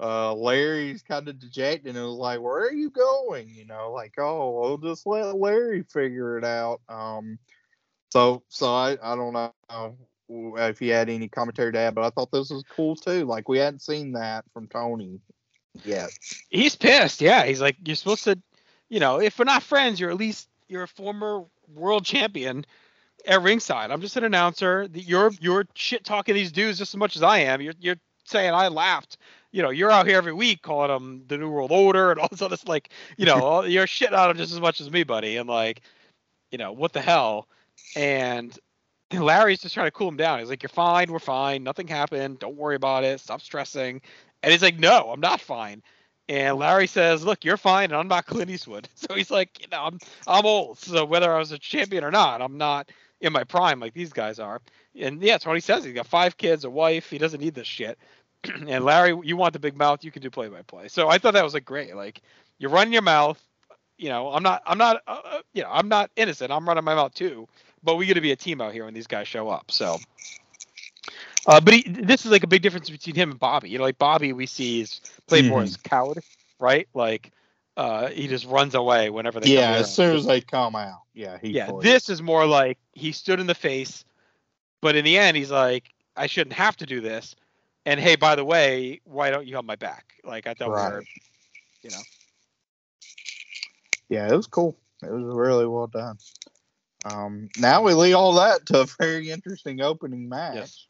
Uh, 0.00 0.34
Larry's 0.34 1.02
kind 1.02 1.28
of 1.28 1.38
dejected 1.38 1.94
and 1.94 2.04
was 2.04 2.16
like, 2.16 2.40
"Where 2.40 2.66
are 2.66 2.72
you 2.72 2.90
going?" 2.90 3.48
You 3.48 3.64
know, 3.64 3.92
like, 3.92 4.14
"Oh, 4.18 4.60
we'll 4.60 4.78
just 4.78 5.06
let 5.06 5.36
Larry 5.36 5.84
figure 5.84 6.36
it 6.36 6.44
out." 6.44 6.80
Um, 6.88 7.38
so, 8.10 8.42
so 8.48 8.66
I, 8.66 8.96
I 9.02 9.14
don't 9.14 9.32
know 9.32 9.96
if 10.56 10.80
you 10.80 10.92
had 10.92 11.08
any 11.08 11.28
commentary 11.28 11.72
to 11.72 11.78
add, 11.78 11.94
but 11.94 12.04
I 12.04 12.10
thought 12.10 12.32
this 12.32 12.50
was 12.50 12.64
cool 12.74 12.96
too. 12.96 13.24
Like, 13.24 13.48
we 13.48 13.58
hadn't 13.58 13.82
seen 13.82 14.12
that 14.12 14.44
from 14.52 14.66
Tony 14.68 15.20
yet. 15.84 16.10
He's 16.50 16.76
pissed. 16.76 17.20
Yeah, 17.20 17.44
he's 17.44 17.60
like, 17.60 17.76
you're 17.84 17.96
supposed 17.96 18.24
to, 18.24 18.38
you 18.88 19.00
know, 19.00 19.20
if 19.20 19.38
we're 19.38 19.44
not 19.44 19.62
friends, 19.62 20.00
you're 20.00 20.10
at 20.10 20.16
least 20.16 20.48
you're 20.68 20.84
a 20.84 20.88
former 20.88 21.44
world 21.72 22.04
champion 22.04 22.64
at 23.26 23.42
ringside. 23.42 23.90
I'm 23.90 24.00
just 24.00 24.16
an 24.16 24.24
announcer. 24.24 24.88
You're 24.92 25.32
you're 25.40 25.66
shit 25.74 26.04
talking 26.04 26.34
these 26.34 26.52
dudes 26.52 26.78
just 26.78 26.94
as 26.94 26.98
much 26.98 27.16
as 27.16 27.22
I 27.22 27.38
am. 27.38 27.60
You're 27.60 27.74
you're 27.80 27.96
saying 28.24 28.52
I 28.52 28.68
laughed. 28.68 29.18
You 29.54 29.62
know, 29.62 29.70
you're 29.70 29.92
out 29.92 30.08
here 30.08 30.18
every 30.18 30.32
week 30.32 30.62
calling 30.62 30.88
them 30.88 31.22
the 31.28 31.38
New 31.38 31.48
World 31.48 31.70
Order 31.70 32.10
and 32.10 32.18
all 32.20 32.26
this 32.28 32.42
other 32.42 32.56
like, 32.66 32.90
you 33.16 33.24
know, 33.24 33.62
you're 33.62 33.86
shit 33.86 34.12
on 34.12 34.28
them 34.28 34.36
just 34.36 34.52
as 34.52 34.60
much 34.60 34.80
as 34.80 34.90
me, 34.90 35.04
buddy. 35.04 35.36
And 35.36 35.48
like, 35.48 35.82
you 36.50 36.58
know, 36.58 36.72
what 36.72 36.92
the 36.92 37.00
hell? 37.00 37.46
And 37.94 38.58
Larry's 39.12 39.60
just 39.60 39.74
trying 39.74 39.86
to 39.86 39.92
cool 39.92 40.08
him 40.08 40.16
down. 40.16 40.40
He's 40.40 40.48
like, 40.48 40.62
"You're 40.62 40.70
fine. 40.70 41.12
We're 41.12 41.18
fine. 41.20 41.62
Nothing 41.62 41.86
happened. 41.86 42.40
Don't 42.40 42.56
worry 42.56 42.76
about 42.76 43.04
it. 43.04 43.20
Stop 43.20 43.40
stressing." 43.40 44.00
And 44.42 44.52
he's 44.52 44.62
like, 44.62 44.78
"No, 44.78 45.10
I'm 45.12 45.20
not 45.20 45.40
fine." 45.40 45.82
And 46.28 46.56
Larry 46.56 46.86
says, 46.86 47.24
"Look, 47.24 47.44
you're 47.44 47.56
fine, 47.56 47.84
and 47.84 47.94
I'm 47.94 48.08
not 48.08 48.26
Clint 48.26 48.50
Eastwood." 48.50 48.88
So 48.96 49.14
he's 49.14 49.30
like, 49.30 49.60
"You 49.60 49.68
know, 49.70 49.82
I'm 49.84 49.98
I'm 50.26 50.46
old. 50.46 50.78
So 50.78 51.04
whether 51.04 51.32
I 51.32 51.38
was 51.38 51.52
a 51.52 51.58
champion 51.58 52.02
or 52.04 52.10
not, 52.10 52.42
I'm 52.42 52.58
not 52.58 52.90
in 53.20 53.32
my 53.32 53.44
prime 53.44 53.80
like 53.80 53.94
these 53.94 54.12
guys 54.12 54.38
are." 54.38 54.60
And 54.98 55.22
yeah, 55.22 55.38
he 55.38 55.60
says. 55.60 55.84
He's 55.84 55.94
got 55.94 56.06
five 56.06 56.36
kids, 56.36 56.64
a 56.64 56.70
wife. 56.70 57.10
He 57.10 57.18
doesn't 57.18 57.40
need 57.40 57.54
this 57.54 57.66
shit. 57.66 57.98
and 58.68 58.84
Larry, 58.84 59.18
you 59.24 59.36
want 59.36 59.52
the 59.52 59.58
big 59.58 59.76
mouth? 59.76 60.04
You 60.04 60.10
can 60.10 60.22
do 60.22 60.30
play 60.30 60.48
by 60.48 60.62
play. 60.62 60.88
So 60.88 61.08
I 61.08 61.18
thought 61.18 61.34
that 61.34 61.44
was 61.44 61.54
like 61.54 61.64
great. 61.64 61.94
Like 61.96 62.20
you're 62.58 62.70
running 62.70 62.92
your 62.92 63.02
mouth. 63.02 63.42
You 63.98 64.08
know, 64.10 64.32
I'm 64.32 64.42
not. 64.42 64.62
I'm 64.66 64.78
not. 64.78 65.02
Uh, 65.06 65.20
uh, 65.24 65.40
you 65.54 65.62
know, 65.62 65.70
I'm 65.70 65.88
not 65.88 66.10
innocent. 66.16 66.52
I'm 66.52 66.66
running 66.66 66.84
my 66.84 66.94
mouth 66.94 67.14
too. 67.14 67.48
But 67.82 67.96
we 67.96 68.06
got 68.06 68.14
to 68.14 68.20
be 68.20 68.32
a 68.32 68.36
team 68.36 68.60
out 68.60 68.72
here 68.72 68.84
when 68.84 68.94
these 68.94 69.06
guys 69.06 69.28
show 69.28 69.48
up. 69.48 69.70
So. 69.70 70.00
Uh, 71.46 71.60
but 71.60 71.74
he, 71.74 71.82
this 71.82 72.24
is 72.24 72.32
like 72.32 72.42
a 72.42 72.46
big 72.46 72.62
difference 72.62 72.88
between 72.88 73.14
him 73.14 73.30
and 73.30 73.38
Bobby. 73.38 73.68
You 73.70 73.78
know, 73.78 73.84
like 73.84 73.98
Bobby, 73.98 74.32
we 74.32 74.46
see 74.46 74.80
is 74.80 75.00
played 75.26 75.46
more 75.46 75.60
Mhm. 75.60 75.64
as 75.64 75.76
coward, 75.76 76.22
right? 76.58 76.88
Like, 76.94 77.32
uh, 77.76 78.08
he 78.08 78.28
just 78.28 78.46
runs 78.46 78.74
away 78.74 79.10
whenever 79.10 79.40
they. 79.40 79.48
come 79.48 79.58
Yeah, 79.58 79.72
as 79.76 79.94
soon 79.94 80.16
as 80.16 80.26
they 80.26 80.40
come 80.40 80.74
out, 80.74 81.02
yeah, 81.14 81.38
he. 81.40 81.52
yeah, 81.52 81.70
this 81.80 82.08
is 82.08 82.22
more 82.22 82.46
like 82.46 82.78
he 82.94 83.12
stood 83.12 83.40
in 83.40 83.46
the 83.46 83.54
face, 83.54 84.04
but 84.80 84.96
in 84.96 85.04
the 85.04 85.18
end, 85.18 85.36
he's 85.36 85.50
like, 85.50 85.90
I 86.16 86.26
shouldn't 86.26 86.54
have 86.54 86.76
to 86.78 86.86
do 86.86 87.00
this. 87.00 87.36
And 87.86 88.00
hey, 88.00 88.16
by 88.16 88.34
the 88.34 88.44
way, 88.44 89.00
why 89.04 89.30
don't 89.30 89.46
you 89.46 89.56
have 89.56 89.64
my 89.64 89.76
back? 89.76 90.14
Like 90.24 90.46
I 90.46 90.54
thought 90.54 90.68
we 90.68 90.74
were, 90.74 90.98
Right. 90.98 91.06
you 91.82 91.90
know. 91.90 92.00
Yeah, 94.08 94.28
it 94.32 94.36
was 94.36 94.46
cool. 94.46 94.76
It 95.02 95.10
was 95.10 95.24
really 95.24 95.66
well 95.66 95.86
done. 95.86 96.16
Um, 97.04 97.48
now 97.58 97.82
we 97.82 97.92
lead 97.92 98.14
all 98.14 98.32
that 98.34 98.64
to 98.66 98.80
a 98.80 98.86
very 98.98 99.30
interesting 99.30 99.82
opening 99.82 100.28
match, 100.28 100.54
Yes. 100.56 100.86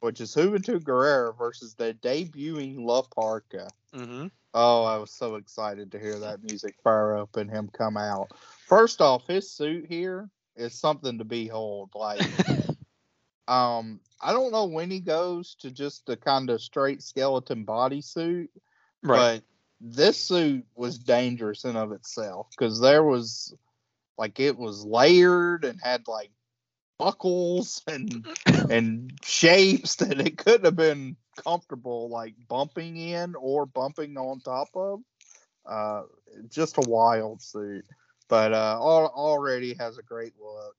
which 0.00 0.20
is 0.20 0.34
Juventud 0.34 0.82
Guerrera 0.82 1.36
versus 1.36 1.74
the 1.74 1.94
debuting 2.02 2.76
La 2.84 3.02
Parca. 3.02 3.70
Mm-hmm. 3.94 4.26
Oh, 4.52 4.84
I 4.84 4.96
was 4.98 5.12
so 5.12 5.36
excited 5.36 5.92
to 5.92 5.98
hear 5.98 6.18
that 6.18 6.42
music 6.42 6.74
fire 6.82 7.16
up 7.16 7.36
and 7.36 7.50
him 7.50 7.68
come 7.72 7.96
out. 7.96 8.28
First 8.66 9.00
off, 9.00 9.26
his 9.26 9.50
suit 9.50 9.86
here 9.88 10.28
is 10.56 10.74
something 10.74 11.18
to 11.18 11.24
behold. 11.24 11.90
Like, 11.94 12.20
um, 13.48 14.00
I 14.20 14.32
don't 14.32 14.52
know 14.52 14.66
when 14.66 14.90
he 14.90 15.00
goes 15.00 15.54
to 15.60 15.70
just 15.70 16.08
a 16.08 16.16
kind 16.16 16.50
of 16.50 16.60
straight 16.60 17.02
skeleton 17.02 17.64
bodysuit, 17.64 18.48
Right. 19.02 19.40
but 19.40 19.42
this 19.80 20.18
suit 20.20 20.64
was 20.74 20.98
dangerous 20.98 21.64
in 21.64 21.76
of 21.76 21.92
itself 21.92 22.48
because 22.50 22.80
there 22.80 23.04
was 23.04 23.54
like 24.18 24.40
it 24.40 24.56
was 24.56 24.84
layered 24.84 25.64
and 25.64 25.78
had 25.82 26.08
like 26.08 26.30
buckles 26.98 27.82
and 27.86 28.26
and 28.70 29.12
shapes 29.22 29.96
that 29.96 30.20
it 30.20 30.38
couldn't 30.38 30.64
have 30.64 30.76
been 30.76 31.16
comfortable 31.44 32.08
like 32.08 32.34
bumping 32.48 32.96
in 32.96 33.34
or 33.36 33.66
bumping 33.66 34.16
on 34.16 34.40
top 34.40 34.68
of. 34.74 35.00
Uh, 35.66 36.02
just 36.48 36.78
a 36.78 36.88
wild 36.88 37.42
suit, 37.42 37.84
but 38.28 38.52
uh, 38.52 38.78
al- 38.80 39.12
already 39.14 39.74
has 39.74 39.98
a 39.98 40.02
great 40.02 40.32
look. 40.40 40.76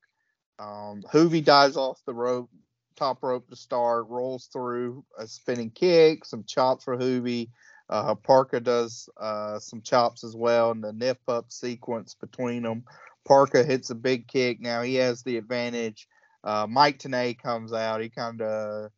Um, 0.60 1.04
Juvi 1.14 1.44
dives 1.44 1.78
off 1.78 2.02
the 2.06 2.14
rope, 2.14 2.50
top 2.96 3.24
rope 3.24 3.48
to 3.50 3.56
start, 3.56 4.08
rolls 4.10 4.50
through 4.52 5.04
a 5.18 5.28
spinning 5.28 5.72
kick, 5.72 6.26
some 6.26 6.44
chops 6.44 6.84
for 6.84 6.98
Juvi. 6.98 7.50
Uh, 7.90 8.16
Parka 8.16 8.60
does 8.60 9.08
uh, 9.18 9.60
some 9.60 9.82
chops 9.82 10.24
as 10.24 10.36
well 10.36 10.72
in 10.72 10.82
the 10.82 10.92
nip 10.92 11.20
up 11.28 11.52
sequence 11.52 12.16
between 12.16 12.64
them. 12.64 12.84
Parka 13.26 13.64
hits 13.64 13.90
a 13.90 13.96
big 13.96 14.28
kick. 14.28 14.60
Now 14.60 14.82
he 14.82 14.96
has 14.96 15.24
the 15.24 15.38
advantage. 15.38 16.08
Uh, 16.44 16.68
Mike 16.70 17.00
Tenay 17.00 17.38
comes 17.38 17.74
out. 17.74 18.02
He 18.02 18.10
kind 18.10 18.42
of 18.42 18.92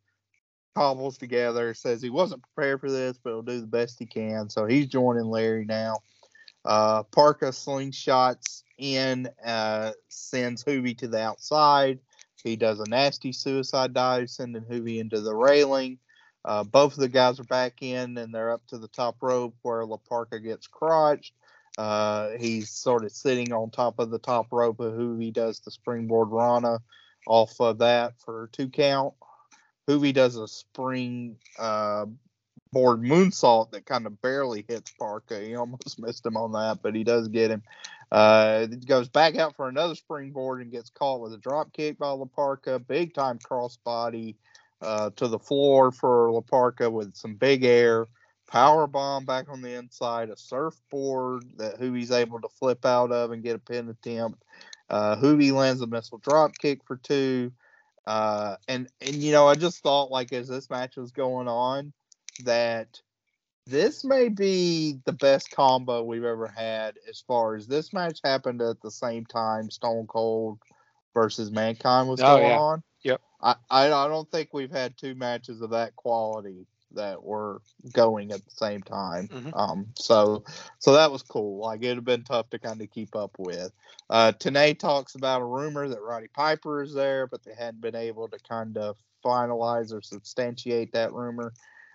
cobbles 0.76 1.18
together, 1.18 1.74
says 1.74 2.01
he 2.01 2.10
wasn't 2.10 2.43
prepared 2.43 2.80
for 2.80 2.89
this, 2.91 3.20
but 3.22 3.32
he'll 3.32 3.41
do 3.41 3.62
the 3.62 3.68
best 3.68 3.99
he 3.99 4.05
can. 4.05 4.49
So 4.49 4.66
he's 4.66 4.88
joining 4.88 5.26
Larry 5.26 5.66
now. 5.66 5.97
Uh, 6.66 7.03
Parka 7.03 7.47
slingshots 7.47 8.64
in, 8.80 9.30
uh, 9.45 9.91
sends 10.07 10.63
Juvi 10.63 10.97
to 10.97 11.07
the 11.07 11.21
outside. 11.21 11.99
He 12.43 12.55
does 12.55 12.80
a 12.80 12.89
nasty 12.89 13.32
suicide 13.32 13.93
dive, 13.93 14.30
sending 14.30 14.63
Juvi 14.63 14.99
into 14.99 15.21
the 15.21 15.36
railing. 15.36 15.99
Uh, 16.45 16.63
both 16.63 16.93
of 16.93 16.99
the 16.99 17.09
guys 17.09 17.39
are 17.39 17.43
back 17.45 17.82
in, 17.82 18.17
and 18.17 18.34
they're 18.34 18.51
up 18.51 18.65
to 18.67 18.77
the 18.77 18.88
top 18.88 19.17
rope 19.21 19.55
where 19.61 19.86
La 19.86 19.97
Parka 19.97 20.39
gets 20.39 20.67
crotched. 20.67 21.34
Uh, 21.77 22.32
he's 22.39 22.69
sort 22.69 23.03
of 23.03 23.11
sitting 23.11 23.53
on 23.53 23.69
top 23.69 23.99
of 23.99 24.09
the 24.09 24.19
top 24.19 24.47
rope 24.51 24.80
of 24.80 24.93
Juvi 24.93 25.32
does 25.32 25.59
the 25.59 25.71
springboard 25.71 26.30
Rana 26.30 26.80
off 27.27 27.59
of 27.59 27.77
that 27.80 28.19
for 28.19 28.49
two 28.51 28.69
count. 28.69 29.13
Juvi 29.88 30.13
does 30.13 30.36
a 30.36 30.47
spring 30.47 31.38
uh, 31.57 32.05
board 32.72 33.01
moonsault 33.01 33.72
that 33.72 33.86
kind 33.86 34.05
of 34.05 34.22
barely 34.22 34.65
hits 34.67 34.91
Parka. 34.91 35.39
He 35.39 35.55
almost 35.55 35.99
missed 35.99 36.26
him 36.26 36.38
on 36.38 36.51
that, 36.53 36.82
but 36.82 36.95
he 36.95 37.03
does 37.03 37.28
get 37.28 37.51
him. 37.51 37.63
Uh, 38.11 38.65
goes 38.88 39.07
back 39.07 39.36
out 39.36 39.55
for 39.55 39.70
another 39.70 39.95
springboard 39.95 40.61
and 40.61 40.72
gets 40.72 40.89
caught 40.89 41.22
with 41.22 41.34
a 41.34 41.38
drop 41.38 41.72
kick 41.74 41.99
by 41.99 42.09
La 42.09 42.26
Parka. 42.26 42.80
Big 42.80 43.13
time 43.13 43.38
crossbody 43.38 44.36
uh, 44.82 45.11
to 45.15 45.28
the 45.28 45.39
floor 45.39 45.91
for 45.91 46.32
La 46.32 46.41
Parka 46.41 46.89
with 46.89 47.15
some 47.15 47.36
big 47.36 47.63
air. 47.63 48.07
Power 48.47 48.88
bomb 48.88 49.26
back 49.26 49.47
on 49.47 49.61
the 49.61 49.76
inside, 49.76 50.32
a 50.32 50.36
surfboard 50.36 51.43
that 51.57 51.80
Juvi's 51.80 52.09
able 52.09 52.41
to 52.41 52.49
flip 52.49 52.84
out 52.84 53.11
of 53.11 53.32
and 53.32 53.43
get 53.43 53.55
a 53.55 53.59
pin 53.59 53.89
attempt. 53.89 54.43
Uh, 54.89 55.15
Juvi 55.17 55.51
lands 55.51 55.82
a 55.82 55.88
missile 55.88 56.17
drop 56.17 56.57
kick 56.57 56.84
for 56.84 56.97
two. 56.97 57.51
Uh, 58.07 58.55
and 58.67 58.88
and 59.01 59.17
you 59.17 59.32
know, 59.32 59.47
I 59.47 59.53
just 59.53 59.84
thought 59.84 60.09
like 60.09 60.34
as 60.34 60.47
this 60.47 60.67
match 60.72 60.97
was 60.97 61.11
going 61.11 61.47
on, 61.47 61.93
that 62.45 63.01
this 63.65 64.03
may 64.03 64.29
be 64.29 64.99
the 65.05 65.13
best 65.13 65.51
combo 65.51 66.03
we've 66.03 66.23
ever 66.23 66.47
had 66.47 66.95
as 67.07 67.21
far 67.21 67.55
as 67.55 67.67
this 67.67 67.93
match 67.93 68.19
happened 68.23 68.61
at 68.61 68.81
the 68.81 68.91
same 68.91 69.25
time 69.25 69.69
Stone 69.69 70.07
Cold 70.07 70.59
versus 71.13 71.51
Mankind 71.51 72.09
was 72.09 72.21
Oh, 72.21 72.37
going 72.37 72.47
yeah. 72.47 72.59
on. 72.59 72.83
Yep. 73.03 73.21
I, 73.41 73.55
I 73.69 73.87
don't 73.87 74.29
think 74.31 74.49
we've 74.53 74.71
had 74.71 74.97
two 74.97 75.15
matches 75.15 75.61
of 75.61 75.69
that 75.69 75.95
quality 75.95 76.65
that 76.91 77.23
were 77.23 77.61
going 77.93 78.31
at 78.31 78.43
the 78.43 78.51
same 78.51 78.81
time. 78.81 79.27
Mhm. 79.27 79.55
Um, 79.55 79.87
so 79.95 80.43
so 80.79 80.93
that 80.93 81.11
was 81.11 81.21
cool. 81.21 81.59
Like 81.59 81.83
it'd 81.83 81.97
have 81.97 82.05
been 82.05 82.23
tough 82.23 82.49
to 82.49 82.59
kind 82.59 82.81
of 82.81 82.89
keep 82.89 83.15
up 83.15 83.31
with. 83.37 83.71
Uh, 84.09 84.31
Tenay 84.31 84.77
talks 84.77 85.15
about 85.15 85.41
a 85.41 85.45
rumor 85.45 85.87
that 85.87 86.01
Roddy 86.01 86.27
Piper 86.27 86.81
is 86.81 86.93
there, 86.93 87.27
but 87.27 87.43
they 87.43 87.53
hadn't 87.53 87.81
been 87.81 87.95
able 87.95 88.27
to 88.29 88.39
kind 88.39 88.77
of 88.77 88.97
finalize 89.23 89.93
or 89.93 90.01
substantiate 90.01 90.93
that 90.93 91.13
rumor. 91.13 91.53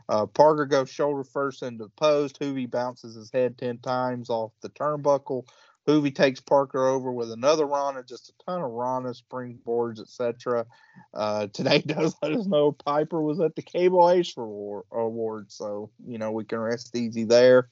Uh, 0.09 0.27
Parka 0.27 0.67
goes 0.67 0.91
shoulder 0.91 1.25
first 1.25 1.63
into 1.63 1.85
the 1.85 1.91
post. 1.91 2.41
Juvi 2.41 2.71
bounces 2.71 3.15
his 3.15 3.31
head 3.31 3.59
10 3.59 3.79
times 3.79 4.31
off 4.31 4.53
the 4.61 4.69
turnbuckle. 4.71 5.47
Juvi 5.87 6.15
takes 6.15 6.41
Parka 6.41 6.79
over 6.79 7.13
with 7.13 7.31
another 7.31 7.67
Rana, 7.67 8.03
just 8.03 8.31
a 8.31 8.45
ton 8.45 8.63
of 8.63 8.71
Rana, 8.71 9.11
springboards, 9.11 10.01
etc. 10.01 10.67
Uh, 11.13 11.47
Tenay 11.53 11.87
does 11.87 12.17
let 12.23 12.33
us 12.33 12.47
know 12.47 12.73
Piper 12.73 13.21
was 13.21 13.41
at 13.41 13.55
the 13.55 13.63
Cable 13.63 14.11
Ace 14.11 14.35
Award, 14.37 14.85
award 14.91 15.53
so, 15.53 15.91
you 16.07 16.19
know, 16.19 16.33
we 16.33 16.45
can 16.45 16.59
rest 16.59 16.97
easy 16.97 17.25
there. 17.25 17.69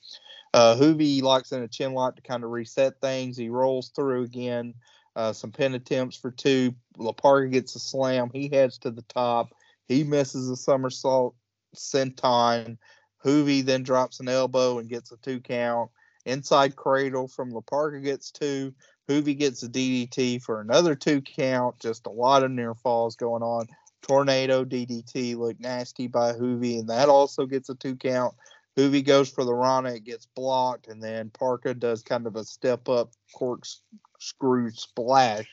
Uh, 0.52 0.76
Juvi 0.78 1.22
locks 1.22 1.52
in 1.52 1.62
a 1.62 1.68
chin 1.68 1.94
lock 1.94 2.16
to 2.16 2.22
kind 2.22 2.44
of 2.44 2.50
reset 2.50 3.00
things. 3.00 3.36
He 3.36 3.48
rolls 3.48 3.90
through 3.94 4.24
again. 4.24 4.74
Uh, 5.16 5.32
some 5.32 5.52
pin 5.52 5.74
attempts 5.74 6.16
for 6.16 6.30
two. 6.30 6.74
La 6.98 7.12
Parka 7.12 7.48
gets 7.48 7.74
a 7.76 7.78
slam. 7.78 8.30
He 8.32 8.48
heads 8.48 8.78
to 8.78 8.90
the 8.90 9.02
top. 9.02 9.54
He 9.86 10.04
misses 10.04 10.48
a 10.48 10.56
somersault 10.56 11.34
senton. 11.74 12.78
Juvi 13.24 13.64
then 13.64 13.82
drops 13.82 14.20
an 14.20 14.28
elbow 14.28 14.78
and 14.78 14.88
gets 14.88 15.12
a 15.12 15.16
two 15.18 15.40
count. 15.40 15.90
Inside 16.24 16.76
cradle 16.76 17.28
from 17.28 17.50
La 17.50 17.60
Parka 17.60 18.00
gets 18.00 18.30
two. 18.30 18.74
Juvi 19.08 19.36
gets 19.36 19.62
a 19.62 19.68
DDT 19.68 20.42
for 20.42 20.60
another 20.60 20.94
two 20.94 21.20
count. 21.20 21.78
Just 21.80 22.06
a 22.06 22.10
lot 22.10 22.44
of 22.44 22.50
near 22.50 22.74
falls 22.74 23.16
going 23.16 23.42
on. 23.42 23.66
Tornado 24.02 24.64
DDT 24.64 25.36
looked 25.36 25.60
nasty 25.60 26.08
by 26.08 26.32
Juvi, 26.32 26.80
and 26.80 26.88
that 26.88 27.08
also 27.08 27.46
gets 27.46 27.68
a 27.68 27.74
two 27.74 27.96
count. 27.96 28.34
Juvi 28.76 29.04
goes 29.04 29.30
for 29.30 29.44
the 29.44 29.54
Rana, 29.54 29.94
it 29.94 30.04
gets 30.04 30.26
blocked, 30.26 30.88
and 30.88 31.02
then 31.02 31.30
Parka 31.30 31.74
does 31.74 32.02
kind 32.02 32.26
of 32.26 32.36
a 32.36 32.44
step 32.44 32.88
up 32.88 33.10
corkscrew 33.34 34.70
splash 34.70 35.48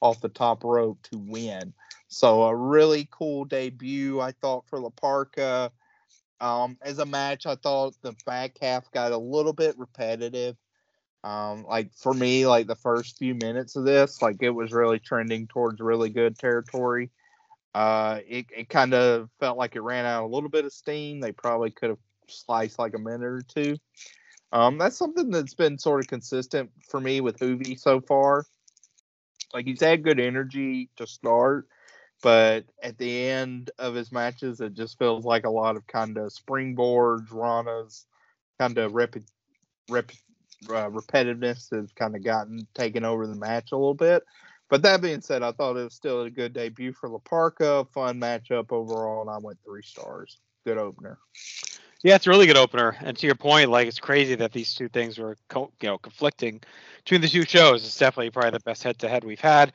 off 0.00 0.20
the 0.20 0.28
top 0.28 0.64
rope 0.64 0.98
to 1.10 1.18
win. 1.18 1.74
So 2.12 2.42
a 2.42 2.54
really 2.54 3.08
cool 3.10 3.46
debut, 3.46 4.20
I 4.20 4.32
thought, 4.32 4.66
for 4.68 4.78
La 4.78 4.90
Parka. 4.90 5.72
Um, 6.40 6.76
as 6.82 6.98
a 6.98 7.06
match, 7.06 7.46
I 7.46 7.54
thought 7.54 7.94
the 8.02 8.14
back 8.26 8.58
half 8.60 8.90
got 8.92 9.12
a 9.12 9.16
little 9.16 9.54
bit 9.54 9.78
repetitive. 9.78 10.56
Um, 11.24 11.64
like 11.64 11.94
for 11.94 12.12
me, 12.12 12.46
like 12.46 12.66
the 12.66 12.74
first 12.74 13.16
few 13.16 13.34
minutes 13.34 13.76
of 13.76 13.84
this, 13.84 14.20
like 14.20 14.42
it 14.42 14.50
was 14.50 14.72
really 14.72 14.98
trending 14.98 15.46
towards 15.46 15.80
really 15.80 16.10
good 16.10 16.38
territory. 16.38 17.10
Uh, 17.74 18.18
it, 18.28 18.46
it 18.54 18.68
kind 18.68 18.92
of 18.92 19.30
felt 19.40 19.56
like 19.56 19.74
it 19.74 19.80
ran 19.80 20.04
out 20.04 20.24
a 20.24 20.34
little 20.34 20.50
bit 20.50 20.66
of 20.66 20.72
steam. 20.72 21.20
They 21.20 21.32
probably 21.32 21.70
could 21.70 21.90
have 21.90 21.98
sliced 22.28 22.78
like 22.78 22.94
a 22.94 22.98
minute 22.98 23.22
or 23.22 23.40
two. 23.40 23.78
Um, 24.52 24.76
that's 24.76 24.98
something 24.98 25.30
that's 25.30 25.54
been 25.54 25.78
sort 25.78 26.00
of 26.00 26.08
consistent 26.08 26.70
for 26.90 27.00
me 27.00 27.22
with 27.22 27.38
Juvi 27.38 27.78
so 27.78 28.02
far. 28.02 28.44
Like 29.54 29.64
he's 29.64 29.80
had 29.80 30.02
good 30.02 30.20
energy 30.20 30.90
to 30.96 31.06
start, 31.06 31.68
but 32.22 32.64
at 32.82 32.96
the 32.98 33.28
end 33.28 33.70
of 33.78 33.94
his 33.94 34.12
matches, 34.12 34.60
it 34.60 34.74
just 34.74 34.98
feels 34.98 35.24
like 35.24 35.44
a 35.44 35.50
lot 35.50 35.76
of 35.76 35.86
kind 35.86 36.16
of 36.16 36.32
springboards, 36.32 37.28
ranas, 37.28 38.04
kind 38.58 38.78
of 38.78 38.94
rep, 38.94 39.16
rep, 39.88 40.10
uh, 40.68 40.88
repetitiveness 40.88 41.70
has 41.74 41.92
kind 41.92 42.16
of 42.16 42.24
gotten 42.24 42.66
taken 42.74 43.04
over 43.04 43.26
the 43.26 43.34
match 43.34 43.72
a 43.72 43.76
little 43.76 43.94
bit. 43.94 44.22
But 44.70 44.82
that 44.82 45.02
being 45.02 45.20
said, 45.20 45.42
I 45.42 45.52
thought 45.52 45.76
it 45.76 45.84
was 45.84 45.94
still 45.94 46.22
a 46.22 46.30
good 46.30 46.54
debut 46.54 46.92
for 46.94 47.08
La 47.08 47.18
Parka, 47.18 47.86
fun 47.92 48.18
matchup 48.18 48.72
overall, 48.72 49.20
and 49.20 49.30
I 49.30 49.38
went 49.38 49.58
three 49.64 49.82
stars. 49.82 50.38
Good 50.64 50.78
opener. 50.78 51.18
Yeah, 52.02 52.16
it's 52.16 52.26
a 52.26 52.30
really 52.30 52.46
good 52.46 52.56
opener. 52.56 52.96
And 53.00 53.16
to 53.18 53.26
your 53.26 53.34
point, 53.34 53.70
like 53.70 53.86
it's 53.86 54.00
crazy 54.00 54.34
that 54.36 54.52
these 54.52 54.74
two 54.74 54.88
things 54.88 55.18
were 55.18 55.36
co- 55.48 55.70
you 55.80 55.88
know 55.88 55.98
conflicting 55.98 56.60
between 57.04 57.20
the 57.20 57.28
two 57.28 57.44
shows. 57.44 57.84
It's 57.84 57.98
definitely 57.98 58.30
probably 58.30 58.52
the 58.52 58.60
best 58.60 58.82
head 58.82 58.98
to 59.00 59.08
head 59.08 59.24
we've 59.24 59.40
had. 59.40 59.72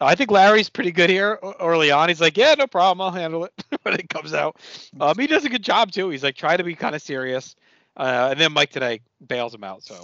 I 0.00 0.14
think 0.14 0.30
Larry's 0.30 0.68
pretty 0.68 0.92
good 0.92 1.08
here 1.08 1.38
early 1.60 1.90
on. 1.90 2.08
He's 2.08 2.20
like, 2.20 2.36
yeah, 2.36 2.54
no 2.54 2.66
problem, 2.66 3.00
I'll 3.00 3.10
handle 3.10 3.44
it 3.44 3.52
when 3.82 3.94
it 3.94 4.08
comes 4.08 4.34
out. 4.34 4.56
Um, 5.00 5.18
he 5.18 5.26
does 5.26 5.44
a 5.44 5.48
good 5.48 5.62
job 5.62 5.90
too. 5.90 6.10
He's 6.10 6.22
like 6.22 6.36
trying 6.36 6.58
to 6.58 6.64
be 6.64 6.74
kind 6.74 6.94
of 6.94 7.02
serious, 7.02 7.56
uh, 7.96 8.28
and 8.30 8.40
then 8.40 8.52
Mike 8.52 8.72
Tenay 8.72 9.00
bails 9.26 9.54
him 9.54 9.64
out. 9.64 9.82
So, 9.82 10.02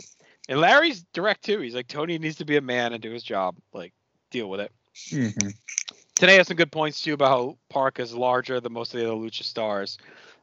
and 0.49 0.61
Larry's 0.61 1.05
direct 1.13 1.45
too. 1.45 1.61
He's 1.61 1.75
like, 1.75 1.89
Tony 1.89 2.19
needs 2.19 2.37
to 2.37 2.45
be 2.45 2.57
a 2.57 2.63
man 2.63 2.93
and 2.93 3.03
do 3.03 3.11
his 3.11 3.23
job. 3.23 3.57
Like, 3.73 3.93
deal 4.31 4.49
with 4.49 4.61
it. 4.61 4.73
Mm-hmm. 5.11 5.49
Tenay 6.17 6.37
has 6.39 6.49
some 6.49 6.57
good 6.57 6.73
points 6.73 7.03
too 7.03 7.15
about 7.15 7.29
how 7.29 7.59
Park 7.69 7.99
is 7.99 8.15
larger 8.15 8.61
than 8.61 8.73
most 8.73 8.95
of 8.95 9.01
the 9.01 9.07
other 9.07 9.17
Lucha 9.17 9.43
stars, 9.43 9.99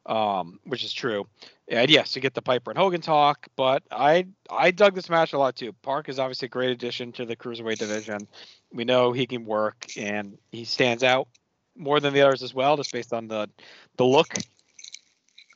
um, 0.05 0.59
which 0.65 0.83
is 0.83 0.93
true. 0.93 1.25
And 1.67 1.89
yes, 1.89 2.15
you 2.15 2.21
get 2.21 2.33
the 2.33 2.41
Piper 2.41 2.71
and 2.71 2.77
Hogan 2.77 3.01
talk, 3.01 3.47
but 3.55 3.83
I 3.91 4.25
I 4.49 4.71
dug 4.71 4.95
this 4.95 5.09
match 5.09 5.33
a 5.33 5.37
lot 5.37 5.55
too. 5.55 5.73
Park 5.83 6.09
is 6.09 6.19
obviously 6.19 6.47
a 6.47 6.49
great 6.49 6.71
addition 6.71 7.11
to 7.13 7.25
the 7.25 7.35
cruiserweight 7.35 7.77
division. 7.77 8.27
We 8.71 8.85
know 8.85 9.11
he 9.11 9.25
can 9.25 9.45
work, 9.45 9.87
and 9.97 10.37
he 10.51 10.65
stands 10.65 11.03
out 11.03 11.27
more 11.75 11.99
than 11.99 12.13
the 12.13 12.21
others 12.21 12.43
as 12.43 12.53
well, 12.53 12.77
just 12.77 12.91
based 12.91 13.13
on 13.13 13.27
the 13.27 13.49
the 13.97 14.05
look 14.05 14.33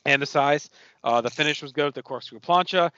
and 0.05 0.21
the 0.21 0.25
size. 0.25 0.69
Uh, 1.03 1.21
the 1.21 1.29
finish 1.29 1.61
was 1.61 1.71
good 1.71 1.85
with 1.85 1.95
the 1.95 2.03
corkscrew 2.03 2.39
plancha. 2.39 2.91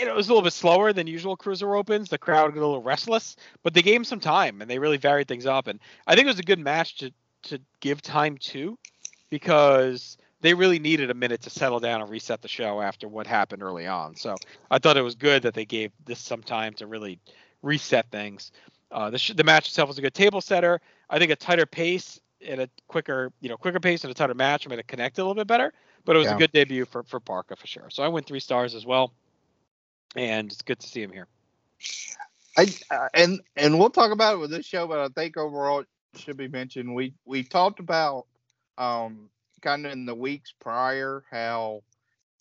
It 0.00 0.14
was 0.14 0.28
a 0.28 0.32
little 0.32 0.42
bit 0.42 0.52
slower 0.52 0.92
than 0.92 1.06
usual 1.06 1.36
cruiser 1.36 1.74
opens. 1.74 2.10
The 2.10 2.18
crowd 2.18 2.54
got 2.54 2.60
a 2.60 2.66
little 2.66 2.82
restless, 2.82 3.36
but 3.62 3.72
they 3.72 3.82
gave 3.82 3.96
him 3.96 4.04
some 4.04 4.20
time 4.20 4.60
and 4.60 4.70
they 4.70 4.78
really 4.78 4.98
varied 4.98 5.26
things 5.26 5.46
up. 5.46 5.68
And 5.68 5.80
I 6.06 6.14
think 6.14 6.26
it 6.26 6.30
was 6.30 6.38
a 6.38 6.44
good 6.44 6.58
match 6.58 6.96
to 6.98 7.12
to 7.44 7.58
give 7.80 8.02
time 8.02 8.36
to 8.36 8.78
because 9.30 10.18
they 10.42 10.54
really 10.54 10.78
needed 10.78 11.10
a 11.10 11.14
minute 11.14 11.42
to 11.42 11.50
settle 11.50 11.80
down 11.80 12.02
and 12.02 12.10
reset 12.10 12.42
the 12.42 12.48
show 12.48 12.80
after 12.80 13.08
what 13.08 13.26
happened 13.26 13.62
early 13.62 13.86
on. 13.86 14.16
So 14.16 14.36
I 14.70 14.78
thought 14.78 14.96
it 14.96 15.02
was 15.02 15.14
good 15.14 15.42
that 15.42 15.54
they 15.54 15.64
gave 15.64 15.92
this 16.04 16.18
some 16.18 16.42
time 16.42 16.74
to 16.74 16.86
really 16.86 17.18
reset 17.62 18.10
things. 18.10 18.52
Uh, 18.90 19.10
the 19.10 19.18
sh- 19.18 19.32
the 19.36 19.44
match 19.44 19.68
itself 19.68 19.88
was 19.88 19.98
a 19.98 20.02
good 20.02 20.14
table 20.14 20.40
setter. 20.40 20.80
I 21.08 21.18
think 21.18 21.30
a 21.30 21.36
tighter 21.36 21.66
pace 21.66 22.20
and 22.46 22.60
a 22.62 22.68
quicker 22.88 23.32
you 23.40 23.48
know 23.48 23.56
quicker 23.56 23.80
pace 23.80 24.04
and 24.04 24.10
a 24.10 24.14
tighter 24.14 24.34
match 24.34 24.68
made 24.68 24.78
it 24.78 24.88
connect 24.88 25.18
a 25.18 25.22
little 25.22 25.34
bit 25.34 25.46
better. 25.46 25.72
But 26.04 26.16
it 26.16 26.18
was 26.20 26.30
Yeah. 26.30 26.32
a 26.32 26.34
good 26.34 26.52
debut 26.52 26.84
for 26.86 27.02
for 27.04 27.20
Barca 27.20 27.56
for 27.56 27.66
sure. 27.66 27.90
So 27.90 28.02
I 28.02 28.08
went 28.08 28.26
three 28.26 28.40
stars 28.40 28.74
as 28.74 28.86
well, 28.86 29.12
and 30.16 30.50
it's 30.50 30.62
good 30.62 30.80
to 30.80 30.88
see 30.88 31.02
him 31.02 31.12
here. 31.12 31.28
I 32.56 32.66
uh, 32.90 33.08
and 33.14 33.40
and 33.56 33.78
we'll 33.78 33.90
talk 33.90 34.12
about 34.12 34.34
it 34.34 34.38
with 34.38 34.50
this 34.50 34.66
show, 34.66 34.86
but 34.86 34.98
I 34.98 35.08
think 35.08 35.36
overall 35.36 35.80
it 35.80 35.88
should 36.18 36.36
be 36.36 36.48
mentioned. 36.48 36.94
We 36.94 37.14
we 37.24 37.42
talked 37.44 37.80
about 37.80 38.26
um 38.78 39.30
kind 39.62 39.86
of 39.86 39.92
in 39.92 40.06
the 40.06 40.14
weeks 40.14 40.52
prior 40.60 41.24
how 41.30 41.82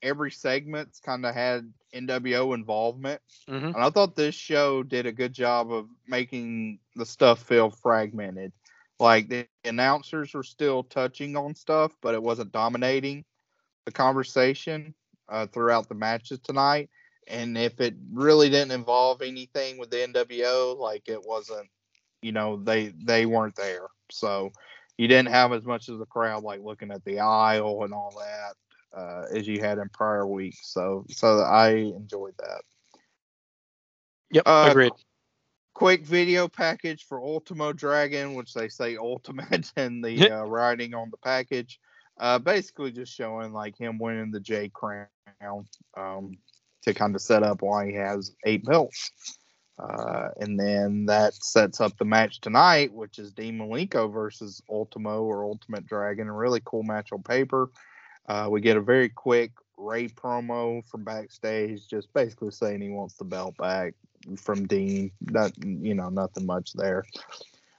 every 0.02 0.32
segment's 0.32 1.00
kind 1.00 1.26
of 1.26 1.34
had 1.34 1.74
NWO 1.94 2.54
involvement, 2.54 3.22
Mm-hmm. 3.50 3.74
and 3.74 3.84
I 3.84 3.90
thought 3.90 4.16
this 4.16 4.36
show 4.36 4.84
did 4.84 5.06
a 5.06 5.12
good 5.12 5.34
job 5.34 5.72
of 5.72 5.88
making 6.08 6.80
the 6.96 7.06
stuff 7.06 7.44
feel 7.44 7.70
fragmented. 7.70 8.52
Like 9.00 9.30
the 9.30 9.46
announcers 9.46 10.12
were 10.12 10.44
still 10.44 10.62
touching 10.84 11.14
on 11.16 11.34
stuff, 11.34 11.76
but 11.82 11.96
it 11.96 12.02
wasn't 12.24 12.36
dominating 12.52 13.24
the 13.86 13.92
conversation 13.92 14.94
uh, 15.30 15.48
throughout 15.48 15.88
the 15.88 15.96
matches 15.96 16.40
tonight 16.40 16.90
and 17.28 17.58
if 17.58 17.80
it 17.80 17.96
really 18.12 18.50
didn't 18.50 18.72
involve 18.72 19.22
anything 19.22 19.78
with 19.78 19.90
the 19.92 19.98
NWO, 20.04 20.78
like 20.78 21.08
it 21.08 21.22
wasn't, 21.26 21.68
you 22.22 22.32
know, 22.32 22.58
they 22.58 22.94
they 23.04 23.26
weren't 23.26 23.56
there, 23.56 23.88
so 24.10 24.52
you 24.98 25.08
didn't 25.08 25.30
have 25.30 25.54
as 25.54 25.64
much 25.66 25.90
of 25.90 26.00
the 26.00 26.06
crowd 26.06 26.44
like 26.44 26.62
looking 26.62 26.92
at 26.92 27.04
the 27.06 27.20
aisle 27.20 27.84
and 27.84 27.94
all 27.94 28.14
that 28.18 28.56
uh, 28.96 29.24
as 29.34 29.48
you 29.48 29.60
had 29.60 29.78
in 29.78 29.90
prior 29.90 30.26
weeks. 30.26 30.72
So 30.72 31.06
so 31.10 31.40
I 31.40 31.70
enjoyed 31.70 32.36
that. 32.38 32.62
Yep, 34.32 34.44
Uh, 34.46 34.68
agreed. 34.70 34.92
Quick 35.74 36.06
video 36.06 36.48
package 36.48 37.06
for 37.06 37.22
Ultimo 37.24 37.72
Dragon, 37.72 38.34
which 38.34 38.54
they 38.54 38.68
say 38.68 38.98
Ultimate 38.98 39.72
in 39.78 40.02
the 40.02 40.32
uh, 40.32 40.44
writing 40.44 40.94
on 40.94 41.10
the 41.10 41.18
package. 41.18 41.80
Uh, 42.20 42.38
basically, 42.38 42.92
just 42.92 43.14
showing 43.14 43.54
like 43.54 43.78
him 43.78 43.98
winning 43.98 44.32
the 44.32 44.42
J 44.42 44.70
Crown 44.70 45.08
um, 45.96 46.38
to 46.84 46.94
kind 46.94 47.16
of 47.16 47.22
set 47.22 47.44
up 47.44 47.62
why 47.62 47.88
he 47.88 47.94
has 47.94 48.36
eight 48.46 48.66
belts. 48.66 49.12
Uh, 49.80 50.30
and 50.42 50.60
then 50.60 51.06
that 51.06 51.34
sets 51.34 51.80
up 51.80 51.98
the 51.98 52.04
match 52.04 52.42
tonight, 52.42 52.92
which 52.92 53.18
is 53.18 53.32
Dean 53.32 53.58
Malenko 53.58 54.12
versus 54.12 54.62
Ultimo 54.70 55.24
or 55.24 55.46
Ultimate 55.46 55.86
Dragon. 55.86 56.28
A 56.28 56.34
really 56.34 56.62
cool 56.66 56.84
match 56.84 57.14
on 57.14 57.24
paper. 57.24 57.70
Uh, 58.30 58.48
we 58.50 58.62
get 58.62 58.78
a 58.78 58.82
very 58.82 59.10
quick 59.10 59.52
Ray 59.76 60.08
promo 60.08 60.88
from 60.88 61.04
backstage, 61.04 61.88
just 61.88 62.14
basically 62.14 62.52
saying 62.52 62.82
he 62.82 62.90
wants 62.90 63.16
the 63.16 63.26
belt 63.26 63.58
back 63.58 63.96
from 64.38 64.68
Dean. 64.68 65.12
Not, 65.22 65.52
you 65.64 65.96
know, 65.96 66.10
nothing 66.10 66.46
much 66.46 66.74
there. 66.74 67.04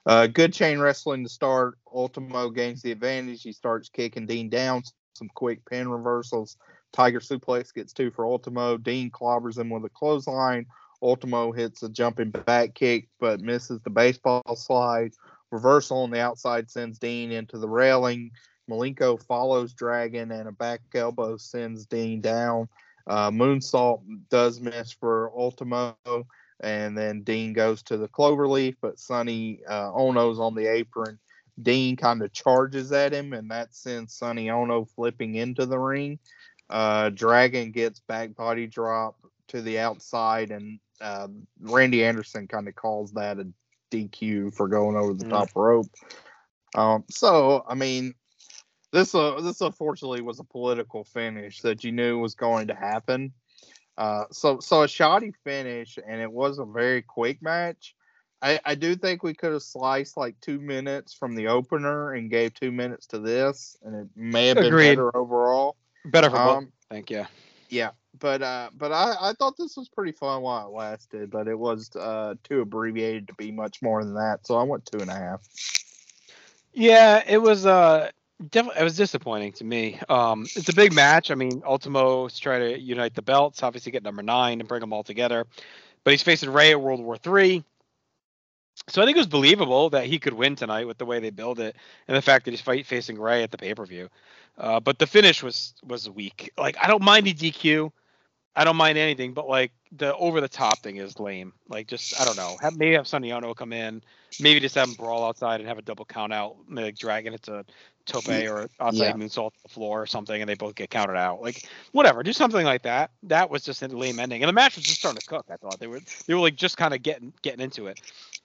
Uh, 0.06 0.26
good 0.26 0.52
chain 0.52 0.80
wrestling 0.80 1.22
to 1.22 1.28
start. 1.28 1.78
Ultimo 1.94 2.50
gains 2.50 2.82
the 2.82 2.90
advantage. 2.90 3.42
He 3.42 3.52
starts 3.52 3.88
kicking 3.88 4.26
Dean 4.26 4.48
down. 4.48 4.82
Some 5.14 5.28
quick 5.34 5.64
pin 5.66 5.88
reversals. 5.88 6.56
Tiger 6.92 7.20
suplex 7.20 7.72
gets 7.72 7.92
two 7.92 8.10
for 8.10 8.26
Ultimo. 8.26 8.76
Dean 8.76 9.10
clobbers 9.10 9.58
him 9.58 9.70
with 9.70 9.84
a 9.84 9.90
clothesline. 9.90 10.66
Ultimo 11.02 11.52
hits 11.52 11.82
a 11.82 11.88
jumping 11.88 12.30
back 12.30 12.74
kick 12.74 13.08
but 13.20 13.40
misses 13.40 13.80
the 13.82 13.90
baseball 13.90 14.42
slide. 14.56 15.12
Reversal 15.52 16.02
on 16.02 16.10
the 16.10 16.20
outside 16.20 16.70
sends 16.70 16.98
Dean 16.98 17.30
into 17.30 17.58
the 17.58 17.68
railing. 17.68 18.32
Malenko 18.70 19.20
follows 19.22 19.74
Dragon 19.74 20.30
and 20.30 20.48
a 20.48 20.52
back 20.52 20.80
elbow 20.94 21.36
sends 21.36 21.86
Dean 21.86 22.20
down. 22.20 22.68
Uh, 23.06 23.30
moonsault 23.30 24.02
does 24.28 24.60
miss 24.60 24.92
for 24.92 25.32
Ultimo, 25.36 25.96
and 26.60 26.96
then 26.96 27.22
Dean 27.22 27.52
goes 27.52 27.82
to 27.84 27.96
the 27.96 28.08
cloverleaf, 28.08 28.76
but 28.80 28.98
Sonny 28.98 29.60
uh, 29.68 29.90
Onoo's 29.92 30.38
on 30.38 30.54
the 30.54 30.66
apron. 30.66 31.18
Dean 31.60 31.96
kind 31.96 32.22
of 32.22 32.32
charges 32.32 32.92
at 32.92 33.12
him, 33.12 33.32
and 33.32 33.50
that 33.50 33.74
sends 33.74 34.14
Sonny 34.14 34.48
Onoo 34.48 34.84
flipping 34.86 35.34
into 35.34 35.66
the 35.66 35.78
ring. 35.78 36.18
Uh, 36.68 37.10
Dragon 37.10 37.72
gets 37.72 38.00
back 38.00 38.34
body 38.36 38.66
drop 38.66 39.16
to 39.48 39.60
the 39.60 39.78
outside, 39.80 40.52
and 40.52 40.78
uh, 41.00 41.26
Randy 41.60 42.04
Anderson 42.04 42.46
kind 42.46 42.68
of 42.68 42.76
calls 42.76 43.12
that 43.12 43.38
a 43.40 43.48
DQ 43.90 44.54
for 44.54 44.68
going 44.68 44.96
over 44.96 45.14
the 45.14 45.24
Mm. 45.24 45.30
top 45.30 45.48
rope. 45.56 45.88
Um, 46.76 47.04
so, 47.10 47.64
I 47.66 47.74
mean, 47.74 48.14
this 48.92 49.14
uh, 49.14 49.40
this 49.40 49.60
unfortunately 49.60 50.20
was 50.20 50.40
a 50.40 50.44
political 50.44 51.04
finish 51.04 51.60
that 51.60 51.84
you 51.84 51.92
knew 51.92 52.18
was 52.18 52.34
going 52.34 52.68
to 52.68 52.74
happen. 52.74 53.32
Uh, 53.96 54.24
so 54.30 54.58
so 54.60 54.82
a 54.82 54.88
shoddy 54.88 55.32
finish, 55.44 55.98
and 56.06 56.20
it 56.20 56.30
was 56.30 56.58
a 56.58 56.64
very 56.64 57.02
quick 57.02 57.42
match. 57.42 57.94
I, 58.42 58.58
I 58.64 58.74
do 58.74 58.96
think 58.96 59.22
we 59.22 59.34
could 59.34 59.52
have 59.52 59.62
sliced 59.62 60.16
like 60.16 60.40
two 60.40 60.58
minutes 60.58 61.12
from 61.12 61.34
the 61.34 61.48
opener 61.48 62.14
and 62.14 62.30
gave 62.30 62.54
two 62.54 62.72
minutes 62.72 63.06
to 63.08 63.18
this, 63.18 63.76
and 63.82 63.94
it 63.94 64.08
may 64.16 64.48
have 64.48 64.56
been 64.56 64.66
Agreed. 64.66 64.96
better 64.96 65.14
overall. 65.14 65.76
Better 66.06 66.30
for 66.30 66.36
both. 66.36 66.56
Um, 66.56 66.72
Thank 66.88 67.10
you. 67.10 67.26
yeah, 67.68 67.90
but 68.18 68.42
uh, 68.42 68.70
but 68.74 68.92
I, 68.92 69.14
I 69.20 69.32
thought 69.34 69.58
this 69.58 69.76
was 69.76 69.88
pretty 69.90 70.12
fun 70.12 70.40
while 70.40 70.66
it 70.66 70.72
lasted, 70.72 71.30
but 71.30 71.46
it 71.48 71.58
was 71.58 71.94
uh 71.94 72.34
too 72.42 72.62
abbreviated 72.62 73.28
to 73.28 73.34
be 73.34 73.52
much 73.52 73.82
more 73.82 74.02
than 74.02 74.14
that, 74.14 74.46
so 74.46 74.56
I 74.56 74.62
went 74.62 74.86
two 74.86 75.00
and 75.00 75.10
a 75.10 75.14
half. 75.14 75.46
Yeah, 76.72 77.22
it 77.26 77.42
was 77.42 77.66
uh 77.66 78.10
definitely 78.48 78.80
it 78.80 78.84
was 78.84 78.96
disappointing 78.96 79.52
to 79.52 79.64
me. 79.64 79.98
Um 80.08 80.46
it's 80.56 80.68
a 80.68 80.74
big 80.74 80.92
match. 80.92 81.30
I 81.30 81.34
mean, 81.34 81.62
Ultimo's 81.62 82.38
trying 82.38 82.60
to 82.60 82.80
unite 82.80 83.14
the 83.14 83.22
belts, 83.22 83.62
obviously 83.62 83.92
get 83.92 84.02
number 84.02 84.22
nine 84.22 84.60
and 84.60 84.68
bring 84.68 84.80
them 84.80 84.92
all 84.92 85.04
together. 85.04 85.46
But 86.04 86.12
he's 86.12 86.22
facing 86.22 86.50
Ray 86.50 86.70
at 86.70 86.80
World 86.80 87.00
War 87.00 87.16
Three. 87.16 87.64
So 88.88 89.02
I 89.02 89.04
think 89.04 89.16
it 89.16 89.20
was 89.20 89.26
believable 89.26 89.90
that 89.90 90.06
he 90.06 90.18
could 90.18 90.32
win 90.32 90.56
tonight 90.56 90.86
with 90.86 90.98
the 90.98 91.04
way 91.04 91.20
they 91.20 91.30
build 91.30 91.60
it 91.60 91.76
and 92.08 92.16
the 92.16 92.22
fact 92.22 92.44
that 92.44 92.52
he's 92.52 92.60
fight 92.60 92.86
facing 92.86 93.18
Ray 93.18 93.42
at 93.42 93.50
the 93.50 93.58
pay 93.58 93.74
per 93.74 93.84
view. 93.84 94.08
Uh, 94.56 94.80
but 94.80 94.98
the 94.98 95.06
finish 95.06 95.42
was 95.42 95.74
was 95.84 96.08
weak. 96.08 96.52
Like 96.56 96.76
I 96.80 96.86
don't 96.86 97.02
mind 97.02 97.26
the 97.26 97.34
DQ, 97.34 97.92
I 98.56 98.64
don't 98.64 98.76
mind 98.76 98.98
anything, 98.98 99.32
but 99.32 99.48
like 99.48 99.72
the 99.92 100.14
over 100.16 100.40
the 100.40 100.48
top 100.48 100.78
thing 100.80 100.96
is 100.96 101.18
lame. 101.20 101.52
Like 101.68 101.86
just 101.86 102.20
I 102.20 102.24
don't 102.24 102.36
know. 102.36 102.56
Have, 102.60 102.76
maybe 102.76 102.94
have 102.94 103.06
Sonny 103.06 103.32
Onoo 103.32 103.54
come 103.54 103.72
in, 103.72 104.02
maybe 104.40 104.60
just 104.60 104.74
have 104.74 104.88
him 104.88 104.94
brawl 104.94 105.24
outside 105.24 105.60
and 105.60 105.68
have 105.68 105.78
a 105.78 105.82
double 105.82 106.04
count 106.04 106.32
out. 106.32 106.56
Like 106.68 106.98
Dragon 106.98 107.32
it's 107.32 107.48
a 107.48 107.64
tope 108.10 108.28
or 108.28 108.68
outside 108.80 109.06
Yeah. 109.06 109.12
moonsault 109.14 109.52
the 109.62 109.68
floor 109.68 110.02
or 110.02 110.06
something, 110.06 110.40
and 110.40 110.48
they 110.48 110.54
both 110.54 110.74
get 110.74 110.90
counted 110.90 111.16
out. 111.16 111.40
Like 111.42 111.68
whatever, 111.92 112.22
do 112.22 112.32
something 112.32 112.64
like 112.64 112.82
that. 112.82 113.10
That 113.24 113.50
was 113.50 113.62
just 113.62 113.82
a 113.82 113.88
lame 113.88 114.18
ending, 114.18 114.42
and 114.42 114.48
the 114.48 114.52
match 114.52 114.76
was 114.76 114.84
just 114.84 114.98
starting 114.98 115.20
to 115.20 115.26
cook. 115.26 115.46
I 115.50 115.56
thought 115.56 115.80
they 115.80 115.86
were 115.86 116.00
they 116.26 116.34
were 116.34 116.40
like 116.40 116.56
just 116.56 116.76
kind 116.76 116.94
of 116.94 117.02
getting 117.02 117.32
getting 117.42 117.60
into 117.60 117.86
it 117.86 118.00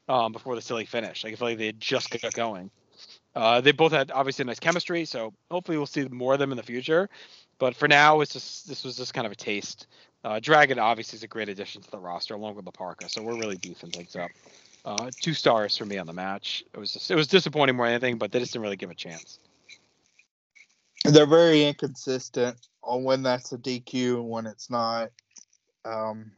um, 0.08 0.32
before 0.32 0.56
the 0.56 0.62
silly 0.62 0.86
finish. 0.86 1.24
Like 1.24 1.34
I 1.34 1.36
feel 1.36 1.48
like 1.50 1.58
they 1.58 1.68
had 1.68 1.80
just 1.80 2.10
got 2.10 2.34
going. 2.34 2.70
Uh, 3.36 3.60
they 3.60 3.74
both 3.74 3.92
had 3.92 4.12
obviously 4.12 4.46
nice 4.46 4.60
chemistry, 4.60 5.04
so 5.04 5.34
hopefully 5.52 5.78
we'll 5.78 5.86
see 5.86 6.06
more 6.06 6.34
of 6.34 6.40
them 6.40 6.52
in 6.52 6.58
the 6.58 6.64
future. 6.64 7.10
But 7.60 7.76
for 7.76 7.88
now, 7.88 8.22
it's 8.22 8.34
just 8.34 8.68
this 8.68 8.84
was 8.84 8.96
just 8.98 9.14
kind 9.14 9.26
of 9.26 9.32
a 9.32 9.36
taste. 9.36 9.88
Uh, 10.24 10.40
Dragon 10.40 10.80
obviously 10.80 11.18
is 11.18 11.24
a 11.24 11.28
great 11.28 11.50
addition 11.50 11.82
to 11.82 11.92
the 11.92 12.00
roster 12.00 12.34
along 12.34 12.56
with 12.56 12.66
La 12.66 12.72
Parka, 12.72 13.10
so 13.10 13.22
we're 13.22 13.38
really 13.38 13.58
beefing 13.58 13.92
things 13.92 14.16
up. 14.16 14.32
Uh, 14.86 15.10
two 15.22 15.34
stars 15.34 15.78
for 15.78 15.86
me 15.86 15.98
on 15.98 16.08
the 16.08 16.14
match. 16.14 16.64
It 16.74 16.80
was 16.80 16.94
just 16.94 17.12
it 17.12 17.16
was 17.16 17.28
disappointing 17.28 17.76
more 17.76 17.88
than 17.88 17.94
anything, 17.94 18.18
but 18.18 18.32
they 18.32 18.40
just 18.40 18.54
didn't 18.54 18.64
really 18.64 18.76
give 18.76 18.92
a 18.92 18.96
chance. 18.96 19.40
They're 21.06 21.26
very 21.26 21.66
inconsistent 21.66 22.58
on 22.84 23.04
when 23.04 23.24
that's 23.24 23.52
a 23.52 23.58
DQ 23.58 24.16
and 24.16 24.30
when 24.30 24.46
it's 24.46 24.70
not. 24.70 25.12
Um, 25.84 26.32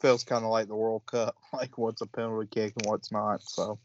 feels 0.00 0.24
kind 0.24 0.44
of 0.44 0.50
like 0.50 0.68
the 0.68 0.76
World 0.76 1.02
Cup, 1.06 1.36
like 1.52 1.76
what's 1.76 2.00
a 2.00 2.06
penalty 2.06 2.48
kick 2.50 2.74
and 2.76 2.86
what's 2.86 3.12
not. 3.12 3.42
So, 3.42 3.78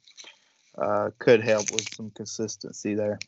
uh, 0.77 1.09
could 1.19 1.41
help 1.41 1.71
with 1.71 1.93
some 1.93 2.11
consistency 2.11 2.95
there. 2.95 3.19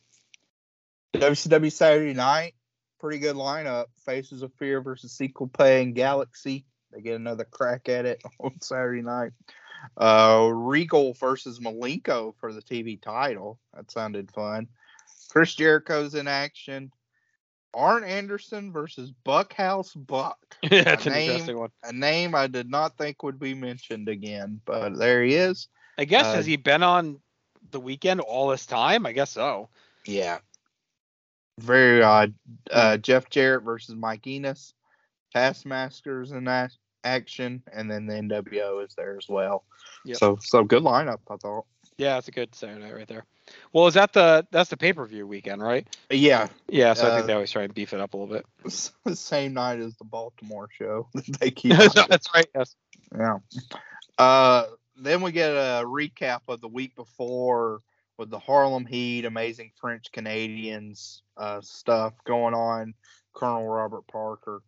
WCW 1.14 1.70
Saturday 1.70 2.14
night, 2.14 2.54
pretty 2.98 3.18
good 3.18 3.36
lineup. 3.36 3.86
Faces 4.06 4.42
of 4.42 4.52
Fear 4.54 4.80
versus 4.80 5.12
Ciclope 5.12 5.60
and 5.60 5.94
Galaxy. 5.94 6.64
They 6.92 7.02
get 7.02 7.16
another 7.16 7.44
crack 7.44 7.88
at 7.88 8.06
it 8.06 8.22
on 8.40 8.60
Saturday 8.60 9.02
night. 9.02 9.32
Uh, 9.96 10.48
Regal 10.52 11.12
versus 11.14 11.58
Malenko 11.58 12.34
for 12.38 12.52
the 12.52 12.62
TV 12.62 13.00
title. 13.00 13.58
That 13.74 13.90
sounded 13.90 14.30
fun. 14.30 14.68
Chris 15.28 15.54
Jericho's 15.54 16.14
in 16.14 16.28
action. 16.28 16.92
Arn 17.74 18.04
Anderson 18.04 18.72
versus 18.72 19.10
Bunkhouse 19.24 19.94
Buck. 19.94 20.38
Yeah, 20.62 20.82
That's 20.84 21.06
an 21.06 21.12
name- 21.12 21.30
interesting 21.30 21.58
one. 21.58 21.70
A 21.84 21.92
name 21.92 22.34
I 22.34 22.46
did 22.46 22.70
not 22.70 22.96
think 22.98 23.22
would 23.22 23.38
be 23.38 23.54
mentioned 23.54 24.08
again, 24.08 24.60
but 24.64 24.96
there 24.98 25.22
he 25.24 25.34
is. 25.34 25.68
I 25.98 26.04
guess 26.04 26.26
Uh, 26.26 26.34
has 26.34 26.46
he 26.46 26.56
been 26.56 26.82
on 26.82 27.20
the 27.70 27.80
weekend 27.80 28.20
all 28.20 28.48
this 28.48 28.66
time? 28.66 29.06
I 29.06 29.12
guess 29.12 29.30
so. 29.30 29.68
Yeah. 30.06 30.38
Very 31.60 32.02
odd. 32.02 32.34
Uh, 32.70 32.96
Jeff 32.96 33.28
Jarrett 33.30 33.62
versus 33.62 33.94
Mike 33.94 34.26
Enos. 34.26 34.74
Taskmaster's 35.34 36.32
in 36.32 36.44
that 36.44 36.72
action, 37.04 37.62
and 37.72 37.90
then 37.90 38.06
the 38.06 38.14
NWO 38.14 38.84
is 38.86 38.94
there 38.94 39.16
as 39.16 39.28
well. 39.28 39.64
Yep. 40.04 40.16
So 40.18 40.38
so 40.40 40.64
good 40.64 40.82
lineup, 40.82 41.18
I 41.30 41.36
thought. 41.36 41.64
Yeah, 41.98 42.18
it's 42.18 42.28
a 42.28 42.32
good 42.32 42.54
Saturday 42.54 42.80
night 42.82 42.94
right 42.94 43.08
there. 43.08 43.24
Well, 43.72 43.86
is 43.86 43.94
that 43.94 44.12
the 44.12 44.46
that's 44.50 44.70
the 44.70 44.76
pay 44.76 44.92
per 44.92 45.04
view 45.06 45.26
weekend, 45.26 45.62
right? 45.62 45.86
Yeah, 46.10 46.48
Yeah, 46.68 46.94
so 46.94 47.06
I 47.06 47.10
Uh, 47.10 47.14
think 47.14 47.26
they 47.26 47.32
always 47.34 47.50
try 47.50 47.62
and 47.64 47.74
beef 47.74 47.92
it 47.92 48.00
up 48.00 48.14
a 48.14 48.16
little 48.16 48.34
bit. 48.34 48.46
the 49.04 49.16
same 49.16 49.54
night 49.54 49.80
as 49.80 49.96
the 49.96 50.04
Baltimore 50.04 50.68
show. 50.76 51.08
that 51.14 51.40
they 51.40 51.50
keep. 51.50 51.72
that's 52.08 52.28
right. 52.34 52.46
Yes. 52.54 52.76
Yeah. 53.16 53.38
Uh, 54.18 54.66
then 54.96 55.22
we 55.22 55.32
get 55.32 55.50
a 55.50 55.82
recap 55.84 56.40
of 56.48 56.60
the 56.60 56.68
week 56.68 56.94
before 56.94 57.80
with 58.18 58.30
the 58.30 58.38
Harlem 58.38 58.86
Heat, 58.86 59.24
amazing 59.24 59.72
French 59.80 60.12
Canadians 60.12 61.22
uh, 61.36 61.60
stuff 61.62 62.14
going 62.24 62.54
on. 62.54 62.94
Colonel 63.34 63.66
Robert 63.66 64.06
Parker. 64.06 64.62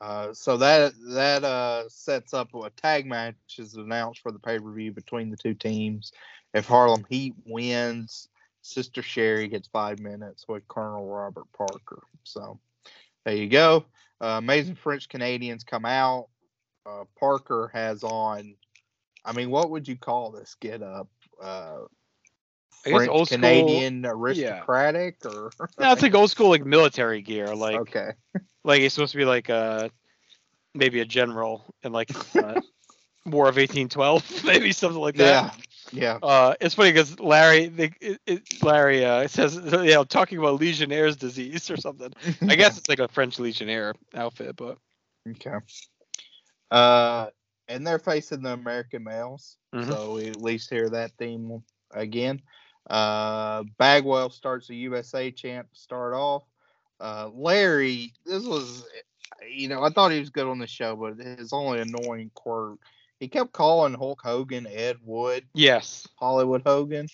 Uh, 0.00 0.32
so 0.34 0.58
that 0.58 0.92
that 1.08 1.44
uh, 1.44 1.88
sets 1.88 2.34
up 2.34 2.54
a 2.54 2.70
tag 2.70 3.06
match 3.06 3.36
is 3.58 3.74
announced 3.74 4.20
for 4.20 4.32
the 4.32 4.38
pay 4.38 4.58
per 4.58 4.70
view 4.72 4.92
between 4.92 5.30
the 5.30 5.36
two 5.36 5.54
teams. 5.54 6.12
If 6.54 6.66
Harlem 6.66 7.04
Heat 7.10 7.34
wins, 7.44 8.28
Sister 8.62 9.02
Sherri 9.02 9.48
gets 9.48 9.68
five 9.68 9.98
minutes 9.98 10.46
with 10.48 10.66
Colonel 10.68 11.06
Robert 11.06 11.46
Parker. 11.52 12.02
So 12.22 12.58
there 13.24 13.34
you 13.34 13.48
go. 13.48 13.84
Uh, 14.20 14.38
amazing 14.38 14.76
French 14.76 15.08
Canadians 15.08 15.64
come 15.64 15.84
out. 15.84 16.28
Uh, 16.86 17.04
Parker 17.18 17.70
has 17.74 18.04
on. 18.04 18.54
I 19.24 19.32
mean, 19.32 19.50
what 19.50 19.70
would 19.70 19.88
you 19.88 19.96
call 19.96 20.30
this 20.30 20.56
get 20.60 20.82
up? 20.82 21.08
Uh, 21.42 21.80
I 22.86 22.90
guess 22.90 22.96
French 22.98 23.10
old 23.10 23.28
school- 23.28 23.38
Canadian 23.38 24.06
aristocratic 24.06 25.16
or 25.24 25.50
No, 25.78 25.92
it's 25.92 26.02
like 26.02 26.14
old 26.14 26.30
school 26.30 26.50
like 26.50 26.64
military 26.64 27.22
gear. 27.22 27.54
Like 27.54 27.80
okay. 27.80 28.10
like 28.62 28.80
he's 28.80 28.92
supposed 28.92 29.12
to 29.12 29.18
be 29.18 29.24
like 29.24 29.50
uh 29.50 29.88
maybe 30.74 31.00
a 31.00 31.04
general 31.04 31.64
in 31.82 31.92
like 31.92 32.10
uh, 32.36 32.60
War 33.26 33.48
of 33.48 33.56
1812, 33.56 34.44
maybe 34.44 34.72
something 34.72 35.00
like 35.00 35.16
that. 35.16 35.44
Yeah. 35.44 35.50
Uh, 36.22 36.54
it's 36.60 36.74
funny 36.74 36.90
because 36.90 37.18
Larry, 37.20 37.66
they, 37.66 37.92
it, 38.00 38.20
it, 38.26 38.62
Larry 38.62 39.04
uh, 39.04 39.26
says, 39.28 39.56
you 39.64 39.94
know, 39.94 40.04
talking 40.04 40.38
about 40.38 40.60
Legionnaire's 40.60 41.16
disease 41.16 41.70
or 41.70 41.76
something. 41.76 42.12
I 42.48 42.54
guess 42.54 42.78
it's 42.78 42.88
like 42.88 42.98
a 42.98 43.08
French 43.08 43.38
Legionnaire 43.38 43.94
outfit, 44.14 44.56
but 44.56 44.78
Okay. 45.30 45.56
Uh, 46.70 47.28
and 47.68 47.86
they're 47.86 47.98
facing 47.98 48.42
the 48.42 48.52
American 48.52 49.04
males, 49.04 49.56
Mhm. 49.74 49.88
so 49.88 50.14
we 50.14 50.28
at 50.28 50.40
least 50.40 50.70
hear 50.70 50.90
that 50.90 51.12
theme 51.18 51.62
again. 51.92 52.42
Uh, 52.88 53.64
Bagwell 53.78 54.30
starts 54.30 54.66
the 54.68 54.76
USA 54.76 55.30
champ 55.30 55.70
to 55.72 55.78
start 55.78 56.14
off. 56.14 56.42
Uh, 57.00 57.30
Larry, 57.32 58.12
this 58.26 58.44
was, 58.44 58.84
you 59.48 59.68
know, 59.68 59.82
I 59.82 59.90
thought 59.90 60.12
he 60.12 60.20
was 60.20 60.30
good 60.30 60.46
on 60.46 60.58
the 60.58 60.66
show, 60.66 60.94
but 60.96 61.18
his 61.18 61.52
only 61.52 61.80
annoying 61.80 62.30
quirk, 62.34 62.78
he 63.24 63.28
kept 63.28 63.52
calling 63.52 63.94
Hulk 63.94 64.20
Hogan 64.22 64.66
Ed 64.66 64.98
Wood, 65.02 65.46
yes. 65.54 66.06
Hollywood 66.16 66.60
Hogan. 66.66 67.08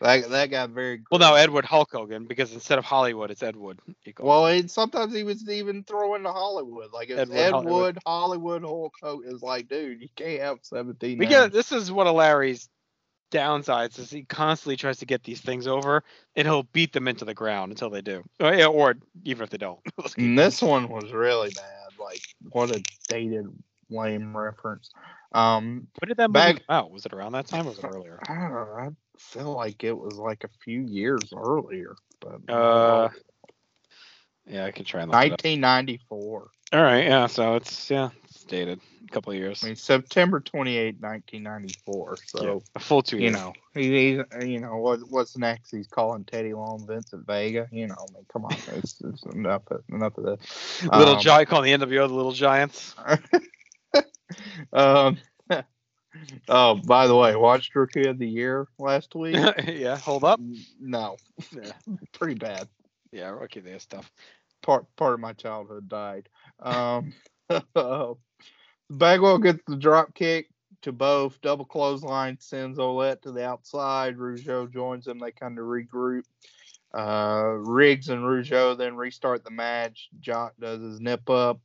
That 0.00 0.30
that 0.30 0.50
got 0.50 0.70
very. 0.70 1.00
Well, 1.10 1.18
no. 1.18 1.34
Edward 1.34 1.64
Hulk 1.64 1.88
Hogan 1.90 2.26
because 2.26 2.52
instead 2.52 2.78
of 2.78 2.84
Hollywood, 2.84 3.32
it's 3.32 3.42
Edward. 3.42 3.80
Well, 4.20 4.46
and 4.46 4.70
sometimes 4.70 5.12
he 5.12 5.24
was 5.24 5.48
even 5.50 5.82
throwing 5.82 6.22
to 6.22 6.30
Hollywood. 6.30 6.92
Like 6.92 7.10
it's 7.10 7.18
Edward 7.18 7.36
Ed 7.36 7.50
Hollywood. 7.50 7.72
Wood, 7.72 7.98
Hollywood 8.06 8.62
Hulk 8.62 8.94
Hogan. 9.02 9.32
It's 9.32 9.42
like, 9.42 9.66
dude, 9.66 10.00
you 10.00 10.08
can't 10.14 10.40
have 10.40 10.58
seventeen. 10.62 11.18
Because 11.18 11.50
this 11.50 11.72
is 11.72 11.90
one 11.90 12.06
of 12.06 12.14
Larry's 12.14 12.68
downsides 13.32 13.98
is 13.98 14.10
he 14.10 14.22
constantly 14.22 14.76
tries 14.76 14.98
to 14.98 15.06
get 15.06 15.24
these 15.24 15.40
things 15.40 15.66
over 15.66 16.02
and 16.36 16.46
he'll 16.46 16.62
beat 16.62 16.92
them 16.92 17.08
into 17.08 17.24
the 17.24 17.34
ground 17.34 17.72
until 17.72 17.90
they 17.90 18.00
do. 18.00 18.22
Or, 18.40 18.54
yeah, 18.54 18.66
or 18.66 18.94
even 19.24 19.42
if 19.42 19.50
they 19.50 19.58
don't. 19.58 19.80
And 20.16 20.38
this 20.38 20.62
one 20.62 20.88
was 20.88 21.12
really 21.12 21.50
bad. 21.50 21.98
Like, 22.00 22.22
what 22.50 22.70
a 22.70 22.82
dated, 23.08 23.46
lame 23.90 24.36
reference. 24.36 24.90
Um, 25.38 25.86
when 26.00 26.08
did 26.08 26.16
that 26.18 26.28
movie 26.30 26.32
Bag- 26.38 26.62
come 26.66 26.76
out? 26.76 26.90
Was 26.90 27.06
it 27.06 27.12
around 27.12 27.32
that 27.32 27.46
time 27.46 27.66
or 27.66 27.70
was 27.70 27.78
it 27.78 27.84
earlier? 27.84 28.18
I 28.28 28.34
don't 28.34 28.50
know. 28.52 28.74
I 28.78 28.88
feel 29.18 29.52
like 29.52 29.84
it 29.84 29.96
was 29.96 30.14
like 30.16 30.44
a 30.44 30.48
few 30.64 30.80
years 30.82 31.32
earlier, 31.36 31.94
but 32.20 32.40
Uh, 32.52 33.08
Yeah, 34.46 34.64
I 34.64 34.70
can 34.70 34.84
try 34.84 35.02
and 35.02 35.10
look 35.10 35.20
it 35.22 35.32
up. 35.32 35.44
1994. 35.44 36.50
All 36.70 36.82
right, 36.82 37.04
yeah, 37.04 37.26
so 37.26 37.54
it's 37.54 37.90
yeah, 37.90 38.10
it's 38.24 38.44
dated 38.44 38.80
a 39.06 39.10
couple 39.12 39.32
of 39.32 39.38
years. 39.38 39.62
I 39.64 39.68
mean, 39.68 39.76
September 39.76 40.38
28, 40.40 41.00
1994. 41.00 42.16
So. 42.26 42.44
Yeah, 42.44 42.58
a 42.74 42.78
full 42.78 43.02
two 43.02 43.16
You 43.16 43.22
years. 43.24 43.34
know, 43.34 43.52
he, 43.74 44.16
he's, 44.16 44.22
you 44.46 44.60
know, 44.60 44.76
what, 44.76 45.00
what's 45.08 45.36
next? 45.38 45.70
He's 45.70 45.86
calling 45.86 46.24
Teddy 46.24 46.52
Long 46.52 46.86
Vincent 46.86 47.26
Vega. 47.26 47.68
You 47.72 47.86
know, 47.86 47.94
I 47.98 48.12
mean, 48.12 48.26
come 48.30 48.44
on, 48.44 48.52
it's, 48.74 49.00
it's 49.02 49.22
enough, 49.24 49.62
of, 49.70 49.82
enough 49.90 50.16
of 50.18 50.24
this. 50.24 50.82
little 50.82 51.14
um, 51.14 51.20
giant 51.20 51.48
calling 51.48 51.78
the 51.78 51.86
NWO 51.86 52.06
the 52.08 52.14
Little 52.14 52.32
Giants. 52.32 52.94
um, 54.72 55.18
oh, 56.48 56.74
by 56.86 57.06
the 57.06 57.16
way, 57.16 57.36
watched 57.36 57.74
Rookie 57.74 58.06
of 58.08 58.18
the 58.18 58.28
Year 58.28 58.66
last 58.78 59.14
week. 59.16 59.36
yeah, 59.66 59.96
hold 59.96 60.24
up. 60.24 60.40
no, 60.80 61.16
Yeah, 61.52 61.72
pretty 62.12 62.34
bad. 62.34 62.68
yeah, 63.12 63.28
rookie 63.30 63.60
there 63.60 63.78
stuff. 63.78 64.10
Part 64.62 64.84
part 64.96 65.14
of 65.14 65.20
my 65.20 65.32
childhood 65.32 65.88
died. 65.88 66.28
Um, 66.60 67.14
Bagwell 68.90 69.38
gets 69.38 69.60
the 69.66 69.76
drop 69.76 70.14
kick 70.14 70.48
to 70.82 70.92
both. 70.92 71.40
Double 71.40 71.64
clothesline 71.64 72.38
sends 72.40 72.78
Ouellet 72.78 73.22
to 73.22 73.32
the 73.32 73.44
outside. 73.46 74.16
Rougeau 74.16 74.70
joins 74.70 75.04
them. 75.04 75.18
They 75.18 75.30
kind 75.30 75.58
of 75.58 75.64
regroup. 75.64 76.24
Uh, 76.96 77.52
Riggs 77.58 78.08
and 78.08 78.22
Rougeau 78.22 78.76
then 78.76 78.96
restart 78.96 79.44
the 79.44 79.50
match. 79.50 80.08
Jacques 80.20 80.56
does 80.58 80.80
his 80.80 81.00
nip 81.00 81.28
up. 81.28 81.60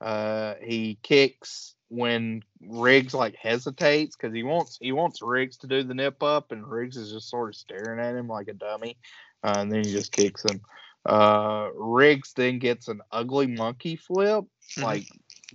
Uh, 0.00 0.54
he 0.62 0.98
kicks 1.02 1.74
when 1.92 2.42
Riggs 2.66 3.12
like 3.12 3.36
hesitates 3.36 4.16
because 4.16 4.34
he 4.34 4.42
wants 4.42 4.78
he 4.80 4.92
wants 4.92 5.20
Riggs 5.20 5.58
to 5.58 5.66
do 5.66 5.82
the 5.82 5.94
nip 5.94 6.22
up, 6.22 6.50
and 6.50 6.66
Riggs 6.66 6.96
is 6.96 7.12
just 7.12 7.28
sort 7.28 7.50
of 7.50 7.56
staring 7.56 8.00
at 8.00 8.16
him 8.16 8.28
like 8.28 8.48
a 8.48 8.54
dummy, 8.54 8.96
uh, 9.44 9.56
and 9.58 9.70
then 9.70 9.84
he 9.84 9.92
just 9.92 10.10
kicks 10.10 10.42
him. 10.42 10.62
Uh, 11.04 11.68
Riggs 11.74 12.32
then 12.32 12.58
gets 12.58 12.88
an 12.88 13.02
ugly 13.10 13.46
monkey 13.46 13.96
flip. 13.96 14.44
Mhm. 14.78 14.82
Like 14.82 15.04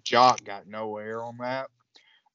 Jacques 0.05 0.43
got 0.43 0.67
nowhere 0.67 1.23
on 1.23 1.37
that. 1.39 1.69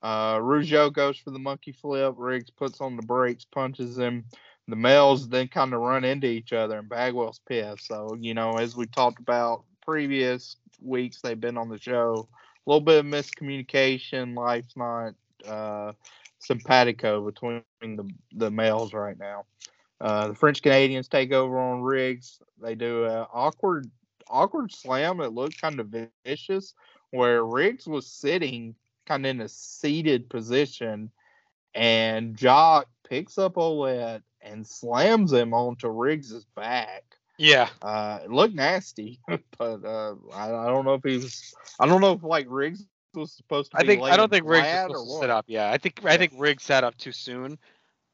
Uh, 0.03 0.39
Rougeau 0.39 0.93
goes 0.93 1.16
for 1.16 1.31
the 1.31 1.39
monkey 1.39 1.70
flip. 1.70 2.15
Riggs 2.16 2.51
puts 2.51 2.81
on 2.81 2.97
the 2.97 3.03
brakes, 3.03 3.45
punches 3.45 3.97
him. 3.97 4.24
The 4.66 4.74
males 4.74 5.29
then 5.29 5.47
kind 5.47 5.73
of 5.74 5.81
run 5.81 6.05
into 6.05 6.27
each 6.27 6.53
other, 6.53 6.79
and 6.79 6.89
Bagwell's 6.89 7.41
pissed. 7.49 7.87
So, 7.87 8.16
you 8.19 8.35
know, 8.35 8.59
as 8.59 8.74
we 8.74 8.87
talked 8.87 9.20
about 9.20 9.62
previous 9.87 10.57
weeks 10.81 11.20
they've 11.20 11.41
been 11.41 11.59
on 11.59 11.69
the 11.69 11.79
show, 11.79 12.29
a 12.66 12.70
little 12.70 12.80
bit 12.80 12.98
of 12.98 13.06
miscommunication. 13.06 14.36
Life's 14.36 14.76
not 14.76 15.14
uh, 15.47 15.93
simpatico 16.39 17.24
between 17.24 17.62
the, 17.80 18.09
the 18.32 18.51
males 18.51 18.93
right 18.93 19.18
now. 19.18 19.44
Uh, 20.01 20.28
the 20.28 20.34
French 20.34 20.62
Canadians 20.62 21.09
take 21.09 21.32
over 21.32 21.59
on 21.59 21.82
Riggs. 21.82 22.40
They 22.60 22.74
do 22.74 23.05
a 23.05 23.28
awkward, 23.32 23.90
awkward 24.28 24.72
slam 24.72 25.18
that 25.18 25.32
looked 25.32 25.60
kind 25.60 25.78
of 25.80 25.94
vicious, 26.24 26.74
where 27.10 27.44
Riggs 27.44 27.86
was 27.86 28.06
sitting 28.06 28.74
kind 29.06 29.26
of 29.26 29.30
in 29.30 29.40
a 29.40 29.48
seated 29.48 30.28
position, 30.28 31.10
and 31.74 32.39
Jacques 32.39 32.89
picks 33.09 33.39
up 33.39 33.55
Ouellet 33.55 34.22
and 34.40 34.66
slams 34.66 35.32
him 35.32 35.55
onto 35.55 35.89
Riggs's 35.89 36.44
back. 36.56 37.11
Yeah, 37.39 37.69
Uh, 37.81 38.21
it 38.25 38.31
looked 38.31 38.55
nasty, 38.55 39.19
but 39.59 39.85
uh, 39.85 40.15
I, 40.33 40.47
I 40.53 40.67
don't 40.67 40.85
know 40.85 40.95
if 40.95 41.03
he 41.05 41.17
was. 41.17 41.55
I 41.81 41.87
don't 41.87 42.01
know 42.01 42.13
if 42.13 42.23
like 42.23 42.47
Riggs 42.49 42.85
was 43.15 43.33
supposed 43.33 43.73
to. 43.73 43.79
I 43.79 43.83
be 43.83 43.89
think 43.89 44.03
I 44.03 44.17
don't 44.17 44.31
think 44.31 44.47
Riggs 44.47 44.67
was 44.67 44.81
supposed 44.81 45.11
to 45.11 45.21
sit 45.21 45.31
up. 45.31 45.45
Yeah, 45.49 45.71
I 45.71 45.79
think 45.79 46.05
I 46.05 46.17
think 46.17 46.33
Riggs 46.37 46.63
sat 46.63 46.85
up 46.85 46.97
too 46.97 47.13
soon, 47.13 47.59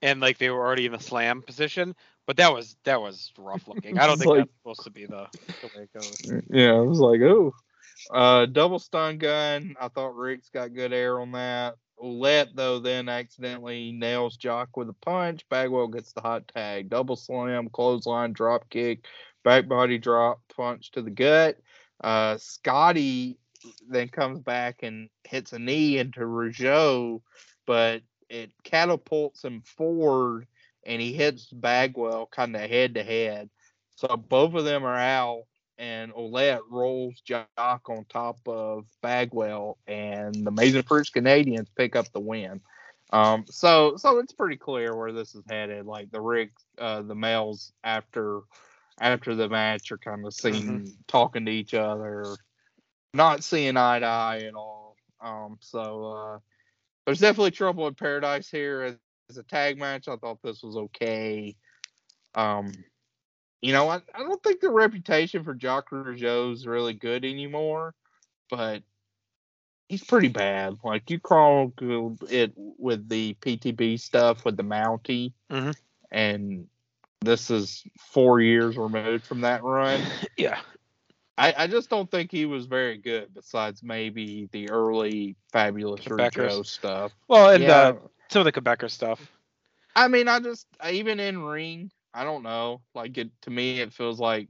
and 0.02 0.20
like 0.20 0.38
they 0.38 0.50
were 0.50 0.64
already 0.64 0.86
in 0.86 0.92
the 0.92 1.00
slam 1.00 1.42
position. 1.42 1.94
But 2.26 2.36
that 2.36 2.52
was 2.52 2.76
that 2.84 3.00
was 3.00 3.32
rough 3.38 3.66
looking. 3.68 3.98
I 3.98 4.06
don't 4.06 4.18
think 4.18 4.30
like- 4.30 4.38
that's 4.40 4.56
supposed 4.58 4.84
to 4.84 4.90
be 4.90 5.06
the, 5.06 5.26
the 5.60 5.70
way 5.76 5.84
it 5.84 5.92
goes. 5.92 6.42
Yeah, 6.50 6.72
I 6.72 6.80
was 6.80 6.98
like, 6.98 7.20
oh. 7.22 7.52
Uh, 8.10 8.46
double 8.46 8.78
stun 8.78 9.18
gun. 9.18 9.74
I 9.78 9.88
thought 9.88 10.16
Riggs 10.16 10.48
got 10.48 10.72
good 10.72 10.92
air 10.94 11.20
on 11.20 11.32
that. 11.32 11.74
Ouellet 12.00 12.54
though 12.54 12.78
then 12.78 13.08
accidentally 13.08 13.92
nails 13.92 14.36
Jacques 14.36 14.76
with 14.76 14.88
a 14.88 14.94
punch. 14.94 15.48
Bagwell 15.48 15.88
gets 15.88 16.12
the 16.12 16.20
hot 16.20 16.48
tag. 16.48 16.90
Double 16.90 17.16
slam, 17.16 17.68
clothesline, 17.68 18.32
drop 18.32 18.68
kick, 18.70 19.06
back 19.44 19.68
body 19.68 19.98
drop, 19.98 20.40
punch 20.54 20.90
to 20.92 21.02
the 21.02 21.10
gut. 21.10 21.58
Uh, 22.02 22.36
Scotty 22.38 23.38
then 23.88 24.08
comes 24.08 24.40
back 24.40 24.82
and 24.82 25.08
hits 25.24 25.52
a 25.52 25.58
knee 25.58 25.98
into 25.98 26.20
Rougeau, 26.20 27.22
but 27.66 28.02
it 28.28 28.52
catapults 28.62 29.44
him 29.44 29.62
forward 29.62 30.46
and 30.86 31.02
he 31.02 31.12
hits 31.12 31.46
Bagwell 31.52 32.26
kind 32.26 32.54
of 32.54 32.62
head 32.62 32.94
to 32.94 33.02
head. 33.02 33.50
So 33.96 34.16
both 34.16 34.54
of 34.54 34.64
them 34.64 34.84
are 34.84 34.96
out, 34.96 35.44
and 35.78 36.12
Ouellet 36.12 36.60
rolls 36.70 37.22
Jacques 37.26 37.88
on 37.88 38.04
top 38.08 38.38
of 38.46 38.84
Bagwell, 39.00 39.78
and 39.86 40.34
the 40.34 40.48
Amazing 40.48 40.82
French 40.82 41.12
Canadians 41.12 41.68
pick 41.76 41.96
up 41.96 42.12
the 42.12 42.20
win. 42.20 42.60
Um, 43.10 43.44
so 43.48 43.96
so 43.96 44.18
it's 44.18 44.32
pretty 44.32 44.56
clear 44.56 44.94
where 44.94 45.12
this 45.12 45.34
is 45.34 45.44
headed. 45.48 45.86
Like 45.86 46.10
the 46.10 46.20
rig, 46.20 46.50
uh, 46.78 47.02
the 47.02 47.14
males 47.14 47.72
after 47.82 48.40
after 49.00 49.34
the 49.34 49.48
match 49.48 49.92
are 49.92 49.98
kind 49.98 50.26
of 50.26 50.34
seen 50.34 50.92
talking 51.06 51.46
to 51.46 51.52
each 51.52 51.72
other, 51.74 52.36
not 53.14 53.44
seeing 53.44 53.76
eye 53.76 54.00
to 54.00 54.06
eye 54.06 54.42
at 54.46 54.54
all. 54.54 54.96
Um, 55.20 55.58
so 55.60 56.12
uh, 56.12 56.38
there's 57.06 57.20
definitely 57.20 57.52
trouble 57.52 57.86
in 57.86 57.94
paradise 57.94 58.50
here 58.50 58.82
as, 58.82 58.96
as 59.30 59.38
a 59.38 59.42
tag 59.42 59.78
match. 59.78 60.08
I 60.08 60.16
thought 60.16 60.42
this 60.42 60.62
was 60.62 60.76
okay. 60.76 61.56
Um, 62.34 62.72
you 63.60 63.72
know, 63.72 63.88
I, 63.88 63.96
I 64.14 64.18
don't 64.18 64.42
think 64.42 64.60
the 64.60 64.70
reputation 64.70 65.44
for 65.44 65.54
Jacques 65.54 65.90
Rougeau 65.90 66.52
is 66.52 66.66
really 66.66 66.94
good 66.94 67.24
anymore, 67.24 67.94
but 68.50 68.82
he's 69.88 70.04
pretty 70.04 70.28
bad. 70.28 70.76
Like 70.84 71.10
you 71.10 71.18
chronicled 71.18 72.24
it 72.30 72.52
with 72.56 73.08
the 73.08 73.34
PTB 73.40 73.98
stuff 74.00 74.44
with 74.44 74.56
the 74.56 74.64
Mountie, 74.64 75.32
Mhm. 75.50 75.76
and 76.10 76.68
this 77.20 77.50
is 77.50 77.82
four 77.98 78.40
years 78.40 78.76
removed 78.76 79.26
from 79.26 79.40
that 79.42 79.62
run. 79.62 80.00
Yeah. 80.36 80.60
I, 81.36 81.54
I 81.56 81.66
just 81.68 81.88
don't 81.88 82.10
think 82.10 82.32
he 82.32 82.46
was 82.46 82.66
very 82.66 82.96
good. 82.98 83.32
Besides 83.32 83.82
maybe 83.82 84.48
the 84.50 84.70
early 84.70 85.36
Fabulous. 85.52 86.04
Joe 86.32 86.62
stuff. 86.62 87.12
Well, 87.28 87.50
and 87.50 87.62
yeah, 87.62 87.76
uh, 87.76 87.94
some 88.28 88.44
of 88.44 88.44
the 88.44 88.52
Quebecer 88.60 88.90
stuff. 88.90 89.20
I 89.94 90.08
mean, 90.08 90.26
I 90.26 90.40
just 90.40 90.66
even 90.90 91.20
in 91.20 91.40
ring, 91.40 91.92
I 92.18 92.24
don't 92.24 92.42
know. 92.42 92.80
Like 92.96 93.16
it 93.16 93.30
to 93.42 93.50
me, 93.50 93.78
it 93.78 93.92
feels 93.92 94.18
like 94.18 94.48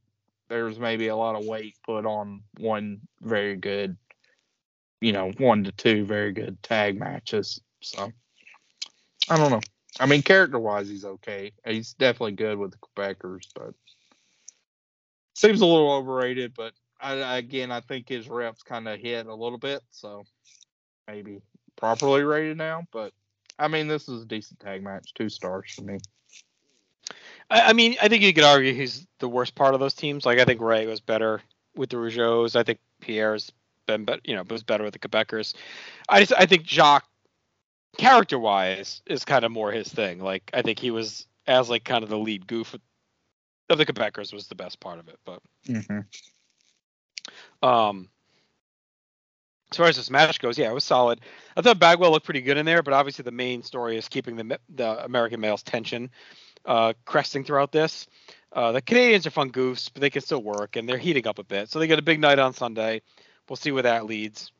there's 0.48 0.78
maybe 0.78 1.08
a 1.08 1.16
lot 1.16 1.36
of 1.36 1.44
weight 1.44 1.74
put 1.84 2.06
on 2.06 2.40
one 2.58 3.02
very 3.20 3.56
good, 3.56 3.94
you 5.02 5.12
know, 5.12 5.32
one 5.36 5.64
to 5.64 5.72
two 5.72 6.06
very 6.06 6.32
good 6.32 6.62
tag 6.62 6.98
matches. 6.98 7.60
So 7.82 8.10
I 9.28 9.36
don't 9.36 9.50
know. 9.50 9.60
I 10.00 10.06
mean, 10.06 10.22
character 10.22 10.58
wise, 10.58 10.88
he's 10.88 11.04
okay. 11.04 11.52
He's 11.66 11.92
definitely 11.92 12.32
good 12.32 12.56
with 12.56 12.70
the 12.70 12.78
Quebecers, 12.78 13.48
but 13.54 13.74
seems 15.34 15.60
a 15.60 15.66
little 15.66 15.92
overrated. 15.92 16.54
But 16.56 16.72
I, 16.98 17.36
again, 17.36 17.70
I 17.70 17.80
think 17.82 18.08
his 18.08 18.30
reps 18.30 18.62
kind 18.62 18.88
of 18.88 18.98
hit 18.98 19.26
a 19.26 19.34
little 19.34 19.58
bit, 19.58 19.82
so 19.90 20.24
maybe 21.06 21.42
properly 21.76 22.22
rated 22.22 22.56
now. 22.56 22.84
But 22.94 23.12
I 23.58 23.68
mean, 23.68 23.88
this 23.88 24.08
is 24.08 24.22
a 24.22 24.26
decent 24.26 24.58
tag 24.58 24.82
match, 24.82 25.12
two 25.12 25.28
stars 25.28 25.70
for 25.76 25.82
me. 25.82 25.98
I, 27.50 27.60
I 27.62 27.72
mean, 27.72 27.96
I 28.02 28.08
think 28.08 28.22
you 28.22 28.32
could 28.32 28.44
argue 28.44 28.72
he's 28.74 29.06
the 29.18 29.28
worst 29.28 29.54
part 29.54 29.74
of 29.74 29.80
those 29.80 29.94
teams. 29.94 30.26
Like 30.26 30.38
I 30.38 30.44
think 30.44 30.60
Ray 30.60 30.86
was 30.86 31.00
better 31.00 31.40
with 31.76 31.90
the 31.90 31.96
Rougeaus. 31.96 32.56
I 32.56 32.62
think 32.62 32.78
Pierre's 33.00 33.52
been, 33.86 34.04
bet 34.04 34.20
you 34.24 34.34
know, 34.34 34.44
was 34.48 34.62
better 34.62 34.84
with 34.84 34.92
the 34.92 34.98
Quebecers. 34.98 35.54
I 36.08 36.20
just, 36.20 36.32
I 36.36 36.46
think 36.46 36.64
Jacques, 36.64 37.08
character 37.96 38.38
wise, 38.38 39.02
is 39.06 39.24
kind 39.24 39.44
of 39.44 39.52
more 39.52 39.72
his 39.72 39.88
thing. 39.88 40.20
Like 40.20 40.50
I 40.52 40.62
think 40.62 40.78
he 40.78 40.90
was 40.90 41.26
as 41.46 41.70
like 41.70 41.84
kind 41.84 42.04
of 42.04 42.10
the 42.10 42.18
lead 42.18 42.46
goof 42.46 42.74
of 43.70 43.78
the 43.78 43.86
Quebecers 43.86 44.32
was 44.32 44.46
the 44.48 44.54
best 44.54 44.80
part 44.80 44.98
of 44.98 45.08
it. 45.08 45.18
But 45.24 45.40
um, 47.62 48.08
as 49.70 49.76
far 49.76 49.86
as 49.86 49.96
this 49.96 50.10
match 50.10 50.40
goes, 50.40 50.56
yeah, 50.58 50.70
it 50.70 50.74
was 50.74 50.84
solid. 50.84 51.20
I 51.56 51.62
thought 51.62 51.78
Bagwell 51.78 52.10
looked 52.10 52.24
pretty 52.24 52.40
good 52.40 52.56
in 52.56 52.66
there, 52.66 52.82
but 52.82 52.94
obviously 52.94 53.22
the 53.22 53.30
main 53.30 53.62
story 53.62 53.96
is 53.96 54.08
keeping 54.08 54.36
the 54.36 54.58
the 54.74 55.04
American 55.04 55.40
males 55.40 55.62
tension 55.62 56.10
uh, 56.68 56.92
cresting 57.04 57.42
throughout 57.44 57.72
this. 57.72 58.06
Uh, 58.52 58.72
the 58.72 58.80
Canadians 58.82 59.26
are 59.26 59.30
fun 59.30 59.50
goofs, 59.50 59.90
but 59.92 60.00
they 60.00 60.10
can 60.10 60.22
still 60.22 60.42
work, 60.42 60.76
and 60.76 60.88
they're 60.88 60.98
heating 60.98 61.26
up 61.26 61.38
a 61.38 61.44
bit. 61.44 61.68
So 61.68 61.78
they 61.78 61.86
get 61.86 61.98
a 61.98 62.02
big 62.02 62.20
night 62.20 62.38
on 62.38 62.52
Sunday. 62.52 63.02
We'll 63.48 63.56
see 63.56 63.72
where 63.72 63.82
that 63.82 64.06
leads. 64.06 64.52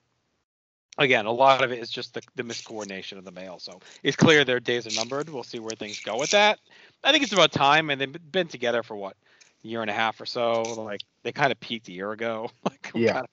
Again, 0.97 1.27
a 1.27 1.31
lot 1.33 1.63
of 1.63 1.71
it 1.71 1.79
is 1.79 1.91
just 1.91 2.15
the, 2.15 2.23
the 2.35 2.43
miscoordination 2.43 3.19
of 3.19 3.25
the 3.25 3.31
males. 3.31 3.63
So 3.63 3.79
it's 4.03 4.17
clear 4.17 4.45
their 4.45 4.59
days 4.59 4.87
are 4.87 4.97
numbered. 4.99 5.29
We'll 5.29 5.45
see 5.45 5.61
where 5.61 5.71
things 5.77 6.01
go 6.01 6.19
with 6.19 6.31
that. 6.33 6.59
I 7.05 7.13
think 7.13 7.23
it's 7.23 7.33
about 7.33 7.53
time, 7.53 7.91
and 7.91 8.01
they've 8.01 8.33
been 8.33 8.49
together 8.49 8.83
for 8.83 8.97
what 8.97 9.17
a 9.65 9.69
year 9.69 9.81
and 9.83 9.91
a 9.91 9.95
half 9.95 10.21
or 10.21 10.27
so. 10.27 10.63
Like 10.63 11.01
they 11.23 11.31
kind 11.33 11.53
of 11.53 11.61
peaked 11.61 11.89
a 11.89 11.93
year 11.93 12.11
ago. 12.11 12.51
like 12.65 12.91
Yeah. 12.95 13.13
kinda- 13.13 13.29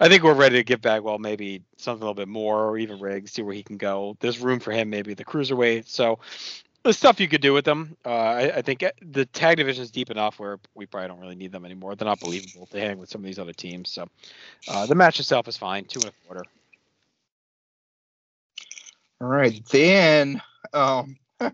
I 0.00 0.08
think 0.08 0.22
we're 0.22 0.34
ready 0.34 0.56
to 0.56 0.64
give 0.64 0.80
Bagwell 0.80 1.18
maybe 1.18 1.62
something 1.76 2.02
a 2.02 2.04
little 2.04 2.14
bit 2.14 2.28
more, 2.28 2.66
or 2.68 2.78
even 2.78 3.00
Riggs, 3.00 3.32
see 3.32 3.42
where 3.42 3.54
he 3.54 3.62
can 3.64 3.78
go. 3.78 4.16
There's 4.20 4.38
room 4.38 4.60
for 4.60 4.70
him, 4.70 4.88
maybe 4.90 5.14
the 5.14 5.24
cruiserweight. 5.24 5.88
So 5.88 6.20
there's 6.82 6.96
stuff 6.96 7.20
you 7.20 7.28
could 7.28 7.40
do 7.40 7.52
with 7.52 7.64
them. 7.64 7.96
Uh, 8.04 8.08
I, 8.08 8.56
I 8.56 8.62
think 8.62 8.84
the 9.02 9.26
tag 9.26 9.58
division 9.58 9.82
is 9.82 9.90
deep 9.90 10.10
enough 10.10 10.38
where 10.38 10.58
we 10.74 10.86
probably 10.86 11.08
don't 11.08 11.20
really 11.20 11.34
need 11.34 11.52
them 11.52 11.64
anymore. 11.64 11.94
They're 11.96 12.06
not 12.06 12.20
believable 12.20 12.66
to 12.66 12.80
hang 12.80 12.98
with 12.98 13.10
some 13.10 13.20
of 13.20 13.26
these 13.26 13.38
other 13.38 13.52
teams. 13.52 13.90
So 13.90 14.08
uh, 14.68 14.86
the 14.86 14.94
match 14.94 15.20
itself 15.20 15.48
is 15.48 15.56
fine, 15.56 15.84
two 15.84 16.00
and 16.00 16.10
a 16.10 16.26
quarter. 16.26 16.44
All 19.20 19.26
right, 19.26 19.60
then, 19.72 20.40
um, 20.72 21.16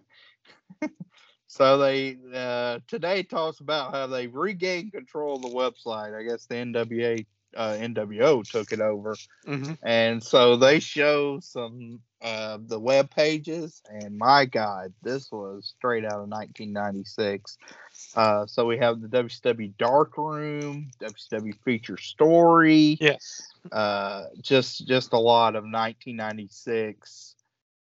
so 1.47 1.79
they 1.79 2.19
uh, 2.35 2.81
Tenay 2.87 3.27
talks 3.27 3.61
about 3.61 3.93
how 3.93 4.07
they 4.07 4.27
regained 4.27 4.93
control 4.93 5.37
of 5.37 5.43
the 5.43 5.49
website. 5.49 6.15
I 6.15 6.25
guess 6.25 6.45
the 6.45 6.57
NWA, 6.57 7.25
uh, 7.57 7.77
NWO 7.79 8.43
took 8.49 8.73
it 8.73 8.81
over, 8.81 9.17
Mm-hmm. 9.47 9.73
and 9.83 10.23
so 10.23 10.57
they 10.57 10.81
show 10.81 11.41
some 11.41 12.01
uh, 12.23 12.59
the 12.67 12.79
web 12.81 13.11
pages. 13.11 13.83
And 13.89 14.17
my 14.17 14.47
God, 14.47 14.93
this 15.03 15.31
was 15.31 15.75
straight 15.77 16.05
out 16.05 16.21
of 16.23 16.29
1996. 16.29 17.59
Uh, 18.17 18.47
so 18.47 18.65
we 18.65 18.79
have 18.79 19.01
the 19.01 19.09
WCW 19.09 19.77
Dark 19.79 20.17
Room, 20.17 20.91
WCW 21.01 21.55
Feature 21.65 21.99
Story 21.99 22.97
Yes. 23.01 23.49
uh, 23.73 24.25
just 24.41 24.87
just 24.87 25.13
a 25.13 25.19
lot 25.19 25.55
of 25.57 25.65
1996 25.65 27.35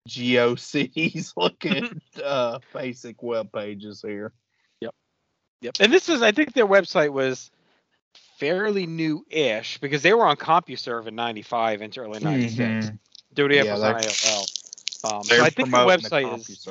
GeoCities 0.09 1.32
looking 1.36 2.01
uh, 2.24 2.59
basic 2.72 3.22
web 3.22 3.52
pages 3.52 4.02
here. 4.06 4.32
Yep. 4.80 4.94
Yep, 5.62 5.74
and 5.80 5.92
this 5.92 6.09
is, 6.09 6.22
I 6.22 6.32
think 6.32 6.55
their 6.55 6.66
website 6.66 7.12
was 7.12 7.51
fairly 8.41 8.87
new-ish 8.87 9.79
because 9.79 10.03
they 10.03 10.15
were 10.15 10.25
on 10.25 10.37
CompuServe 10.37 11.07
in 11.07 11.15
'95 11.15 11.83
into 11.83 12.01
early 12.01 12.19
'96. 12.21 12.87
Mhm. 12.87 12.99
WWF 13.35 13.65
Yeah, 13.67 13.73
was 13.73 13.81
they're- 13.83 13.95
on 13.95 14.03
AOL. 14.03 14.47
Um, 15.03 15.25
so 15.25 15.37
I 15.37 15.51
think 15.51 15.55
the 15.55 15.62
promoting 15.77 16.01
website 16.11 16.39
is 16.39 16.67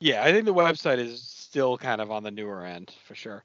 Yeah, 0.00 0.24
I 0.24 0.32
think 0.32 0.44
the 0.44 0.52
website 0.54 0.98
is 0.98 1.22
still 1.22 1.78
kind 1.78 2.00
of 2.00 2.10
on 2.10 2.22
the 2.24 2.30
newer 2.30 2.64
end 2.64 2.92
for 3.06 3.14
sure. 3.14 3.44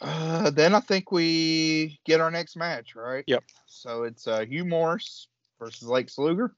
Uh, 0.00 0.50
then 0.50 0.74
I 0.74 0.80
think 0.80 1.12
we 1.12 2.00
get 2.04 2.20
our 2.20 2.30
next 2.30 2.56
match, 2.56 2.96
right? 2.96 3.22
Yep. 3.26 3.44
So 3.66 4.02
it's 4.02 4.26
uh, 4.26 4.40
Hugh 4.44 4.64
Morris 4.64 5.28
versus 5.60 5.86
Lex 5.88 6.18
Luger, 6.18 6.52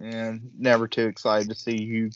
and 0.00 0.50
never 0.58 0.88
too 0.88 1.06
excited 1.06 1.48
to 1.50 1.54
see 1.54 1.76
Hugh 1.84 2.10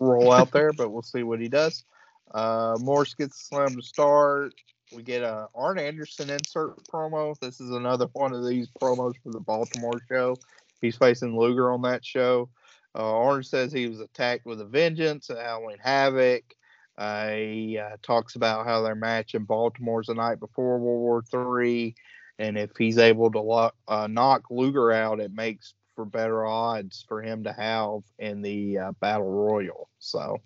roll 0.00 0.32
out 0.32 0.52
there, 0.52 0.72
but 0.72 0.90
we'll 0.90 1.02
see 1.02 1.22
what 1.24 1.40
he 1.40 1.48
does. 1.48 1.84
Uh, 2.32 2.76
Morris 2.80 3.14
gets 3.14 3.48
the 3.48 3.56
slam 3.56 3.76
to 3.76 3.82
start. 3.82 4.54
We 4.94 5.02
get 5.02 5.22
a 5.22 5.48
Arn 5.54 5.78
Anderson 5.78 6.30
insert 6.30 6.76
promo. 6.86 7.38
This 7.40 7.60
is 7.60 7.70
another 7.70 8.06
one 8.12 8.32
of 8.32 8.46
these 8.46 8.68
promos 8.80 9.14
for 9.22 9.30
the 9.32 9.40
Baltimore 9.40 10.00
show. 10.08 10.36
He's 10.80 10.96
facing 10.96 11.36
Luger 11.36 11.72
on 11.72 11.82
that 11.82 12.04
show. 12.04 12.48
Uh, 12.94 13.18
Arn 13.18 13.42
says 13.42 13.72
he 13.72 13.88
was 13.88 14.00
attacked 14.00 14.46
with 14.46 14.60
a 14.60 14.64
vengeance 14.64 15.28
at 15.28 15.38
Halloween 15.38 15.78
Havoc. 15.82 16.44
Uh, 16.96 17.28
he 17.30 17.78
uh, 17.78 17.96
talks 18.02 18.36
about 18.36 18.66
how 18.66 18.82
their 18.82 18.94
match 18.94 19.34
in 19.34 19.44
Baltimore's 19.44 20.06
the 20.06 20.14
night 20.14 20.40
before 20.40 20.78
World 20.78 21.00
War 21.00 21.22
Three, 21.30 21.94
and 22.38 22.56
if 22.56 22.70
he's 22.78 22.96
able 22.98 23.30
to 23.32 23.40
lo- 23.40 23.70
uh, 23.86 24.06
knock 24.06 24.44
Luger 24.50 24.92
out, 24.92 25.20
it 25.20 25.32
makes 25.32 25.74
for 25.94 26.04
better 26.04 26.46
odds 26.46 27.04
for 27.08 27.22
him 27.22 27.44
to 27.44 27.52
have 27.52 28.00
in 28.18 28.40
the 28.42 28.78
uh, 28.78 28.92
Battle 29.00 29.30
Royal. 29.30 29.88
So, 29.98 30.40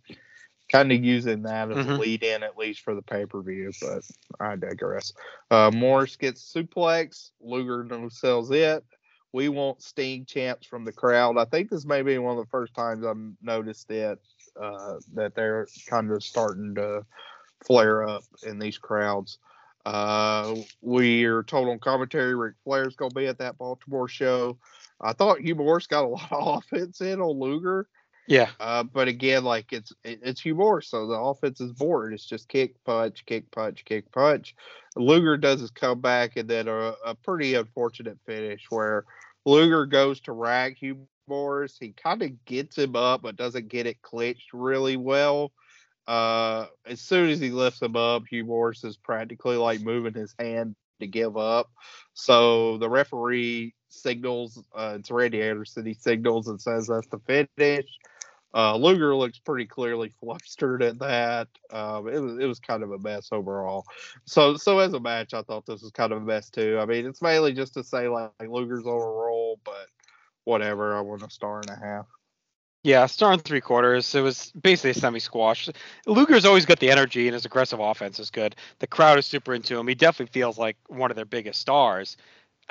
kind 0.70 0.92
of 0.92 1.04
using 1.04 1.42
that 1.42 1.70
as 1.70 1.76
a 1.86 1.90
Mhm. 1.90 1.98
lead 1.98 2.22
in, 2.22 2.42
at 2.42 2.56
least 2.56 2.80
for 2.80 2.94
the 2.94 3.02
pay 3.02 3.26
per 3.26 3.42
view. 3.42 3.72
But 3.80 4.04
I 4.38 4.56
digress. 4.56 5.12
Uh, 5.50 5.70
Morris 5.74 6.16
gets 6.16 6.52
suplex. 6.52 7.30
Luger 7.40 7.84
no 7.84 8.08
sells 8.08 8.50
it. 8.50 8.84
We 9.32 9.48
want 9.48 9.82
Sting 9.82 10.24
chants 10.24 10.66
from 10.66 10.84
the 10.84 10.92
crowd. 10.92 11.38
I 11.38 11.44
think 11.44 11.70
this 11.70 11.84
may 11.86 12.02
be 12.02 12.18
one 12.18 12.36
of 12.36 12.44
the 12.44 12.50
first 12.50 12.74
times 12.74 13.04
I've 13.06 13.16
noticed 13.42 13.90
it 13.90 14.18
uh, 14.60 14.96
that 15.14 15.34
they're 15.34 15.68
kind 15.88 16.10
of 16.10 16.22
starting 16.22 16.74
to 16.74 17.04
flare 17.64 18.08
up 18.08 18.24
in 18.44 18.58
these 18.58 18.78
crowds. 18.78 19.38
Uh, 19.86 20.56
we're 20.82 21.42
told 21.44 21.68
on 21.68 21.78
commentary 21.78 22.34
Ric 22.34 22.54
Flair's 22.64 22.96
going 22.96 23.10
to 23.10 23.14
be 23.14 23.26
at 23.26 23.38
that 23.38 23.56
Baltimore 23.56 24.08
show. 24.08 24.58
I 25.00 25.12
thought 25.14 25.40
Hugh 25.40 25.54
Morris 25.54 25.86
got 25.86 26.04
a 26.04 26.08
lot 26.08 26.30
of 26.32 26.62
offense 26.72 27.00
in 27.00 27.20
on 27.20 27.38
Luger, 27.38 27.86
Yeah. 28.30 28.50
uh, 28.60 28.84
but 28.84 29.08
again, 29.08 29.42
like 29.44 29.72
it's 29.72 29.92
it- 30.04 30.20
it's 30.22 30.40
Hugh 30.40 30.54
Morris, 30.54 30.88
so 30.88 31.06
the 31.08 31.14
offense 31.18 31.60
is 31.60 31.72
bored. 31.72 32.14
It's 32.14 32.24
just 32.24 32.48
kick, 32.48 32.76
punch, 32.84 33.26
kick, 33.26 33.50
punch, 33.50 33.84
kick, 33.84 34.10
punch. 34.12 34.54
Luger 34.96 35.36
does 35.36 35.60
his 35.60 35.72
comeback, 35.72 36.36
and 36.36 36.48
then 36.48 36.68
a, 36.68 36.94
a 37.04 37.14
pretty 37.16 37.54
unfortunate 37.54 38.18
finish 38.26 38.66
where 38.70 39.04
Luger 39.44 39.84
goes 39.86 40.20
to 40.22 40.32
rag 40.32 40.78
Hugh 40.78 41.08
Morris. 41.26 41.76
He 41.80 41.92
kind 41.92 42.22
of 42.22 42.44
gets 42.44 42.78
him 42.78 42.94
up, 42.94 43.22
but 43.22 43.36
doesn't 43.36 43.68
get 43.68 43.86
it 43.86 44.00
clinched 44.02 44.52
really 44.52 44.96
well. 44.96 45.52
Uh, 46.06 46.66
as 46.86 47.00
soon 47.00 47.30
as 47.30 47.40
he 47.40 47.50
lifts 47.50 47.82
him 47.82 47.96
up, 47.96 48.24
Hugh 48.30 48.44
Morris 48.44 48.84
is 48.84 48.96
practically 48.96 49.56
like 49.56 49.80
moving 49.80 50.14
his 50.14 50.34
hand 50.38 50.76
to 51.00 51.06
give 51.08 51.36
up. 51.36 51.70
So 52.14 52.78
the 52.78 52.88
referee 52.88 53.74
signals, 53.88 54.62
uh, 54.74 54.96
it's 55.00 55.10
Randy 55.10 55.42
Anderson. 55.42 55.86
He 55.86 55.94
signals 55.94 56.48
and 56.48 56.60
says 56.60 56.86
that's 56.88 57.08
the 57.08 57.18
finish. 57.26 57.86
Uh, 58.52 58.76
Luger 58.76 59.14
looks 59.14 59.38
pretty 59.38 59.66
clearly 59.66 60.12
flustered 60.20 60.82
at 60.82 60.98
that. 60.98 61.48
Um, 61.70 62.08
it 62.08 62.18
was 62.18 62.38
it 62.38 62.46
was 62.46 62.58
kind 62.58 62.82
of 62.82 62.92
a 62.92 62.98
mess 62.98 63.28
overall. 63.32 63.84
So 64.24 64.56
so 64.56 64.78
as 64.80 64.92
a 64.92 65.00
match, 65.00 65.34
I 65.34 65.42
thought 65.42 65.66
this 65.66 65.82
was 65.82 65.92
kind 65.92 66.12
of 66.12 66.22
a 66.22 66.24
mess 66.24 66.50
too. 66.50 66.78
I 66.80 66.86
mean, 66.86 67.06
it's 67.06 67.22
mainly 67.22 67.52
just 67.52 67.74
to 67.74 67.84
say 67.84 68.08
like, 68.08 68.32
Luger's 68.40 68.86
on 68.86 69.00
a 69.00 69.06
roll, 69.06 69.60
but 69.64 69.86
whatever. 70.44 70.96
I 70.96 71.00
want 71.00 71.22
a 71.22 71.30
star 71.30 71.60
and 71.60 71.70
a 71.70 71.76
half. 71.76 72.06
Yeah, 72.82 73.04
star 73.06 73.32
and 73.32 73.44
three 73.44 73.60
quarters. 73.60 74.14
It 74.14 74.22
was 74.22 74.52
basically 74.52 74.90
a 74.90 74.94
semi 74.94 75.18
squash. 75.18 75.68
Luger's 76.06 76.46
always 76.46 76.64
got 76.64 76.80
the 76.80 76.90
energy 76.90 77.28
and 77.28 77.34
his 77.34 77.44
aggressive 77.44 77.78
offense 77.78 78.18
is 78.18 78.30
good. 78.30 78.56
The 78.78 78.86
crowd 78.86 79.18
is 79.18 79.26
super 79.26 79.52
into 79.52 79.78
him. 79.78 79.86
He 79.86 79.94
definitely 79.94 80.32
feels 80.32 80.56
like 80.56 80.76
one 80.88 81.10
of 81.10 81.16
their 81.16 81.26
biggest 81.26 81.60
stars. 81.60 82.16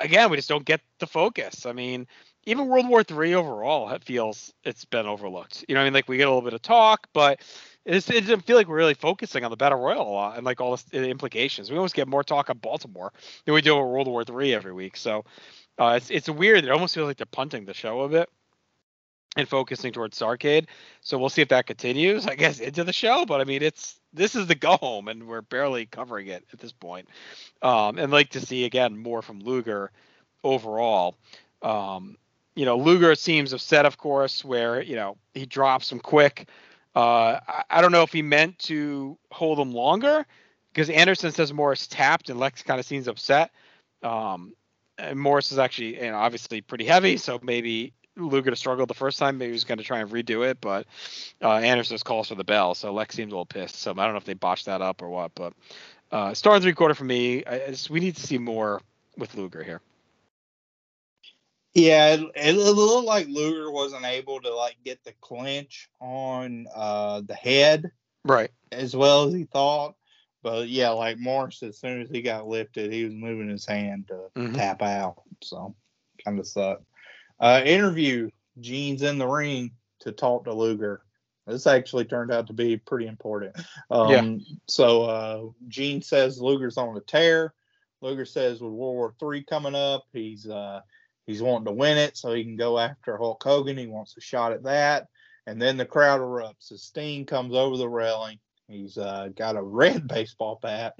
again, 0.00 0.30
we 0.30 0.36
just 0.36 0.48
don't 0.48 0.64
get 0.64 0.80
the 0.98 1.06
focus. 1.06 1.64
I 1.64 1.72
mean, 1.72 2.06
even 2.44 2.68
World 2.68 2.88
War 2.88 3.02
Three 3.02 3.34
overall, 3.34 3.90
it 3.90 4.04
feels 4.04 4.52
it's 4.64 4.84
been 4.84 5.06
overlooked. 5.06 5.64
You 5.68 5.74
know, 5.74 5.82
I 5.82 5.84
mean, 5.84 5.92
like 5.92 6.08
we 6.08 6.16
get 6.16 6.26
a 6.26 6.30
little 6.30 6.42
bit 6.42 6.54
of 6.54 6.62
talk, 6.62 7.08
but 7.12 7.40
it's, 7.84 8.08
it 8.10 8.20
doesn't 8.22 8.42
feel 8.46 8.56
like 8.56 8.68
we're 8.68 8.76
really 8.76 8.94
focusing 8.94 9.44
on 9.44 9.50
the 9.50 9.56
Battle 9.56 9.78
Royal 9.78 10.02
a 10.02 10.10
lot 10.10 10.36
and 10.36 10.44
like 10.44 10.60
all 10.60 10.76
the 10.76 11.08
implications. 11.08 11.70
We 11.70 11.76
almost 11.76 11.94
get 11.94 12.08
more 12.08 12.24
talk 12.24 12.50
on 12.50 12.58
Baltimore 12.58 13.12
than 13.44 13.54
we 13.54 13.62
do 13.62 13.76
about 13.76 13.88
World 13.90 14.08
War 14.08 14.24
Three 14.24 14.54
every 14.54 14.72
week. 14.72 14.96
So 14.96 15.24
uh, 15.78 15.94
it's 15.96 16.10
it's 16.10 16.28
weird. 16.28 16.64
It 16.64 16.70
almost 16.70 16.94
feels 16.94 17.06
like 17.06 17.16
they're 17.16 17.26
punting 17.26 17.64
the 17.64 17.74
show 17.74 18.00
a 18.00 18.08
bit 18.08 18.28
and 19.36 19.48
focusing 19.48 19.92
towards 19.92 20.18
Starcade. 20.18 20.66
So 21.02 21.18
we'll 21.18 21.28
see 21.28 21.42
if 21.42 21.48
that 21.48 21.66
continues, 21.66 22.26
I 22.26 22.34
guess, 22.34 22.58
into 22.60 22.84
the 22.84 22.92
show. 22.92 23.24
But 23.26 23.40
I 23.40 23.44
mean, 23.44 23.62
it's 23.62 24.00
this 24.12 24.34
is 24.34 24.46
the 24.46 24.54
go 24.54 24.76
home, 24.76 25.08
and 25.08 25.26
we're 25.26 25.42
barely 25.42 25.86
covering 25.86 26.28
it 26.28 26.44
at 26.52 26.58
this 26.58 26.72
point. 26.72 27.08
Um, 27.62 27.98
and 27.98 28.10
like 28.10 28.30
to 28.30 28.40
see 28.40 28.64
again 28.64 28.98
more 28.98 29.22
from 29.22 29.40
Luger 29.40 29.92
overall. 30.42 31.16
Um, 31.62 32.16
you 32.60 32.66
know, 32.66 32.76
Luger 32.76 33.14
seems 33.14 33.54
upset, 33.54 33.86
of 33.86 33.96
course, 33.96 34.44
where 34.44 34.82
you 34.82 34.94
know 34.94 35.16
he 35.32 35.46
drops 35.46 35.90
him 35.90 35.98
quick. 35.98 36.46
Uh, 36.94 37.40
I, 37.48 37.62
I 37.70 37.80
don't 37.80 37.90
know 37.90 38.02
if 38.02 38.12
he 38.12 38.20
meant 38.20 38.58
to 38.58 39.16
hold 39.32 39.58
him 39.58 39.72
longer 39.72 40.26
because 40.70 40.90
Anderson 40.90 41.32
says 41.32 41.54
Morris 41.54 41.86
tapped, 41.86 42.28
and 42.28 42.38
Lex 42.38 42.62
kind 42.62 42.78
of 42.78 42.84
seems 42.84 43.08
upset. 43.08 43.50
Um, 44.02 44.52
and 44.98 45.18
Morris 45.18 45.52
is 45.52 45.58
actually, 45.58 45.94
you 46.04 46.10
know, 46.10 46.18
obviously 46.18 46.60
pretty 46.60 46.84
heavy, 46.84 47.16
so 47.16 47.40
maybe 47.42 47.94
Luger 48.18 48.54
struggled 48.54 48.90
the 48.90 48.94
first 48.94 49.18
time. 49.18 49.38
Maybe 49.38 49.52
he's 49.52 49.64
going 49.64 49.78
to 49.78 49.84
try 49.84 50.00
and 50.00 50.10
redo 50.10 50.46
it, 50.46 50.60
but 50.60 50.86
uh, 51.40 51.54
Anderson 51.54 51.94
just 51.94 52.04
calls 52.04 52.28
for 52.28 52.34
the 52.34 52.44
bell, 52.44 52.74
so 52.74 52.92
Lex 52.92 53.14
seems 53.14 53.32
a 53.32 53.36
little 53.36 53.46
pissed. 53.46 53.76
So 53.76 53.92
I 53.92 54.04
don't 54.04 54.12
know 54.12 54.18
if 54.18 54.26
they 54.26 54.34
botched 54.34 54.66
that 54.66 54.82
up 54.82 55.00
or 55.00 55.08
what, 55.08 55.34
but 55.34 55.54
uh, 56.12 56.34
star 56.34 56.60
three 56.60 56.74
quarter 56.74 56.92
for 56.92 57.04
me. 57.04 57.42
I, 57.46 57.54
I 57.54 57.66
just, 57.68 57.88
we 57.88 58.00
need 58.00 58.16
to 58.16 58.26
see 58.26 58.36
more 58.36 58.82
with 59.16 59.34
Luger 59.34 59.62
here. 59.62 59.80
Yeah, 61.74 62.14
it, 62.14 62.20
it 62.34 62.56
looked 62.56 63.06
like 63.06 63.28
Luger 63.28 63.70
wasn't 63.70 64.04
able 64.04 64.40
to 64.40 64.54
like 64.54 64.76
get 64.84 65.02
the 65.04 65.12
clinch 65.20 65.88
on 66.00 66.66
uh 66.74 67.22
the 67.26 67.34
head 67.34 67.90
Right. 68.24 68.50
as 68.72 68.94
well 68.96 69.24
as 69.24 69.34
he 69.34 69.44
thought. 69.44 69.94
But 70.42 70.68
yeah, 70.68 70.90
like 70.90 71.18
Morris, 71.18 71.62
as 71.62 71.78
soon 71.78 72.00
as 72.02 72.10
he 72.10 72.22
got 72.22 72.48
lifted, 72.48 72.92
he 72.92 73.04
was 73.04 73.14
moving 73.14 73.48
his 73.48 73.66
hand 73.66 74.08
to 74.08 74.30
Mhm. 74.36 74.54
tap 74.54 74.82
out. 74.82 75.22
So 75.42 75.74
kind 76.24 76.38
of 76.38 76.46
sucked. 76.46 76.84
Uh, 77.38 77.62
interview 77.64 78.30
Gene's 78.58 79.02
in 79.02 79.18
the 79.18 79.26
ring 79.28 79.70
to 80.00 80.12
talk 80.12 80.44
to 80.44 80.52
Luger. 80.52 81.02
This 81.46 81.66
actually 81.66 82.04
turned 82.04 82.30
out 82.32 82.46
to 82.48 82.52
be 82.52 82.76
pretty 82.76 83.06
important. 83.06 83.56
Um, 83.90 84.44
So 84.68 85.02
uh, 85.02 85.46
Gene 85.68 86.02
says 86.02 86.40
Luger's 86.40 86.76
on 86.76 86.96
a 86.96 87.00
tear. 87.00 87.54
Luger 88.02 88.24
says 88.24 88.60
with 88.60 88.72
World 88.72 88.96
War 88.96 89.14
Three 89.20 89.42
coming 89.44 89.74
up, 89.74 90.04
he's 90.12 90.48
uh, 90.48 90.80
he's 91.26 91.42
wanting 91.42 91.66
to 91.66 91.72
win 91.72 91.98
it 91.98 92.16
so 92.16 92.32
he 92.32 92.44
can 92.44 92.56
go 92.56 92.78
after 92.78 93.16
Hulk 93.16 93.42
Hogan. 93.42 93.76
He 93.76 93.86
wants 93.86 94.16
a 94.16 94.20
shot 94.20 94.52
at 94.52 94.64
that. 94.64 95.08
And 95.46 95.60
then 95.60 95.76
the 95.76 95.86
crowd 95.86 96.20
erupts. 96.20 96.70
As 96.72 96.82
Sting 96.82 97.26
comes 97.26 97.54
over 97.54 97.76
the 97.76 97.88
railing, 97.88 98.38
he's 98.68 98.98
uh, 98.98 99.28
got 99.34 99.56
a 99.56 99.62
red 99.82 100.06
baseball 100.06 100.58
bat, 100.62 100.94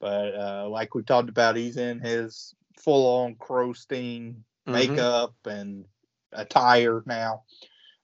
but 0.00 0.34
uh, 0.34 0.68
like 0.68 0.94
we 0.94 1.02
talked 1.02 1.28
about, 1.28 1.56
he's 1.56 1.76
in 1.76 2.00
his 2.00 2.54
full-on 2.78 3.34
Crow 3.36 3.72
Sting 3.72 4.44
Mhm. 4.66 4.72
makeup 4.72 5.34
and 5.46 5.86
attire 6.32 7.02
now. 7.06 7.44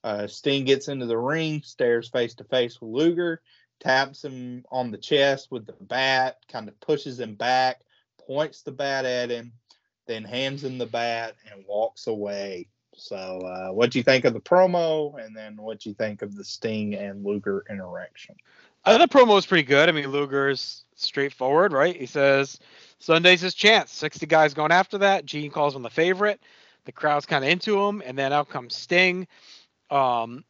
Uh, 0.03 0.27
Sting 0.27 0.65
gets 0.65 0.89
into 0.89 1.07
the 1.07 1.19
ring, 1.19 1.63
stares 1.63 2.09
face 2.09 2.35
to 2.37 2.45
face 2.45 2.81
with 2.81 2.91
Luger, 2.91 3.43
taps 3.81 4.25
him 4.25 4.65
on 4.71 4.91
the 4.91 4.99
chest 4.99 5.49
with 5.51 5.67
the 5.67 5.75
bat, 5.81 6.39
kind 6.49 6.69
of 6.69 6.79
pushes 6.81 7.21
him 7.21 7.35
back, 7.35 7.81
points 8.27 8.63
the 8.63 8.73
bat 8.73 9.05
at 9.05 9.31
him, 9.31 9.53
then 10.07 10.25
hands 10.25 10.65
him 10.65 10.79
the 10.79 10.87
bat 10.87 11.37
and 11.51 11.65
walks 11.67 12.07
away. 12.07 12.69
So, 12.95 13.17
uh, 13.17 13.73
what 13.73 13.91
do 13.91 13.99
you 13.99 14.03
think 14.03 14.25
of 14.25 14.33
the 14.33 14.41
promo, 14.41 15.23
and 15.23 15.37
then 15.37 15.57
what 15.57 15.81
do 15.81 15.91
you 15.91 15.95
think 15.95 16.23
of 16.23 16.35
the 16.35 16.45
Sting 16.45 16.95
and 16.95 17.25
Luger 17.25 17.65
interaction? 17.69 18.37
Thought 18.85 18.99
the 18.99 19.09
promo 19.09 19.35
was 19.35 19.47
pretty 19.47 19.65
good. 19.65 19.89
I 19.89 19.93
mean, 19.93 20.11
Luger's 20.11 20.85
straightforward, 20.95 21.73
right? 21.73 21.97
He 21.97 22.07
says 22.07 22.59
Sunday's 22.99 23.41
his 23.41 23.55
chance. 23.55 23.93
60 23.93 24.27
guys 24.27 24.55
going 24.55 24.73
after 24.73 24.99
that. 24.99 25.27
Gene 25.27 25.51
calls 25.51 25.75
him 25.75 25.83
the 25.83 25.91
favorite. 25.91 26.41
The 26.85 26.93
crowd's 26.93 27.27
kind 27.27 27.45
of 27.45 27.51
into 27.51 27.85
him, 27.85 28.01
and 28.07 28.17
then 28.17 28.33
out 28.33 28.49
comes 28.49 28.77
Sting. 28.77 29.27
Um, 29.91 30.45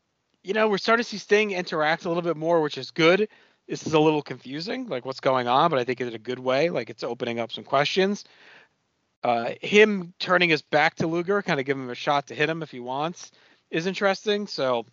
you 0.45 0.53
know, 0.53 0.69
we're 0.69 0.79
starting 0.79 1.03
to 1.03 1.09
see 1.09 1.19
Sting 1.19 1.51
interact 1.53 2.05
a 2.05 2.09
little 2.09 2.23
bit 2.23 2.37
more, 2.37 2.61
which 2.61 2.79
is 2.79 2.91
good. 2.91 3.29
This 3.67 3.87
is 3.87 3.95
a 3.95 3.99
little 3.99 4.23
confusing, 4.23 4.87
like 4.87 5.05
what's 5.05 5.19
going 5.19 5.49
on, 5.49 5.71
but 5.71 5.79
I 5.79 5.85
think 5.85 6.01
it's 6.01 6.15
a 6.15 6.19
good 6.19 6.39
way. 6.39 6.69
Like 6.69 6.91
it's 6.91 7.03
opening 7.03 7.41
up 7.41 7.51
some 7.51 7.65
questions. 7.65 8.25
Uh, 9.27 9.55
him 9.61 10.15
turning 10.21 10.49
his 10.49 10.63
back 10.63 10.95
to 10.95 11.09
Luger, 11.09 11.43
kind 11.43 11.59
of 11.59 11.67
giving 11.67 11.83
him 11.83 11.91
a 11.91 11.97
shot 11.97 12.29
to 12.29 12.35
hit 12.37 12.49
him 12.49 12.63
if 12.63 12.71
he 12.71 12.79
wants, 12.79 13.33
is 13.73 13.89
interesting. 13.89 14.47
So 14.47 14.87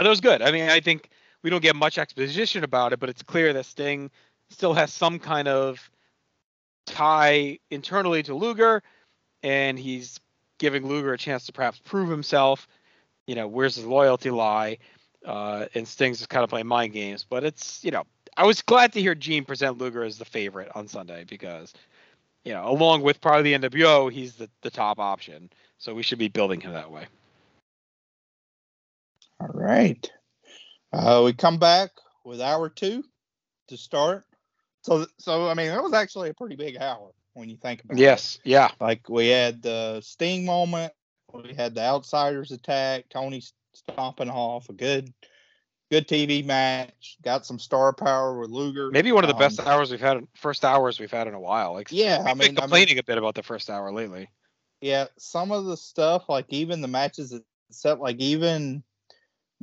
that 0.00 0.08
was 0.08 0.20
good. 0.20 0.42
I 0.42 0.50
mean, 0.50 0.68
I 0.68 0.80
think 0.80 1.10
we 1.44 1.48
don't 1.48 1.62
get 1.62 1.76
much 1.76 1.96
exposition 1.96 2.64
about 2.64 2.92
it, 2.92 2.98
but 2.98 3.08
it's 3.08 3.22
clear 3.22 3.52
that 3.52 3.66
Sting 3.66 4.10
still 4.50 4.74
has 4.74 4.92
some 4.92 5.20
kind 5.20 5.46
of 5.46 5.78
tie 6.86 7.60
internally 7.70 8.24
to 8.24 8.34
Luger, 8.34 8.82
and 9.44 9.78
he's 9.78 10.18
giving 10.58 10.88
Luger 10.88 11.12
a 11.12 11.18
chance 11.18 11.46
to 11.46 11.52
perhaps 11.52 11.78
prove 11.78 12.10
himself. 12.10 12.66
You 13.28 13.36
know, 13.36 13.46
where's 13.46 13.76
his 13.76 13.86
loyalty 13.86 14.30
lie? 14.30 14.78
Uh, 15.24 15.66
and 15.76 15.86
Sting's 15.86 16.18
just 16.18 16.30
kind 16.30 16.42
of 16.42 16.50
playing 16.50 16.66
mind 16.66 16.92
games, 16.92 17.24
but 17.30 17.44
it's 17.44 17.84
you 17.84 17.92
know, 17.92 18.06
I 18.36 18.44
was 18.44 18.60
glad 18.60 18.92
to 18.94 19.00
hear 19.00 19.14
Gene 19.14 19.44
present 19.44 19.78
Luger 19.78 20.02
as 20.02 20.18
the 20.18 20.24
favorite 20.24 20.72
on 20.74 20.88
Sunday 20.88 21.22
because, 21.22 21.72
you 22.44 22.52
know, 22.52 22.68
along 22.68 23.02
with 23.02 23.20
probably 23.20 23.54
the 23.54 23.68
NWO, 23.68 24.12
he's 24.12 24.34
the, 24.34 24.50
the 24.62 24.70
top 24.70 24.98
option. 24.98 25.50
So 25.78 25.94
we 25.94 26.02
should 26.02 26.18
be 26.18 26.28
building 26.28 26.60
him 26.60 26.72
that 26.72 26.90
way. 26.90 27.06
All 29.40 29.50
right. 29.52 30.10
Uh, 30.92 31.22
we 31.24 31.32
come 31.32 31.58
back 31.58 31.90
with 32.24 32.40
hour 32.40 32.68
two 32.68 33.02
to 33.68 33.76
start. 33.76 34.24
So, 34.82 35.06
so 35.18 35.48
I 35.48 35.54
mean, 35.54 35.68
that 35.68 35.82
was 35.82 35.94
actually 35.94 36.30
a 36.30 36.34
pretty 36.34 36.56
big 36.56 36.76
hour 36.76 37.10
when 37.32 37.48
you 37.48 37.56
think 37.56 37.82
about 37.82 37.98
it. 37.98 38.00
Yes. 38.00 38.38
Yeah. 38.44 38.70
Like 38.80 39.08
we 39.08 39.28
had 39.28 39.62
the 39.62 40.00
Sting 40.02 40.44
moment, 40.44 40.92
we 41.32 41.54
had 41.54 41.74
the 41.74 41.82
Outsiders 41.82 42.52
attack, 42.52 43.06
Tony 43.10 43.42
stomping 43.74 44.30
off 44.30 44.68
a 44.68 44.72
good, 44.72 45.12
good 45.94 46.08
TV 46.08 46.44
match. 46.44 47.18
Got 47.22 47.46
some 47.46 47.58
star 47.58 47.92
power 47.92 48.38
with 48.38 48.50
Luger. 48.50 48.90
Maybe 48.90 49.12
one 49.12 49.22
of 49.22 49.28
the 49.28 49.34
Um, 49.34 49.38
best 49.38 49.60
hours 49.60 49.90
we've 49.90 50.00
had, 50.00 50.26
first 50.34 50.64
hours 50.64 50.98
we've 50.98 51.10
had 51.10 51.28
in 51.28 51.34
a 51.34 51.40
while. 51.40 51.72
Like, 51.72 51.90
Yeah, 51.92 52.16
we've 52.16 52.26
I 52.26 52.34
been 52.34 52.48
mean, 52.48 52.58
I 52.58 52.62
mean, 52.62 52.70
complaining 52.70 52.98
a 52.98 53.04
bit 53.04 53.18
about 53.18 53.34
the 53.34 53.42
first 53.42 53.70
hour 53.70 53.92
lately. 53.92 54.28
yeah, 54.80 55.06
some 55.18 55.52
of 55.52 55.66
the 55.66 55.76
stuff, 55.76 56.28
like 56.28 56.46
even 56.48 56.80
the 56.80 56.88
matches 56.88 57.32
itself, 57.70 58.00
like 58.00 58.18
even, 58.18 58.82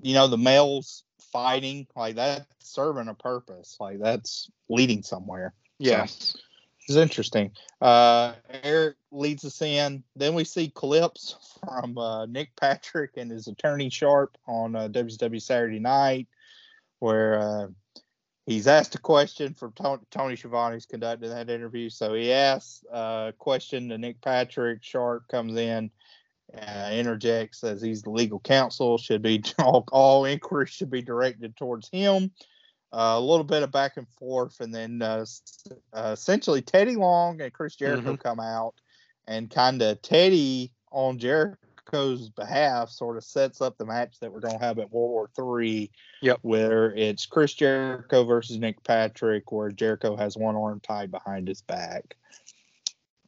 you 0.02 0.14
know, 0.14 0.28
the 0.28 0.38
males 0.38 1.03
fighting, 1.34 1.88
like 1.95 2.16
that's 2.16 2.45
serving 2.60 3.08
a 3.10 3.14
purpose. 3.14 3.76
Like 3.80 3.99
that's 3.99 4.49
leading 4.70 5.03
somewhere. 5.03 5.53
Yes. 5.80 6.38
It's 6.88 6.98
interesting. 6.98 7.52
Uh, 7.80 8.34
Eric 8.64 8.95
leads 9.12 9.45
us 9.45 9.62
in. 9.62 10.03
Then 10.16 10.34
we 10.34 10.44
see 10.44 10.70
clips 10.70 11.60
from 11.60 11.98
uh, 11.98 12.26
Nick 12.26 12.56
Patrick 12.56 13.18
and 13.18 13.32
his 13.32 13.48
attorney 13.48 13.90
Sharp 13.90 14.38
on 14.48 14.76
uh, 14.76 14.88
WCW 14.88 15.41
Saturday 15.41 15.80
Night, 15.80 16.28
where 16.99 17.40
uh, 17.40 17.68
he's 18.45 18.68
asked 18.68 18.95
a 18.95 18.99
question 18.99 19.53
from 19.53 19.74
Tony, 19.74 20.02
Tony 20.10 20.36
Schiavone's 20.36 20.86
conducting 20.86 21.30
that 21.30 21.49
interview. 21.49 21.90
So 21.90 22.14
he 22.14 22.32
asks 22.32 22.84
a 22.91 23.34
question 23.38 23.90
to 23.90 23.98
Nick 23.98 24.20
Patrick. 24.22 24.84
Sharp 24.84 25.28
comes 25.28 25.58
in, 25.58 25.91
uh, 26.58 26.90
interjects, 26.91 27.62
says 27.62 27.82
he's 27.82 28.02
the 28.02 28.10
legal 28.10 28.40
counsel. 28.40 28.98
Should 28.98 29.22
be 29.22 29.44
all 29.60 30.26
inquiries 30.26 30.70
should 30.70 30.91
be 30.91 31.03
directed 31.03 31.56
towards 31.56 31.90
him. 31.90 32.32
Uh, 32.93 33.15
a 33.15 33.22
little 33.22 33.45
bit 33.45 33.63
of 33.63 33.72
back 33.72 33.95
and 33.95 34.07
forth, 34.19 34.59
and 34.59 34.73
then 34.76 35.01
uh, 35.01 35.26
uh, 35.93 36.11
essentially 36.11 36.61
Teddy 36.61 36.95
Long 36.97 37.39
and 37.41 37.53
Chris 37.53 37.76
Jericho 37.76 38.18
come 38.18 38.39
out, 38.39 38.73
and 39.27 39.49
kind 39.49 39.81
of 39.81 40.01
Teddy 40.01 40.73
on 40.91 41.18
Jericho's 41.18 42.30
behalf 42.30 42.89
sort 42.89 43.15
of 43.15 43.23
sets 43.23 43.61
up 43.61 43.77
the 43.77 43.85
match 43.85 44.19
that 44.19 44.34
we're 44.34 44.41
going 44.41 44.57
to 44.59 44.63
have 44.63 44.77
at 44.77 44.91
World 44.91 45.11
War 45.11 45.30
Three. 45.34 45.89
Yep. 46.22 46.39
Where 46.41 46.93
it's 46.93 47.26
Chris 47.26 47.53
Jericho 47.53 48.26
versus 48.26 48.57
Nick 48.57 48.84
Patrick, 48.84 49.53
where 49.53 49.72
Jericho 49.72 50.18
has 50.18 50.35
one 50.35 50.57
arm 50.57 50.81
tied 50.81 51.11
behind 51.11 51.47
his 51.47 51.61
back. 51.61 52.18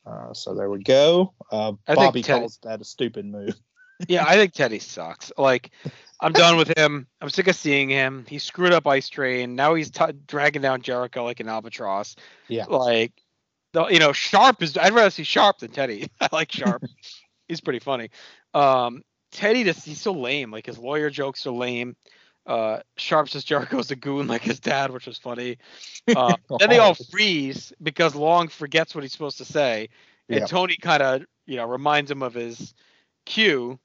Uh, 0.06 0.34
so 0.34 0.54
there 0.54 0.70
we 0.70 0.84
go. 0.84 1.34
Uh, 1.52 1.72
Bobby 1.88 2.22
Teddy- 2.22 2.42
calls 2.42 2.60
that 2.64 2.82
a 2.82 2.84
stupid 2.84 3.26
move. 3.26 3.56
yeah, 4.08 4.26
I 4.28 4.36
think 4.36 4.54
Teddy 4.54 4.80
sucks. 4.80 5.32
Like, 5.38 5.72
I'm 6.20 6.32
done 6.32 6.58
with 6.58 6.78
him. 6.78 7.08
I'm 7.22 7.30
sick 7.30 7.48
of 7.48 7.56
seeing 7.56 7.90
him. 7.90 8.26
He 8.28 8.40
screwed 8.40 8.72
up 8.74 8.88
Ice 8.88 9.10
Train. 9.10 9.56
Now 9.56 9.74
he's 9.74 9.92
t- 9.92 10.06
dragging 10.28 10.62
down 10.62 10.82
Jericho 10.82 11.24
like 11.24 11.40
an 11.40 11.50
albatross. 11.50 12.16
Yeah. 12.48 12.66
Like, 12.66 13.12
the, 13.74 13.88
you 13.88 14.00
know, 14.00 14.14
Sharp 14.14 14.62
is. 14.62 14.78
I'd 14.78 14.94
rather 14.94 15.10
see 15.10 15.24
Sharp 15.24 15.60
than 15.60 15.72
Teddy. 15.72 16.10
I 16.22 16.30
like 16.32 16.52
Sharp. 16.52 16.84
he's 17.48 17.62
pretty 17.62 17.80
funny. 17.80 18.10
Um, 18.54 19.02
Teddy 19.32 19.64
just 19.64 19.86
he's 19.86 20.00
so 20.02 20.14
lame. 20.14 20.52
Like 20.52 20.66
his 20.66 20.78
lawyer 20.78 21.10
jokes 21.10 21.46
are 21.48 21.52
lame. 21.52 21.96
Uh, 22.46 22.80
Sharp 22.98 23.30
says 23.30 23.44
Jericho's 23.44 23.90
a 23.92 23.96
goon 23.96 24.28
like 24.28 24.42
his 24.42 24.60
dad, 24.60 24.92
which 24.92 25.08
was 25.08 25.18
funny. 25.18 25.58
Uh, 26.18 26.36
then 26.60 26.70
they 26.70 26.80
all 26.80 26.96
freeze 26.96 27.72
because 27.82 28.14
Long 28.14 28.50
forgets 28.50 28.94
what 28.94 29.06
he's 29.06 29.14
supposed 29.14 29.38
to 29.38 29.46
say, 29.46 29.88
and 30.28 30.42
Yeah. 30.42 30.46
Tony 30.46 30.76
kind 30.76 31.02
of 31.02 31.24
you 31.46 31.56
know 31.56 31.66
reminds 31.66 32.12
him 32.12 32.22
of 32.22 32.34
his 32.34 32.74
cue, 33.26 33.80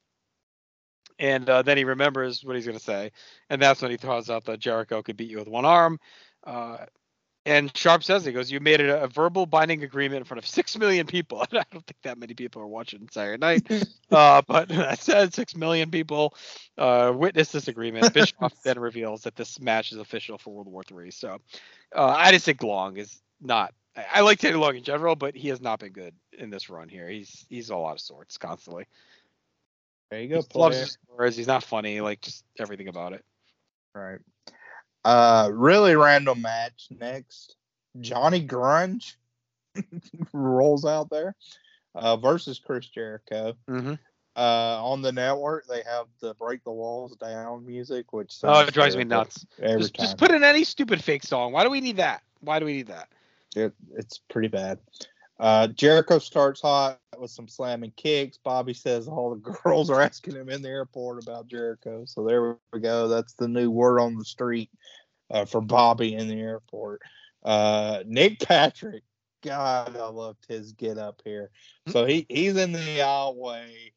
and 1.19 1.49
uh, 1.49 1.61
then 1.61 1.77
he 1.77 1.83
remembers 1.83 2.43
what 2.43 2.55
he's 2.55 2.65
gonna 2.65 2.79
say, 2.79 3.11
and 3.49 3.61
that's 3.61 3.81
when 3.81 3.91
he 3.91 3.97
throws 3.97 4.29
out 4.29 4.45
that 4.45 4.59
Jericho 4.59 5.03
could 5.03 5.17
beat 5.17 5.29
you 5.29 5.37
with 5.37 5.47
one 5.47 5.65
arm. 5.65 5.99
Uh, 6.43 6.77
and 7.45 7.75
Sharp 7.75 8.03
says 8.03 8.25
he 8.25 8.31
goes, 8.31 8.51
"You 8.51 8.59
made 8.59 8.79
it 8.79 8.89
a, 8.89 9.03
a 9.03 9.07
verbal 9.07 9.45
binding 9.45 9.83
agreement 9.83 10.19
in 10.19 10.23
front 10.25 10.39
of 10.39 10.47
six 10.47 10.77
million 10.77 11.05
people." 11.07 11.41
I 11.51 11.63
don't 11.71 11.85
think 11.85 11.97
that 12.03 12.17
many 12.17 12.33
people 12.33 12.61
are 12.61 12.67
watching 12.67 13.07
Saturday 13.11 13.37
Night, 13.37 13.87
uh, 14.11 14.41
but 14.47 14.69
that 14.69 14.99
said, 14.99 15.33
six 15.33 15.55
million 15.55 15.89
people 15.89 16.35
uh, 16.77 17.11
witnessed 17.15 17.53
this 17.53 17.67
agreement. 17.67 18.13
Bischoff 18.13 18.53
then 18.63 18.79
reveals 18.79 19.23
that 19.23 19.35
this 19.35 19.59
match 19.59 19.91
is 19.91 19.97
official 19.97 20.37
for 20.37 20.53
World 20.53 20.67
War 20.67 20.83
Three. 20.83 21.11
So 21.11 21.39
uh, 21.95 22.13
I 22.17 22.31
just 22.31 22.45
think 22.45 22.61
Long 22.63 22.97
is 22.97 23.21
not. 23.41 23.73
I, 23.95 24.05
I 24.15 24.21
like 24.21 24.39
Teddy 24.39 24.55
Long 24.55 24.75
in 24.75 24.83
general, 24.83 25.15
but 25.15 25.35
he 25.35 25.49
has 25.49 25.61
not 25.61 25.79
been 25.79 25.93
good 25.93 26.13
in 26.37 26.49
this 26.49 26.69
run 26.69 26.89
here. 26.89 27.09
He's 27.09 27.45
he's 27.49 27.71
all 27.71 27.87
out 27.87 27.93
of 27.93 28.01
sorts 28.01 28.37
constantly. 28.37 28.85
There 30.11 30.19
you 30.19 30.27
He 30.27 30.33
go, 30.33 30.35
loves 30.55 30.95
player. 31.07 31.25
his. 31.27 31.35
He's 31.37 31.47
not 31.47 31.63
funny. 31.63 32.01
Like 32.01 32.21
just 32.21 32.43
everything 32.59 32.87
about 32.87 33.13
it. 33.13 33.23
Right. 33.93 34.19
Uh, 35.05 35.49
really 35.53 35.95
random 35.95 36.41
match 36.41 36.87
next. 36.99 37.55
Johnny 37.99 38.45
Grunge 38.45 39.15
rolls 40.33 40.85
out 40.85 41.09
there 41.09 41.35
uh, 41.95 42.17
versus 42.17 42.59
Chris 42.59 42.85
Jericho. 42.87 43.55
Mm-hmm. 43.69 43.93
Uh, 44.35 44.79
on 44.83 45.01
the 45.01 45.11
network, 45.11 45.67
they 45.67 45.81
have 45.83 46.05
the 46.21 46.33
"Break 46.35 46.63
the 46.63 46.71
Walls 46.71 47.15
Down" 47.17 47.65
music, 47.65 48.13
which 48.13 48.35
Oh, 48.43 48.61
it 48.61 48.73
drives 48.73 48.95
me 48.95 49.03
nuts. 49.03 49.45
every 49.61 49.81
Just, 49.81 49.95
time. 49.95 50.05
just 50.05 50.17
put 50.17 50.31
in 50.31 50.43
any 50.43 50.63
stupid 50.63 51.03
fake 51.03 51.23
song. 51.23 51.51
Why 51.51 51.63
do 51.63 51.69
we 51.69 51.81
need 51.81 51.97
that? 51.97 52.21
Why 52.41 52.59
do 52.59 52.65
we 52.65 52.73
need 52.73 52.87
that? 52.87 53.09
It, 53.55 53.73
it's 53.95 54.19
pretty 54.29 54.47
bad. 54.47 54.79
Uh, 55.39 55.67
Jericho 55.67 56.19
starts 56.19 56.61
hot 56.61 56.99
with 57.17 57.31
some 57.31 57.47
slamming 57.47 57.93
kicks. 57.95 58.37
Bobby 58.37 58.73
says 58.73 59.07
all 59.07 59.29
the 59.33 59.51
girls 59.63 59.89
are 59.89 60.01
asking 60.01 60.35
him 60.35 60.49
in 60.49 60.61
the 60.61 60.69
airport 60.69 61.23
about 61.23 61.47
Jericho. 61.47 62.03
So 62.05 62.25
there 62.25 62.57
we 62.73 62.79
go. 62.79 63.07
That's 63.07 63.33
the 63.33 63.47
new 63.47 63.71
word 63.71 63.99
on 63.99 64.17
the 64.17 64.25
street 64.25 64.69
uh, 65.31 65.45
for 65.45 65.61
Bobby 65.61 66.13
in 66.13 66.27
the 66.27 66.39
airport. 66.39 67.01
Uh, 67.43 68.03
Nick 68.05 68.39
Patrick, 68.41 69.03
God, 69.41 69.95
I 69.95 70.07
loved 70.09 70.45
his 70.49 70.73
get 70.73 70.97
up 70.97 71.21
here. 71.23 71.51
So 71.87 72.05
he, 72.05 72.25
he's 72.27 72.57
in 72.57 72.73
the 72.73 72.79
aisleway. 72.79 73.93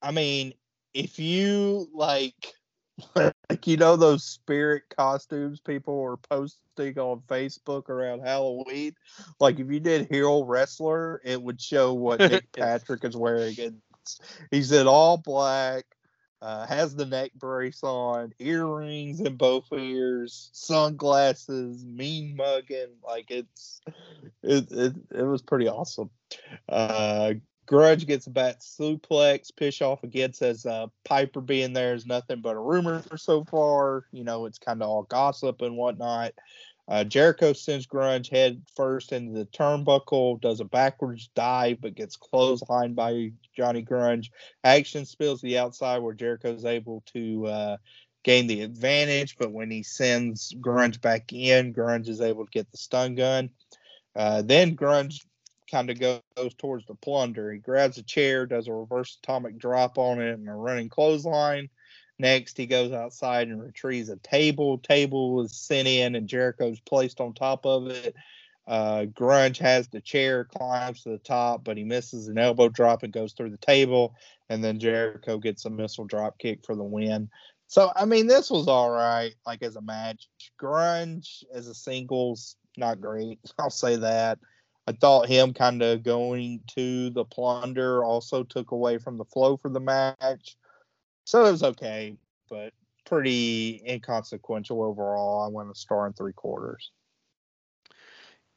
I 0.00 0.12
mean, 0.12 0.54
if 0.94 1.18
you 1.18 1.88
like 1.92 2.54
like 3.14 3.66
you 3.66 3.76
know 3.76 3.96
those 3.96 4.24
spirit 4.24 4.84
costumes 4.96 5.60
people 5.60 5.98
were 5.98 6.16
posting 6.16 6.98
on 6.98 7.22
Facebook 7.28 7.88
around 7.88 8.20
Halloween. 8.20 8.94
Like 9.38 9.58
if 9.58 9.70
you 9.70 9.80
did 9.80 10.08
hero 10.10 10.44
wrestler, 10.44 11.20
it 11.24 11.40
would 11.40 11.60
show 11.60 11.92
what 11.92 12.20
Nick 12.30 12.52
Patrick 12.52 13.04
is 13.04 13.16
wearing. 13.16 13.54
It's, 13.58 14.20
he's 14.50 14.72
in 14.72 14.86
all 14.86 15.18
black, 15.18 15.84
uh, 16.42 16.66
has 16.66 16.94
the 16.94 17.06
neck 17.06 17.32
brace 17.34 17.82
on, 17.82 18.32
earrings 18.38 19.20
in 19.20 19.36
both 19.36 19.66
ears, 19.72 20.48
sunglasses, 20.52 21.84
mean 21.84 22.36
mugging. 22.36 22.94
Like 23.04 23.30
it's 23.30 23.80
it 24.42 24.70
it, 24.70 24.94
it 25.14 25.22
was 25.22 25.42
pretty 25.42 25.68
awesome. 25.68 26.10
Uh, 26.68 27.34
Grunge 27.70 28.04
gets 28.04 28.26
a 28.26 28.30
bat 28.30 28.60
suplex. 28.60 29.54
Bischoff 29.56 30.02
again 30.02 30.32
says 30.32 30.66
uh, 30.66 30.88
Piper 31.04 31.40
being 31.40 31.72
there 31.72 31.94
is 31.94 32.04
nothing 32.04 32.40
but 32.40 32.56
a 32.56 32.60
rumor 32.60 33.02
so 33.16 33.44
far. 33.44 34.06
You 34.10 34.24
know, 34.24 34.46
it's 34.46 34.58
kind 34.58 34.82
of 34.82 34.88
all 34.88 35.04
gossip 35.04 35.62
and 35.62 35.76
whatnot. 35.76 36.32
Uh, 36.88 37.04
Jericho 37.04 37.52
sends 37.52 37.86
Grunge 37.86 38.28
head 38.28 38.60
first 38.74 39.12
into 39.12 39.38
the 39.38 39.46
turnbuckle, 39.46 40.40
does 40.40 40.58
a 40.58 40.64
backwards 40.64 41.30
dive, 41.36 41.80
but 41.80 41.94
gets 41.94 42.16
clotheslined 42.16 42.96
by 42.96 43.30
Johnny 43.56 43.84
Grunge. 43.84 44.30
Action 44.64 45.06
spills 45.06 45.40
the 45.40 45.58
outside 45.58 45.98
where 45.98 46.14
Jericho 46.14 46.52
is 46.52 46.64
able 46.64 47.04
to 47.14 47.46
uh, 47.46 47.76
gain 48.24 48.48
the 48.48 48.62
advantage, 48.62 49.36
but 49.38 49.52
when 49.52 49.70
he 49.70 49.84
sends 49.84 50.52
Grunge 50.60 51.00
back 51.00 51.32
in, 51.32 51.72
Grunge 51.72 52.08
is 52.08 52.20
able 52.20 52.44
to 52.44 52.50
get 52.50 52.68
the 52.72 52.78
stun 52.78 53.14
gun. 53.14 53.50
Uh, 54.16 54.42
then 54.42 54.74
Grunge 54.74 55.24
kind 55.70 55.90
of 55.90 55.98
goes 55.98 56.54
towards 56.58 56.86
the 56.86 56.94
plunder. 56.94 57.52
He 57.52 57.58
grabs 57.58 57.98
a 57.98 58.02
chair, 58.02 58.46
does 58.46 58.68
a 58.68 58.72
reverse 58.72 59.18
atomic 59.22 59.58
drop 59.58 59.98
on 59.98 60.20
it, 60.20 60.38
and 60.38 60.48
a 60.48 60.52
running 60.52 60.88
clothesline. 60.88 61.68
Next, 62.18 62.56
he 62.56 62.66
goes 62.66 62.92
outside 62.92 63.48
and 63.48 63.62
retrieves 63.62 64.10
a 64.10 64.16
table. 64.16 64.78
Table 64.78 65.40
is 65.42 65.56
sent 65.56 65.88
in, 65.88 66.14
and 66.14 66.28
Jericho's 66.28 66.80
placed 66.80 67.20
on 67.20 67.32
top 67.32 67.64
of 67.64 67.88
it. 67.88 68.14
Uh, 68.66 69.06
Grunge 69.06 69.58
has 69.58 69.88
the 69.88 70.00
chair, 70.00 70.44
climbs 70.44 71.02
to 71.02 71.08
the 71.10 71.18
top, 71.18 71.64
but 71.64 71.76
he 71.76 71.84
misses 71.84 72.28
an 72.28 72.38
elbow 72.38 72.68
drop 72.68 73.02
and 73.02 73.12
goes 73.12 73.32
through 73.32 73.50
the 73.50 73.56
table. 73.56 74.14
And 74.48 74.62
then 74.62 74.78
Jericho 74.78 75.38
gets 75.38 75.64
a 75.64 75.70
missile 75.70 76.04
drop 76.04 76.38
kick 76.38 76.64
for 76.64 76.76
the 76.76 76.84
win. 76.84 77.30
So, 77.66 77.90
I 77.96 78.04
mean, 78.04 78.26
this 78.26 78.50
was 78.50 78.68
all 78.68 78.90
right, 78.90 79.32
like 79.46 79.62
as 79.62 79.76
a 79.76 79.80
match. 79.80 80.28
Grunge 80.60 81.42
as 81.54 81.68
a 81.68 81.74
singles, 81.74 82.56
not 82.76 83.00
great. 83.00 83.38
I'll 83.58 83.70
say 83.70 83.96
that. 83.96 84.38
I 84.86 84.92
thought 84.92 85.28
him 85.28 85.52
kind 85.54 85.82
of 85.82 86.02
going 86.02 86.60
to 86.68 87.10
the 87.10 87.24
plunder 87.24 88.04
also 88.04 88.42
took 88.42 88.70
away 88.72 88.98
from 88.98 89.18
the 89.18 89.24
flow 89.24 89.56
for 89.56 89.68
the 89.68 89.80
match. 89.80 90.56
So 91.24 91.44
it 91.46 91.52
was 91.52 91.62
okay, 91.62 92.16
but 92.48 92.72
pretty 93.04 93.82
inconsequential 93.86 94.82
overall. 94.82 95.42
I 95.42 95.48
went 95.48 95.70
a 95.70 95.74
star 95.74 96.06
and 96.06 96.16
three 96.16 96.32
quarters. 96.32 96.90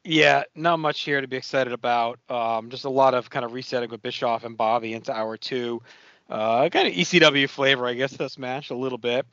Yeah, 0.02 0.42
not 0.54 0.78
much 0.80 1.00
here 1.00 1.20
to 1.20 1.28
be 1.28 1.36
excited 1.36 1.72
about. 1.72 2.18
Um, 2.28 2.68
just 2.68 2.84
a 2.84 2.90
lot 2.90 3.14
of 3.14 3.30
kind 3.30 3.44
of 3.44 3.52
resetting 3.52 3.90
with 3.90 4.02
Bischoff 4.02 4.44
and 4.44 4.56
Bobby 4.56 4.92
into 4.92 5.12
hour 5.12 5.36
two. 5.36 5.82
Uh, 6.28 6.68
kind 6.68 6.88
of 6.88 6.94
ECW 6.94 7.48
flavor, 7.48 7.86
I 7.86 7.94
guess, 7.94 8.12
this 8.16 8.38
match 8.38 8.70
a 8.70 8.74
little 8.74 8.98
bit. 8.98 9.26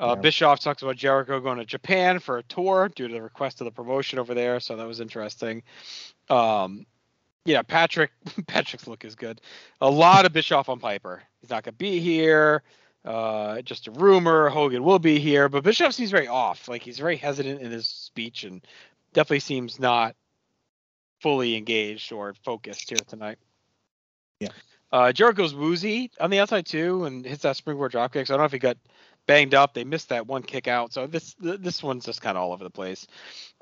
Uh, 0.00 0.14
Yeah. 0.16 0.22
Bischoff 0.22 0.60
talks 0.60 0.82
about 0.82 0.96
Jericho 0.96 1.40
going 1.40 1.58
to 1.58 1.64
Japan 1.64 2.18
for 2.18 2.38
a 2.38 2.42
tour 2.42 2.90
due 2.94 3.08
to 3.08 3.14
the 3.14 3.22
request 3.22 3.60
of 3.60 3.66
the 3.66 3.70
promotion 3.70 4.18
over 4.18 4.34
there, 4.34 4.60
so 4.60 4.76
that 4.76 4.86
was 4.86 5.00
interesting. 5.00 5.62
Um, 6.28 6.86
yeah, 7.44 7.62
Patrick 7.62 8.10
Patrick's 8.46 8.86
look 8.86 9.04
is 9.04 9.14
good. 9.14 9.40
A 9.80 9.90
lot 9.90 10.26
of 10.26 10.32
Bischoff 10.32 10.68
on 10.68 10.78
Piper. 10.78 11.22
He's 11.40 11.50
not 11.50 11.64
gonna 11.64 11.76
be 11.76 12.00
here. 12.00 12.62
Uh, 13.04 13.62
just 13.62 13.86
a 13.86 13.92
rumor. 13.92 14.48
Hogan 14.48 14.82
will 14.82 14.98
be 14.98 15.20
here, 15.20 15.48
but 15.48 15.62
Bischoff 15.62 15.94
seems 15.94 16.10
very 16.10 16.26
off. 16.26 16.68
Like 16.68 16.82
he's 16.82 16.98
very 16.98 17.16
hesitant 17.16 17.60
in 17.60 17.70
his 17.70 17.86
speech 17.86 18.42
and 18.44 18.66
definitely 19.12 19.40
seems 19.40 19.78
not 19.78 20.16
fully 21.20 21.56
engaged 21.56 22.12
or 22.12 22.34
focused 22.44 22.90
here 22.90 22.98
tonight. 23.06 23.38
Yeah. 24.40 24.48
Uh, 24.92 25.12
Jericho's 25.12 25.54
woozy 25.54 26.10
on 26.20 26.30
the 26.30 26.40
outside 26.40 26.66
too, 26.66 27.04
and 27.04 27.24
hits 27.24 27.42
that 27.42 27.56
springboard 27.56 27.92
dropkick. 27.92 28.26
So 28.26 28.34
I 28.34 28.36
don't 28.36 28.38
know 28.38 28.44
if 28.44 28.52
he 28.52 28.58
got 28.58 28.76
banged 29.26 29.54
up. 29.54 29.74
They 29.74 29.84
missed 29.84 30.08
that 30.08 30.26
one 30.26 30.42
kick 30.42 30.68
out. 30.68 30.92
So 30.92 31.06
this 31.06 31.34
this 31.38 31.82
one's 31.82 32.04
just 32.04 32.22
kind 32.22 32.36
of 32.36 32.42
all 32.42 32.52
over 32.52 32.64
the 32.64 32.70
place. 32.70 33.06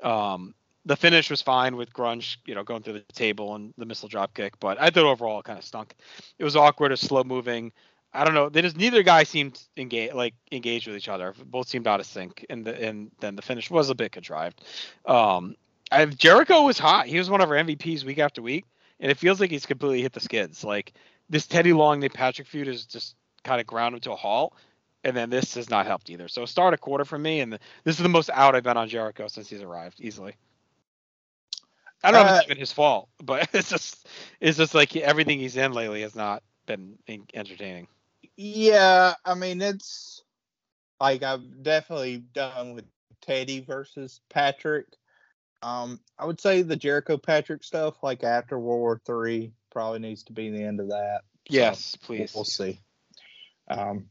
Um, 0.03 0.53
the 0.85 0.95
finish 0.95 1.29
was 1.29 1.41
fine 1.41 1.75
with 1.75 1.91
Grunge, 1.91 2.37
you 2.45 2.53
know, 2.53 2.63
going 2.63 2.83
through 2.83 2.93
the 2.93 3.13
table 3.13 3.55
and 3.55 3.73
the 3.77 3.85
missile 3.85 4.07
drop 4.07 4.33
kick, 4.33 4.59
but 4.59 4.79
I 4.79 4.89
thought 4.89 5.05
overall 5.05 5.39
it 5.39 5.45
kind 5.45 5.57
of 5.57 5.65
stunk. 5.65 5.95
It 6.37 6.43
was 6.43 6.55
awkward, 6.55 6.91
or 6.91 6.95
slow 6.95 7.23
moving. 7.23 7.71
I 8.13 8.23
don't 8.23 8.33
know. 8.33 8.49
They 8.49 8.61
just 8.61 8.77
neither 8.77 9.03
guy 9.03 9.23
seemed 9.23 9.59
engaged, 9.75 10.13
like 10.13 10.35
engaged 10.51 10.87
with 10.87 10.95
each 10.95 11.09
other. 11.09 11.33
Both 11.45 11.67
seemed 11.67 11.87
out 11.87 11.99
of 11.99 12.05
sync, 12.05 12.45
and 12.49 12.63
the 12.63 12.81
and 12.81 13.11
then 13.19 13.35
the 13.35 13.41
finish 13.41 13.69
was 13.69 13.89
a 13.89 13.95
bit 13.95 14.11
contrived. 14.11 14.63
Um, 15.05 15.55
I, 15.91 16.05
Jericho 16.05 16.63
was 16.63 16.77
hot. 16.77 17.07
He 17.07 17.17
was 17.17 17.29
one 17.29 17.41
of 17.41 17.49
our 17.49 17.57
MVPs 17.57 18.03
week 18.03 18.19
after 18.19 18.41
week, 18.41 18.65
and 18.99 19.11
it 19.11 19.17
feels 19.17 19.39
like 19.39 19.51
he's 19.51 19.65
completely 19.65 20.01
hit 20.01 20.13
the 20.13 20.19
skids. 20.19 20.63
Like 20.63 20.93
this 21.29 21.47
Teddy 21.47 21.73
Long 21.73 21.99
Nick 21.99 22.13
Patrick 22.13 22.47
feud 22.47 22.67
is 22.67 22.85
just 22.85 23.15
kind 23.43 23.59
of 23.59 23.67
ground 23.67 23.95
him 23.95 24.01
to 24.01 24.11
a 24.11 24.15
halt, 24.15 24.53
and 25.03 25.17
then 25.17 25.29
this 25.29 25.55
has 25.55 25.69
not 25.69 25.87
helped 25.87 26.09
either. 26.09 26.27
So 26.27 26.45
start 26.45 26.73
a 26.75 26.77
quarter 26.77 27.05
for 27.05 27.17
me, 27.17 27.41
and 27.41 27.53
the, 27.53 27.59
this 27.83 27.97
is 27.97 28.03
the 28.03 28.09
most 28.09 28.29
out 28.29 28.55
I've 28.55 28.63
been 28.63 28.77
on 28.77 28.87
Jericho 28.87 29.27
since 29.27 29.49
he's 29.49 29.61
arrived, 29.61 29.99
easily. 29.99 30.35
I 32.05 32.11
don't 32.11 32.25
know 32.25 32.27
if 32.27 32.33
Uh, 32.33 32.35
it's 32.37 32.45
even 32.45 32.57
his 32.57 32.71
fault, 32.71 33.09
but 33.23 33.49
it's 33.53 33.69
just 33.69 34.07
it's 34.39 34.57
just 34.57 34.73
like 34.73 34.95
everything 34.95 35.39
he's 35.39 35.57
in 35.57 35.71
lately 35.73 36.01
has 36.01 36.15
not 36.15 36.43
been 36.65 36.97
entertaining. 37.33 37.87
Yeah, 38.37 39.13
I 39.23 39.33
mean 39.33 39.61
it's 39.61 40.23
like 40.99 41.23
I've 41.23 41.63
definitely 41.63 42.17
done 42.33 42.73
with 42.75 42.85
Teddy 43.21 43.61
versus 43.61 44.21
Patrick. 44.29 44.87
Um, 45.61 45.99
I 46.19 46.25
would 46.25 46.39
say 46.39 46.61
the 46.61 46.75
Jericho 46.75 47.17
Patrick 47.17 47.63
stuff, 47.63 48.03
like 48.03 48.23
after 48.23 48.59
World 48.59 48.79
War 48.79 49.01
Three, 49.05 49.51
probably 49.71 49.99
needs 49.99 50.23
to 50.25 50.33
be 50.33 50.51
the 50.51 50.63
end 50.63 50.79
of 50.79 50.89
that. 50.89 51.21
So, 51.47 51.53
Yes, 51.53 51.97
we'll- 52.07 52.17
please. 52.19 52.35
We'll, 52.35 52.43
see. 52.45 52.79
Um, 53.67 54.09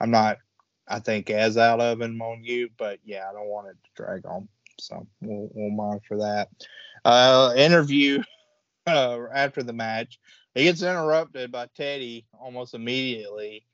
I'm 0.00 0.10
not, 0.10 0.38
I 0.86 0.98
think, 1.00 1.30
as 1.30 1.56
out 1.56 1.80
of 1.80 2.00
him 2.00 2.20
on 2.20 2.44
you, 2.44 2.68
but 2.76 2.98
yeah, 3.04 3.24
I 3.28 3.32
don't 3.32 3.46
want 3.48 3.68
it 3.68 3.76
to 3.84 3.90
drag 4.02 4.26
on. 4.26 4.48
So 4.78 5.06
we'll 5.22 5.48
we'll 5.54 5.70
monitor 5.70 6.18
that. 6.18 6.48
Uh, 7.06 7.54
interview 7.56 8.20
uh, 8.88 9.18
after 9.32 9.62
the 9.62 9.72
match, 9.72 10.18
he 10.56 10.64
gets 10.64 10.82
interrupted 10.82 11.52
by 11.52 11.68
Teddy 11.76 12.26
almost 12.32 12.74
immediately. 12.74 13.64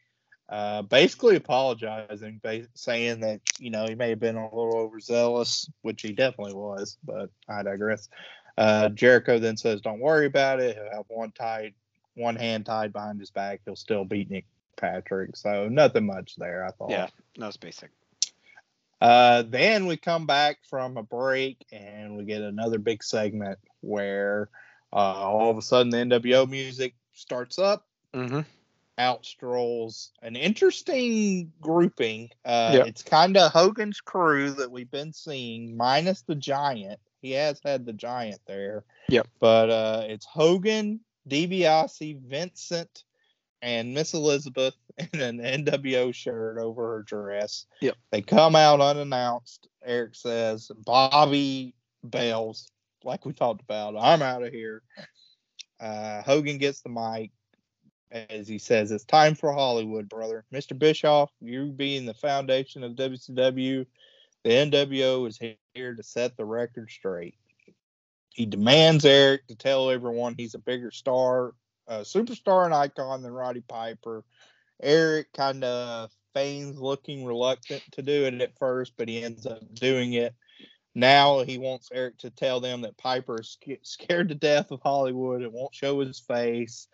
Uh, 0.51 0.83
basically 0.83 1.37
apologizing, 1.37 2.41
ba- 2.43 2.69
saying 2.75 3.21
that 3.21 3.41
you 3.59 3.71
know 3.71 3.87
he 3.87 3.95
may 3.95 4.11
have 4.11 4.21
been 4.21 4.37
a 4.37 4.55
little 4.55 4.77
overzealous, 4.77 5.67
which 5.81 6.03
he 6.03 6.13
definitely 6.13 6.53
was, 6.53 6.99
but 7.05 7.31
I 7.49 7.63
digress. 7.63 8.11
Uh, 8.59 8.91
Jericho 8.91 9.39
then 9.39 9.57
says, 9.57 9.81
"Don't 9.81 10.01
worry 10.01 10.27
about 10.27 10.61
it. 10.61 10.77
He'll 10.77 10.93
have 10.93 11.07
one 11.09 11.33
tied, 11.33 11.73
one 12.15 12.37
hand 12.37 12.67
tied 12.67 12.93
behind 12.93 13.19
his 13.19 13.31
back. 13.31 13.63
He'll 13.65 13.77
still 13.77 14.05
beat 14.05 14.31
Nick 14.31 14.45
Patrick. 14.77 15.37
So 15.37 15.71
nothing 15.71 16.05
much 16.05 16.37
there. 16.37 16.67
I 16.67 16.73
thought. 16.73 16.91
Yeah, 16.91 17.07
that 17.39 17.47
was 17.47 17.57
basic. 17.57 17.89
Uh, 19.03 19.43
then 19.49 19.87
we 19.87 19.97
come 19.97 20.27
back 20.27 20.59
from 20.71 20.97
a 20.97 21.03
break 21.03 21.67
and 21.73 22.17
we 22.17 22.23
get 22.23 22.41
another 22.41 22.79
big 22.79 23.03
segment 23.03 23.59
where 23.81 24.49
uh, 24.93 24.97
all 24.97 25.51
of 25.51 25.59
a 25.59 25.63
sudden 25.63 25.91
the 25.91 25.97
NWO 25.97 26.49
music 26.49 26.95
starts 27.13 27.59
up. 27.59 27.85
Mm-hmm. 28.15 28.43
Out 28.99 29.27
strolls 29.27 30.13
an 30.23 30.37
interesting 30.37 31.51
grouping. 31.61 32.31
Uh, 32.45 32.71
Yep. 32.75 32.87
It's 32.87 33.03
kind 33.03 33.37
of 33.37 33.51
Hogan's 33.51 34.01
crew 34.01 34.51
that 34.53 34.71
we've 34.71 34.91
been 34.91 35.13
seeing, 35.13 35.77
minus 35.77 36.23
the 36.23 36.37
Giant. 36.37 37.01
He 37.23 37.33
has 37.33 37.61
had 37.65 37.85
the 37.85 37.93
Giant 37.93 38.41
there. 38.47 38.85
Yep. 39.09 39.27
But 39.41 39.71
uh, 39.71 40.03
it's 40.07 40.27
Hogan, 40.27 41.01
DiBiase, 41.29 42.21
Vincent, 42.21 43.03
and 43.63 43.95
Miss 43.95 44.15
Elizabeth 44.15 44.75
in 45.13 45.21
an 45.21 45.39
NWO 45.39 46.15
shirt 46.15 46.59
over 46.59 46.97
her 46.97 47.03
dress. 47.03 47.67
Yep. 47.81 47.97
They 48.11 48.23
come 48.23 48.57
out 48.57 48.81
unannounced. 48.81 49.69
Eric 49.85 50.15
says, 50.15 50.71
Bobby 50.85 51.75
bails, 52.09 52.71
like 53.05 53.25
we 53.25 53.33
talked 53.33 53.63
about. 53.63 53.97
I'm 53.97 54.23
out 54.23 54.43
of 54.43 54.53
here. 54.53 54.83
Uh, 55.81 56.23
Hogan 56.23 56.59
gets 56.59 56.81
the 56.83 56.89
mic 56.89 57.33
as 58.13 58.47
he 58.47 58.59
says, 58.59 58.93
It's 58.93 59.05
time 59.05 59.35
for 59.35 59.53
Hollywood, 59.53 60.09
brother. 60.09 60.45
Mr. 60.53 60.79
Bischoff, 60.79 61.31
you 61.41 61.67
being 61.67 62.07
the 62.07 62.15
foundation 62.15 62.85
of 62.85 62.93
WCW, 62.93 63.87
the 64.45 64.51
NWO 64.51 65.27
is 65.27 65.39
here 65.75 65.95
to 65.95 66.03
set 66.03 66.37
the 66.37 66.45
record 66.45 66.91
straight. 66.91 67.37
He 68.31 68.47
demands 68.47 69.05
Eric 69.05 69.47
to 69.49 69.55
tell 69.55 69.91
everyone 69.91 70.35
he's 70.37 70.55
a 70.55 70.59
bigger 70.59 70.91
star, 70.91 71.55
a 71.87 72.01
superstar 72.01 72.65
and 72.65 72.75
icon 72.75 73.23
than 73.23 73.33
Roddy 73.33 73.63
Piper. 73.67 74.25
Eric 74.83 75.33
kind 75.33 75.65
of 75.65 76.11
feigns 76.35 76.81
looking 76.81 77.25
reluctant 77.25 77.83
to 77.93 78.03
do 78.03 78.25
it 78.25 78.41
at 78.41 78.59
first, 78.59 78.95
but 78.97 79.09
he 79.09 79.23
ends 79.23 79.47
up 79.47 79.61
doing 79.75 80.15
it. 80.15 80.35
Now 80.95 81.43
he 81.43 81.59
wants 81.59 81.89
Eric 81.93 82.19
to 82.19 82.31
tell 82.31 82.61
them 82.61 82.83
that 82.83 82.99
Piper 82.99 83.41
is 83.41 83.59
scared 83.83 84.29
to 84.29 84.35
death 84.35 84.71
of 84.71 84.81
Hollywood 84.83 85.43
and 85.43 85.53
won't 85.53 85.75
show 85.75 86.01
his 86.01 86.21
face. 86.21 86.89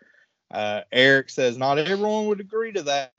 Uh, 0.51 0.83
Eric 0.93 1.31
says 1.31 1.59
not 1.59 1.79
everyone 1.79 2.27
would 2.27 2.41
agree 2.41 2.73
to 2.73 2.83
that, 2.83 3.13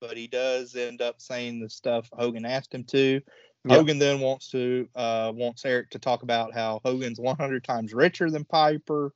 but 0.00 0.16
he 0.16 0.26
does 0.26 0.74
end 0.74 1.00
up 1.00 1.20
saying 1.20 1.60
the 1.60 1.70
stuff 1.70 2.08
Hogan 2.12 2.44
asked 2.44 2.74
him 2.74 2.84
to. 2.84 3.20
Yep. 3.64 3.78
Hogan 3.78 3.98
then 3.98 4.20
wants 4.20 4.50
to 4.50 4.88
uh, 4.94 5.32
wants 5.34 5.64
Eric 5.64 5.90
to 5.90 5.98
talk 5.98 6.22
about 6.22 6.54
how 6.54 6.80
Hogan's 6.84 7.20
100 7.20 7.62
times 7.62 7.92
richer 7.92 8.30
than 8.30 8.44
Piper, 8.44 9.12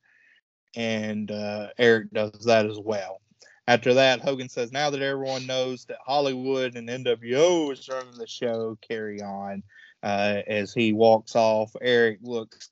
and 0.77 1.31
uh, 1.31 1.69
Eric 1.79 2.11
does 2.12 2.45
that 2.45 2.66
as 2.66 2.79
well. 2.79 3.21
After 3.66 3.95
that, 3.95 4.20
Hogan 4.20 4.49
says, 4.49 4.73
"Now 4.73 4.91
that 4.91 5.01
everyone 5.01 5.47
knows 5.47 5.86
that 5.86 5.99
Hollywood 6.05 6.77
and 6.77 6.89
NWO 6.89 7.73
is 7.73 7.89
running 7.89 8.19
the 8.19 8.27
show, 8.27 8.77
carry 8.86 9.23
on." 9.23 9.62
Uh, 10.03 10.43
as 10.47 10.74
he 10.74 10.93
walks 10.93 11.35
off, 11.35 11.74
Eric 11.81 12.19
looks 12.23 12.70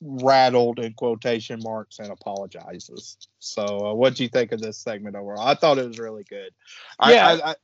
rattled 0.00 0.78
in 0.78 0.92
quotation 0.94 1.60
marks 1.62 1.98
and 1.98 2.10
apologizes. 2.10 3.16
So, 3.40 3.86
uh, 3.86 3.94
what 3.94 4.14
do 4.14 4.22
you 4.22 4.28
think 4.28 4.52
of 4.52 4.60
this 4.60 4.78
segment 4.78 5.16
overall? 5.16 5.46
I 5.46 5.54
thought 5.54 5.78
it 5.78 5.86
was 5.86 5.98
really 5.98 6.24
good. 6.24 6.52
I, 6.98 7.14
Yeah. 7.14 7.26
I, 7.26 7.50
I, 7.50 7.54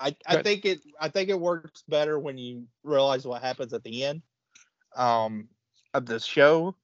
I, 0.00 0.16
I 0.26 0.42
think 0.42 0.64
it. 0.64 0.80
I 0.98 1.08
think 1.08 1.28
it 1.28 1.38
works 1.38 1.82
better 1.88 2.18
when 2.18 2.38
you 2.38 2.66
realize 2.82 3.26
what 3.26 3.42
happens 3.42 3.72
at 3.72 3.84
the 3.84 4.04
end 4.04 4.22
um, 4.96 5.48
of 5.92 6.06
the 6.06 6.18
show. 6.18 6.74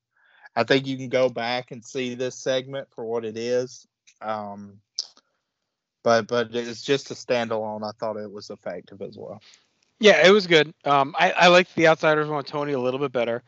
I 0.54 0.64
think 0.64 0.86
you 0.86 0.96
can 0.96 1.08
go 1.08 1.28
back 1.28 1.70
and 1.70 1.84
see 1.84 2.14
this 2.14 2.38
segment 2.38 2.88
for 2.94 3.04
what 3.04 3.24
it 3.24 3.36
is. 3.36 3.86
Um, 4.20 4.80
but 6.06 6.28
but 6.28 6.54
it's 6.54 6.82
just 6.82 7.10
a 7.10 7.14
standalone. 7.14 7.82
I 7.82 7.90
thought 7.98 8.16
it 8.16 8.30
was 8.30 8.50
effective 8.50 9.02
as 9.02 9.18
well. 9.18 9.42
Yeah, 9.98 10.24
it 10.24 10.30
was 10.30 10.46
good. 10.46 10.72
Um, 10.84 11.16
I, 11.18 11.32
I 11.32 11.46
liked 11.48 11.74
the 11.74 11.88
Outsiders 11.88 12.28
one, 12.28 12.44
Tony, 12.44 12.74
a 12.74 12.78
little 12.78 13.00
bit 13.00 13.10
better. 13.10 13.42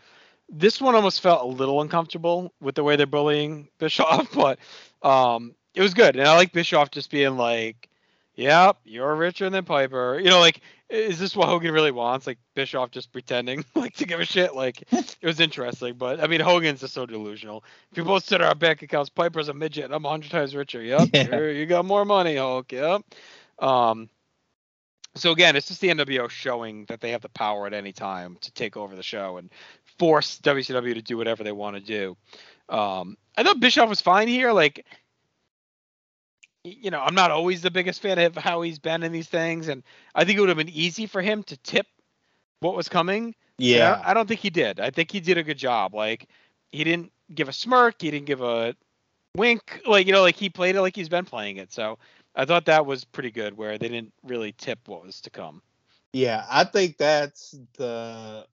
This 0.49 0.81
one 0.81 0.97
almost 0.97 1.21
felt 1.21 1.43
a 1.43 1.47
little 1.47 1.81
uncomfortable 1.83 2.53
with 2.61 2.75
the 2.75 2.83
way 2.83 2.97
they're 2.97 3.07
bullying 3.07 3.69
Bischoff, 3.79 4.33
but 4.35 4.59
um, 5.05 5.55
it 5.77 5.83
was 5.83 5.95
good. 5.95 6.17
And 6.17 6.27
I 6.27 6.35
like 6.35 6.53
Bischoff 6.53 6.91
just 6.91 7.13
being 7.13 7.37
like, 7.37 7.89
"Yep, 8.35 8.79
you're 8.85 9.15
richer 9.15 9.49
than 9.49 9.65
Piper." 9.65 10.19
You 10.19 10.31
know, 10.31 10.41
like, 10.41 10.61
is 10.91 11.19
this 11.19 11.37
what 11.37 11.49
Hogan 11.49 11.73
really 11.73 11.91
wants? 11.91 12.27
Like 12.27 12.39
Bischoff 12.55 12.91
just 12.91 13.13
pretending 13.13 13.65
like 13.75 13.95
to 13.97 14.07
give 14.07 14.21
a 14.21 14.25
shit. 14.25 14.55
Like, 14.55 14.83
it 14.93 15.17
was 15.23 15.41
interesting, 15.41 15.95
but 15.95 16.21
I 16.23 16.27
mean, 16.27 16.41
Hogan's 16.41 16.81
just 16.81 16.95
so 16.95 17.07
delusional. 17.07 17.65
If 17.91 17.99
you 17.99 18.05
both 18.05 18.25
sit 18.25 18.41
our 18.41 18.55
bank 18.55 18.83
accounts, 18.83 19.11
Piper's 19.11 19.49
a 19.49 19.55
midget, 19.55 19.85
and 19.85 19.95
I'm 19.95 20.05
a 20.05 20.09
hundred 20.09 20.31
times 20.31 20.55
richer. 20.55 20.83
Yep, 20.83 21.09
Yeah. 21.15 21.41
you 21.49 21.67
got 21.67 21.85
more 21.85 22.05
money, 22.05 22.37
Hulk. 22.37 22.73
Yep. 22.73 23.03
Um, 23.59 24.09
so 25.15 25.33
again, 25.33 25.57
it's 25.57 25.69
just 25.69 25.81
the 25.81 25.89
NWO 25.89 26.31
showing 26.31 26.85
that 26.87 27.01
they 27.01 27.11
have 27.11 27.23
the 27.23 27.29
power 27.31 27.67
at 27.67 27.75
any 27.75 27.93
time 27.93 28.37
to 28.41 28.53
take 28.53 28.77
over 28.77 28.95
the 28.95 29.03
show 29.03 29.37
and 29.39 29.51
force 29.99 30.39
WCW 30.39 30.95
to 30.95 31.03
do 31.03 31.17
whatever 31.17 31.43
they 31.43 31.53
want 31.53 31.77
to 31.77 31.83
do. 31.83 32.17
Um, 32.69 33.17
I 33.37 33.43
thought 33.43 33.59
Bischoff 33.61 33.89
was 33.89 34.01
fine 34.01 34.29
here. 34.29 34.53
Like, 34.53 34.87
you 36.65 36.91
know, 36.91 37.01
I'm 37.01 37.15
not 37.15 37.31
always 37.31 37.63
the 37.63 37.71
biggest 37.71 38.01
fan 38.01 38.19
of 38.19 38.37
how 38.37 38.63
he's 38.63 38.79
been 38.79 39.03
in 39.03 39.13
these 39.13 39.29
things, 39.29 39.69
and 39.69 39.83
I 40.15 40.25
think 40.25 40.39
it 40.39 40.41
would 40.41 40.49
have 40.49 40.59
been 40.59 40.69
easy 40.69 41.07
for 41.07 41.23
him 41.23 41.43
to 41.45 41.57
tip 41.59 41.87
what 42.61 42.77
was 42.77 42.89
coming. 42.89 43.35
Yeah, 43.59 44.01
I, 44.05 44.11
I 44.11 44.15
don't 44.15 44.27
think 44.27 44.41
he 44.41 44.51
did. 44.51 44.81
I 44.81 44.91
think 44.91 45.11
he 45.11 45.21
did 45.21 45.39
a 45.39 45.43
good 45.43 45.59
job. 45.59 45.95
Like, 45.95 46.29
he 46.73 46.85
didn't 46.85 47.13
give 47.35 47.49
a 47.49 47.53
smirk. 47.53 48.01
He 48.03 48.11
didn't 48.11 48.27
give 48.27 48.43
a 48.43 48.75
wink. 49.37 49.83
Like, 49.87 50.07
you 50.07 50.13
know, 50.13 50.23
like 50.23 50.37
he 50.37 50.49
played 50.51 50.77
it 50.77 50.83
like 50.83 50.97
he's 50.97 51.09
been 51.09 51.25
playing 51.25 51.57
it. 51.59 51.73
So 51.73 51.99
I 52.35 52.45
thought 52.45 52.67
that 52.67 52.87
was 52.87 53.05
pretty 53.05 53.31
good, 53.31 53.57
where 53.57 53.79
they 53.79 53.89
didn't 53.89 54.13
really 54.25 54.53
tip 54.53 54.89
what 54.89 55.05
was 55.05 55.21
to 55.23 55.31
come. 55.31 55.63
yeah. 56.13 56.45
I 56.51 56.65
think 56.65 56.97
that's 56.99 57.53
the, 57.77 58.47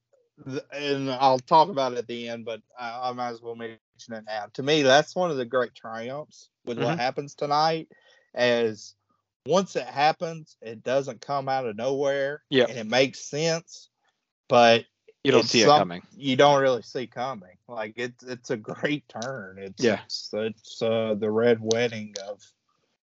the 0.45 0.65
and 0.73 1.09
I'll 1.11 1.39
talk 1.39 1.69
about 1.69 1.93
it 1.93 1.99
at 1.99 2.07
the 2.07 2.29
end, 2.29 2.45
but 2.45 2.61
I, 2.79 3.09
I 3.09 3.11
might 3.13 3.29
as 3.29 3.41
well 3.41 3.55
mention 3.55 3.79
it 4.09 4.23
now. 4.25 4.47
To 4.53 4.63
me, 4.63 4.81
that's 4.83 5.15
one 5.15 5.31
of 5.31 5.37
the 5.37 5.45
great 5.45 5.73
triumphs 5.75 6.49
with 6.65 6.77
what 6.77 6.97
Mhm. 6.97 6.99
happens 6.99 7.35
tonight. 7.35 7.87
As 8.33 8.95
once 9.45 9.75
it 9.75 9.85
happens, 9.87 10.57
it 10.61 10.83
doesn't 10.83 11.21
come 11.21 11.47
out 11.47 11.65
of 11.65 11.75
nowhere, 11.75 12.43
Yep. 12.49 12.69
and 12.69 12.77
it 12.79 12.87
makes 12.87 13.19
sense. 13.19 13.89
But 14.49 14.85
You 15.23 15.31
don't 15.31 15.43
see 15.47 15.61
it 15.61 15.65
some- 15.65 15.79
coming. 15.79 16.01
you 16.15 16.35
don't 16.35 16.61
really 16.61 16.81
see 16.81 17.07
coming. 17.07 17.57
Like 17.67 17.93
it's 17.97 18.23
it's 18.23 18.49
a 18.51 18.57
great 18.57 19.07
turn. 19.09 19.57
It's 19.59 19.83
Yeah. 19.83 20.01
it's, 20.03 20.29
it's 20.33 20.81
uh, 20.81 21.15
the 21.17 21.31
red 21.31 21.59
wedding 21.61 22.13
of. 22.27 22.41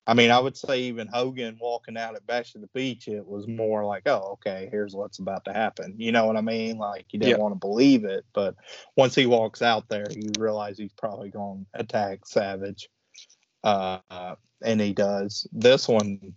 I 0.08 0.14
mean, 0.14 0.30
I 0.30 0.40
would 0.40 0.56
say 0.56 0.82
even 0.82 1.08
Hogan 1.08 1.58
walking 1.60 1.98
out 1.98 2.16
at 2.16 2.28
Bash 2.28 2.54
at 2.56 2.62
the 2.62 2.68
Beach, 2.76 3.08
it 3.08 3.26
was 3.26 3.48
more 3.48 3.84
like, 3.86 4.04
oh, 4.06 4.34
okay, 4.34 4.68
here's 4.72 4.94
what's 4.96 5.18
about 5.20 5.46
to 5.46 5.54
happen. 5.54 5.96
You 5.98 6.12
know 6.12 6.26
what 6.26 6.38
I 6.38 6.42
mean? 6.42 6.78
Like 6.78 7.08
you 7.12 7.20
didn't 7.20 7.38
Yeah. 7.38 7.38
want 7.38 7.54
to 7.56 7.60
believe 7.60 8.06
it, 8.06 8.24
but 8.34 8.56
once 8.96 9.16
he 9.16 9.26
walks 9.26 9.62
out 9.64 9.90
there, 9.90 10.06
you 10.12 10.30
realize 10.40 10.78
he's 10.78 10.94
probably 10.94 11.30
going 11.30 11.66
to 11.74 11.82
attack 11.82 12.26
Savage, 12.26 12.88
uh, 13.64 14.00
uh, 14.12 14.36
and 14.64 14.80
he 14.80 14.94
does. 14.94 15.48
This 15.52 15.88
one 15.88 16.36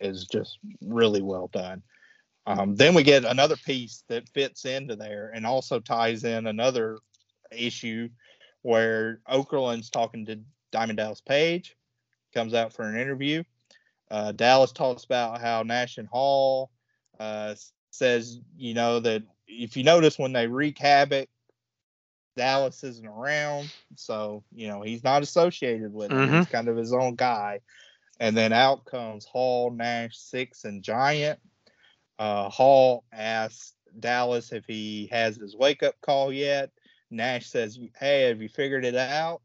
is 0.00 0.26
just 0.26 0.58
really 0.80 1.20
well 1.22 1.48
done. 1.52 1.82
Um, 2.46 2.74
then 2.74 2.94
we 2.94 3.02
get 3.02 3.24
another 3.26 3.56
piece 3.56 4.02
that 4.08 4.28
fits 4.30 4.64
into 4.64 4.96
there 4.96 5.30
and 5.34 5.44
also 5.46 5.78
ties 5.78 6.24
in 6.24 6.46
another 6.46 6.98
issue 7.52 8.08
where 8.62 9.20
Okerlund's 9.30 9.90
talking 9.90 10.24
to 10.26 10.40
Diamond 10.72 10.96
Dallas 10.96 11.20
Page, 11.20 11.76
comes 12.32 12.54
out 12.54 12.72
for 12.72 12.82
an 12.82 12.98
interview. 12.98 13.42
Uh, 14.10 14.32
Dallas 14.32 14.72
talks 14.72 15.04
about 15.04 15.40
how 15.40 15.62
Nash 15.62 15.98
and 15.98 16.08
Hall 16.08 16.70
uh, 17.18 17.54
says, 17.90 18.40
you 18.56 18.74
know, 18.74 19.00
that 19.00 19.22
if 19.46 19.76
you 19.76 19.84
notice 19.84 20.18
when 20.18 20.32
they 20.32 20.46
wreak 20.46 20.78
havoc, 20.78 21.28
Dallas 22.36 22.82
isn't 22.84 23.06
around. 23.06 23.72
So, 23.96 24.42
you 24.52 24.68
know, 24.68 24.82
he's 24.82 25.04
not 25.04 25.22
associated 25.22 25.92
with 25.92 26.10
him. 26.10 26.18
He's 26.40 26.48
kind 26.48 26.68
of 26.68 26.76
his 26.76 26.92
own 26.92 27.14
guy. 27.14 27.60
And 28.18 28.36
then 28.36 28.52
out 28.52 28.84
comes 28.84 29.24
Hall, 29.24 29.70
Nash, 29.70 30.16
Six, 30.16 30.64
and 30.64 30.82
Giant. 30.82 31.38
Uh, 32.18 32.48
Hall 32.48 33.04
asks 33.12 33.74
Dallas 33.98 34.52
if 34.52 34.64
he 34.66 35.08
has 35.10 35.36
his 35.36 35.56
wake 35.56 35.82
up 35.82 35.94
call 36.00 36.32
yet. 36.32 36.70
Nash 37.10 37.46
says, 37.46 37.78
Hey, 37.98 38.28
have 38.28 38.42
you 38.42 38.48
figured 38.48 38.84
it 38.84 38.94
out? 38.94 39.42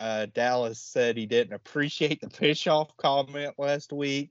Uh, 0.00 0.26
Dallas 0.34 0.78
said 0.80 1.16
he 1.16 1.26
didn't 1.26 1.54
appreciate 1.54 2.20
the 2.20 2.28
Bischoff 2.40 2.96
comment 2.96 3.54
last 3.58 3.92
week. 3.92 4.30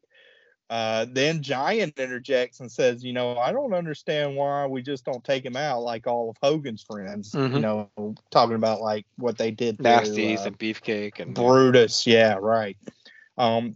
Uh, 0.69 1.05
then 1.11 1.43
Giant 1.43 1.99
interjects 1.99 2.59
and 2.59 2.71
says, 2.71 3.03
You 3.03 3.13
know, 3.13 3.37
I 3.37 3.51
don't 3.51 3.73
understand 3.73 4.35
why 4.35 4.65
we 4.65 4.81
just 4.81 5.05
don't 5.05 5.23
take 5.23 5.45
him 5.45 5.55
out 5.55 5.81
like 5.81 6.07
all 6.07 6.29
of 6.29 6.37
Hogan's 6.41 6.81
friends. 6.81 7.33
You 7.35 7.41
Mhm. 7.41 7.61
know, 7.61 8.15
talking 8.31 8.55
about 8.55 8.81
like 8.81 9.05
what 9.17 9.37
they 9.37 9.51
did 9.51 9.77
to 9.77 9.83
Nasties 9.83 10.39
uh, 10.39 10.47
and 10.47 10.57
beefcake 10.57 11.19
and 11.19 11.35
Brutus, 11.35 12.07
yeah, 12.07 12.37
right. 12.39 12.77
Um, 13.37 13.75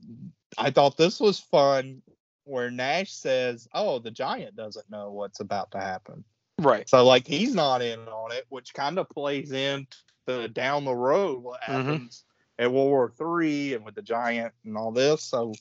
I 0.57 0.71
thought 0.71 0.97
this 0.97 1.19
was 1.19 1.39
fun 1.39 2.01
where 2.45 2.71
Nash 2.71 3.11
says, 3.11 3.67
"Oh, 3.73 3.99
the 3.99 4.11
giant 4.11 4.55
doesn't 4.55 4.89
know 4.89 5.11
what's 5.11 5.39
about 5.39 5.71
to 5.71 5.79
happen." 5.79 6.23
Right. 6.59 6.89
So 6.89 7.05
like 7.05 7.27
he's 7.27 7.53
not 7.53 7.81
in 7.81 7.99
on 8.07 8.31
it, 8.31 8.45
which 8.49 8.73
kind 8.73 8.97
of 8.97 9.09
plays 9.09 9.51
into 9.51 9.97
the 10.27 10.47
down 10.47 10.85
the 10.85 10.95
road 10.95 11.41
what 11.41 11.61
Mhm. 11.61 11.63
happens 11.63 12.23
at 12.59 12.71
World 12.71 12.89
War 12.89 13.13
Three 13.17 13.73
and 13.73 13.83
with 13.83 13.95
the 13.95 14.03
giant 14.03 14.53
and 14.63 14.77
all 14.77 14.91
this. 14.91 15.23
So 15.23 15.53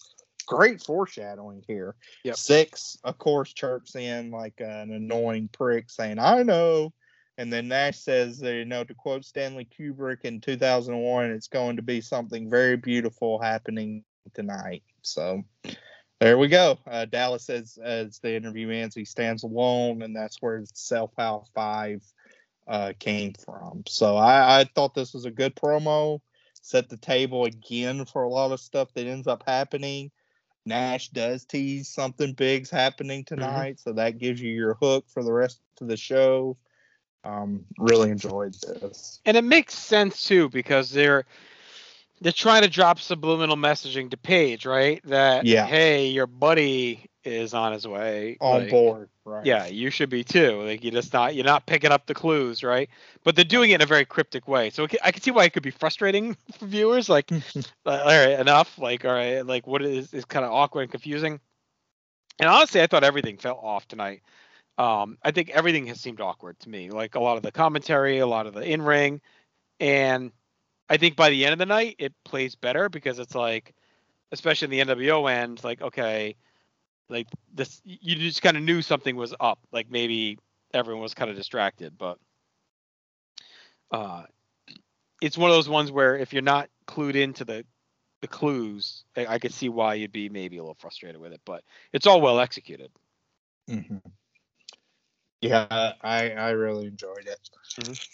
great 0.47 0.82
foreshadowing 0.82 1.64
here. 1.66 1.94
Yep. 2.24 2.36
Six, 2.36 2.98
of 3.02 3.16
course, 3.18 3.55
chirps 3.55 3.97
in 3.97 4.30
like 4.30 4.60
an 4.60 4.93
annoying 4.93 5.48
prick 5.48 5.88
saying, 5.88 6.18
"I 6.18 6.43
know." 6.43 6.93
And 7.38 7.52
then 7.52 7.68
Nash 7.68 7.98
says, 7.98 8.38
that, 8.38 8.55
you 8.55 8.64
know, 8.64 8.82
to 8.82 8.94
quote 8.94 9.24
Stanley 9.24 9.66
Kubrick 9.66 10.24
in 10.24 10.40
2001, 10.40 11.30
it's 11.30 11.48
going 11.48 11.76
to 11.76 11.82
be 11.82 12.01
something 12.01 12.48
very 12.48 12.76
beautiful 12.76 13.38
happening 13.38 14.05
tonight. 14.32 14.82
So 15.02 15.44
there 16.18 16.38
we 16.38 16.48
go. 16.48 16.78
Uh, 16.86 17.05
Dallas 17.05 17.44
says, 17.44 17.78
as 17.82 18.18
the 18.20 18.34
interview 18.34 18.70
ends, 18.70 18.94
he 18.94 19.05
stands 19.05 19.43
alone, 19.43 20.01
and 20.01 20.16
that's 20.16 20.40
where 20.40 20.64
Self 20.72 21.14
Power 21.14 21.43
5 21.55 22.01
uh, 22.66 22.93
came 22.98 23.32
from. 23.32 23.84
So 23.86 24.16
I, 24.16 24.60
I 24.60 24.64
thought 24.64 24.94
this 24.94 25.14
was 25.14 25.24
a 25.24 25.30
good 25.30 25.55
promo, 25.55 26.20
set 26.60 26.88
the 26.88 26.97
table 26.97 27.44
again 27.44 28.05
for 28.05 28.22
a 28.22 28.28
lot 28.28 28.52
of 28.52 28.60
stuff 28.60 28.93
that 28.94 29.06
ends 29.06 29.26
up 29.26 29.44
happening. 29.47 30.10
Nash 30.64 31.10
does 31.10 31.44
tease 31.44 31.88
something 31.88 32.32
big's 32.32 32.70
happening 32.70 33.24
tonight, 33.24 33.78
so 33.78 33.93
that 33.93 34.18
gives 34.18 34.40
you 34.40 34.51
your 34.51 34.74
hook 34.74 35.05
for 35.09 35.22
the 35.22 35.32
rest 35.32 35.60
of 35.80 35.86
the 35.86 35.97
show. 35.97 36.56
Um, 37.22 37.64
really 37.78 38.10
enjoyed 38.10 38.55
this. 38.55 39.20
And 39.24 39.36
it 39.36 39.44
makes 39.44 39.74
sense 39.74 40.26
too 40.26 40.48
because 40.48 40.90
they're 40.90 41.24
they're 42.20 42.32
trying 42.32 42.62
to 42.62 42.68
drop 42.68 42.98
subliminal 42.98 43.56
messaging 43.56 44.10
to 44.10 44.16
Page, 44.16 44.66
right? 44.66 45.01
That 45.05 45.47
Yeah. 45.47 45.66
hey, 45.66 46.09
your 46.09 46.26
buddy 46.26 47.10
is 47.27 47.55
on 47.55 47.73
his 47.73 47.86
way. 47.86 48.36
On 48.40 48.61
like, 48.61 48.70
board, 48.70 49.09
right? 49.24 49.44
Yeah, 49.44 49.66
you 49.66 49.90
should 49.90 50.09
be 50.11 50.24
too. 50.24 50.62
Like 50.62 50.85
you 50.85 50.90
just 50.90 51.12
not 51.12 51.35
you're 51.35 51.44
not 51.44 51.66
picking 51.66 51.90
up 51.90 52.07
the 52.07 52.15
clues, 52.15 52.62
right? 52.62 52.89
But 53.24 53.36
they're 53.36 53.44
doing 53.44 53.70
it 53.70 53.77
in 53.77 53.82
a 53.82 53.86
very 53.86 54.05
cryptic 54.05 54.47
way. 54.47 54.70
So 54.70 54.86
I 55.03 55.12
can 55.12 55.23
see 55.23 55.31
why 55.31 55.44
it 55.44 55.53
could 55.53 55.62
be 55.62 55.70
frustrating 55.70 56.36
for 56.59 56.66
viewers. 56.66 57.09
Like, 57.09 57.31
uh, 57.32 57.61
all 57.86 58.07
right, 58.07 58.39
enough. 58.39 58.78
Like, 58.78 59.05
all 59.05 59.12
right, 59.12 59.44
like 59.44 59.66
what 59.66 59.82
is 59.82 60.15
is 60.15 60.24
kind 60.24 60.44
of 60.44 60.53
awkward 60.53 60.82
and 60.82 60.90
confusing. 60.90 61.40
And 62.39 62.48
honestly, 62.48 62.82
I 62.82 62.86
thought 62.86 63.05
everything 63.05 63.39
fell 63.39 63.59
off 63.62 63.89
tonight. 63.89 64.23
Um, 64.78 65.16
I 65.23 65.31
think 65.31 65.51
everything 65.51 65.86
has 65.86 66.01
seemed 66.01 66.20
awkward 66.20 66.59
to 66.61 66.69
me. 66.69 66.90
Like 66.90 67.15
a 67.15 67.20
lot 67.20 67.36
of 67.36 67.43
the 67.43 67.53
commentary, 67.53 68.19
a 68.19 68.27
lot 68.27 68.47
of 68.47 68.55
the 68.55 68.62
in 68.62 68.82
ring, 68.82 69.20
and 69.81 70.32
I 70.89 70.98
think 70.98 71.16
by 71.16 71.31
the 71.31 71.44
end 71.44 71.55
of 71.55 71.59
the 71.59 71.66
night, 71.66 71.97
it 71.98 72.15
plays 72.24 72.55
better 72.55 72.89
because 72.89 73.19
it's 73.19 73.35
like, 73.35 73.74
especially 74.32 74.78
in 74.78 74.89
the 74.89 74.94
NWO 74.94 75.31
end, 75.31 75.65
like 75.65 75.82
okay, 75.82 76.36
like 77.09 77.28
this, 77.55 77.81
you 77.85 78.16
just 78.16 78.43
kind 78.43 78.57
of 78.57 78.62
knew 78.62 78.83
something 78.83 79.16
was 79.16 79.35
up. 79.39 79.59
Like 79.73 79.91
maybe 79.91 80.39
everyone 80.74 81.03
was 81.03 81.15
kind 81.15 81.31
of 81.31 81.37
distracted, 81.37 81.97
but 81.99 82.19
uh, 83.91 84.24
it's 85.23 85.39
one 85.39 85.51
of 85.51 85.57
those 85.57 85.69
ones 85.69 85.91
where 85.91 86.16
if 86.16 86.33
you're 86.33 86.43
not 86.43 86.69
clued 86.87 87.15
into 87.15 87.45
the 87.45 87.65
the 88.23 88.28
clues, 88.28 89.05
I, 89.16 89.27
I 89.27 89.39
could 89.39 89.53
see 89.53 89.69
why 89.69 89.95
you'd 89.95 90.12
be 90.12 90.28
maybe 90.28 90.57
a 90.57 90.62
little 90.62 90.77
frustrated 90.81 91.20
with 91.20 91.33
it. 91.33 91.41
But 91.45 91.62
it's 91.93 92.07
all 92.07 92.20
well 92.20 92.41
executed. 92.41 92.91
hmm 93.69 93.99
Yeah, 95.41 95.93
I 96.03 96.31
I 96.31 96.51
really 96.51 96.87
enjoyed 96.87 97.27
it. 97.27 97.51
Mhm. 97.81 98.09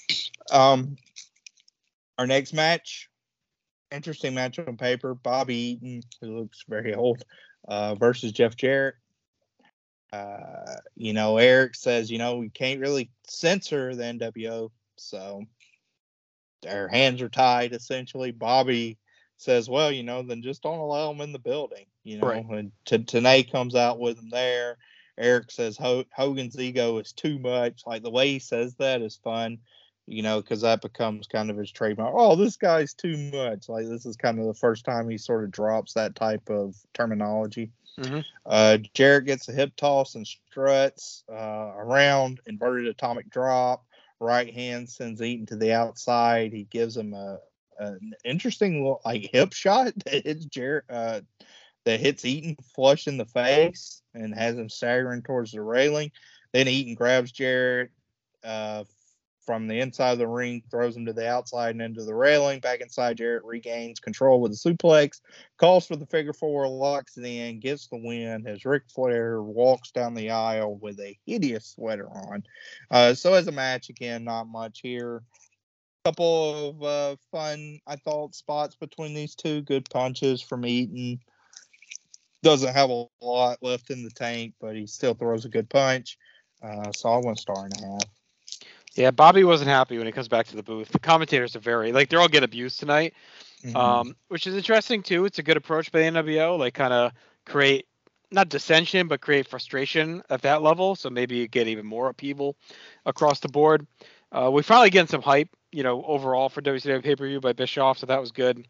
Um, 0.52 0.96
our 2.18 2.26
next 2.26 2.52
match, 2.52 3.08
interesting 3.90 4.34
match 4.34 4.58
on 4.58 4.76
paper. 4.76 5.14
Bobby 5.14 5.54
Eaton, 5.56 6.02
who 6.20 6.38
looks 6.38 6.64
very 6.68 6.94
old, 6.94 7.22
uh, 7.68 7.94
versus 7.94 8.32
Jeff 8.32 8.56
Jarrett. 8.56 8.96
Uh, 10.12 10.76
you 10.96 11.12
know, 11.12 11.38
Eric 11.38 11.74
says, 11.74 12.10
you 12.10 12.18
know, 12.18 12.36
we 12.36 12.50
can't 12.50 12.80
really 12.80 13.10
censor 13.26 13.94
the 13.94 14.02
NWO, 14.04 14.70
so 14.96 15.44
their 16.62 16.88
hands 16.88 17.22
are 17.22 17.28
tied 17.28 17.72
essentially. 17.72 18.30
Bobby 18.30 18.98
says, 19.38 19.68
well, 19.68 19.90
you 19.90 20.02
know, 20.02 20.22
then 20.22 20.42
just 20.42 20.62
don't 20.62 20.78
allow 20.78 21.10
them 21.12 21.20
in 21.22 21.32
the 21.32 21.38
building. 21.38 21.86
You 22.04 22.18
know, 22.18 22.26
Right. 22.26 22.44
and 22.50 22.72
T- 22.84 22.98
Tenay 22.98 23.50
comes 23.50 23.74
out 23.74 23.98
with 23.98 24.16
them 24.16 24.30
there. 24.30 24.78
Eric 25.18 25.50
says 25.50 25.76
Ho- 25.78 26.04
Hogan's 26.14 26.58
ego 26.58 26.98
is 26.98 27.12
too 27.12 27.38
much. 27.38 27.82
Like 27.86 28.02
the 28.02 28.10
way 28.10 28.28
he 28.32 28.38
says 28.38 28.74
that 28.76 29.02
is 29.02 29.16
fun, 29.16 29.58
you 30.06 30.22
know, 30.22 30.40
because 30.40 30.60
that 30.62 30.82
becomes 30.82 31.26
kind 31.26 31.50
of 31.50 31.56
his 31.56 31.70
trademark. 31.70 32.14
Oh, 32.16 32.36
this 32.36 32.56
guy's 32.56 32.94
too 32.94 33.16
much. 33.32 33.68
Like 33.68 33.86
this 33.86 34.06
is 34.06 34.16
kind 34.16 34.38
of 34.38 34.46
the 34.46 34.54
first 34.54 34.84
time 34.84 35.08
he 35.08 35.18
sort 35.18 35.44
of 35.44 35.50
drops 35.50 35.94
that 35.94 36.14
type 36.14 36.48
of 36.50 36.76
terminology. 36.94 37.70
Mhm. 37.98 38.24
Uh, 38.44 38.78
Jarrett 38.94 39.26
gets 39.26 39.48
a 39.48 39.52
hip 39.52 39.72
toss 39.76 40.14
and 40.14 40.26
struts 40.26 41.24
uh, 41.30 41.72
around, 41.76 42.40
inverted 42.46 42.88
atomic 42.88 43.30
drop. 43.30 43.84
Right 44.18 44.52
hand 44.52 44.88
sends 44.88 45.20
Eaton 45.20 45.46
to 45.46 45.56
the 45.56 45.72
outside. 45.72 46.52
He 46.52 46.64
gives 46.64 46.96
him 46.96 47.14
a 47.14 47.38
an 47.78 48.12
interesting 48.24 48.82
little 48.82 49.00
like 49.04 49.30
hip 49.32 49.52
shot 49.52 49.92
that 50.04 50.24
hits 50.24 50.44
Jarrett. 50.46 50.84
Uh, 50.88 51.20
that 51.84 51.98
hits 51.98 52.24
Eaton 52.24 52.56
flush 52.74 53.08
in 53.08 53.16
the 53.16 53.26
face 53.26 54.02
and 54.14 54.34
has 54.34 54.56
him 54.56 54.68
staggering 54.68 55.22
towards 55.22 55.50
the 55.50 55.60
railing. 55.60 56.12
Then 56.52 56.68
Eaton 56.68 56.94
grabs 56.94 57.32
Jarrett 57.32 57.90
uh, 58.44 58.84
from 59.44 59.66
the 59.66 59.80
inside 59.80 60.12
of 60.12 60.18
the 60.18 60.26
ring, 60.26 60.62
throws 60.70 60.96
him 60.96 61.06
to 61.06 61.12
the 61.12 61.28
outside 61.28 61.70
and 61.70 61.82
into 61.82 62.04
the 62.04 62.14
railing. 62.14 62.60
Back 62.60 62.80
inside, 62.80 63.16
Jarrett 63.16 63.44
regains 63.44 64.00
control 64.00 64.40
with 64.40 64.52
a 64.52 64.54
suplex, 64.54 65.20
calls 65.58 65.86
for 65.86 65.96
the 65.96 66.06
figure 66.06 66.32
four, 66.32 66.68
locks 66.68 67.16
it 67.16 67.24
in, 67.24 67.60
gets 67.60 67.88
the 67.88 67.96
win 67.96 68.46
as 68.46 68.64
Ric 68.64 68.84
Flair 68.88 69.42
walks 69.42 69.90
down 69.90 70.14
the 70.14 70.30
aisle 70.30 70.76
with 70.76 70.98
a 71.00 71.18
hideous 71.26 71.66
sweater 71.66 72.08
on. 72.08 72.44
Uh, 72.90 73.14
so 73.14 73.34
as 73.34 73.48
a 73.48 73.52
match, 73.52 73.88
again, 73.88 74.24
not 74.24 74.44
much 74.44 74.80
here. 74.80 75.22
Couple 76.04 76.70
of 76.70 76.82
uh, 76.82 77.16
fun, 77.30 77.78
I 77.86 77.96
thought, 77.96 78.34
spots 78.34 78.74
between 78.74 79.14
these 79.14 79.36
two. 79.36 79.62
Good 79.62 79.88
punches 79.88 80.42
from 80.42 80.66
Eaton 80.66 81.20
doesn't 82.42 82.74
have 82.74 82.90
a 82.90 83.06
lot 83.20 83.58
left 83.62 83.90
in 83.90 84.02
the 84.02 84.10
tank, 84.10 84.54
but 84.60 84.74
he 84.74 84.86
still 84.86 85.14
throws 85.14 85.44
a 85.44 85.48
good 85.48 85.70
punch. 85.70 86.18
Uh, 86.62 86.90
so 86.92 87.08
I 87.08 87.18
went 87.18 87.38
star 87.38 87.64
and 87.64 87.72
a 87.80 87.86
half. 87.86 88.21
Yeah, 88.94 89.10
Bobby 89.10 89.44
wasn't 89.44 89.70
happy 89.70 89.96
when 89.96 90.06
he 90.06 90.12
comes 90.12 90.28
back 90.28 90.46
to 90.48 90.56
the 90.56 90.62
booth. 90.62 90.88
The 90.88 90.98
commentators 90.98 91.56
are 91.56 91.60
very 91.60 91.92
like 91.92 92.08
they're 92.08 92.20
all 92.20 92.28
getting 92.28 92.44
abused 92.44 92.78
tonight, 92.80 93.14
Mhm. 93.64 93.76
um, 93.76 94.16
which 94.28 94.46
is 94.46 94.54
interesting 94.54 95.02
too. 95.02 95.24
It's 95.24 95.38
a 95.38 95.42
good 95.42 95.56
approach 95.56 95.90
by 95.92 96.00
the 96.00 96.06
NWO, 96.06 96.56
like 96.56 96.74
kind 96.74 96.92
of 96.92 97.12
create 97.46 97.86
not 98.30 98.48
dissension 98.48 99.08
but 99.08 99.20
create 99.20 99.46
frustration 99.46 100.22
at 100.30 100.42
that 100.42 100.62
level. 100.62 100.94
So 100.94 101.10
maybe 101.10 101.36
you 101.36 101.48
get 101.48 101.68
even 101.68 101.86
more 101.86 102.08
upheaval 102.08 102.56
across 103.06 103.40
the 103.40 103.48
board. 103.48 103.86
Uh, 104.30 104.50
we 104.50 104.62
finally 104.62 104.90
getting 104.90 105.08
some 105.08 105.22
hype, 105.22 105.48
you 105.70 105.82
know, 105.82 106.02
overall 106.04 106.48
for 106.48 106.60
WCW 106.62 107.02
pay 107.02 107.16
per 107.16 107.26
view 107.26 107.40
by 107.40 107.52
Bischoff, 107.52 107.98
so 107.98 108.06
that 108.06 108.20
was 108.20 108.32
good. 108.32 108.66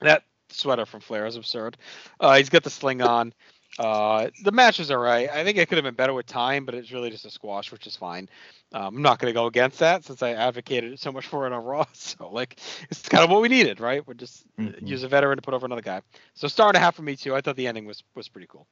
That 0.00 0.24
sweater 0.50 0.86
from 0.86 1.00
Flair 1.00 1.26
is 1.26 1.36
absurd. 1.36 1.76
Uh, 2.20 2.36
he's 2.36 2.48
got 2.50 2.62
the 2.62 2.70
sling 2.70 3.02
on. 3.02 3.32
Uh, 3.78 4.28
the 4.44 4.52
match 4.52 4.78
is 4.78 4.90
all 4.90 4.98
right. 4.98 5.28
I 5.28 5.42
think 5.44 5.58
it 5.58 5.68
could 5.68 5.78
have 5.78 5.84
been 5.84 5.94
better 5.94 6.14
with 6.14 6.26
time, 6.26 6.64
but 6.64 6.74
it's 6.74 6.92
really 6.92 7.10
just 7.10 7.24
a 7.24 7.30
squash, 7.30 7.72
which 7.72 7.86
is 7.86 7.96
fine. 7.96 8.28
Um, 8.74 8.96
I'm 8.96 9.02
not 9.02 9.20
going 9.20 9.32
to 9.32 9.38
go 9.38 9.46
against 9.46 9.78
that 9.78 10.04
since 10.04 10.20
I 10.20 10.32
advocated 10.32 10.92
it 10.92 11.00
so 11.00 11.12
much 11.12 11.26
for 11.28 11.46
it 11.46 11.52
on 11.52 11.64
Raw. 11.64 11.86
So 11.92 12.28
like, 12.28 12.58
it's 12.90 13.08
kind 13.08 13.22
of 13.22 13.30
what 13.30 13.40
we 13.40 13.48
needed, 13.48 13.78
right? 13.80 14.06
We're 14.06 14.14
just 14.14 14.44
uh, 14.58 14.62
Mhm. 14.62 14.88
use 14.88 15.04
a 15.04 15.08
veteran 15.08 15.36
to 15.36 15.42
put 15.42 15.54
over 15.54 15.64
another 15.64 15.80
guy. 15.82 16.02
So 16.34 16.48
star 16.48 16.68
and 16.68 16.76
a 16.76 16.80
half 16.80 16.96
for 16.96 17.02
me 17.02 17.16
too. 17.16 17.34
I 17.36 17.40
thought 17.40 17.56
the 17.56 17.68
ending 17.68 17.86
was 17.86 18.02
was 18.16 18.28
pretty 18.28 18.48
cool. 18.48 18.66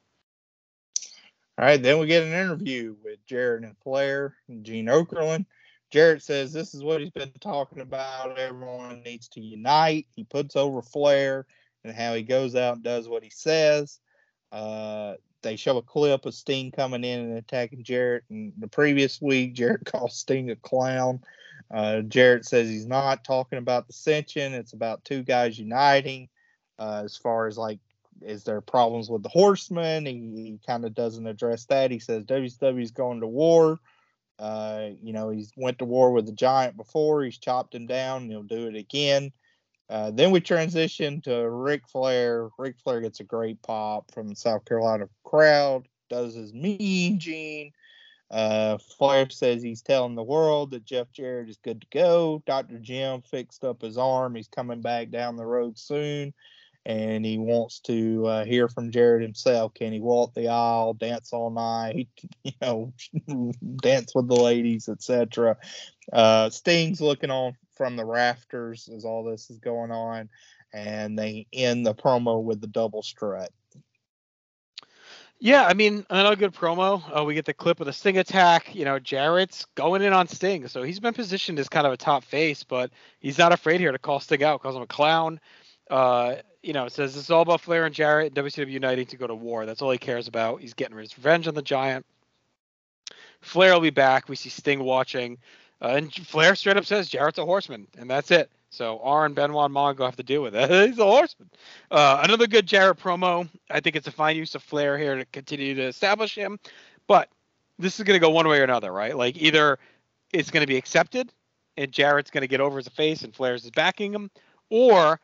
All 1.58 1.64
right, 1.66 1.80
then 1.80 1.98
we 2.00 2.06
get 2.06 2.24
an 2.24 2.32
interview 2.32 2.96
with 3.04 3.24
Jarrett 3.26 3.62
and 3.64 3.76
Flair 3.78 4.36
and 4.48 4.64
Gene 4.64 4.86
Okerlund. 4.86 5.46
Jarrett 5.90 6.22
says 6.22 6.52
this 6.52 6.74
is 6.74 6.82
what 6.82 7.00
he's 7.00 7.10
been 7.10 7.30
talking 7.40 7.80
about. 7.80 8.38
Everyone 8.38 9.02
needs 9.02 9.28
to 9.28 9.40
unite. 9.40 10.06
He 10.16 10.24
puts 10.24 10.56
over 10.56 10.82
Flair 10.82 11.46
and 11.84 11.94
how 11.94 12.14
he 12.14 12.22
goes 12.22 12.56
out 12.56 12.76
and 12.76 12.82
does 12.82 13.08
what 13.08 13.22
he 13.22 13.30
says. 13.30 14.00
Uh, 14.50 15.14
they 15.42 15.56
show 15.56 15.76
a 15.78 15.82
clip 15.82 16.26
of 16.26 16.34
Sting 16.34 16.70
coming 16.70 17.04
in 17.04 17.20
and 17.20 17.38
attacking 17.38 17.84
Jarrett. 17.84 18.24
And 18.30 18.52
the 18.58 18.68
previous 18.68 19.20
week, 19.20 19.52
Jarrett 19.54 19.84
calls 19.84 20.16
Sting 20.16 20.50
a 20.50 20.56
clown. 20.56 21.22
Uh, 21.70 22.02
Jarrett 22.02 22.44
says 22.44 22.68
he's 22.68 22.86
not 22.86 23.24
talking 23.24 23.58
about 23.58 23.86
dissension. 23.86 24.52
It's 24.52 24.72
about 24.72 25.04
two 25.04 25.22
guys 25.22 25.58
uniting. 25.58 26.28
Uh, 26.78 27.02
as 27.04 27.16
far 27.16 27.46
as 27.46 27.56
like 27.56 27.78
is 28.20 28.44
there 28.44 28.60
problems 28.60 29.10
with 29.10 29.22
the 29.22 29.28
horsemen? 29.28 30.06
He, 30.06 30.12
he 30.12 30.60
kind 30.66 30.84
of 30.84 30.94
doesn't 30.94 31.26
address 31.26 31.64
that. 31.66 31.90
He 31.90 31.98
says 31.98 32.24
WCW's 32.24 32.90
going 32.90 33.20
to 33.20 33.26
war. 33.26 33.80
Uh, 34.38 34.90
you 35.02 35.12
know, 35.12 35.30
he's 35.30 35.52
went 35.56 35.78
to 35.78 35.84
war 35.84 36.12
with 36.12 36.26
the 36.26 36.32
giant 36.32 36.76
before. 36.76 37.22
He's 37.22 37.38
chopped 37.38 37.74
him 37.74 37.86
down. 37.86 38.28
He'll 38.28 38.42
do 38.42 38.66
it 38.66 38.76
again. 38.76 39.32
Uh, 39.92 40.10
then 40.10 40.30
we 40.30 40.40
transition 40.40 41.20
to 41.20 41.50
Ric 41.50 41.86
Flair. 41.86 42.48
Ric 42.56 42.76
Flair 42.82 43.02
gets 43.02 43.20
a 43.20 43.24
great 43.24 43.60
pop 43.60 44.10
from 44.10 44.26
the 44.26 44.34
South 44.34 44.64
Carolina 44.64 45.06
crowd. 45.22 45.86
Does 46.08 46.34
his 46.34 46.54
mean 46.54 47.18
gene. 47.18 47.72
Uh, 48.30 48.78
Flair 48.78 49.28
says 49.28 49.62
he's 49.62 49.82
telling 49.82 50.14
the 50.14 50.22
world 50.22 50.70
that 50.70 50.86
Jeff 50.86 51.12
Jarrett 51.12 51.50
is 51.50 51.58
good 51.62 51.82
to 51.82 51.86
go. 51.92 52.42
Dr. 52.46 52.78
Jim 52.78 53.20
fixed 53.20 53.64
up 53.64 53.82
his 53.82 53.98
arm. 53.98 54.34
He's 54.34 54.48
coming 54.48 54.80
back 54.80 55.10
down 55.10 55.36
the 55.36 55.44
road 55.44 55.78
soon. 55.78 56.32
And 56.84 57.24
he 57.24 57.38
wants 57.38 57.80
to 57.80 58.26
uh, 58.26 58.44
hear 58.44 58.68
from 58.68 58.90
Jarrett 58.90 59.22
himself. 59.22 59.74
Can 59.74 59.92
he 59.92 60.00
walk 60.00 60.34
the 60.34 60.48
aisle, 60.48 60.94
dance 60.94 61.32
all 61.32 61.50
night, 61.50 62.08
you 62.42 62.52
know, 62.60 62.92
dance 63.76 64.14
with 64.14 64.28
the 64.28 64.34
ladies, 64.34 64.88
etc. 64.88 65.56
Uh, 66.12 66.50
Sting's 66.50 67.00
looking 67.00 67.30
on 67.30 67.56
from 67.76 67.96
the 67.96 68.04
rafters 68.04 68.88
as 68.94 69.04
all 69.04 69.24
this 69.24 69.50
is 69.50 69.58
going 69.58 69.90
on, 69.90 70.28
and 70.72 71.18
they 71.18 71.46
end 71.52 71.86
the 71.86 71.94
promo 71.94 72.42
with 72.42 72.60
the 72.60 72.66
double 72.66 73.02
strut. 73.02 73.50
Yeah, 75.44 75.66
I 75.66 75.74
mean, 75.74 76.06
another 76.08 76.36
good 76.36 76.54
promo. 76.54 77.02
Uh, 77.18 77.24
we 77.24 77.34
get 77.34 77.46
the 77.46 77.52
clip 77.52 77.80
of 77.80 77.86
the 77.86 77.92
Sting 77.92 78.18
attack. 78.18 78.76
You 78.76 78.84
know, 78.84 79.00
Jarrett's 79.00 79.66
going 79.74 80.02
in 80.02 80.12
on 80.12 80.28
Sting, 80.28 80.68
so 80.68 80.84
he's 80.84 81.00
been 81.00 81.14
positioned 81.14 81.58
as 81.58 81.68
kind 81.68 81.84
of 81.84 81.92
a 81.92 81.96
top 81.96 82.22
face, 82.22 82.62
but 82.62 82.92
he's 83.18 83.38
not 83.38 83.52
afraid 83.52 83.80
here 83.80 83.90
to 83.90 83.98
call 83.98 84.20
Sting 84.20 84.44
out, 84.44 84.62
calls 84.62 84.76
him 84.76 84.82
a 84.82 84.86
clown. 84.86 85.40
Uh, 85.90 86.36
you 86.62 86.72
know, 86.72 86.84
it 86.84 86.92
says 86.92 87.14
this 87.14 87.24
is 87.24 87.30
all 87.30 87.42
about 87.42 87.60
Flair 87.60 87.86
and 87.86 87.94
Jarrett 87.94 88.36
and 88.36 88.46
WCW 88.46 88.70
uniting 88.70 89.06
to 89.06 89.16
go 89.16 89.26
to 89.26 89.34
war. 89.34 89.66
That's 89.66 89.82
all 89.82 89.90
he 89.90 89.98
cares 89.98 90.28
about. 90.28 90.60
He's 90.60 90.74
getting 90.74 90.96
his 90.96 91.16
revenge 91.16 91.48
on 91.48 91.54
the 91.54 91.62
Giant. 91.62 92.06
Flair 93.40 93.74
will 93.74 93.80
be 93.80 93.90
back. 93.90 94.28
We 94.28 94.36
see 94.36 94.48
Sting 94.48 94.84
watching, 94.84 95.38
uh, 95.80 95.94
and 95.96 96.12
Flair 96.12 96.54
straight 96.54 96.76
up 96.76 96.84
says 96.84 97.08
Jarrett's 97.08 97.38
a 97.38 97.44
horseman, 97.44 97.88
and 97.98 98.08
that's 98.08 98.30
it. 98.30 98.50
So 98.70 98.98
Benoit, 99.34 99.66
and 99.66 99.74
Mongo 99.74 100.04
have 100.06 100.16
to 100.16 100.22
deal 100.22 100.42
with 100.42 100.54
it. 100.54 100.70
He's 100.88 100.98
a 100.98 101.04
horseman. 101.04 101.50
Uh, 101.90 102.20
another 102.22 102.46
good 102.46 102.66
Jarrett 102.66 102.98
promo. 102.98 103.48
I 103.70 103.80
think 103.80 103.96
it's 103.96 104.06
a 104.06 104.12
fine 104.12 104.36
use 104.36 104.54
of 104.54 104.62
Flair 104.62 104.96
here 104.96 105.16
to 105.16 105.26
continue 105.26 105.74
to 105.74 105.82
establish 105.82 106.34
him, 106.34 106.58
but 107.06 107.28
this 107.78 107.98
is 107.98 108.04
going 108.04 108.18
to 108.18 108.24
go 108.24 108.30
one 108.30 108.48
way 108.48 108.60
or 108.60 108.64
another, 108.64 108.92
right? 108.92 109.14
Like 109.16 109.36
either 109.36 109.78
it's 110.32 110.50
going 110.50 110.62
to 110.62 110.66
be 110.66 110.76
accepted, 110.76 111.32
and 111.76 111.92
Jarrett's 111.92 112.30
going 112.30 112.42
to 112.42 112.48
get 112.48 112.60
over 112.60 112.78
as 112.78 112.86
a 112.86 112.90
face, 112.90 113.22
and 113.22 113.34
Flair's 113.34 113.64
is 113.64 113.70
backing 113.70 114.14
him, 114.14 114.30
or 114.70 115.20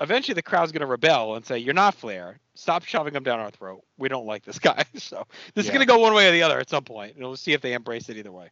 eventually 0.00 0.34
the 0.34 0.42
crowd's 0.42 0.72
going 0.72 0.80
to 0.80 0.86
rebel 0.86 1.36
and 1.36 1.44
say, 1.44 1.58
"You're 1.58 1.74
not 1.74 1.94
Flair. 1.94 2.38
Stop 2.54 2.84
shoving 2.84 3.14
him 3.14 3.22
down 3.22 3.40
our 3.40 3.50
throat. 3.50 3.84
We 3.98 4.08
don't 4.08 4.26
like 4.26 4.44
this 4.44 4.58
guy." 4.60 4.84
So 4.96 5.26
this 5.54 5.66
is 5.66 5.70
going 5.70 5.80
to 5.80 5.86
go 5.86 5.98
one 5.98 6.14
way 6.14 6.28
or 6.28 6.32
the 6.32 6.42
other 6.42 6.58
at 6.58 6.70
some 6.70 6.84
point, 6.84 7.16
and 7.16 7.24
we'll 7.24 7.36
see 7.36 7.52
if 7.52 7.60
they 7.60 7.72
embrace 7.72 8.08
it 8.08 8.16
either 8.16 8.32
way. 8.32 8.50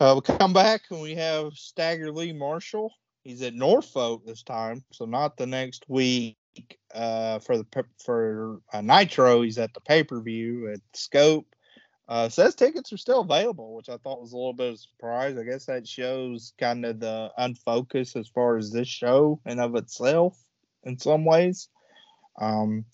Uh, 0.00 0.14
we 0.14 0.36
come 0.36 0.52
back 0.52 0.82
and 0.90 1.00
we 1.00 1.14
have 1.14 1.54
Stagger 1.54 2.12
Lee 2.12 2.32
Marshall. 2.32 2.92
He's 3.24 3.42
at 3.42 3.54
Norfolk 3.54 4.24
this 4.24 4.42
time, 4.42 4.84
so 4.92 5.04
not 5.04 5.36
the 5.36 5.46
next 5.46 5.84
week. 5.88 6.36
Uh, 6.92 7.38
for 7.38 7.56
the 7.56 7.66
for 8.04 8.60
uh, 8.72 8.80
Nitro, 8.80 9.42
he's 9.42 9.58
at 9.58 9.72
the 9.74 9.80
pay 9.80 10.02
per 10.02 10.20
view 10.20 10.72
at 10.72 10.80
Scope. 10.92 11.46
Uh, 12.08 12.28
says 12.28 12.54
tickets 12.54 12.90
are 12.92 12.96
still 12.96 13.20
available, 13.20 13.74
which 13.74 13.90
I 13.90 13.98
thought 13.98 14.22
was 14.22 14.32
a 14.32 14.36
little 14.36 14.54
bit 14.54 14.68
of 14.68 14.74
a 14.74 14.78
surprise. 14.78 15.36
I 15.36 15.44
guess 15.44 15.66
that 15.66 15.86
shows 15.86 16.54
kind 16.58 16.86
of 16.86 17.00
the 17.00 17.30
unfocus 17.38 18.16
as 18.16 18.28
far 18.28 18.56
as 18.56 18.72
this 18.72 18.88
show 18.88 19.40
and 19.44 19.60
of 19.60 19.76
itself 19.76 20.42
in 20.84 20.98
some 20.98 21.26
ways. 21.26 21.68
Um, 22.40 22.86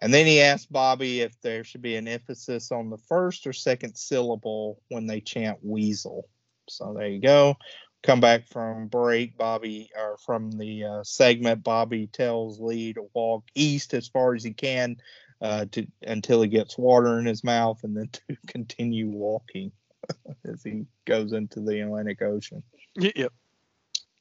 and 0.00 0.14
then 0.14 0.24
he 0.24 0.40
asked 0.40 0.72
Bobby 0.72 1.20
if 1.20 1.38
there 1.42 1.62
should 1.62 1.82
be 1.82 1.96
an 1.96 2.08
emphasis 2.08 2.72
on 2.72 2.88
the 2.88 2.98
first 2.98 3.46
or 3.46 3.52
second 3.52 3.96
syllable 3.96 4.80
when 4.88 5.06
they 5.06 5.20
chant 5.20 5.58
weasel. 5.62 6.26
So 6.68 6.94
there 6.96 7.08
you 7.08 7.20
go. 7.20 7.56
Come 8.02 8.20
back 8.20 8.48
from 8.48 8.88
break, 8.88 9.36
Bobby, 9.36 9.90
or 9.96 10.16
from 10.24 10.50
the 10.52 10.84
uh, 10.84 11.04
segment, 11.04 11.64
Bobby 11.64 12.06
tells 12.06 12.60
Lee 12.60 12.92
to 12.94 13.08
walk 13.14 13.44
east 13.54 13.94
as 13.94 14.08
far 14.08 14.34
as 14.34 14.44
he 14.44 14.52
can 14.52 14.96
uh, 15.40 15.66
to 15.72 15.86
until 16.02 16.42
he 16.42 16.48
gets 16.48 16.78
water 16.78 17.18
in 17.18 17.26
his 17.26 17.44
mouth, 17.44 17.82
and 17.84 17.96
then 17.96 18.08
to 18.12 18.36
continue 18.46 19.08
walking 19.08 19.72
as 20.44 20.62
he 20.62 20.86
goes 21.04 21.32
into 21.32 21.60
the 21.60 21.80
Atlantic 21.80 22.22
Ocean. 22.22 22.62
Yep. 22.96 23.32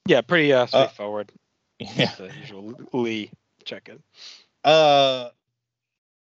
Yeah, 0.05 0.21
pretty 0.21 0.51
uh, 0.51 0.65
straightforward. 0.65 1.31
Yeah. 1.79 2.11
The 2.17 2.31
usual 2.39 2.73
Lee 2.93 3.31
check-in. 3.65 4.01
Uh, 4.63 5.29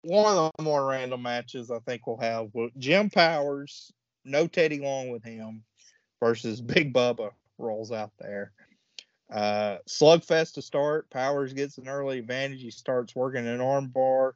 one 0.03 0.37
of 0.37 0.51
the 0.57 0.63
more 0.63 0.87
random 0.87 1.23
matches 1.23 1.71
I 1.71 1.79
think 1.81 2.07
we'll 2.07 2.17
have 2.19 2.51
Jim 2.79 3.11
Powers, 3.11 3.93
no 4.25 4.47
Teddy 4.47 4.81
Long 4.81 5.11
with 5.11 5.25
him, 5.25 5.63
versus 6.21 6.61
Big 6.61 6.93
Bubba 6.93 7.31
rolls 7.59 7.93
out 7.93 8.13
there. 8.19 8.53
Uh, 9.33 9.79
slugfest 9.89 10.55
to 10.55 10.63
start. 10.63 11.09
Powers 11.11 11.53
gets 11.53 11.79
an 11.79 11.89
early 11.89 12.19
advantage. 12.19 12.61
He 12.61 12.71
starts 12.71 13.17
working 13.17 13.47
an 13.47 13.61
armbar. 13.61 14.33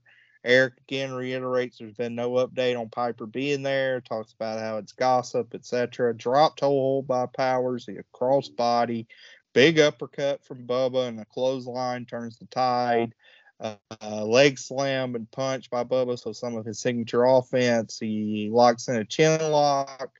Eric 0.46 0.74
again 0.88 1.12
reiterates 1.12 1.78
there's 1.78 1.92
been 1.92 2.14
no 2.14 2.30
update 2.30 2.78
on 2.78 2.88
Piper 2.88 3.26
being 3.26 3.62
there. 3.62 4.00
Talks 4.00 4.32
about 4.32 4.60
how 4.60 4.78
it's 4.78 4.92
gossip, 4.92 5.54
etc. 5.54 6.14
Drop 6.14 6.56
toe 6.56 6.68
hold 6.68 7.06
by 7.06 7.26
Powers. 7.26 7.88
A 7.88 8.02
cross 8.12 8.48
body. 8.48 9.06
Big 9.52 9.78
uppercut 9.78 10.44
from 10.44 10.66
Bubba 10.66 11.08
and 11.08 11.20
a 11.20 11.24
clothesline 11.24 12.04
turns 12.06 12.38
the 12.38 12.46
tide 12.46 13.14
uh, 13.60 14.24
leg 14.24 14.58
slam 14.58 15.14
and 15.14 15.30
punch 15.30 15.70
by 15.70 15.84
Bubba, 15.84 16.18
so 16.18 16.32
some 16.32 16.56
of 16.56 16.64
his 16.64 16.80
signature 16.80 17.24
offense. 17.24 17.98
He 17.98 18.48
locks 18.52 18.88
in 18.88 18.96
a 18.96 19.04
chin 19.04 19.40
lock. 19.50 20.10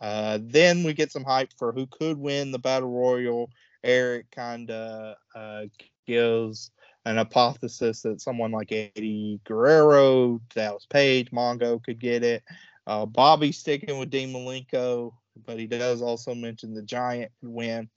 Uh, 0.00 0.38
then 0.42 0.82
we 0.82 0.94
get 0.94 1.12
some 1.12 1.24
hype 1.24 1.52
for 1.56 1.72
who 1.72 1.86
could 1.86 2.18
win 2.18 2.50
the 2.50 2.58
battle 2.58 2.90
royal. 2.90 3.50
Eric 3.84 4.30
kind 4.30 4.70
of 4.70 5.16
uh, 5.34 5.62
gives 6.06 6.70
an 7.04 7.16
hypothesis 7.16 8.02
that 8.02 8.20
someone 8.20 8.52
like 8.52 8.72
Eddie 8.72 9.40
Guerrero, 9.44 10.40
Dallas 10.54 10.86
Page, 10.86 11.30
Mongo 11.30 11.82
could 11.82 11.98
get 11.98 12.22
it. 12.22 12.42
Uh, 12.86 13.06
Bobby 13.06 13.52
sticking 13.52 13.98
with 13.98 14.10
Dean 14.10 14.32
Malenko, 14.32 15.12
but 15.46 15.58
he 15.58 15.66
does 15.66 16.02
also 16.02 16.34
mention 16.34 16.74
the 16.74 16.82
Giant 16.82 17.32
could 17.40 17.50
win. 17.50 17.88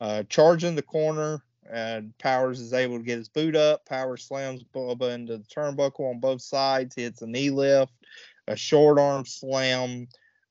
Uh, 0.00 0.22
charging 0.28 0.74
the 0.74 0.82
corner, 0.82 1.42
and 1.70 2.16
Powers 2.18 2.60
is 2.60 2.72
able 2.72 2.98
to 2.98 3.04
get 3.04 3.18
his 3.18 3.28
boot 3.28 3.56
up. 3.56 3.84
Powers 3.84 4.24
slams 4.24 4.62
Bubba 4.74 5.14
into 5.14 5.38
the 5.38 5.44
turnbuckle 5.44 6.10
on 6.10 6.20
both 6.20 6.40
sides, 6.40 6.94
hits 6.94 7.22
a 7.22 7.26
knee 7.26 7.50
lift, 7.50 7.92
a 8.46 8.56
short 8.56 8.98
arm 8.98 9.26
slam, 9.26 10.08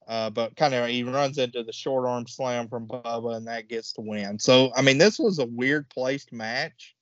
uh, 0.07 0.29
but 0.29 0.55
kind 0.55 0.73
of 0.73 0.87
he 0.87 1.03
runs 1.03 1.37
into 1.37 1.63
the 1.63 1.73
short 1.73 2.07
arm 2.07 2.27
slam 2.27 2.67
from 2.67 2.87
Bubba, 2.87 3.35
and 3.35 3.47
that 3.47 3.67
gets 3.67 3.93
the 3.93 4.01
win. 4.01 4.37
So, 4.39 4.71
I 4.75 4.81
mean, 4.81 4.97
this 4.97 5.17
was 5.17 5.39
a 5.39 5.45
weird 5.45 5.89
placed 5.89 6.31
match, 6.31 6.95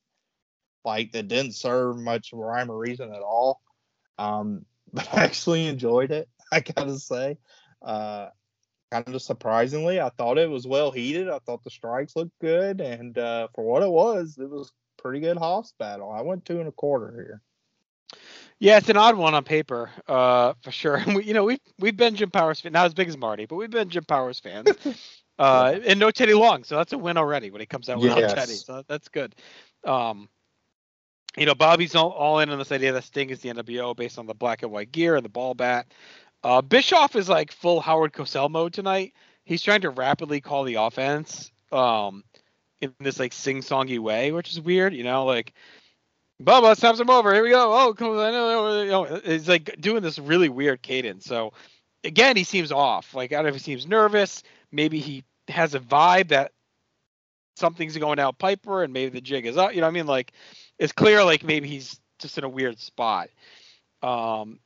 like 0.86 1.12
that 1.14 1.28
didn't 1.28 1.54
serve 1.56 1.98
much 1.98 2.32
rhyme 2.34 2.72
or 2.72 2.78
reason 2.78 3.14
at 3.14 3.22
all. 3.22 3.62
Um, 4.18 4.66
but 4.94 5.08
I 5.14 5.24
actually 5.24 5.68
enjoyed 5.68 6.12
it, 6.12 6.30
I 6.52 6.60
gotta 6.62 6.98
say. 6.98 7.38
Uh, 7.82 8.30
kind 8.92 9.14
of 9.14 9.22
surprisingly, 9.22 10.00
I 10.00 10.10
thought 10.10 10.38
it 10.38 10.50
was 10.50 10.66
well 10.66 10.92
heated. 10.92 11.30
I 11.30 11.40
thought 11.40 11.64
the 11.64 11.70
strikes 11.70 12.16
looked 12.16 12.38
good, 12.40 12.82
and 12.82 13.18
uh, 13.18 13.48
for 13.54 13.64
what 13.64 13.84
it 13.84 13.90
was, 13.92 14.38
it 14.40 14.50
was 14.50 14.72
pretty 14.98 15.20
good 15.20 15.38
Hoss 15.38 15.74
battle. 15.78 16.10
I 16.10 16.22
went 16.22 16.46
two 16.46 16.60
and 16.60 16.68
a 16.68 16.72
quarter 16.72 17.12
here. 17.16 17.42
Yeah, 18.60 18.78
it's 18.78 18.90
an 18.90 18.98
odd 18.98 19.18
one 19.18 19.34
on 19.34 19.44
paper, 19.44 19.90
uh, 20.08 20.54
for 20.62 20.72
sure. 20.72 21.04
We, 21.16 21.24
you 21.26 21.34
know, 21.34 21.44
we've 21.44 21.60
we've 21.80 21.98
been 21.98 22.16
Jim 22.16 22.32
Powers 22.32 22.62
fans, 22.62 22.74
not 22.74 22.86
as 22.86 22.94
big 22.94 23.10
as 23.10 23.18
Marty, 23.18 23.46
but 23.46 23.56
we've 23.56 23.70
been 23.70 23.90
Jim 23.90 24.06
Powers 24.06 24.40
fans. 24.40 24.72
uh, 25.40 25.78
and 25.86 26.00
no 26.00 26.12
Teddy 26.12 26.34
Long, 26.34 26.64
so 26.64 26.78
that's 26.78 26.94
a 26.94 26.98
win 26.98 27.18
already 27.18 27.52
when 27.52 27.60
he 27.60 27.68
comes 27.68 27.90
out 27.90 28.00
without 28.00 28.20
Yes. 28.20 28.34
Teddy. 28.34 28.54
So 28.54 28.84
that's 28.88 29.10
good. 29.10 29.36
Um, 29.84 30.30
you 31.38 31.46
know, 31.46 31.56
Bobby's 31.56 31.96
all, 31.96 32.12
all 32.12 32.40
in 32.40 32.50
on 32.50 32.58
this 32.58 32.72
idea 32.72 32.92
that 32.94 33.04
Sting 33.04 33.30
is 33.30 33.40
the 33.40 33.50
NWO 33.50 33.96
based 33.96 34.18
on 34.18 34.26
the 34.26 34.34
black 34.34 34.64
and 34.64 34.72
white 34.72 34.92
gear 34.92 35.16
and 35.16 35.26
the 35.26 35.30
ball 35.30 35.54
bat. 35.54 35.88
Uh, 36.44 36.62
Bischoff 36.62 37.16
is 37.16 37.28
like 37.28 37.52
full 37.52 37.82
Howard 37.82 38.14
Cosell 38.14 38.50
mode 38.50 38.74
tonight. 38.74 39.14
He's 39.44 39.62
trying 39.62 39.82
to 39.82 39.90
rapidly 39.90 40.42
call 40.42 40.64
the 40.64 40.76
offense 40.76 41.52
um, 41.72 42.24
in 42.82 42.94
this 43.00 43.20
like 43.20 43.34
sing-songy 43.34 44.00
way, 44.00 44.32
which 44.32 44.52
is 44.52 44.62
weird. 44.62 44.94
You 44.94 45.04
know, 45.04 45.26
like 45.26 45.54
Bubba 46.42 46.78
snaps 46.78 47.00
him 47.00 47.10
over. 47.10 47.34
Here 47.34 47.44
we 47.44 47.50
go. 47.50 47.74
Oh, 47.74 47.94
come 47.94 48.18
on. 48.18 48.34
You 48.86 48.92
know, 48.92 49.04
it's 49.04 49.48
like 49.48 49.76
doing 49.80 50.04
this 50.04 50.20
really 50.20 50.50
weird 50.50 50.82
cadence. 50.82 51.26
So 51.26 51.54
again, 52.04 52.36
he 52.36 52.44
seems 52.44 52.72
off. 52.72 53.14
Like 53.14 53.32
I 53.32 53.38
don't 53.38 53.46
know 53.46 53.50
if 53.50 53.56
he 53.56 53.60
seems 53.60 53.88
nervous. 53.88 54.44
Maybe 54.72 55.00
he 55.00 55.24
has 55.48 55.76
a 55.76 55.80
vibe 55.80 56.30
that 56.30 56.52
something's 57.56 57.98
going 57.98 58.20
out 58.20 58.38
Piper, 58.38 58.84
and 58.84 58.94
maybe 58.94 59.10
the 59.10 59.22
jig 59.22 59.46
is 59.46 59.58
up. 59.58 59.74
You 59.74 59.82
know, 59.82 59.88
what 59.88 59.92
I 59.92 59.94
mean, 59.94 60.08
like 60.08 60.34
it's 60.80 60.94
clear. 60.94 61.24
Like 61.24 61.44
maybe 61.44 61.68
he's 61.68 62.00
just 62.20 62.38
in 62.38 62.44
a 62.44 62.50
weird 62.50 62.80
spot. 62.80 63.30
Um, 64.02 64.60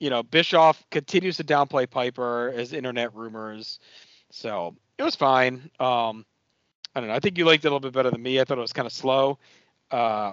you 0.00 0.10
know, 0.10 0.22
Bischoff 0.22 0.82
continues 0.90 1.36
to 1.38 1.44
downplay 1.44 1.90
Piper 1.90 2.52
as 2.54 2.72
internet 2.72 3.14
rumors. 3.14 3.78
So 4.30 4.76
it 4.96 5.02
was 5.02 5.16
fine. 5.16 5.70
Um, 5.80 6.24
I 6.94 7.00
don't 7.00 7.08
know. 7.08 7.14
I 7.14 7.20
think 7.20 7.38
you 7.38 7.44
liked 7.44 7.64
it 7.64 7.68
a 7.68 7.70
little 7.70 7.80
bit 7.80 7.92
better 7.92 8.10
than 8.10 8.22
me. 8.22 8.40
I 8.40 8.44
thought 8.44 8.58
it 8.58 8.62
was 8.62 8.72
kind 8.72 8.86
of 8.86 8.92
slow. 8.92 9.38
Uh, 9.90 10.32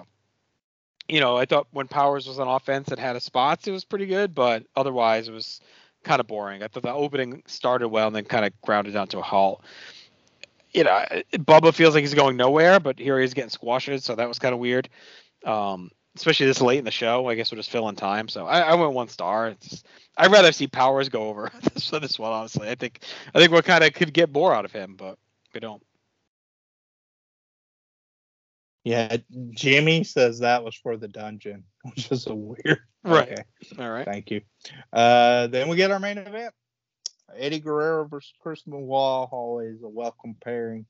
you 1.08 1.20
know, 1.20 1.36
I 1.36 1.44
thought 1.44 1.68
when 1.70 1.86
Powers 1.86 2.26
was 2.26 2.38
on 2.38 2.48
offense 2.48 2.88
and 2.88 2.98
had 2.98 3.16
a 3.16 3.20
spots, 3.20 3.68
it 3.68 3.72
was 3.72 3.84
pretty 3.84 4.06
good, 4.06 4.34
but 4.34 4.64
otherwise 4.74 5.28
it 5.28 5.32
was 5.32 5.60
kind 6.02 6.20
of 6.20 6.26
boring. 6.26 6.62
I 6.62 6.68
thought 6.68 6.82
the 6.82 6.92
opening 6.92 7.42
started 7.46 7.88
well 7.88 8.06
and 8.06 8.16
then 8.16 8.24
kind 8.24 8.44
of 8.44 8.52
grounded 8.62 8.94
down 8.94 9.08
to 9.08 9.18
a 9.18 9.22
halt. 9.22 9.62
You 10.76 10.84
know, 10.84 11.04
Bubba 11.32 11.72
feels 11.72 11.94
like 11.94 12.02
he's 12.02 12.12
going 12.12 12.36
nowhere, 12.36 12.78
but 12.78 12.98
here 12.98 13.18
he's 13.18 13.32
getting 13.32 13.48
squashes, 13.48 14.04
so 14.04 14.14
that 14.14 14.28
was 14.28 14.38
kind 14.38 14.52
of 14.52 14.60
weird. 14.60 14.90
Um, 15.46 15.90
especially 16.14 16.46
this 16.46 16.60
late 16.60 16.78
in 16.78 16.84
the 16.84 16.90
show. 16.90 17.28
I 17.28 17.34
guess 17.34 17.50
we're 17.50 17.56
just 17.56 17.70
filling 17.70 17.96
time, 17.96 18.28
so 18.28 18.46
I, 18.46 18.60
I 18.60 18.74
went 18.74 18.92
one 18.92 19.08
star. 19.08 19.48
It's 19.48 19.84
I'd 20.18 20.30
rather 20.30 20.52
see 20.52 20.66
Powers 20.66 21.08
go 21.08 21.28
over 21.28 21.50
this 21.74 21.88
this 21.88 22.18
one, 22.18 22.30
honestly. 22.30 22.68
I 22.68 22.74
think 22.74 23.00
I 23.34 23.38
think 23.38 23.52
we 23.52 23.62
kind 23.62 23.84
of 23.84 23.94
could 23.94 24.12
get 24.12 24.30
more 24.30 24.54
out 24.54 24.66
of 24.66 24.72
him, 24.72 24.96
but 24.96 25.18
we 25.54 25.60
don't. 25.60 25.82
Yeah, 28.84 29.16
Jimmy 29.50 30.04
says 30.04 30.40
that 30.40 30.62
was 30.62 30.74
for 30.74 30.98
the 30.98 31.08
dungeon, 31.08 31.64
which 31.84 32.12
is 32.12 32.26
a 32.26 32.34
weird. 32.34 32.80
Right. 33.02 33.32
Okay, 33.32 33.42
All 33.78 33.90
right. 33.90 34.04
thank 34.04 34.30
you. 34.30 34.42
Uh, 34.92 35.46
then 35.46 35.68
we 35.68 35.76
get 35.76 35.90
our 35.90 35.98
main 35.98 36.18
event: 36.18 36.52
Eddie 37.34 37.60
Guerrero 37.60 38.06
versus 38.06 38.32
Chris 38.40 38.62
Benoit. 38.62 39.28
Always 39.30 39.82
a 39.82 39.88
welcome 39.88 40.36
pairing. 40.42 40.86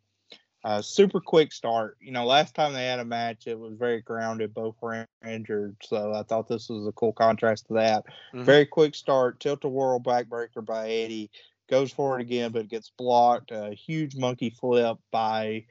Uh, 0.64 0.82
super 0.82 1.20
quick 1.20 1.52
start. 1.52 1.96
You 2.00 2.10
know, 2.10 2.24
last 2.24 2.54
time 2.54 2.72
they 2.72 2.86
had 2.86 2.98
a 2.98 3.04
match, 3.04 3.46
it 3.46 3.58
was 3.58 3.74
very 3.78 4.00
grounded. 4.02 4.52
Both 4.52 4.74
were 4.80 5.06
injured, 5.24 5.76
so 5.82 6.12
I 6.12 6.24
thought 6.24 6.48
this 6.48 6.68
was 6.68 6.88
a 6.88 6.92
cool 6.92 7.12
contrast 7.12 7.66
to 7.68 7.74
that. 7.74 8.04
Mhm. 8.34 8.42
Very 8.42 8.66
quick 8.66 8.96
start. 8.96 9.38
Tilt 9.38 9.64
a 9.64 9.68
whirl 9.68 10.00
backbreaker 10.00 10.64
by 10.64 10.90
Eddie. 10.90 11.30
Goes 11.68 11.92
for 11.92 12.18
it 12.18 12.22
again, 12.22 12.52
but 12.52 12.68
gets 12.68 12.90
blocked. 12.96 13.50
A 13.50 13.74
huge 13.74 14.16
monkey 14.16 14.50
flip 14.50 14.98
by 15.10 15.66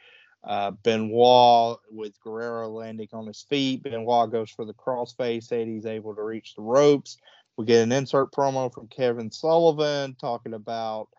uh, 0.45 0.71
Benoit 0.71 1.79
with 1.89 2.19
Guerrero 2.21 2.69
landing 2.69 3.09
on 3.11 3.25
his 3.27 3.41
feet. 3.49 3.81
Benoit 3.83 4.31
goes 4.31 4.51
for 4.51 4.63
the 4.63 4.73
crossface. 4.75 5.51
Eddie's 5.51 5.85
able 5.85 6.15
to 6.15 6.21
reach 6.21 6.53
the 6.55 6.61
ropes. 6.61 7.17
We 7.57 7.65
get 7.65 7.83
an 7.83 7.91
insert 7.91 8.31
promo 8.31 8.73
from 8.73 8.87
Kevin 8.87 9.31
Sullivan 9.31 10.15
talking 10.19 10.53
about 10.53 11.09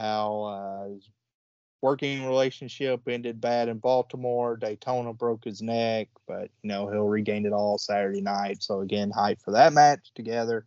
how 0.00 0.42
uh, 0.42 0.88
his 0.88 1.08
working 1.80 2.24
relationship 2.26 3.02
ended 3.06 3.40
bad 3.40 3.68
in 3.68 3.78
Baltimore. 3.78 4.56
Daytona 4.56 5.12
broke 5.12 5.44
his 5.44 5.62
neck, 5.62 6.08
but 6.26 6.50
you 6.62 6.68
know 6.68 6.88
he'll 6.88 7.04
regain 7.04 7.46
it 7.46 7.52
all 7.52 7.78
Saturday 7.78 8.22
night. 8.22 8.62
So 8.62 8.80
again, 8.80 9.10
hype 9.10 9.40
for 9.40 9.52
that 9.52 9.72
match 9.72 10.10
together. 10.14 10.64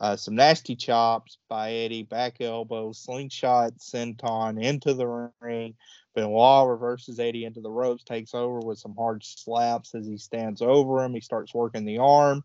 Uh, 0.00 0.16
some 0.16 0.34
nasty 0.34 0.74
chops 0.74 1.38
by 1.48 1.72
Eddie, 1.72 2.02
back 2.02 2.40
elbow, 2.40 2.92
slingshot, 2.92 3.74
senton 3.78 4.60
into 4.60 4.94
the 4.94 5.30
ring. 5.40 5.74
Benoit 6.14 6.68
reverses 6.68 7.20
Eddie 7.20 7.44
into 7.44 7.60
the 7.60 7.70
ropes, 7.70 8.02
takes 8.02 8.34
over 8.34 8.58
with 8.58 8.78
some 8.78 8.94
hard 8.96 9.24
slaps 9.24 9.94
as 9.94 10.06
he 10.06 10.16
stands 10.16 10.60
over 10.60 11.04
him. 11.04 11.14
He 11.14 11.20
starts 11.20 11.54
working 11.54 11.84
the 11.84 11.98
arm, 11.98 12.42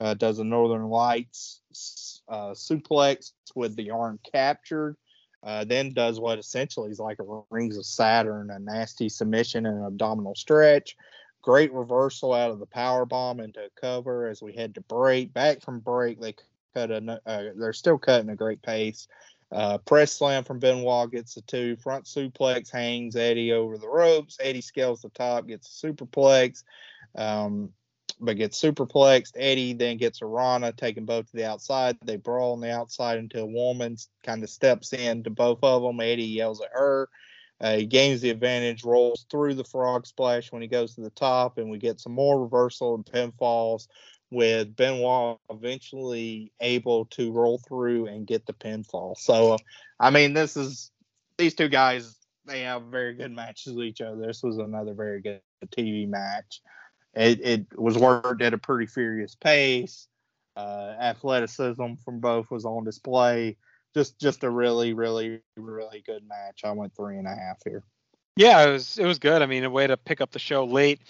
uh, 0.00 0.14
does 0.14 0.38
a 0.38 0.44
Northern 0.44 0.88
Lights 0.88 1.60
uh, 2.28 2.50
suplex 2.50 3.32
with 3.54 3.76
the 3.76 3.90
arm 3.90 4.18
captured. 4.32 4.96
Uh, 5.42 5.64
then 5.64 5.92
does 5.92 6.18
what 6.18 6.38
essentially 6.38 6.90
is 6.90 6.98
like 6.98 7.18
a 7.20 7.42
Rings 7.50 7.76
of 7.76 7.86
Saturn, 7.86 8.50
a 8.50 8.58
nasty 8.58 9.08
submission 9.08 9.66
and 9.66 9.78
an 9.78 9.86
abdominal 9.86 10.34
stretch. 10.34 10.96
Great 11.42 11.72
reversal 11.72 12.32
out 12.32 12.50
of 12.50 12.58
the 12.58 12.66
power 12.66 13.06
bomb 13.06 13.38
into 13.38 13.60
a 13.60 13.80
cover 13.80 14.26
as 14.26 14.42
we 14.42 14.52
head 14.52 14.74
to 14.74 14.80
break. 14.82 15.32
Back 15.32 15.62
from 15.62 15.78
break, 15.78 16.20
they 16.20 16.34
cut 16.74 16.90
a. 16.90 17.20
Uh, 17.24 17.44
they're 17.56 17.72
still 17.72 17.98
cutting 17.98 18.30
a 18.30 18.36
great 18.36 18.60
pace. 18.62 19.06
Uh, 19.50 19.78
press 19.78 20.12
slam 20.12 20.44
from 20.44 20.58
Benoit 20.58 21.10
gets 21.10 21.34
the 21.34 21.40
two. 21.42 21.76
Front 21.76 22.04
suplex 22.04 22.70
hangs 22.70 23.16
Eddie 23.16 23.52
over 23.52 23.78
the 23.78 23.88
ropes. 23.88 24.36
Eddie 24.40 24.60
scales 24.60 25.00
the 25.00 25.08
top, 25.10 25.46
gets 25.46 25.82
a 25.82 25.86
superplex, 25.86 26.64
um, 27.14 27.70
but 28.20 28.36
gets 28.36 28.60
superplexed. 28.60 29.32
Eddie 29.36 29.74
then 29.74 29.96
gets 29.96 30.22
a 30.22 30.26
Rana, 30.26 30.72
taking 30.72 31.04
both 31.04 31.30
to 31.30 31.36
the 31.36 31.48
outside. 31.48 31.96
They 32.04 32.16
brawl 32.16 32.52
on 32.52 32.60
the 32.60 32.72
outside 32.72 33.18
until 33.18 33.46
Woman 33.46 33.96
kind 34.22 34.42
of 34.42 34.50
steps 34.50 34.92
in 34.92 35.22
to 35.24 35.30
both 35.30 35.58
of 35.62 35.82
them. 35.82 36.00
Eddie 36.00 36.24
yells 36.24 36.60
at 36.60 36.70
her. 36.72 37.08
Uh, 37.60 37.76
he 37.76 37.86
gains 37.86 38.20
the 38.20 38.30
advantage, 38.30 38.84
rolls 38.84 39.26
through 39.30 39.54
the 39.54 39.64
frog 39.64 40.06
splash 40.06 40.52
when 40.52 40.62
he 40.62 40.68
goes 40.68 40.94
to 40.94 41.00
the 41.00 41.10
top, 41.10 41.58
and 41.58 41.68
we 41.68 41.78
get 41.78 42.00
some 42.00 42.12
more 42.12 42.40
reversal 42.40 42.94
and 42.94 43.04
pinfalls 43.04 43.88
with 44.30 44.76
Benoit 44.76 45.38
eventually 45.50 46.52
able 46.60 47.06
to 47.06 47.32
roll 47.32 47.58
through 47.58 48.06
and 48.06 48.26
get 48.26 48.46
the 48.46 48.52
pinfall. 48.52 49.16
So, 49.16 49.54
uh, 49.54 49.58
I 49.98 50.10
mean, 50.10 50.34
this 50.34 50.56
is 50.56 50.92
these 51.36 51.54
two 51.54 51.68
guys. 51.68 52.16
They 52.46 52.60
have 52.62 52.84
very 52.84 53.14
good 53.14 53.32
matches 53.32 53.74
with 53.74 53.86
each 53.86 54.00
other. 54.00 54.26
This 54.26 54.42
was 54.42 54.58
another 54.58 54.94
very 54.94 55.20
good 55.20 55.40
TV 55.76 56.08
match. 56.08 56.60
It, 57.14 57.40
it 57.40 57.78
was 57.78 57.96
worked 57.96 58.42
at 58.42 58.54
a 58.54 58.58
pretty 58.58 58.86
furious 58.86 59.34
pace. 59.34 60.06
Uh, 60.56 60.94
athleticism 61.00 61.94
from 62.04 62.20
both 62.20 62.50
was 62.50 62.64
on 62.64 62.84
display. 62.84 63.56
Just, 63.94 64.18
just 64.20 64.44
a 64.44 64.50
really, 64.50 64.92
really, 64.92 65.40
really 65.56 66.02
good 66.04 66.22
match. 66.28 66.62
I 66.64 66.72
went 66.72 66.94
three 66.94 67.16
and 67.18 67.26
a 67.26 67.34
half 67.34 67.58
here. 67.64 67.84
Yeah, 68.36 68.68
it 68.68 68.70
was 68.70 68.98
it 68.98 69.04
was 69.04 69.18
good. 69.18 69.42
I 69.42 69.46
mean, 69.46 69.64
a 69.64 69.70
way 69.70 69.88
to 69.88 69.96
pick 69.96 70.20
up 70.20 70.30
the 70.30 70.38
show 70.38 70.64
late. 70.64 71.00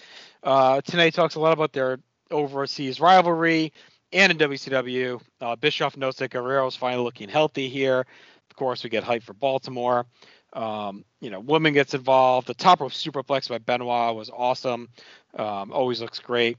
Uh, 0.41 0.81
Tenay 0.81 1.13
talks 1.13 1.35
a 1.35 1.39
lot 1.39 1.53
about 1.53 1.73
their 1.73 1.99
overseas 2.31 2.99
rivalry 2.99 3.71
and 4.11 4.31
in 4.31 4.37
WCW. 4.39 5.21
Uh, 5.39 5.55
Bischoff 5.55 5.95
notes 5.95 6.17
that 6.17 6.31
Guerrero's 6.31 6.75
finally 6.75 7.03
looking 7.03 7.29
healthy 7.29 7.69
here. 7.69 8.07
Of 8.49 8.55
course, 8.55 8.83
we 8.83 8.89
get 8.89 9.03
hype 9.03 9.21
for 9.21 9.33
Baltimore. 9.33 10.07
Um, 10.53 11.05
you 11.21 11.29
know, 11.29 11.39
woman 11.39 11.73
gets 11.73 11.93
involved. 11.93 12.47
The 12.47 12.53
top 12.53 12.81
rope 12.81 12.91
superplex 12.91 13.49
by 13.49 13.57
Benoit 13.59 14.15
was 14.15 14.29
awesome. 14.29 14.89
Um, 15.37 15.71
always 15.71 16.01
looks 16.01 16.19
great. 16.19 16.57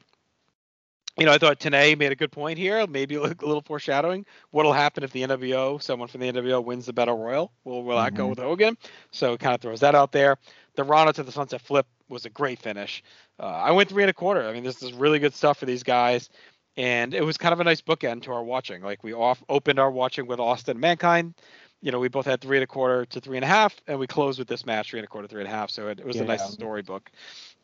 You 1.19 1.27
know, 1.27 1.33
I 1.33 1.39
thought 1.39 1.59
Tenay 1.61 1.99
made 1.99 2.13
a 2.13 2.17
good 2.17 2.33
point 2.33 2.59
here. 2.59 2.87
Maybe 2.87 3.15
a 3.17 3.21
little 3.21 3.61
foreshadowing. 3.63 4.25
What'll 4.51 4.73
happen 4.73 5.03
if 5.03 5.13
the 5.13 5.23
NWO, 5.23 5.79
someone 5.79 6.09
from 6.09 6.21
the 6.21 6.29
NWO, 6.29 6.61
wins 6.61 6.87
the 6.87 6.93
Battle 6.93 7.19
Royal? 7.19 7.53
Will 7.65 7.83
will 7.85 7.97
that 7.99 8.15
go 8.15 8.27
Mhm. 8.27 8.31
with 8.31 8.39
Hogan? 8.39 8.77
So 9.11 9.35
it 9.35 9.41
kind 9.41 9.55
of 9.55 9.61
throws 9.61 9.81
that 9.81 9.95
out 9.95 10.13
there. 10.13 10.39
The 10.77 10.85
Rana 10.85 11.13
to 11.15 11.23
the 11.23 11.33
Sunset 11.33 11.61
Flip 11.61 11.87
was 12.09 12.25
a 12.25 12.31
great 12.31 12.59
finish. 12.61 13.03
Uh, 13.39 13.47
I 13.47 13.73
went 13.73 13.89
three 13.89 14.03
and 14.03 14.11
a 14.11 14.15
quarter. 14.15 14.47
I 14.49 14.53
mean, 14.53 14.65
this 14.65 14.83
is 14.83 14.93
really 14.93 15.19
good 15.19 15.35
stuff 15.35 15.59
for 15.59 15.67
these 15.67 15.83
guys, 15.83 16.31
and 16.77 17.13
it 17.15 17.25
was 17.25 17.37
kind 17.37 17.53
of 17.53 17.61
a 17.61 17.65
nice 17.65 17.81
bookend 17.83 18.23
to 18.23 18.33
our 18.33 18.43
watching. 18.45 18.83
Like 18.83 19.03
we 19.03 19.13
off 19.13 19.43
opened 19.49 19.79
our 19.79 19.91
watching 19.91 20.27
with 20.27 20.41
Austin 20.41 20.79
Mankind. 20.81 21.35
You 21.83 21.93
know, 21.93 21.99
we 21.99 22.09
both 22.09 22.27
had 22.27 22.41
three 22.41 22.59
and 22.59 22.65
a 22.65 22.67
quarter 22.67 23.07
to 23.07 23.21
three 23.21 23.39
and 23.39 23.45
a 23.45 23.49
half, 23.49 23.75
and 23.87 23.99
we 23.99 24.07
closed 24.07 24.39
with 24.39 24.49
this 24.49 24.67
match 24.67 24.91
three 24.91 24.99
and 24.99 25.05
a 25.05 25.09
quarter, 25.09 25.27
three 25.29 25.41
and 25.41 25.49
a 25.49 25.55
half. 25.55 25.71
So 25.71 25.89
it, 25.89 26.01
it 26.01 26.07
was 26.07 26.17
a 26.17 26.25
nice 26.25 26.41
Yeah. 26.41 26.47
storybook 26.47 27.11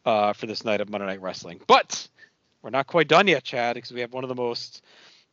uh, 0.07 0.33
for 0.33 0.47
this 0.47 0.65
night 0.65 0.81
of 0.81 0.89
Monday 0.89 1.07
Night 1.07 1.21
Wrestling. 1.21 1.61
But 1.67 2.09
we're 2.63 2.71
not 2.71 2.87
quite 2.87 3.09
done 3.09 3.27
yet, 3.29 3.45
Chad, 3.45 3.75
because 3.75 3.93
we 3.93 4.01
have 4.01 4.13
one 4.13 4.25
of 4.25 4.29
the 4.29 4.35
most 4.35 4.83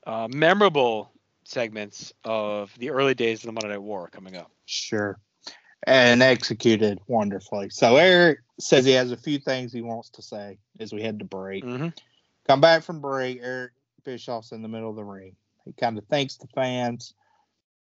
uh, 0.05 0.27
memorable 0.29 1.11
segments 1.45 2.13
of 2.23 2.71
the 2.77 2.89
early 2.89 3.13
days 3.13 3.39
of 3.39 3.47
the 3.47 3.51
Monday 3.53 3.69
Night 3.69 3.81
War 3.81 4.09
coming 4.09 4.35
up. 4.35 4.51
Sure. 4.65 5.17
And 5.85 6.21
executed 6.21 6.99
wonderfully. 7.07 7.69
So 7.69 7.97
Eric 7.97 8.39
says 8.59 8.85
he 8.85 8.91
has 8.91 9.11
a 9.11 9.17
few 9.17 9.39
things 9.39 9.73
he 9.73 9.81
wants 9.81 10.09
to 10.11 10.21
say 10.21 10.57
as 10.79 10.93
we 10.93 11.01
head 11.01 11.19
to 11.19 11.25
break. 11.25 11.63
Mm-hmm. 11.63 11.89
Come 12.47 12.61
back 12.61 12.83
from 12.83 13.01
break. 13.01 13.39
Eric 13.41 13.71
Bischoff's 14.03 14.51
in 14.51 14.61
the 14.61 14.67
middle 14.67 14.89
of 14.89 14.95
the 14.95 15.03
ring. 15.03 15.35
He 15.65 15.73
kind 15.73 15.97
of 15.97 16.05
thanks 16.05 16.35
the 16.37 16.47
fans. 16.55 17.13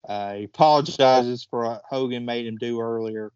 Uh, 0.06 0.35
he 0.35 0.44
apologizes 0.44 1.47
for 1.48 1.64
what 1.64 1.82
Hogan 1.89 2.24
made 2.24 2.47
him 2.47 2.56
do 2.56 2.81
earlier. 2.81 3.32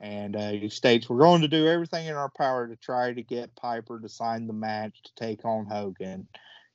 And 0.00 0.36
uh, 0.36 0.50
he 0.52 0.68
states, 0.68 1.08
We're 1.08 1.18
going 1.18 1.42
to 1.42 1.48
do 1.48 1.66
everything 1.66 2.06
in 2.06 2.14
our 2.14 2.30
power 2.36 2.68
to 2.68 2.76
try 2.76 3.12
to 3.12 3.22
get 3.22 3.56
Piper 3.56 3.98
to 4.00 4.08
sign 4.08 4.46
the 4.46 4.52
match 4.52 5.02
to 5.02 5.10
take 5.16 5.44
on 5.44 5.66
Hogan. 5.66 6.28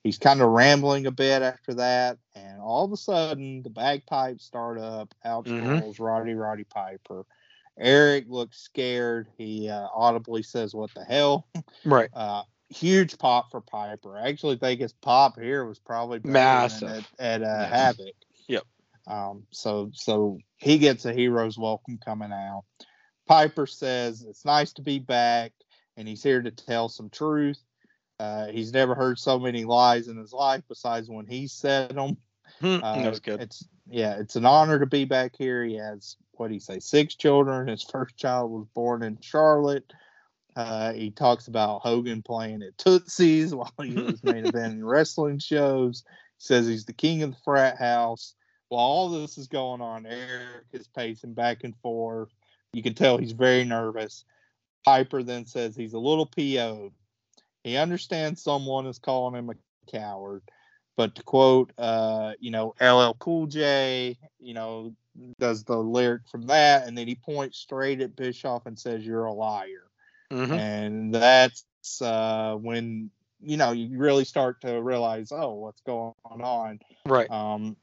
He's 0.04 0.18
kind 0.18 0.42
of 0.42 0.50
rambling 0.50 1.06
a 1.06 1.12
bit 1.12 1.42
after 1.42 1.74
that. 1.76 2.18
And 2.36 2.60
all 2.60 2.84
of 2.84 2.92
a 2.92 2.98
sudden, 2.98 3.64
the 3.64 3.70
bagpipes 3.70 4.44
start 4.44 4.78
up. 4.78 5.14
Out 5.24 5.46
Mhm. 5.46 5.78
strolls 5.78 6.00
Roddy 6.00 6.34
Roddy 6.34 6.66
Piper. 6.66 7.26
Eric 7.80 8.26
looks 8.28 8.60
scared. 8.60 9.30
He 9.38 9.70
uh, 9.70 9.88
audibly 9.96 10.44
says, 10.44 10.76
What 10.76 10.94
the 10.94 11.06
hell? 11.06 11.48
Right. 11.86 12.10
Uh, 12.14 12.44
huge 12.70 13.18
pop 13.18 13.52
for 13.52 13.62
Piper. 13.62 14.18
I 14.18 14.28
actually 14.28 14.58
think 14.58 14.82
his 14.82 14.92
pop 14.94 15.40
here 15.40 15.64
was 15.66 15.80
probably 15.80 16.20
Massive. 16.26 17.08
at, 17.20 17.42
at 17.42 17.44
uh, 17.44 17.66
Havoc. 17.68 18.14
Um, 19.08 19.44
so 19.52 19.92
so 19.94 20.40
he 20.58 20.78
gets 20.78 21.06
a 21.06 21.14
hero's 21.14 21.58
welcome 21.58 22.00
coming 22.04 22.32
out. 22.32 22.64
Piper 23.28 23.66
says 23.66 24.24
it's 24.28 24.46
nice 24.46 24.74
to 24.74 24.82
be 24.82 25.00
back, 25.00 25.52
and 25.98 26.08
he's 26.08 26.24
here 26.24 26.42
to 26.42 26.52
tell 26.52 26.90
some 26.90 27.10
truth. 27.10 27.60
Uh, 28.20 28.48
he's 28.48 28.72
never 28.72 28.96
heard 28.96 29.20
so 29.20 29.40
many 29.40 29.66
lies 29.66 30.08
in 30.08 30.18
his 30.18 30.32
life 30.34 30.64
besides 30.70 31.10
when 31.10 31.26
he 31.26 31.48
said 31.48 31.96
them. 31.96 32.18
Uh, 32.62 33.02
that 33.02 33.10
was 33.10 33.20
good. 33.20 33.42
It's 33.42 33.68
yeah, 33.90 34.16
it's 34.20 34.36
an 34.36 34.46
honor 34.46 34.80
to 34.80 34.86
be 34.86 35.06
back 35.06 35.34
here. 35.38 35.64
He 35.66 35.76
has 35.76 36.16
what 36.34 36.48
do 36.48 36.54
you 36.54 36.60
say, 36.60 36.80
six 36.80 37.16
children. 37.16 37.68
His 37.68 37.84
first 37.84 38.18
child 38.18 38.52
was 38.52 38.68
born 38.74 39.04
in 39.04 39.18
Charlotte. 39.22 39.92
Uh, 40.56 40.94
he 40.94 41.10
talks 41.12 41.48
about 41.48 41.82
Hogan 41.82 42.22
playing 42.22 42.62
at 42.62 42.78
Tootsie's 42.78 43.56
while 43.56 43.74
he 43.82 43.96
was 43.96 44.24
main 44.24 44.46
event 44.46 44.74
in 44.74 44.86
wrestling 44.86 45.40
shows. 45.40 46.04
Says 46.38 46.68
he's 46.68 46.86
the 46.86 46.94
king 46.94 47.24
of 47.24 47.32
the 47.32 47.38
frat 47.44 47.78
house. 47.78 48.36
While 48.74 48.86
all 48.86 49.10
this 49.10 49.38
is 49.38 49.48
going 49.48 49.82
on, 49.82 50.08
Eric 50.08 50.66
is 50.72 50.88
pacing 50.88 51.36
back 51.36 51.64
and 51.64 51.76
forth. 51.84 52.30
You 52.74 52.82
can 52.82 52.96
tell 52.96 53.20
he's 53.20 53.32
very 53.32 53.64
nervous. 53.64 54.26
Piper 54.84 55.22
then 55.22 55.46
says 55.46 55.76
he's 55.76 55.94
a 55.94 56.00
little 56.00 56.26
PO'd. 56.26 56.92
He 57.64 57.78
understands 57.78 58.42
someone 58.42 58.88
is 58.88 58.98
calling 58.98 59.36
him 59.36 59.52
a 59.52 59.92
coward. 59.92 60.42
But 60.98 61.14
to 61.14 61.22
quote, 61.22 61.72
uh, 61.78 62.34
you 62.40 62.50
know, 62.50 62.74
LL 62.82 63.14
Cool 63.20 63.46
J, 63.46 64.18
you 64.40 64.56
know, 64.56 64.96
does 65.40 65.64
the 65.66 65.78
lyric 65.78 66.28
from 66.28 66.48
that, 66.48 66.88
and 66.88 66.98
then 66.98 67.08
he 67.08 67.14
points 67.14 67.60
straight 67.60 68.02
at 68.02 68.16
Bischoff 68.16 68.66
and 68.66 68.80
says, 68.80 69.06
"You're 69.06 69.26
a 69.26 69.34
liar." 69.34 69.86
Mhm. 70.32 70.58
And 70.58 71.14
that's 71.14 71.64
uh, 72.02 72.56
when 72.56 73.12
you 73.40 73.58
know 73.58 73.72
you 73.72 74.00
really 74.00 74.26
start 74.26 74.62
to 74.62 74.82
realize, 74.82 75.32
oh, 75.32 75.54
what's 75.54 75.82
going 75.82 76.14
on. 76.26 76.80
Right. 77.06 77.30
Um, 77.30 77.78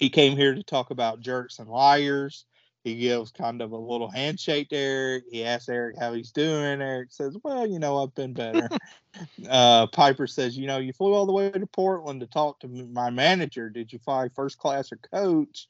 he 0.00 0.08
came 0.08 0.34
here 0.34 0.54
to 0.54 0.62
talk 0.62 0.90
about 0.90 1.20
jerks 1.20 1.58
and 1.58 1.68
liars. 1.68 2.46
He 2.84 2.96
gives 2.96 3.30
kind 3.30 3.60
of 3.60 3.72
a 3.72 3.76
little 3.76 4.10
handshake 4.10 4.70
to 4.70 4.76
Eric. 4.76 5.24
He 5.30 5.44
asks 5.44 5.68
Eric 5.68 5.96
how 6.00 6.14
he's 6.14 6.32
doing. 6.32 6.80
Eric 6.80 7.12
says, 7.12 7.36
Well, 7.44 7.66
you 7.66 7.78
know, 7.78 8.02
I've 8.02 8.14
been 8.14 8.32
better. 8.32 8.70
uh, 9.50 9.86
Piper 9.88 10.26
says, 10.26 10.56
You 10.56 10.66
know, 10.66 10.78
you 10.78 10.94
flew 10.94 11.12
all 11.12 11.26
the 11.26 11.32
way 11.32 11.50
to 11.50 11.66
Portland 11.66 12.20
to 12.20 12.26
talk 12.26 12.60
to 12.60 12.68
my 12.68 13.10
manager. 13.10 13.68
Did 13.68 13.92
you 13.92 13.98
fly 13.98 14.30
first 14.34 14.56
class 14.56 14.90
or 14.90 14.96
coach? 15.12 15.68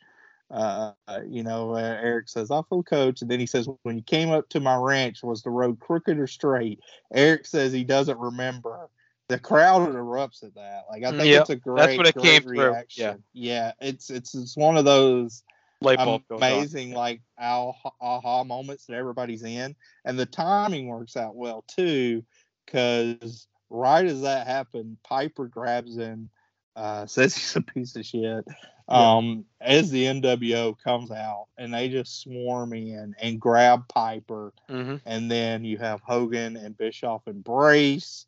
Uh, 0.49 0.93
you 1.27 1.43
know, 1.43 1.75
uh, 1.75 1.99
Eric 2.01 2.29
says, 2.29 2.53
I 2.53 2.63
flew 2.69 2.85
coach. 2.85 3.23
And 3.23 3.31
then 3.31 3.41
he 3.41 3.47
says, 3.47 3.69
When 3.83 3.97
you 3.97 4.05
came 4.05 4.31
up 4.31 4.49
to 4.51 4.61
my 4.61 4.77
ranch, 4.77 5.25
was 5.25 5.43
the 5.43 5.51
road 5.51 5.81
crooked 5.81 6.21
or 6.21 6.29
straight? 6.29 6.79
Eric 7.13 7.47
says 7.47 7.73
he 7.73 7.83
doesn't 7.83 8.19
remember. 8.19 8.89
The 9.31 9.39
crowd 9.39 9.89
erupts 9.95 10.43
at 10.43 10.55
that. 10.55 10.85
Like 10.91 11.05
I 11.05 11.11
think 11.11 11.27
Yep, 11.27 11.41
it's 11.43 11.51
a 11.51 11.57
great, 11.57 11.77
That's 11.77 11.99
what 11.99 12.07
it 12.07 12.15
great 12.15 12.25
came 12.25 12.43
through, 12.43 12.59
yeah. 12.59 12.73
reaction. 12.73 13.25
yeah, 13.33 13.73
it's 13.81 14.11
it's 14.11 14.35
it's 14.35 14.57
one 14.57 14.77
of 14.77 14.85
those 14.85 15.43
amazing 15.83 16.93
like 16.93 17.21
aha, 17.39 17.91
aha 18.01 18.45
moments 18.45 18.87
that 18.87 18.95
everybody's 18.97 19.43
in 19.43 19.75
and 20.05 20.19
the 20.19 20.27
timing 20.27 20.89
works 20.89 21.17
out 21.17 21.35
well 21.35 21.65
too 21.67 22.23
because 22.65 23.49
right 23.71 24.07
as 24.07 24.23
that 24.23 24.47
happened 24.47 24.99
piper 25.03 25.47
grabs 25.49 25.97
him 25.97 26.29
uh 26.77 27.07
says 27.07 27.35
he's 27.35 27.57
a 27.57 27.61
piece 27.63 27.97
of 27.97 28.05
shit 28.05 28.45
um 28.89 29.45
as 29.61 29.91
the 29.91 30.05
nwo 30.05 30.77
comes 30.79 31.11
out 31.11 31.47
and 31.57 31.73
they 31.73 31.89
just 31.89 32.21
swarm 32.21 32.73
in 32.73 33.15
and 33.21 33.41
grab 33.41 33.89
piper 33.89 34.53
hmm 34.69 34.97
and 35.07 35.31
then 35.31 35.65
you 35.65 35.79
have 35.79 36.01
Hogan 36.03 36.57
and 36.57 36.77
Bischoff 36.77 37.27
embrace. 37.27 38.27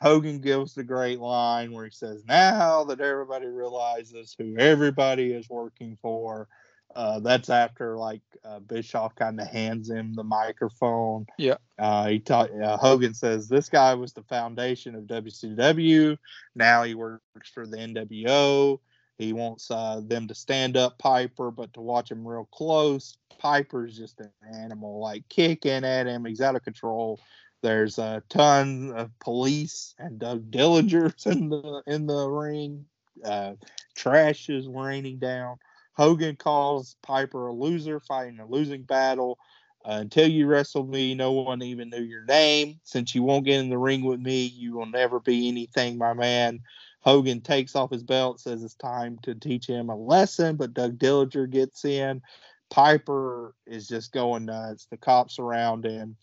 Hogan 0.00 0.40
gives 0.40 0.74
the 0.74 0.84
great 0.84 1.18
line 1.18 1.72
where 1.72 1.84
he 1.84 1.90
says, 1.90 2.22
Now 2.26 2.84
that 2.84 3.00
everybody 3.00 3.46
realizes 3.46 4.34
who 4.38 4.56
everybody 4.56 5.32
is 5.32 5.48
working 5.48 5.98
for, 6.00 6.48
uh, 6.94 7.20
that's 7.20 7.50
after 7.50 7.96
like 7.96 8.22
uh, 8.44 8.60
Bischoff 8.60 9.14
kind 9.14 9.40
of 9.40 9.48
hands 9.48 9.90
him 9.90 10.14
the 10.14 10.24
microphone. 10.24 11.26
Yeah. 11.36 11.56
Uh, 11.78 12.08
he 12.08 12.18
ta- 12.20 12.42
uh, 12.42 12.76
Hogan 12.76 13.14
says, 13.14 13.48
This 13.48 13.68
guy 13.68 13.94
was 13.94 14.12
the 14.12 14.22
foundation 14.22 14.94
of 14.94 15.04
WCW. 15.04 16.16
Now 16.54 16.82
he 16.84 16.94
works 16.94 17.50
for 17.52 17.66
the 17.66 17.76
NWO. 17.76 18.78
He 19.18 19.32
wants 19.32 19.68
uh, 19.70 20.00
them 20.06 20.28
to 20.28 20.34
stand 20.34 20.76
up 20.76 20.96
Piper, 20.98 21.50
but 21.50 21.72
to 21.74 21.80
watch 21.80 22.10
him 22.10 22.26
real 22.26 22.48
close. 22.52 23.18
Piper's 23.38 23.96
just 23.96 24.20
an 24.20 24.30
animal, 24.52 25.00
like 25.00 25.28
kicking 25.28 25.84
at 25.84 26.06
him. 26.06 26.24
He's 26.24 26.40
out 26.40 26.54
of 26.54 26.62
control. 26.62 27.20
There's 27.62 27.98
a 27.98 28.22
ton 28.28 28.92
of 28.94 29.18
police 29.18 29.94
and 29.98 30.18
Doug 30.18 30.50
Dillingers 30.50 31.26
in 31.26 31.48
the 31.48 31.82
in 31.86 32.06
the 32.06 32.28
ring. 32.28 32.86
Uh, 33.24 33.54
trash 33.94 34.48
is 34.48 34.68
raining 34.68 35.18
down. 35.18 35.58
Hogan 35.94 36.36
calls 36.36 36.96
Piper 37.02 37.48
a 37.48 37.52
loser, 37.52 37.98
fighting 37.98 38.38
a 38.38 38.46
losing 38.46 38.82
battle. 38.82 39.38
Uh, 39.84 39.98
until 40.00 40.28
you 40.28 40.46
wrestled 40.46 40.88
me, 40.88 41.14
no 41.14 41.32
one 41.32 41.62
even 41.62 41.90
knew 41.90 42.02
your 42.02 42.24
name. 42.24 42.78
Since 42.84 43.14
you 43.14 43.22
won't 43.22 43.44
get 43.44 43.60
in 43.60 43.70
the 43.70 43.78
ring 43.78 44.04
with 44.04 44.20
me, 44.20 44.44
you 44.44 44.74
will 44.74 44.86
never 44.86 45.18
be 45.18 45.48
anything, 45.48 45.98
my 45.98 46.14
man. 46.14 46.60
Hogan 47.00 47.40
takes 47.40 47.74
off 47.74 47.90
his 47.90 48.02
belt, 48.02 48.40
says 48.40 48.62
it's 48.62 48.74
time 48.74 49.18
to 49.22 49.34
teach 49.34 49.66
him 49.66 49.88
a 49.88 49.96
lesson, 49.96 50.56
but 50.56 50.74
Doug 50.74 50.98
Dillinger 50.98 51.48
gets 51.50 51.84
in. 51.84 52.22
Piper 52.70 53.54
is 53.66 53.88
just 53.88 54.12
going 54.12 54.44
nuts. 54.44 54.86
The 54.90 54.96
cops 54.98 55.38
around 55.38 55.84
him. 55.84 56.16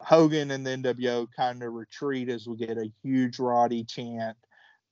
Hogan 0.00 0.50
and 0.50 0.66
the 0.66 0.70
NWO 0.70 1.28
kind 1.36 1.62
of 1.62 1.72
retreat 1.72 2.28
as 2.28 2.46
we 2.46 2.56
get 2.56 2.78
a 2.78 2.92
huge 3.02 3.38
Roddy 3.38 3.84
chant. 3.84 4.36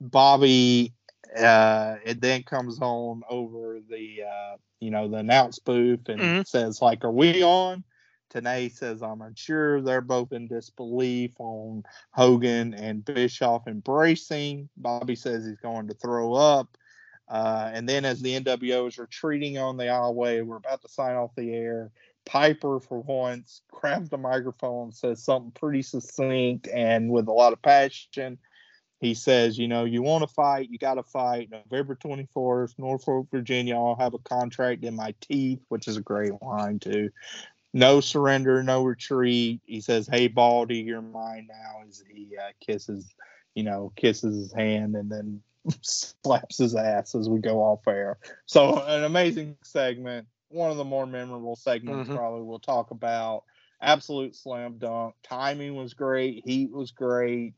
Bobby, 0.00 0.94
uh, 1.36 1.96
it 2.04 2.20
then 2.20 2.42
comes 2.42 2.78
on 2.80 3.22
over 3.28 3.78
the, 3.88 4.22
uh, 4.22 4.56
you 4.80 4.90
know, 4.90 5.08
the 5.08 5.18
announce 5.18 5.58
booth 5.58 6.08
and 6.08 6.20
Mhm. 6.20 6.46
says, 6.46 6.80
like, 6.82 7.04
are 7.04 7.12
we 7.12 7.42
on? 7.42 7.84
Tenay 8.30 8.70
says, 8.70 9.02
I'm 9.02 9.22
unsure. 9.22 9.80
They're 9.80 10.02
both 10.02 10.32
in 10.32 10.48
disbelief 10.48 11.32
on 11.38 11.84
Hogan 12.10 12.74
and 12.74 13.04
Bischoff 13.04 13.66
embracing. 13.66 14.68
Bobby 14.76 15.16
says 15.16 15.46
he's 15.46 15.58
going 15.60 15.88
to 15.88 15.94
throw 15.94 16.34
up. 16.34 16.76
Uh, 17.28 17.70
and 17.72 17.88
then 17.88 18.04
as 18.04 18.20
the 18.20 18.34
NWO 18.40 18.86
is 18.86 18.98
retreating 18.98 19.58
on 19.58 19.76
the 19.76 19.84
aisleway, 19.84 20.44
we're 20.44 20.56
about 20.56 20.82
to 20.82 20.88
sign 20.88 21.16
off 21.16 21.34
the 21.36 21.52
air. 21.54 21.90
Piper, 22.28 22.78
for 22.78 23.00
once, 23.00 23.62
grabs 23.72 24.10
the 24.10 24.18
microphone, 24.18 24.92
says 24.92 25.24
something 25.24 25.50
pretty 25.52 25.80
succinct 25.80 26.68
and 26.68 27.10
with 27.10 27.26
a 27.26 27.32
lot 27.32 27.54
of 27.54 27.62
passion. 27.62 28.38
He 29.00 29.14
says, 29.14 29.58
You 29.58 29.66
know, 29.66 29.84
you 29.84 30.02
want 30.02 30.28
to 30.28 30.34
fight, 30.34 30.68
you 30.70 30.78
got 30.78 30.94
to 30.94 31.02
fight. 31.02 31.50
November 31.50 31.96
24th, 31.96 32.74
Norfolk, 32.78 33.28
Virginia. 33.30 33.76
I'll 33.76 33.96
have 33.96 34.12
a 34.12 34.18
contract 34.18 34.84
in 34.84 34.94
my 34.94 35.14
teeth, 35.22 35.60
which 35.68 35.88
is 35.88 35.96
a 35.96 36.02
great 36.02 36.32
line, 36.42 36.78
too. 36.78 37.08
No 37.72 38.00
surrender, 38.00 38.62
no 38.62 38.84
retreat. 38.84 39.62
He 39.64 39.80
says, 39.80 40.06
Hey, 40.06 40.28
Baldy, 40.28 40.80
you're 40.80 41.00
mine 41.00 41.48
now. 41.48 41.82
As 41.88 42.04
he 42.12 42.36
uh, 42.36 42.52
kisses, 42.60 43.06
you 43.54 43.62
know, 43.62 43.90
kisses 43.96 44.36
his 44.36 44.52
hand 44.52 44.96
and 44.96 45.10
then 45.10 45.40
slaps 45.80 46.58
his 46.58 46.74
ass 46.74 47.14
as 47.14 47.26
we 47.26 47.40
go 47.40 47.62
off 47.62 47.88
air. 47.88 48.18
So, 48.44 48.82
an 48.82 49.04
amazing 49.04 49.56
segment. 49.62 50.26
One 50.50 50.70
of 50.70 50.76
the 50.76 50.84
more 50.84 51.06
memorable 51.06 51.56
segments, 51.56 52.08
Mhm. 52.08 52.14
probably 52.14 52.42
we'll 52.42 52.58
talk 52.58 52.90
about. 52.90 53.44
Absolute 53.80 54.34
slam 54.34 54.78
dunk. 54.78 55.14
Timing 55.22 55.76
was 55.76 55.94
great. 55.94 56.44
Heat 56.44 56.70
was 56.70 56.90
great. 56.90 57.54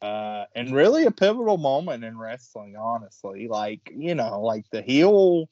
Uh, 0.00 0.46
and 0.54 0.74
really 0.74 1.04
a 1.04 1.10
pivotal 1.10 1.58
moment 1.58 2.04
in 2.04 2.16
wrestling, 2.16 2.76
honestly. 2.76 3.48
Like, 3.48 3.92
you 3.94 4.14
know, 4.14 4.40
like 4.40 4.70
the 4.70 4.80
heel 4.80 5.48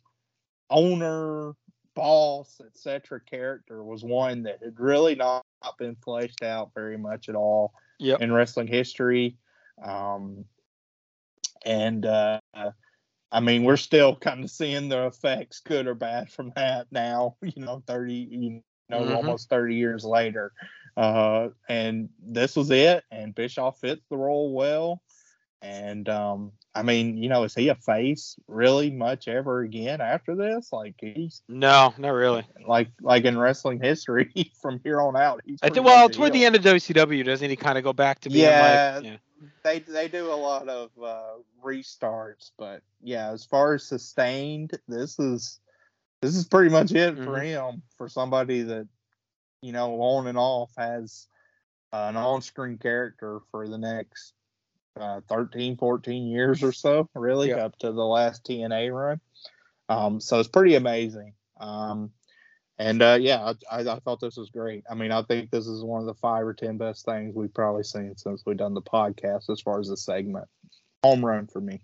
owner, 0.70 1.52
boss, 1.94 2.60
etc. 2.64 3.20
character 3.20 3.82
was 3.82 4.05
one 4.05 4.44
that 4.44 4.62
had 4.62 4.78
really 4.78 5.14
not 5.16 5.44
been 5.78 5.96
fleshed 5.96 6.42
out 6.42 6.72
very 6.74 6.96
much 6.96 7.28
at 7.28 7.34
all 7.34 7.74
Yep. 7.98 8.20
in 8.22 8.32
wrestling 8.32 8.68
history. 8.68 9.36
Um, 9.82 10.44
and 11.64 12.06
uh, 12.06 12.40
I 13.30 13.40
mean, 13.40 13.64
we're 13.64 13.76
still 13.76 14.16
kind 14.16 14.42
of 14.44 14.50
seeing 14.50 14.88
the 14.88 15.06
effects, 15.06 15.60
good 15.60 15.86
or 15.86 15.94
bad, 15.94 16.30
from 16.30 16.52
that 16.56 16.86
now. 16.90 17.36
You 17.42 17.64
know, 17.64 17.82
thirty, 17.86 18.28
you 18.30 18.62
know, 18.88 19.05
Mhm. 19.05 19.14
almost 19.16 19.48
thirty 19.48 19.74
years 19.76 20.05
later. 20.05 20.52
Uh, 20.96 21.48
and 21.68 22.09
this 22.22 22.56
was 22.56 22.70
it. 22.70 23.05
And 23.10 23.34
Bischoff 23.34 23.80
fits 23.80 24.02
the 24.10 24.16
role 24.16 24.52
well. 24.52 25.02
And 25.60 26.09
um, 26.09 26.52
I 26.74 26.82
mean, 26.82 27.16
you 27.18 27.28
know, 27.28 27.42
is 27.44 27.55
he 27.55 27.68
a 27.68 27.74
face 27.74 28.36
really 28.46 28.90
much 28.90 29.26
ever 29.28 29.60
again 29.60 30.00
after 30.00 30.34
this? 30.36 30.72
Like 30.72 30.94
he's 31.00 31.42
No, 31.48 31.92
not 31.98 32.10
really. 32.10 32.46
like 32.66 32.88
like 33.00 33.24
in 33.24 33.36
wrestling 33.36 33.80
history 33.80 34.30
from 34.62 34.80
here 34.84 35.00
on 35.00 35.16
out. 35.16 35.40
He's 35.44 35.59
I 35.62 35.68
think. 35.68 35.84
Well, 35.84 36.09
toward 36.09 36.32
the 36.32 36.44
end 36.44 36.55
of 36.56 36.62
WCW, 36.62 37.24
doesn't 37.24 37.50
he 37.50 37.56
kind 37.56 37.76
of 37.76 37.84
go 37.84 37.92
back 37.92 38.20
to 38.20 38.30
being 38.30 38.44
Yeah, 38.44 38.94
like, 38.94 39.05
yeah, 39.05 39.16
they 39.62 39.81
they 39.81 40.09
do 40.09 40.32
a 40.32 40.35
lot 40.35 40.69
of 40.69 40.90
uh, 41.02 41.39
restarts, 41.65 42.51
but 42.59 42.82
yeah, 43.02 43.31
as 43.31 43.44
far 43.44 43.74
as 43.74 43.85
sustained, 43.85 44.78
this 44.89 45.19
is 45.19 45.60
this 46.20 46.35
is 46.35 46.47
pretty 46.47 46.70
much 46.70 46.93
it 46.93 47.16
for 47.16 47.39
Mhm. 47.39 47.44
him. 47.44 47.82
For 47.97 48.09
somebody 48.09 48.62
that 48.62 48.89
you 49.62 49.73
know 49.73 50.01
on 50.01 50.27
and 50.27 50.39
off 50.39 50.73
has 50.77 51.28
uh, 51.93 52.06
an 52.10 52.16
on-screen 52.16 52.78
character 52.78 53.40
for 53.51 53.66
the 53.66 53.78
next 53.78 54.35
uh, 54.97 55.20
13, 55.28 55.77
14 55.77 56.27
years 56.27 56.62
or 56.62 56.73
so, 56.73 57.09
really 57.15 57.48
Yeah. 57.51 57.65
up 57.65 57.78
to 57.78 57.93
the 57.93 58.05
last 58.05 58.44
TNA 58.44 58.90
run. 58.90 59.20
Um, 59.89 60.20
so 60.20 60.39
it's 60.39 60.48
pretty 60.48 60.74
amazing. 60.74 61.35
Um, 61.59 62.12
and 62.78 63.02
uh, 63.02 63.18
yeah, 63.20 63.52
I, 63.70 63.80
I, 63.80 63.98
thought 63.98 64.20
this 64.20 64.36
was 64.36 64.50
great. 64.50 64.84
I 64.88 64.94
mean, 64.94 65.10
I 65.10 65.22
think 65.22 65.50
this 65.50 65.66
is 65.66 65.82
one 65.82 66.00
of 66.00 66.06
the 66.06 66.14
five 66.14 66.46
or 66.46 66.55
ten 66.55 66.78
best 66.78 67.05
things 67.05 67.34
we've 67.34 67.52
probably 67.52 67.82
seen 67.82 68.16
since 68.16 68.42
we've 68.46 68.56
done 68.56 68.74
the 68.74 68.82
podcast 68.82 69.50
as 69.50 69.60
far 69.60 69.80
as 69.80 69.88
the 69.88 69.96
segment. 69.96 70.46
Home 71.02 71.24
run 71.24 71.46
for 71.46 71.60
me. 71.60 71.80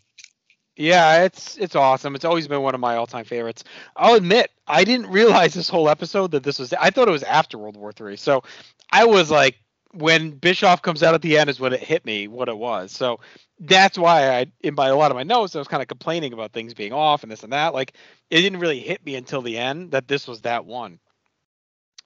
Yeah, 0.76 1.24
it's 1.24 1.56
it's 1.56 1.76
awesome. 1.76 2.14
It's 2.14 2.24
always 2.24 2.48
been 2.48 2.62
one 2.62 2.74
of 2.74 2.80
my 2.80 2.96
all-time 2.96 3.24
favorites. 3.24 3.64
I'll 3.96 4.14
admit, 4.14 4.50
I 4.66 4.84
didn't 4.84 5.06
realize 5.08 5.54
this 5.54 5.68
whole 5.68 5.88
episode 5.88 6.32
that 6.32 6.42
this 6.42 6.58
was. 6.58 6.72
I 6.74 6.90
thought 6.90 7.08
it 7.08 7.12
was 7.12 7.22
after 7.22 7.58
World 7.58 7.76
War 7.76 7.92
Three. 7.92 8.16
So 8.16 8.42
I 8.90 9.04
was 9.04 9.30
like, 9.30 9.56
when 9.92 10.30
Bischoff 10.30 10.82
comes 10.82 11.02
out 11.02 11.14
at 11.14 11.22
the 11.22 11.38
end 11.38 11.48
is 11.48 11.60
when 11.60 11.72
it 11.72 11.80
hit 11.80 12.04
me 12.04 12.28
what 12.28 12.48
it 12.48 12.56
was. 12.56 12.92
So 12.92 13.20
that's 13.60 13.96
why 13.96 14.30
I, 14.30 14.46
in 14.60 14.74
my 14.74 14.88
a 14.88 14.96
lot 14.96 15.10
of 15.10 15.16
my 15.16 15.22
notes, 15.22 15.54
I 15.54 15.58
was 15.58 15.68
kind 15.68 15.82
of 15.82 15.88
complaining 15.88 16.32
about 16.32 16.52
things 16.52 16.74
being 16.74 16.92
off 16.92 17.22
and 17.22 17.30
this 17.30 17.42
and 17.42 17.52
that. 17.52 17.74
Like 17.74 17.94
it 18.30 18.40
didn't 18.40 18.60
really 18.60 18.80
hit 18.80 19.04
me 19.04 19.14
until 19.14 19.42
the 19.42 19.58
end 19.58 19.92
that 19.92 20.08
this 20.08 20.26
was 20.26 20.42
that 20.42 20.64
one. 20.64 20.98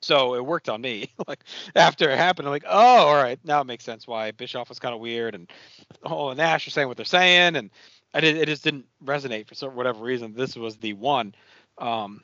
So 0.01 0.35
it 0.35 0.45
worked 0.45 0.69
on 0.69 0.81
me. 0.81 1.11
like 1.27 1.45
after 1.75 2.11
it 2.11 2.19
happened, 2.19 2.47
I'm 2.47 2.53
like, 2.53 2.67
oh, 2.67 3.07
all 3.09 3.15
right, 3.15 3.39
now 3.45 3.61
it 3.61 3.67
makes 3.67 3.85
sense 3.85 4.07
why 4.07 4.31
Bischoff 4.31 4.69
was 4.69 4.79
kind 4.79 4.95
of 4.95 5.01
weird 5.01 5.35
and 5.35 5.51
oh, 6.05 6.29
and 6.31 6.39
Nash 6.39 6.67
are 6.67 6.71
saying 6.71 6.89
what 6.89 6.97
they're 6.97 7.07
saying, 7.07 7.57
and 7.57 7.71
I 8.15 8.21
did, 8.21 8.37
it 8.37 8.47
just 8.47 8.65
didn't 8.65 8.87
resonate 9.05 9.49
for 9.49 9.55
some 9.55 9.75
whatever 9.75 10.05
reason. 10.05 10.35
This 10.35 10.57
was 10.57 10.77
the 10.77 10.93
one. 10.95 11.35
Um, 11.79 12.23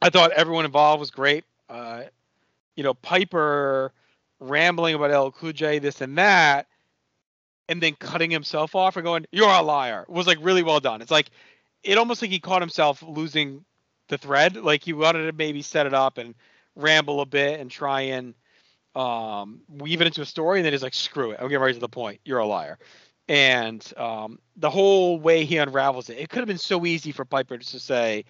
I 0.00 0.10
thought 0.10 0.32
everyone 0.32 0.64
involved 0.64 1.00
was 1.00 1.10
great. 1.10 1.44
Uh, 1.68 2.04
you 2.76 2.82
know, 2.82 2.94
Piper 2.94 3.92
rambling 4.40 4.94
about 4.94 5.10
LL 5.10 5.30
Cool 5.30 5.52
this 5.52 6.00
and 6.00 6.18
that, 6.18 6.66
and 7.72 7.82
then 7.82 7.94
cutting 7.94 8.30
himself 8.30 8.74
off 8.74 8.96
and 8.96 9.04
going, 9.04 9.24
"You're 9.32 9.48
a 9.48 9.62
liar," 9.62 10.04
was 10.06 10.26
like 10.26 10.36
really 10.42 10.62
well 10.62 10.78
done. 10.78 11.00
It's 11.00 11.10
like 11.10 11.30
it 11.82 11.96
almost 11.96 12.20
like 12.20 12.30
he 12.30 12.38
caught 12.38 12.60
himself 12.60 13.02
losing 13.02 13.64
the 14.08 14.18
thread. 14.18 14.56
Like 14.56 14.84
he 14.84 14.92
wanted 14.92 15.24
to 15.24 15.32
maybe 15.32 15.62
set 15.62 15.86
it 15.86 15.94
up 15.94 16.18
and 16.18 16.34
ramble 16.76 17.22
a 17.22 17.26
bit 17.26 17.60
and 17.60 17.70
try 17.70 18.02
and 18.02 18.34
um, 18.94 19.62
weave 19.68 20.02
it 20.02 20.06
into 20.06 20.20
a 20.20 20.26
story, 20.26 20.58
and 20.58 20.66
then 20.66 20.74
he's 20.74 20.82
like, 20.82 20.92
"Screw 20.92 21.30
it, 21.30 21.38
I'm 21.40 21.48
getting 21.48 21.62
right 21.62 21.72
to 21.72 21.80
the 21.80 21.88
point. 21.88 22.20
You're 22.26 22.40
a 22.40 22.46
liar." 22.46 22.78
And 23.26 23.90
um, 23.96 24.38
the 24.56 24.68
whole 24.68 25.18
way 25.18 25.46
he 25.46 25.56
unravels 25.56 26.10
it, 26.10 26.18
it 26.18 26.28
could 26.28 26.40
have 26.40 26.48
been 26.48 26.58
so 26.58 26.84
easy 26.84 27.10
for 27.10 27.24
Piper 27.24 27.56
just 27.56 27.72
to 27.72 27.80
say, 27.80 28.26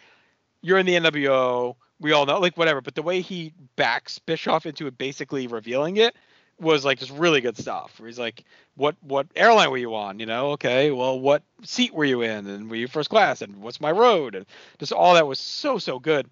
"You're 0.63 0.79
in 0.79 0.87
the 0.87 0.95
NWO. 0.95 1.75
We 1.99 2.13
all 2.13 2.27
know, 2.27 2.39
like 2.39 2.57
whatever." 2.57 2.81
But 2.81 2.95
the 2.95 3.03
way 3.03 3.21
he 3.21 3.53
backs 3.75 4.21
Bischoff 4.21 4.67
into 4.67 4.87
it, 4.87 4.97
basically 4.97 5.49
revealing 5.49 5.97
it, 5.97 6.15
was 6.63 6.85
like 6.85 6.99
just 6.99 7.11
really 7.13 7.41
good 7.41 7.59
stuff. 7.59 7.99
Where 7.99 8.09
he's 8.09 8.19
like, 8.19 8.45
"What 8.77 8.97
what 9.03 9.27
airline 9.37 9.71
were 9.71 9.77
you 9.79 9.95
on? 9.95 10.19
You 10.21 10.27
know, 10.27 10.53
okay, 10.53 10.91
well, 10.91 11.19
what 11.21 11.43
seat 11.63 11.93
were 11.93 12.05
you 12.05 12.23
in? 12.23 12.47
And 12.47 12.71
were 12.71 12.77
you 12.77 12.89
first 12.89 13.11
class? 13.11 13.43
And 13.43 13.61
what's 13.63 13.81
my 13.81 13.91
road? 13.91 14.35
And 14.35 14.47
just 14.79 14.93
all 14.93 15.15
that 15.15 15.27
was 15.27 15.39
so 15.41 15.79
so 15.79 15.99
good. 15.99 16.29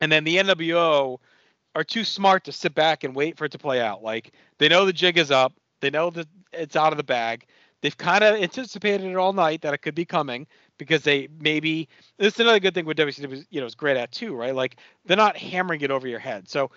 And 0.00 0.10
then 0.12 0.24
the 0.24 0.36
NWO 0.36 1.18
are 1.74 1.84
too 1.84 2.04
smart 2.04 2.44
to 2.44 2.52
sit 2.52 2.74
back 2.74 3.04
and 3.04 3.14
wait 3.14 3.36
for 3.36 3.44
it 3.44 3.52
to 3.52 3.58
play 3.58 3.80
out. 3.80 4.02
Like 4.02 4.32
they 4.58 4.68
know 4.68 4.86
the 4.86 4.92
jig 4.92 5.18
is 5.18 5.30
up, 5.30 5.52
they 5.80 5.90
know 5.90 6.10
that 6.10 6.26
it's 6.52 6.76
out 6.76 6.92
of 6.92 6.96
the 6.96 7.04
bag. 7.04 7.46
They've 7.82 7.96
kind 7.96 8.24
of 8.24 8.36
anticipated 8.36 9.06
it 9.06 9.16
all 9.16 9.34
night 9.34 9.62
that 9.62 9.74
it 9.74 9.78
could 9.78 9.94
be 9.94 10.06
coming 10.06 10.46
because 10.78 11.02
they 11.02 11.28
maybe 11.40 11.88
this 12.18 12.34
is 12.34 12.40
another 12.40 12.60
good 12.60 12.74
thing 12.74 12.86
with 12.86 12.96
WCW 12.96 13.44
you 13.50 13.60
know 13.60 13.66
is 13.66 13.74
great 13.74 13.96
at 13.96 14.12
too, 14.12 14.34
right? 14.34 14.54
Like 14.54 14.76
they're 15.04 15.16
not 15.16 15.36
hammering 15.36 15.82
it 15.82 15.90
over 15.90 16.08
your 16.08 16.18
head. 16.18 16.48
So 16.48 16.70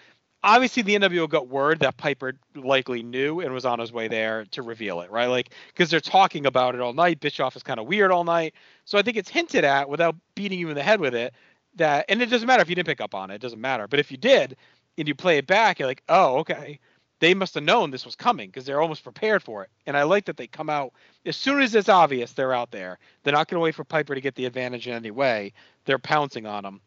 obviously 0.43 0.83
the 0.83 0.95
NWO 0.95 1.29
got 1.29 1.47
word 1.47 1.79
that 1.79 1.97
Piper 1.97 2.33
likely 2.55 3.03
knew 3.03 3.39
and 3.39 3.53
was 3.53 3.65
on 3.65 3.79
his 3.79 3.91
way 3.91 4.07
there 4.07 4.45
to 4.51 4.61
reveal 4.61 5.01
it, 5.01 5.11
right? 5.11 5.27
Like 5.27 5.53
because 5.67 5.89
they're 5.89 5.99
talking 5.99 6.45
about 6.45 6.75
it 6.75 6.81
all 6.81 6.93
night. 6.93 7.19
Bischoff 7.19 7.55
is 7.55 7.63
kind 7.63 7.79
of 7.79 7.87
weird 7.87 8.11
all 8.11 8.23
night, 8.23 8.53
so 8.85 8.97
I 8.97 9.01
think 9.01 9.17
it's 9.17 9.29
hinted 9.29 9.63
at 9.63 9.89
without 9.89 10.15
beating 10.35 10.59
you 10.59 10.69
in 10.69 10.75
the 10.75 10.83
head 10.83 10.99
with 10.99 11.15
it. 11.15 11.33
That 11.75 12.05
and 12.09 12.21
it 12.21 12.27
doesn't 12.27 12.47
matter 12.47 12.61
if 12.61 12.69
you 12.69 12.75
didn't 12.75 12.87
pick 12.87 13.01
up 13.01 13.15
on 13.15 13.31
it. 13.31 13.35
It 13.35 13.41
doesn't 13.41 13.61
matter. 13.61 13.87
But 13.87 13.99
if 13.99 14.11
you 14.11 14.17
did 14.17 14.57
and 14.97 15.07
you 15.07 15.15
play 15.15 15.37
it 15.37 15.47
back, 15.47 15.79
you're 15.79 15.87
like, 15.87 16.03
oh, 16.09 16.37
okay. 16.37 16.79
They 17.19 17.33
must 17.33 17.53
have 17.55 17.63
known 17.65 17.91
this 17.91 18.05
was 18.05 18.15
coming 18.15 18.47
because 18.47 18.63
they're 18.63 18.81
almost 18.81 19.03
prepared 19.03 19.43
for 19.43 19.63
it. 19.63 19.69
And 19.85 19.97
I 19.97 20.03
like 20.03 20.23
that 20.25 20.37
they 20.37 20.47
come 20.47 20.69
out 20.69 20.93
as 21.25 21.35
soon 21.35 21.61
as 21.61 21.75
it's 21.75 21.89
obvious 21.89 22.31
they're 22.31 22.53
out 22.53 22.71
there. 22.71 22.97
They're 23.23 23.33
not 23.33 23.49
going 23.49 23.57
to 23.59 23.63
wait 23.63 23.75
for 23.75 23.83
Piper 23.83 24.15
to 24.15 24.21
get 24.21 24.35
the 24.35 24.45
advantage 24.45 24.87
in 24.87 24.93
any 24.93 25.11
way. 25.11 25.51
They're 25.83 25.99
pouncing 25.99 26.45
on 26.45 26.63
him 26.63 26.79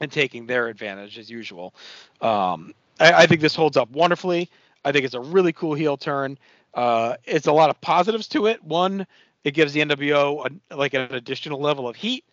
and 0.00 0.10
taking 0.10 0.46
their 0.46 0.68
advantage 0.68 1.18
as 1.18 1.30
usual. 1.30 1.74
Um, 2.20 2.74
I, 3.00 3.12
I 3.12 3.26
think 3.26 3.40
this 3.40 3.54
holds 3.54 3.76
up 3.76 3.90
wonderfully. 3.90 4.50
I 4.84 4.92
think 4.92 5.04
it's 5.04 5.14
a 5.14 5.20
really 5.20 5.52
cool 5.52 5.74
heel 5.74 5.96
turn. 5.96 6.38
Uh, 6.74 7.16
it's 7.24 7.46
a 7.46 7.52
lot 7.52 7.70
of 7.70 7.80
positives 7.80 8.28
to 8.28 8.46
it. 8.46 8.62
One, 8.62 9.06
it 9.44 9.52
gives 9.52 9.72
the 9.72 9.80
NWO 9.80 10.46
a, 10.70 10.76
like 10.76 10.94
an 10.94 11.12
additional 11.14 11.60
level 11.60 11.88
of 11.88 11.96
heat. 11.96 12.24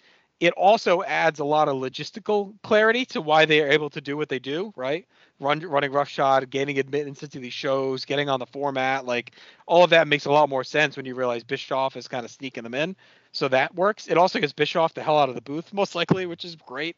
It 0.41 0.51
also 0.53 1.01
adds 1.03 1.39
a 1.39 1.45
lot 1.45 1.69
of 1.69 1.77
logistical 1.77 2.53
clarity 2.61 3.05
to 3.05 3.21
why 3.21 3.45
they 3.45 3.61
are 3.61 3.69
able 3.69 3.89
to 3.91 4.01
do 4.01 4.17
what 4.17 4.27
they 4.27 4.39
do, 4.39 4.73
right? 4.75 5.07
Run, 5.39 5.59
running 5.61 5.93
roughshod, 5.93 6.49
gaining 6.49 6.77
admittance 6.77 7.23
into 7.23 7.39
these 7.39 7.53
shows, 7.53 8.03
getting 8.03 8.27
on 8.27 8.39
the 8.39 8.45
format, 8.45 9.05
like 9.05 9.31
all 9.65 9.83
of 9.85 9.89
that 9.91 10.09
makes 10.09 10.25
a 10.25 10.31
lot 10.31 10.49
more 10.49 10.63
sense 10.63 10.97
when 10.97 11.05
you 11.05 11.15
realize 11.15 11.43
Bischoff 11.43 11.95
is 11.95 12.09
kind 12.09 12.25
of 12.25 12.31
sneaking 12.31 12.63
them 12.63 12.73
in. 12.73 12.97
So 13.35 13.49
that 13.49 13.75
works. 13.75 14.07
It 14.07 14.17
also 14.17 14.39
gets 14.39 14.53
Bischoff 14.53 14.93
the 14.93 15.03
hell 15.03 15.19
out 15.19 15.27
of 15.27 15.35
the 15.35 15.41
booth, 15.41 15.73
most 15.73 15.93
likely, 15.93 16.25
which 16.25 16.45
is 16.45 16.55
great. 16.55 16.95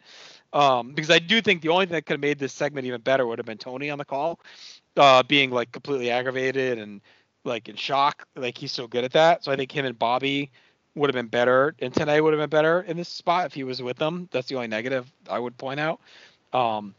Um, 0.54 0.94
because 0.94 1.10
I 1.10 1.18
do 1.18 1.42
think 1.42 1.64
the 1.64 1.70
only 1.70 1.88
thing 1.88 1.94
that 1.94 2.06
could 2.06 2.14
have 2.14 2.22
made 2.22 2.38
this 2.38 2.54
segment 2.54 2.86
even 2.86 3.02
better 3.02 3.26
would 3.26 3.40
have 3.40 3.46
been 3.48 3.58
Tony 3.58 3.90
on 3.90 3.98
the 3.98 4.06
call, 4.06 4.40
uh, 4.98 5.24
being 5.24 5.50
like 5.50 5.72
completely 5.72 6.12
aggravated 6.12 6.78
and 6.78 7.02
like 7.44 7.70
in 7.70 7.76
shock. 7.76 8.28
Like 8.36 8.56
he's 8.56 8.72
so 8.72 8.88
good 8.88 9.04
at 9.04 9.14
that. 9.14 9.44
So 9.44 9.52
I 9.52 9.56
think 9.56 9.72
him 9.72 9.86
and 9.86 9.98
Bobby 9.98 10.52
would 10.94 11.10
have 11.10 11.16
been 11.16 11.28
better, 11.28 11.74
and 11.80 11.92
tonight 11.92 12.22
would 12.22 12.34
have 12.34 12.40
been 12.40 12.50
better 12.52 12.82
in 12.82 12.98
this 12.98 13.10
spot 13.10 13.48
if 13.48 13.54
he 13.54 13.64
was 13.64 13.82
with 13.82 13.98
them. 13.98 14.30
That's 14.32 14.48
the 14.48 14.56
only 14.56 14.68
negative 14.68 15.12
I 15.28 15.40
would 15.40 15.58
point 15.58 15.80
out. 15.80 16.00
Um, 16.54 16.94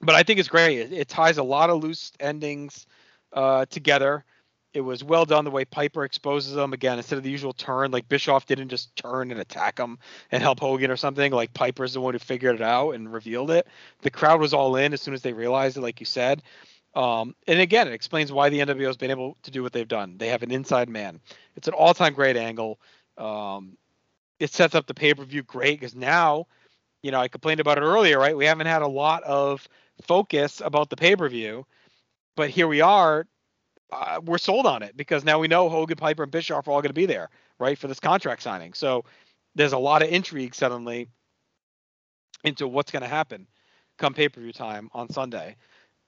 but 0.00 0.14
I 0.14 0.22
think 0.22 0.38
it's 0.40 0.48
great. 0.48 0.78
It, 0.78 0.92
it 0.94 1.08
ties 1.08 1.36
a 1.36 1.42
lot 1.42 1.68
of 1.68 1.82
loose 1.82 2.12
endings 2.20 2.86
uh, 3.34 3.66
together. 3.66 4.24
It 4.72 4.82
was 4.82 5.02
well 5.02 5.24
done 5.24 5.44
the 5.44 5.50
way 5.50 5.64
Piper 5.64 6.04
exposes 6.04 6.54
them 6.54 6.72
again 6.72 6.96
instead 6.98 7.16
of 7.16 7.24
the 7.24 7.30
usual 7.30 7.52
turn. 7.52 7.90
Like 7.90 8.08
Bischoff 8.08 8.46
didn't 8.46 8.68
just 8.68 8.94
turn 8.94 9.32
and 9.32 9.40
attack 9.40 9.78
him 9.78 9.98
and 10.30 10.42
help 10.42 10.60
Hogan 10.60 10.90
or 10.92 10.96
something. 10.96 11.32
Like 11.32 11.52
Piper's 11.54 11.94
the 11.94 12.00
one 12.00 12.14
who 12.14 12.20
figured 12.20 12.54
it 12.54 12.62
out 12.62 12.92
and 12.92 13.12
revealed 13.12 13.50
it. 13.50 13.66
The 14.02 14.10
crowd 14.10 14.40
was 14.40 14.54
all 14.54 14.76
in 14.76 14.92
as 14.92 15.02
soon 15.02 15.14
as 15.14 15.22
they 15.22 15.32
realized 15.32 15.76
it, 15.76 15.80
like 15.80 15.98
you 15.98 16.06
said. 16.06 16.42
Um, 16.94 17.34
and 17.46 17.60
again, 17.60 17.88
it 17.88 17.94
explains 17.94 18.32
why 18.32 18.48
the 18.48 18.60
NWO 18.60 18.86
has 18.86 18.96
been 18.96 19.10
able 19.10 19.36
to 19.42 19.50
do 19.50 19.62
what 19.62 19.72
they've 19.72 19.86
done. 19.86 20.18
They 20.18 20.28
have 20.28 20.42
an 20.42 20.50
inside 20.50 20.88
man. 20.88 21.20
It's 21.56 21.68
an 21.68 21.74
all-time 21.74 22.14
great 22.14 22.36
angle. 22.36 22.80
Um, 23.18 23.76
it 24.38 24.52
sets 24.52 24.74
up 24.74 24.86
the 24.86 24.94
pay-per-view 24.94 25.42
great 25.44 25.78
because 25.78 25.94
now, 25.94 26.46
you 27.02 27.10
know, 27.10 27.20
I 27.20 27.28
complained 27.28 27.60
about 27.60 27.78
it 27.78 27.82
earlier, 27.82 28.18
right? 28.18 28.36
We 28.36 28.46
haven't 28.46 28.66
had 28.66 28.82
a 28.82 28.88
lot 28.88 29.22
of 29.24 29.68
focus 30.02 30.60
about 30.64 30.90
the 30.90 30.96
pay-per-view, 30.96 31.66
but 32.36 32.50
here 32.50 32.66
we 32.66 32.80
are. 32.80 33.26
Uh, 33.92 34.20
we're 34.24 34.38
sold 34.38 34.66
on 34.66 34.82
it 34.82 34.96
because 34.96 35.24
now 35.24 35.38
we 35.38 35.48
know 35.48 35.68
Hogan, 35.68 35.96
Piper, 35.96 36.22
and 36.22 36.32
Bischoff 36.32 36.68
are 36.68 36.70
all 36.70 36.82
going 36.82 36.90
to 36.90 36.94
be 36.94 37.06
there, 37.06 37.28
right, 37.58 37.78
for 37.78 37.88
this 37.88 38.00
contract 38.00 38.42
signing. 38.42 38.72
So 38.72 39.04
there's 39.54 39.72
a 39.72 39.78
lot 39.78 40.02
of 40.02 40.08
intrigue 40.10 40.54
suddenly 40.54 41.08
into 42.44 42.68
what's 42.68 42.90
going 42.90 43.02
to 43.02 43.08
happen 43.08 43.46
come 43.98 44.14
pay-per-view 44.14 44.52
time 44.52 44.90
on 44.92 45.10
Sunday. 45.10 45.56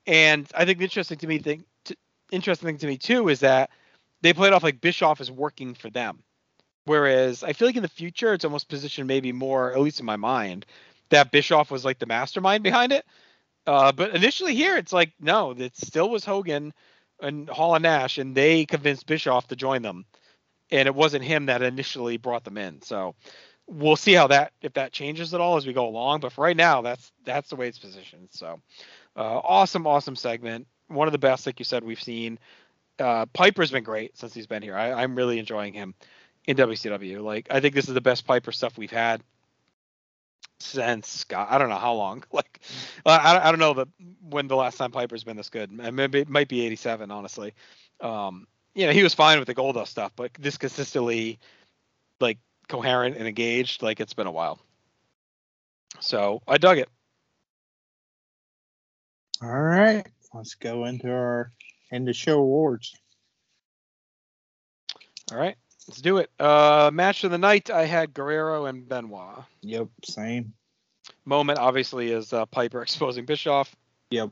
And 0.07 0.49
I 0.55 0.65
think 0.65 0.79
the 0.79 0.85
interesting 0.85 1.19
to 1.19 1.27
me 1.27 1.39
thing, 1.39 1.65
to, 1.85 1.97
interesting 2.31 2.67
thing 2.69 2.79
to 2.79 2.87
me 2.87 2.97
too, 2.97 3.29
is 3.29 3.41
that 3.41 3.71
they 4.23 4.33
played 4.33 4.53
off 4.53 4.63
like 4.63 4.81
Bischoff 4.81 5.21
is 5.21 5.31
working 5.31 5.75
for 5.75 5.91
them, 5.91 6.23
whereas 6.87 7.45
I 7.45 7.53
feel 7.53 7.69
like 7.69 7.77
in 7.77 7.83
the 7.83 7.89
future 7.89 8.33
it's 8.33 8.45
almost 8.45 8.69
positioned 8.69 9.07
maybe 9.07 9.33
more, 9.33 9.73
at 9.73 9.81
least 9.81 10.01
in 10.01 10.07
my 10.07 10.17
mind, 10.17 10.67
that 11.11 11.31
Bischoff 11.31 11.71
was 11.71 11.85
like 11.85 11.99
the 11.99 12.07
mastermind 12.07 12.65
behind 12.65 12.93
it. 12.93 13.05
Uh, 13.67 13.93
but 13.93 14.15
initially 14.15 14.55
here 14.55 14.77
it's 14.77 14.93
like 14.93 15.13
no, 15.21 15.53
it 15.53 15.77
still 15.77 16.11
was 16.11 16.25
Hogan 16.25 16.73
and 17.23 17.49
Hall 17.49 17.75
and 17.75 17.83
Nash, 17.83 18.19
and 18.19 18.35
they 18.35 18.67
convinced 18.67 19.07
Bischoff 19.07 19.49
to 19.49 19.57
join 19.57 19.83
them, 19.83 20.05
and 20.71 20.87
it 20.87 20.95
wasn't 20.95 21.25
him 21.25 21.47
that 21.47 21.63
initially 21.63 22.19
brought 22.19 22.45
them 22.45 22.59
in. 22.59 22.83
So 22.83 23.15
we'll 23.67 23.97
see 23.97 24.13
how 24.13 24.27
that 24.27 24.53
if 24.61 24.75
that 24.75 24.93
changes 24.93 25.33
at 25.33 25.41
all 25.41 25.57
as 25.57 25.67
we 25.67 25.73
go 25.73 25.87
along. 25.87 26.21
But 26.21 26.33
for 26.33 26.43
right 26.43 26.57
now, 26.57 26.83
that's 26.83 27.13
that's 27.25 27.49
the 27.49 27.57
way 27.57 27.69
it's 27.69 27.79
positioned. 27.79 28.29
So. 28.33 28.61
Uh, 29.17 29.41
awesome, 29.45 29.87
awesome 29.87 30.17
segment. 30.17 30.67
One 30.89 31.09
of 31.09 31.13
the 31.13 31.19
best, 31.19 31.47
like 31.47 31.59
you 31.59 31.65
said, 31.65 31.85
we've 31.85 32.03
seen. 32.03 32.39
Uh, 32.99 33.27
Piper's 33.27 33.71
been 33.71 33.85
great 33.85 34.17
since 34.17 34.35
he's 34.35 34.47
been 34.47 34.63
here. 34.63 34.77
I, 34.77 34.93
I'm 34.93 35.15
really 35.15 35.39
enjoying 35.39 35.73
him 35.73 35.95
in 36.47 36.57
WCW. 36.57 37.23
Like, 37.23 37.49
I 37.51 37.61
think 37.61 37.75
this 37.75 37.89
is 37.89 37.95
the 37.95 38.01
best 38.01 38.27
Piper 38.27 38.53
stuff 38.53 38.79
we've 38.79 38.91
had 38.91 39.23
since 40.63 41.25
God, 41.25 41.49
I 41.51 41.59
don't 41.59 41.69
know 41.69 41.77
how 41.77 41.95
long. 41.95 42.25
Like, 42.33 42.61
I, 43.05 43.49
I 43.49 43.51
don't 43.51 43.59
know 43.59 43.75
the 43.75 43.87
when 44.29 44.49
the 44.49 44.57
last 44.57 44.77
time 44.77 44.93
Piper's 44.93 45.25
been 45.25 45.37
this 45.37 45.51
good. 45.51 45.73
Maybe 45.73 46.21
it 46.21 46.29
might 46.29 46.49
be 46.49 46.65
'87, 46.65 47.11
honestly. 47.11 47.55
Um, 48.01 48.47
you 48.75 48.87
know, 48.87 48.93
he 48.93 49.03
was 49.03 49.15
fine 49.15 49.39
with 49.39 49.49
the 49.49 49.55
Goldust 49.55 49.89
stuff, 49.89 50.13
but 50.17 50.33
this 50.39 50.57
consistently, 50.57 51.39
like, 52.21 52.39
coherent 52.69 53.17
and 53.17 53.27
engaged, 53.29 53.83
like 53.83 54.01
it's 54.01 54.15
been 54.15 54.27
a 54.27 54.33
while. 54.33 54.61
So 56.01 56.43
I 56.49 56.59
dug 56.59 56.79
it. 56.79 56.89
All 59.43 59.51
right, 59.51 60.07
let's 60.33 60.55
go 60.55 60.85
into 60.85 61.11
our 61.11 61.51
end 61.91 62.09
of 62.09 62.17
show 62.17 62.39
awards. 62.39 62.95
All 65.33 65.39
right, 65.39 65.57
let's 65.89 66.01
do 66.01 66.19
it. 66.19 66.31
Uh, 66.39 66.91
match 66.93 67.25
of 67.25 67.31
the 67.31 67.39
night, 67.39 67.71
I 67.71 67.85
had 67.87 68.15
Guerrero 68.15 68.67
and 68.67 68.89
Benoit. 68.89 69.45
Yep, 69.63 69.89
same. 70.05 70.53
Moment, 71.25 71.59
obviously, 71.59 72.11
is 72.13 72.33
uh, 72.33 72.47
Piper 72.47 72.83
exposing 72.83 73.25
Bischoff. 73.25 73.75
Yep. 74.11 74.31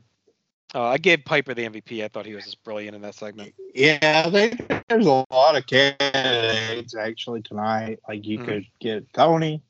Uh, 0.73 0.83
I 0.85 0.97
gave 0.97 1.25
Piper 1.25 1.53
the 1.53 1.67
MVP. 1.67 2.03
I 2.03 2.07
thought 2.07 2.25
he 2.25 2.33
was 2.33 2.45
just 2.45 2.63
brilliant 2.63 2.95
in 2.95 3.01
that 3.01 3.15
segment. 3.15 3.53
Yeah, 3.75 4.29
think 4.29 4.61
there's 4.87 5.05
a 5.05 5.25
lot 5.29 5.57
of 5.57 5.65
candidates 5.67 6.95
actually 6.95 7.41
tonight. 7.41 7.99
Like 8.07 8.25
you 8.25 8.39
Mhm. 8.39 8.45
could 8.45 8.65
get 8.79 9.13
Tony, 9.13 9.61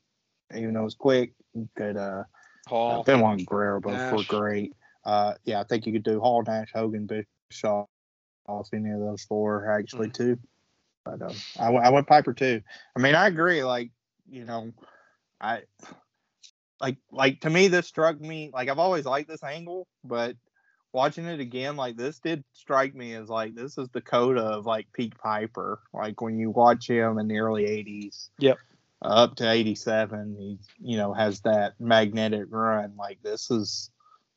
even 0.56 0.74
though 0.74 0.84
it's 0.84 0.94
quick. 0.94 1.32
You 1.54 1.68
could 1.76 1.96
uh, 1.96 2.22
Hall. 2.68 3.02
Benoit 3.02 3.38
and 3.38 3.46
Guerrero 3.46 3.80
both 3.80 4.12
were 4.12 4.24
great. 4.24 4.74
Uh, 5.04 5.34
yeah, 5.44 5.60
I 5.60 5.64
think 5.64 5.86
you 5.86 5.92
could 5.92 6.04
do 6.04 6.20
Hall, 6.20 6.42
Nash, 6.46 6.70
Hogan, 6.72 7.06
Bischoff, 7.50 7.88
off 8.46 8.68
any 8.72 8.90
of 8.90 9.00
those 9.00 9.24
four 9.24 9.68
actually 9.70 10.08
Mm. 10.08 10.14
too. 10.14 10.38
But 11.04 11.22
uh, 11.22 11.32
I, 11.58 11.64
w- 11.66 11.82
I 11.82 11.90
went 11.90 12.06
Piper 12.06 12.32
too. 12.32 12.62
I 12.96 13.00
mean, 13.00 13.14
I 13.14 13.26
agree. 13.26 13.64
Like 13.64 13.90
you 14.30 14.44
know, 14.44 14.72
I 15.40 15.62
like 16.80 16.96
like 17.10 17.40
to 17.40 17.50
me 17.50 17.68
this 17.68 17.86
struck 17.86 18.20
me 18.20 18.50
like 18.52 18.68
I've 18.68 18.78
always 18.78 19.04
liked 19.04 19.28
this 19.28 19.42
angle, 19.44 19.86
but 20.04 20.36
watching 20.92 21.24
it 21.24 21.40
again 21.40 21.76
like 21.76 21.96
this 21.96 22.18
did 22.18 22.44
strike 22.52 22.94
me 22.94 23.14
as 23.14 23.28
like 23.28 23.54
this 23.54 23.78
is 23.78 23.88
the 23.90 24.00
coda 24.00 24.42
of 24.42 24.66
like 24.66 24.92
peak 24.92 25.18
Piper. 25.18 25.80
Like 25.92 26.20
when 26.20 26.38
you 26.38 26.50
watch 26.50 26.88
him 26.88 27.18
in 27.18 27.28
the 27.28 27.38
early 27.38 27.64
'80s. 27.64 28.28
Yep. 28.38 28.58
Up 29.00 29.34
to 29.36 29.50
'87, 29.50 30.36
he 30.38 30.58
you 30.80 30.96
know 30.96 31.12
has 31.12 31.40
that 31.40 31.74
magnetic 31.80 32.44
run. 32.50 32.94
Like 32.96 33.20
this 33.22 33.50
is 33.50 33.90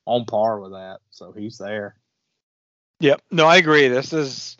on 0.05 0.25
par 0.25 0.59
with 0.59 0.71
that. 0.71 0.99
So 1.11 1.31
he's 1.31 1.57
there. 1.57 1.95
Yep. 2.99 3.21
No, 3.31 3.45
I 3.45 3.57
agree. 3.57 3.87
This 3.89 4.13
is 4.13 4.57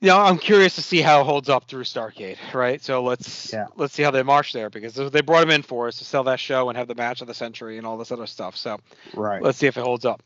you 0.00 0.08
know, 0.08 0.18
I'm 0.18 0.38
curious 0.38 0.74
to 0.76 0.82
see 0.82 1.00
how 1.00 1.20
it 1.20 1.24
holds 1.24 1.48
up 1.48 1.68
through 1.68 1.84
Starcade, 1.84 2.36
right? 2.52 2.82
So 2.82 3.02
let's 3.02 3.52
Yeah. 3.52 3.66
let's 3.76 3.94
see 3.94 4.02
how 4.02 4.10
they 4.10 4.22
march 4.22 4.52
there 4.52 4.68
because 4.70 4.94
they 4.94 5.20
brought 5.22 5.42
him 5.42 5.50
in 5.50 5.62
for 5.62 5.88
us 5.88 5.98
to 5.98 6.04
sell 6.04 6.24
that 6.24 6.38
show 6.40 6.68
and 6.68 6.76
have 6.78 6.88
the 6.88 6.94
match 6.94 7.20
of 7.22 7.26
the 7.26 7.34
century 7.34 7.78
and 7.78 7.86
all 7.86 7.96
this 7.96 8.12
other 8.12 8.26
stuff. 8.26 8.56
So 8.56 8.78
Right. 9.14 9.42
let's 9.42 9.58
see 9.58 9.66
if 9.66 9.76
it 9.76 9.82
holds 9.84 10.04
up. 10.04 10.22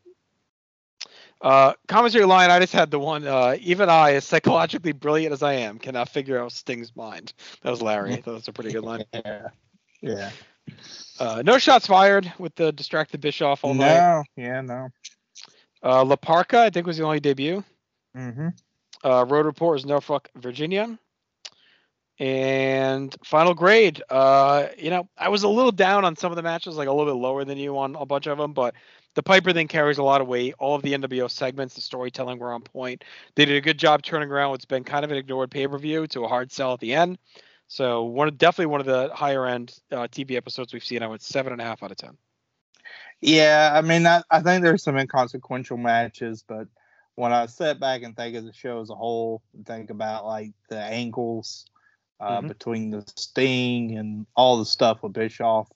Uh, 1.41 1.73
commentary 1.89 2.27
line. 2.27 2.51
I 2.51 2.59
just 2.59 2.75
had 2.75 2.91
the 2.91 2.99
one. 2.99 3.27
Uh, 3.27 3.57
even 3.61 3.89
I, 3.89 4.13
as 4.15 4.25
psychologically 4.27 4.93
brilliant 4.93 5.33
as 5.33 5.43
I 5.43 5.55
am, 5.55 5.79
cannot 5.79 6.11
figure 6.11 6.39
out 6.39 6.53
Sting's 6.53 6.95
mind. 6.95 7.33
That 7.63 7.71
was 7.71 7.81
Larry. 7.81 8.13
I 8.15 8.17
that 8.17 8.27
was 8.27 8.49
a 8.49 8.53
pretty 8.53 8.73
good 8.73 8.85
line. 8.85 9.05
Yeah. 9.15 9.49
Yeah. 10.03 10.31
Uh, 11.19 11.43
no 11.45 11.59
shots 11.59 11.87
fired 11.87 12.31
with 12.39 12.55
the 12.55 12.73
distracted 12.73 13.21
Bischoff 13.21 13.65
all 13.65 13.75
night. 13.75 13.97
No. 13.97 14.25
Yeah. 14.37 14.61
No. 14.61 14.89
Uh, 15.83 16.05
La 16.05 16.17
Parka, 16.17 16.59
I 16.61 16.71
think, 16.71 16.87
was 16.87 16.97
the 16.99 17.05
only 17.05 17.21
debut. 17.21 17.65
Mm-hmm. 18.17 18.49
Uh, 19.05 19.25
Road 19.29 19.47
Report 19.47 19.79
is 19.79 19.87
Norfolk, 19.87 20.29
Virginia. 20.37 20.99
And 22.19 23.17
final 23.25 23.55
grade. 23.55 24.03
Uh, 24.11 24.67
you 24.77 24.91
know, 24.91 25.09
I 25.17 25.31
was 25.31 25.43
a 25.43 25.49
little 25.49 25.73
down 25.73 26.05
on 26.05 26.17
some 26.17 26.31
of 26.31 26.37
the 26.37 26.43
matches, 26.43 26.77
like 26.77 26.87
a 26.87 26.93
little 26.93 27.11
bit 27.11 27.19
lower 27.19 27.47
than 27.47 27.57
you 27.57 27.79
on 27.79 27.97
a 27.97 28.05
bunch 28.05 28.27
of 28.27 28.37
them, 28.37 28.53
but 28.53 28.75
the 29.15 29.23
Piper 29.23 29.53
thing 29.53 29.69
carries 29.69 29.99
a 29.99 30.03
lot 30.03 30.21
of 30.21 30.29
weight. 30.29 30.55
All 30.59 30.77
of 30.77 30.83
the 30.83 30.93
NWO 30.93 31.31
segments, 31.31 31.75
the 31.75 31.81
storytelling 31.81 32.39
were 32.39 32.53
on 32.53 32.63
point. 32.63 33.05
They 33.35 33.45
did 33.45 33.57
a 33.57 33.61
good 33.61 33.79
job 33.79 34.03
turning 34.03 34.31
around 34.31 34.51
what's 34.51 34.65
been 34.65 34.85
kind 34.85 35.05
of 35.05 35.11
an 35.11 35.17
ignored 35.17 35.51
pay 35.51 35.67
per 35.67 35.79
view 35.79 36.07
to 36.09 36.25
a 36.25 36.29
hard 36.29 36.53
sell 36.53 36.75
at 36.75 36.81
the 36.81 36.95
end. 36.95 37.19
So 37.69 38.05
one 38.05 38.35
definitely 38.37 38.67
one 38.67 38.81
of 38.81 38.87
the 38.87 39.11
higher 39.15 39.47
end 39.47 39.79
uh, 39.93 40.09
TV 40.09 40.37
episodes 40.37 40.73
we've 40.73 40.85
seen. 40.85 41.03
I 41.03 41.07
went 41.07 41.23
seven 41.23 41.53
and 41.53 41.61
a 41.61 41.65
half 41.65 41.83
out 41.83 41.91
of 41.91 41.97
ten. 41.97 42.17
Yeah, 43.21 43.71
I 43.75 43.81
mean, 43.83 44.07
I, 44.07 44.23
I 44.31 44.41
think 44.41 44.63
there's 44.63 44.83
some 44.83 44.97
inconsequential 44.97 45.77
matches, 45.77 46.43
but 46.47 46.69
when 47.21 47.33
I 47.35 47.45
sit 47.45 47.79
back 47.79 48.03
and 48.03 48.17
think 48.17 48.35
of 48.35 48.47
the 48.47 48.53
show 48.53 48.81
as 48.81 48.89
a 48.89 48.95
whole, 48.95 49.43
and 49.53 49.67
think 49.67 49.91
about 49.91 50.25
like 50.25 50.53
the 50.71 50.81
angles 50.81 51.67
uh, 52.19 52.41
Mhm. 52.41 52.49
between 52.49 52.91
the 52.91 53.05
Sting 53.17 53.99
and 53.99 54.27
all 54.37 54.59
the 54.59 54.65
stuff 54.65 55.03
with 55.03 55.13
Bischoff, 55.13 55.71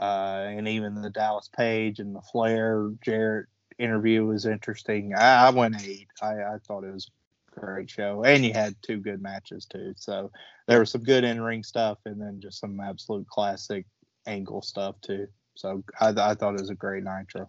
uh, 0.00 0.46
and 0.48 0.66
even 0.66 1.00
the 1.00 1.10
Dallas 1.10 1.48
Page 1.48 2.00
and 2.00 2.14
the 2.14 2.20
Flair 2.22 2.90
Jarrett 3.02 3.46
interview 3.78 4.26
was 4.26 4.46
interesting. 4.46 5.14
I, 5.14 5.46
I 5.46 5.50
went 5.50 5.80
eight. 5.80 6.08
I, 6.20 6.42
I 6.42 6.58
thought 6.66 6.82
it 6.82 6.92
was 6.92 7.08
a 7.56 7.60
great 7.60 7.88
show, 7.88 8.24
and 8.24 8.44
you 8.44 8.52
had 8.52 8.74
two 8.82 8.98
good 8.98 9.22
matches 9.22 9.66
too. 9.66 9.94
So 9.96 10.32
there 10.66 10.80
was 10.80 10.90
some 10.90 11.04
good 11.04 11.22
in 11.22 11.40
ring 11.40 11.62
stuff, 11.62 11.98
and 12.04 12.20
then 12.20 12.40
just 12.40 12.58
some 12.58 12.80
absolute 12.80 13.28
classic 13.28 13.86
angle 14.26 14.62
stuff 14.62 15.00
too. 15.02 15.28
So 15.54 15.84
I, 16.00 16.08
I 16.08 16.34
thought 16.34 16.54
it 16.54 16.60
was 16.60 16.70
a 16.70 16.74
great 16.74 17.04
Nitro. 17.04 17.48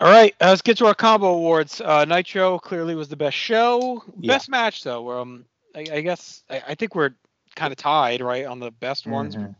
All 0.00 0.08
right, 0.08 0.34
uh, 0.40 0.48
let's 0.48 0.62
get 0.62 0.78
to 0.78 0.86
our 0.86 0.94
combo 0.94 1.28
awards. 1.34 1.80
Uh, 1.80 2.04
Nitro 2.04 2.58
clearly 2.58 2.94
was 2.94 3.08
the 3.08 3.16
best 3.16 3.36
show. 3.36 4.02
Yeah. 4.20 4.34
Best 4.34 4.48
match 4.48 4.84
though. 4.84 5.10
Um, 5.10 5.44
I, 5.74 5.80
I 5.92 6.00
guess 6.02 6.44
I, 6.48 6.62
I 6.68 6.74
think 6.76 6.94
we're 6.94 7.10
kind 7.56 7.72
of 7.72 7.78
tied, 7.78 8.20
right, 8.20 8.46
on 8.46 8.60
the 8.60 8.70
best 8.70 9.06
ones. 9.06 9.34
Mhm. 9.34 9.54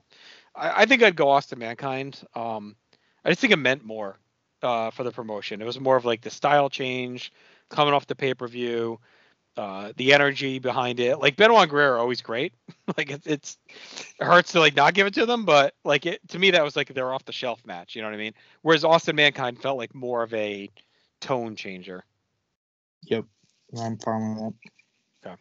I, 0.54 0.82
I 0.82 0.86
think 0.86 1.02
I'd 1.02 1.16
go 1.16 1.28
Austin 1.28 1.58
Mankind. 1.58 2.22
Um, 2.36 2.76
I 3.24 3.30
just 3.30 3.40
think 3.40 3.52
it 3.52 3.56
meant 3.58 3.84
more 3.84 4.16
uh, 4.62 4.90
for 4.90 5.02
the 5.02 5.10
promotion. 5.10 5.60
It 5.60 5.64
was 5.64 5.80
more 5.80 5.96
of 5.96 6.04
like 6.04 6.20
the 6.20 6.30
style 6.30 6.70
change 6.70 7.32
coming 7.68 7.92
off 7.92 8.06
the 8.06 8.14
pay 8.14 8.34
per 8.34 8.46
view, 8.46 9.00
uh, 9.58 9.92
the 9.96 10.12
energy 10.12 10.60
behind 10.60 11.00
it. 11.00 11.18
Like 11.18 11.36
Benoit 11.36 11.62
and 11.62 11.70
Guerrero 11.70 11.96
are 11.96 11.98
always 11.98 12.22
great. 12.22 12.54
like 12.96 13.10
it's, 13.10 13.26
it's 13.26 13.58
it 13.68 14.24
hurts 14.24 14.52
to 14.52 14.60
like 14.60 14.76
not 14.76 14.94
give 14.94 15.08
it 15.08 15.14
to 15.14 15.26
them, 15.26 15.44
but 15.44 15.74
like 15.84 16.06
it 16.06 16.20
to 16.28 16.38
me 16.38 16.52
that 16.52 16.62
was 16.62 16.76
like 16.76 16.94
their 16.94 17.12
off 17.12 17.24
the 17.24 17.32
shelf 17.32 17.60
match. 17.66 17.96
You 17.96 18.02
know 18.02 18.08
what 18.08 18.14
I 18.14 18.18
mean? 18.18 18.34
Whereas 18.62 18.84
Austin 18.84 19.16
Mankind 19.16 19.60
felt 19.60 19.76
like 19.76 19.94
more 19.96 20.22
of 20.22 20.32
a 20.32 20.70
tone 21.20 21.56
changer. 21.56 22.04
Yep, 23.02 23.24
I'm 23.76 23.98
fine 23.98 24.36
with 24.36 24.54
that. 25.22 25.38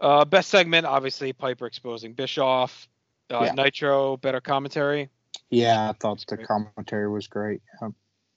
Uh, 0.00 0.24
best 0.24 0.48
segment, 0.48 0.86
obviously 0.86 1.32
Piper 1.32 1.66
exposing 1.66 2.14
Bischoff. 2.14 2.88
Uh, 3.30 3.42
Yeah. 3.44 3.52
Nitro, 3.52 4.16
better 4.16 4.40
commentary. 4.40 5.10
Yeah, 5.50 5.90
I 5.90 5.92
thought 5.92 6.24
the 6.26 6.38
commentary 6.38 7.08
was 7.08 7.26
great. 7.26 7.62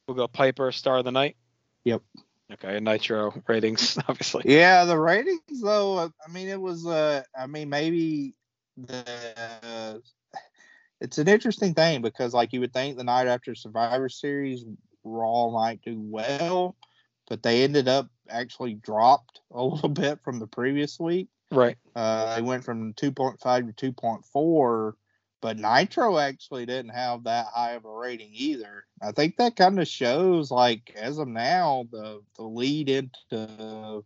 We'll 0.08 0.18
go 0.18 0.28
Piper, 0.28 0.72
star 0.72 0.98
of 0.98 1.06
the 1.06 1.12
night. 1.12 1.38
Yep. 1.86 2.02
Okay, 2.52 2.76
and 2.76 2.86
Nitro 2.86 3.34
ratings, 3.48 3.98
obviously. 4.08 4.44
Yeah, 4.46 4.86
the 4.86 5.00
ratings 5.00 5.62
though. 5.62 5.98
uh, 5.98 6.10
I 6.28 6.32
mean, 6.32 6.48
it 6.50 6.60
was. 6.60 6.86
Uh, 6.86 7.24
I 7.38 7.48
mean, 7.48 7.70
maybe 7.70 8.36
the. 8.78 10.02
it's 11.00 11.18
an 11.18 11.28
interesting 11.28 11.74
thing 11.74 12.02
because, 12.02 12.34
like, 12.34 12.54
you 12.54 12.60
would 12.60 12.74
think 12.74 12.98
the 12.98 13.04
night 13.04 13.28
after 13.28 13.56
Survivor 13.56 14.10
Series, 14.10 14.66
Raw 15.04 15.50
might 15.50 15.82
do 15.82 16.00
well, 16.00 16.76
but 17.28 17.44
they 17.44 17.64
ended 17.64 17.88
up 17.88 18.10
actually 18.30 18.76
dropped 18.76 19.42
a 19.52 19.64
little 19.64 19.90
bit 19.90 20.20
from 20.24 20.40
the 20.40 20.48
previous 20.48 21.00
week. 21.00 21.28
Right. 21.52 21.78
Uh, 21.96 22.36
they 22.36 22.42
went 22.42 22.64
from 22.64 22.94
2.5 22.94 23.76
to 23.76 23.92
2.4, 23.94 24.94
but 25.44 25.60
Nitro 25.60 26.18
actually 26.18 26.66
didn't 26.66 26.94
have 26.94 27.26
that 27.26 27.48
high 27.54 27.74
of 27.74 27.84
a 27.84 27.92
rating 27.92 28.30
either. 28.32 28.86
I 29.02 29.12
think 29.12 29.36
that 29.36 29.58
kind 29.58 29.78
of 29.78 29.90
shows, 29.90 30.50
like, 30.50 30.96
as 30.96 31.18
of 31.18 31.28
now, 31.28 31.86
the 31.92 32.22
the 32.38 32.44
lead 32.44 32.88
into 32.88 34.06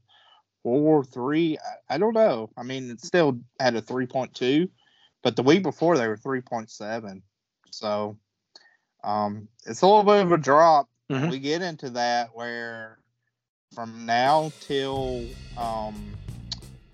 four, 0.64 1.04
three. 1.04 1.60
I, 1.60 1.94
I 1.94 1.98
don't 2.00 2.16
know. 2.16 2.50
I 2.58 2.64
mean, 2.64 2.90
it 2.90 3.02
still 3.02 3.40
had 3.60 3.76
a 3.76 3.84
3.2, 3.84 4.68
but 5.22 5.36
the 5.36 5.44
week 5.44 5.62
before 5.62 5.96
they 5.96 6.08
were 6.08 6.18
3.7. 6.18 7.22
So 7.70 8.18
um, 9.04 9.48
it's 9.68 9.84
a 9.84 9.88
little 9.88 10.04
bit 10.04 10.24
of 10.24 10.32
a 10.32 10.38
drop. 10.38 10.90
Mhm. 11.12 11.30
We 11.30 11.38
get 11.38 11.62
into 11.62 11.92
that 11.92 12.32
where 12.34 12.98
from 13.76 14.08
now 14.08 14.52
till 14.60 15.24
um, 15.56 16.16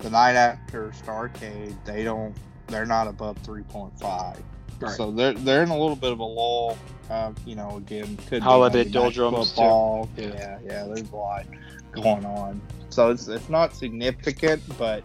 the 0.00 0.10
night 0.10 0.34
after 0.34 0.90
Starcade, 0.90 1.82
they 1.86 2.04
don't. 2.04 2.36
They're 2.68 2.86
not 2.86 3.08
above 3.08 3.40
3.5. 3.42 4.36
Right. 4.80 4.92
So 4.96 5.10
they're 5.10 5.32
they're 5.34 5.62
in 5.62 5.68
a 5.68 5.78
little 5.78 5.96
bit 5.96 6.12
of 6.12 6.18
a 6.18 6.24
lull. 6.24 6.76
Uh, 7.10 7.32
you 7.46 7.54
know, 7.54 7.76
again, 7.76 8.16
could 8.28 8.30
be 8.30 8.40
Holiday 8.40 8.78
Monday 8.84 8.98
Night 8.98 9.14
doldrums, 9.14 9.50
too. 9.50 9.56
football. 9.56 10.08
Yeah. 10.16 10.26
yeah, 10.34 10.58
yeah. 10.64 10.84
There's 10.84 11.10
a 11.10 11.16
lot 11.16 11.46
going 11.92 12.24
on. 12.24 12.60
So 12.90 13.10
it's 13.10 13.28
it's 13.28 13.48
not 13.48 13.74
significant, 13.74 14.62
but 14.78 15.04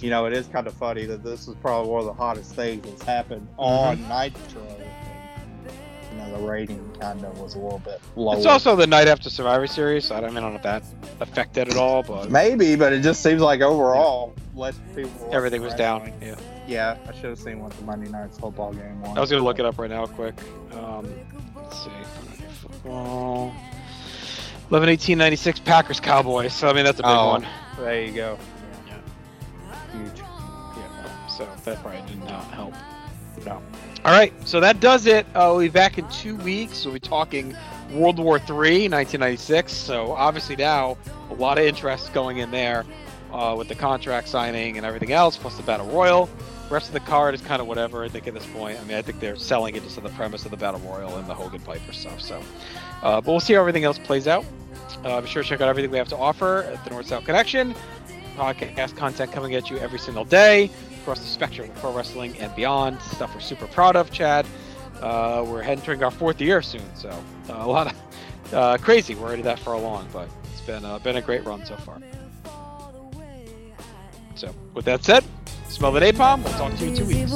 you 0.00 0.10
know, 0.10 0.26
it 0.26 0.32
is 0.32 0.46
kind 0.48 0.66
of 0.66 0.74
funny 0.74 1.04
that 1.06 1.22
this 1.22 1.46
is 1.48 1.54
probably 1.60 1.90
one 1.90 2.00
of 2.00 2.06
the 2.06 2.12
hottest 2.14 2.54
things 2.54 2.84
that's 2.86 3.02
happened 3.02 3.46
Mm-hmm. 3.58 3.62
on 3.62 4.08
Nitro. 4.08 4.62
And, 4.62 5.72
you 6.12 6.18
know, 6.18 6.38
the 6.38 6.46
rating 6.46 6.96
kind 7.00 7.24
of 7.24 7.38
was 7.40 7.54
a 7.54 7.58
little 7.58 7.78
bit 7.80 8.00
lower. 8.16 8.36
It's 8.36 8.46
also 8.46 8.74
the 8.76 8.86
night 8.86 9.08
after 9.08 9.28
Survivor 9.30 9.66
Series. 9.66 10.06
So 10.06 10.14
I 10.16 10.20
don't, 10.20 10.36
I 10.36 10.40
don't 10.40 10.50
know 10.52 10.56
if 10.56 10.62
that 10.62 10.82
affected 11.20 11.68
at 11.68 11.76
all, 11.76 12.02
but 12.02 12.30
maybe, 12.30 12.76
but 12.76 12.92
it 12.92 13.02
just 13.02 13.22
seems 13.22 13.40
like 13.42 13.60
overall 13.60 14.34
less 14.54 14.78
people. 14.94 15.28
everything 15.32 15.62
was 15.62 15.74
down. 15.74 16.12
Yeah. 16.22 16.36
Yeah, 16.66 16.96
I 17.08 17.12
should 17.12 17.24
have 17.24 17.38
seen 17.38 17.60
what 17.60 17.72
the 17.72 17.84
Monday 17.84 18.10
Night 18.10 18.32
Football 18.34 18.72
game 18.72 19.00
was. 19.02 19.16
I 19.16 19.20
was 19.20 19.30
gonna 19.30 19.42
look 19.44 19.58
it 19.58 19.66
up 19.66 19.78
right 19.78 19.90
now, 19.90 20.06
quick. 20.06 20.34
Um, 20.72 21.12
let's 21.56 21.84
see. 21.84 21.90
Football. 22.62 23.52
11 24.70 24.88
18 24.88 25.18
96 25.18 25.60
Packers 25.60 26.00
Cowboys. 26.00 26.54
So 26.54 26.68
I 26.68 26.72
mean 26.72 26.84
that's 26.84 26.98
a 27.00 27.02
big 27.02 27.10
Oh. 27.10 27.28
one. 27.30 27.46
There 27.78 28.00
you 28.02 28.12
go. 28.12 28.38
Yeah. 28.88 29.98
Huge. 29.98 30.18
Yeah. 30.18 31.26
So 31.28 31.46
that 31.64 31.82
probably 31.82 32.00
did 32.08 32.24
not 32.24 32.44
help. 32.44 32.72
No. 33.44 33.60
All 34.04 34.12
right. 34.12 34.32
So 34.48 34.60
that 34.60 34.80
does 34.80 35.06
it. 35.06 35.26
Uh, 35.34 35.48
we'll 35.50 35.60
be 35.60 35.68
back 35.68 35.98
in 35.98 36.08
two 36.08 36.36
weeks. 36.36 36.84
We'll 36.84 36.94
be 36.94 37.00
talking 37.00 37.54
World 37.92 38.18
War 38.18 38.38
III, 38.38 38.88
1996. 38.88 39.70
So 39.72 40.12
obviously 40.12 40.56
now 40.56 40.96
a 41.30 41.34
lot 41.34 41.58
of 41.58 41.64
interest 41.64 42.12
going 42.14 42.38
in 42.38 42.50
there 42.50 42.84
uh, 43.32 43.54
with 43.58 43.68
the 43.68 43.74
contract 43.74 44.28
signing 44.28 44.76
and 44.78 44.86
everything 44.86 45.12
else, 45.12 45.36
plus 45.36 45.56
the 45.56 45.62
Battle 45.62 45.86
Royal. 45.88 46.28
Rest 46.74 46.88
of 46.88 46.92
the 46.92 47.00
card 47.00 47.34
is 47.34 47.40
kind 47.40 47.62
of 47.62 47.68
whatever. 47.68 48.04
I 48.04 48.08
think 48.08 48.26
at 48.26 48.34
this 48.34 48.46
point. 48.46 48.78
I 48.78 48.84
mean, 48.84 48.96
I 48.96 49.02
think 49.02 49.20
they're 49.20 49.36
selling 49.36 49.76
it 49.76 49.82
just 49.82 49.96
on 49.96 50.04
the 50.04 50.10
premise 50.10 50.44
of 50.44 50.50
the 50.50 50.56
Battle 50.56 50.80
Royal 50.80 51.16
and 51.16 51.28
the 51.28 51.34
Hogan 51.34 51.60
Piper 51.60 51.92
stuff. 51.92 52.20
So, 52.20 52.42
uh, 53.02 53.20
but 53.20 53.26
we'll 53.30 53.40
see 53.40 53.54
how 53.54 53.60
everything 53.60 53.84
else 53.84 53.98
plays 53.98 54.26
out. 54.26 54.44
Uh, 55.04 55.20
be 55.20 55.28
sure 55.28 55.42
to 55.42 55.48
check 55.48 55.60
out 55.60 55.68
everything 55.68 55.90
we 55.90 55.98
have 55.98 56.08
to 56.08 56.16
offer 56.16 56.62
at 56.64 56.82
the 56.84 56.90
North 56.90 57.06
South 57.06 57.24
Connection. 57.24 57.74
Podcast 58.36 58.96
content 58.96 59.30
coming 59.32 59.54
at 59.54 59.70
you 59.70 59.78
every 59.78 59.98
single 59.98 60.24
day 60.24 60.70
across 61.00 61.20
the 61.20 61.26
spectrum 61.26 61.70
of 61.70 61.76
pro 61.76 61.92
wrestling 61.92 62.36
and 62.38 62.54
beyond. 62.56 63.00
Stuff 63.02 63.34
we're 63.34 63.40
super 63.40 63.66
proud 63.68 63.94
of, 63.94 64.10
Chad. 64.10 64.46
Uh, 65.00 65.44
we're 65.46 65.62
entering 65.62 66.02
our 66.02 66.10
fourth 66.10 66.40
year 66.40 66.62
soon, 66.62 66.82
so 66.96 67.10
uh, 67.10 67.52
a 67.52 67.66
lot 67.66 67.86
of 67.86 68.54
uh, 68.54 68.78
crazy. 68.78 69.14
We're 69.14 69.26
already 69.26 69.42
that 69.42 69.58
far 69.58 69.74
along, 69.74 70.08
but 70.12 70.28
it's 70.50 70.62
been 70.62 70.84
uh, 70.84 70.98
been 70.98 71.16
a 71.16 71.22
great 71.22 71.44
run 71.44 71.64
so 71.64 71.76
far. 71.76 72.00
So, 74.34 74.52
with 74.74 74.84
that 74.86 75.04
said, 75.04 75.24
Smell 75.74 75.90
the 75.90 75.98
napalm. 75.98 76.44
We'll 76.44 76.52
talk 76.52 76.72
to 76.78 76.84
you 76.84 76.90
in 76.90 76.96
two 76.96 77.04
weeks. 77.04 77.32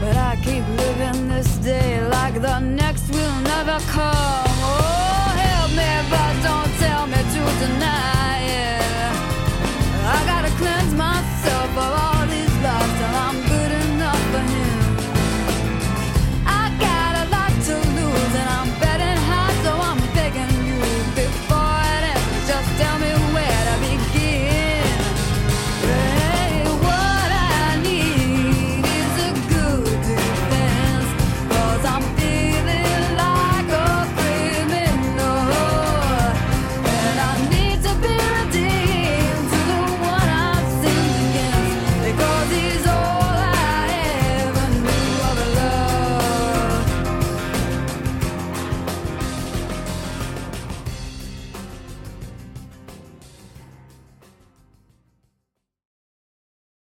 But 0.00 0.16
I 0.16 0.34
keep 0.42 0.66
living 0.82 1.28
this 1.28 1.56
day 1.58 2.04
like 2.08 2.42
the 2.42 2.58
next 2.58 3.08
will 3.14 3.40
never 3.42 3.78
come. 3.86 4.56
Oh, 4.74 5.30
help 5.46 5.70
me, 5.70 5.92
but 6.10 6.34
don't 6.42 6.72
tell 6.82 7.06
me 7.06 7.20
to 7.34 7.42
deny 7.62 8.42
it. 8.42 8.82
I 10.16 10.18
gotta 10.26 10.50
cleanse 10.58 10.94
myself 10.94 11.70
of 11.70 11.78
all. 11.78 12.17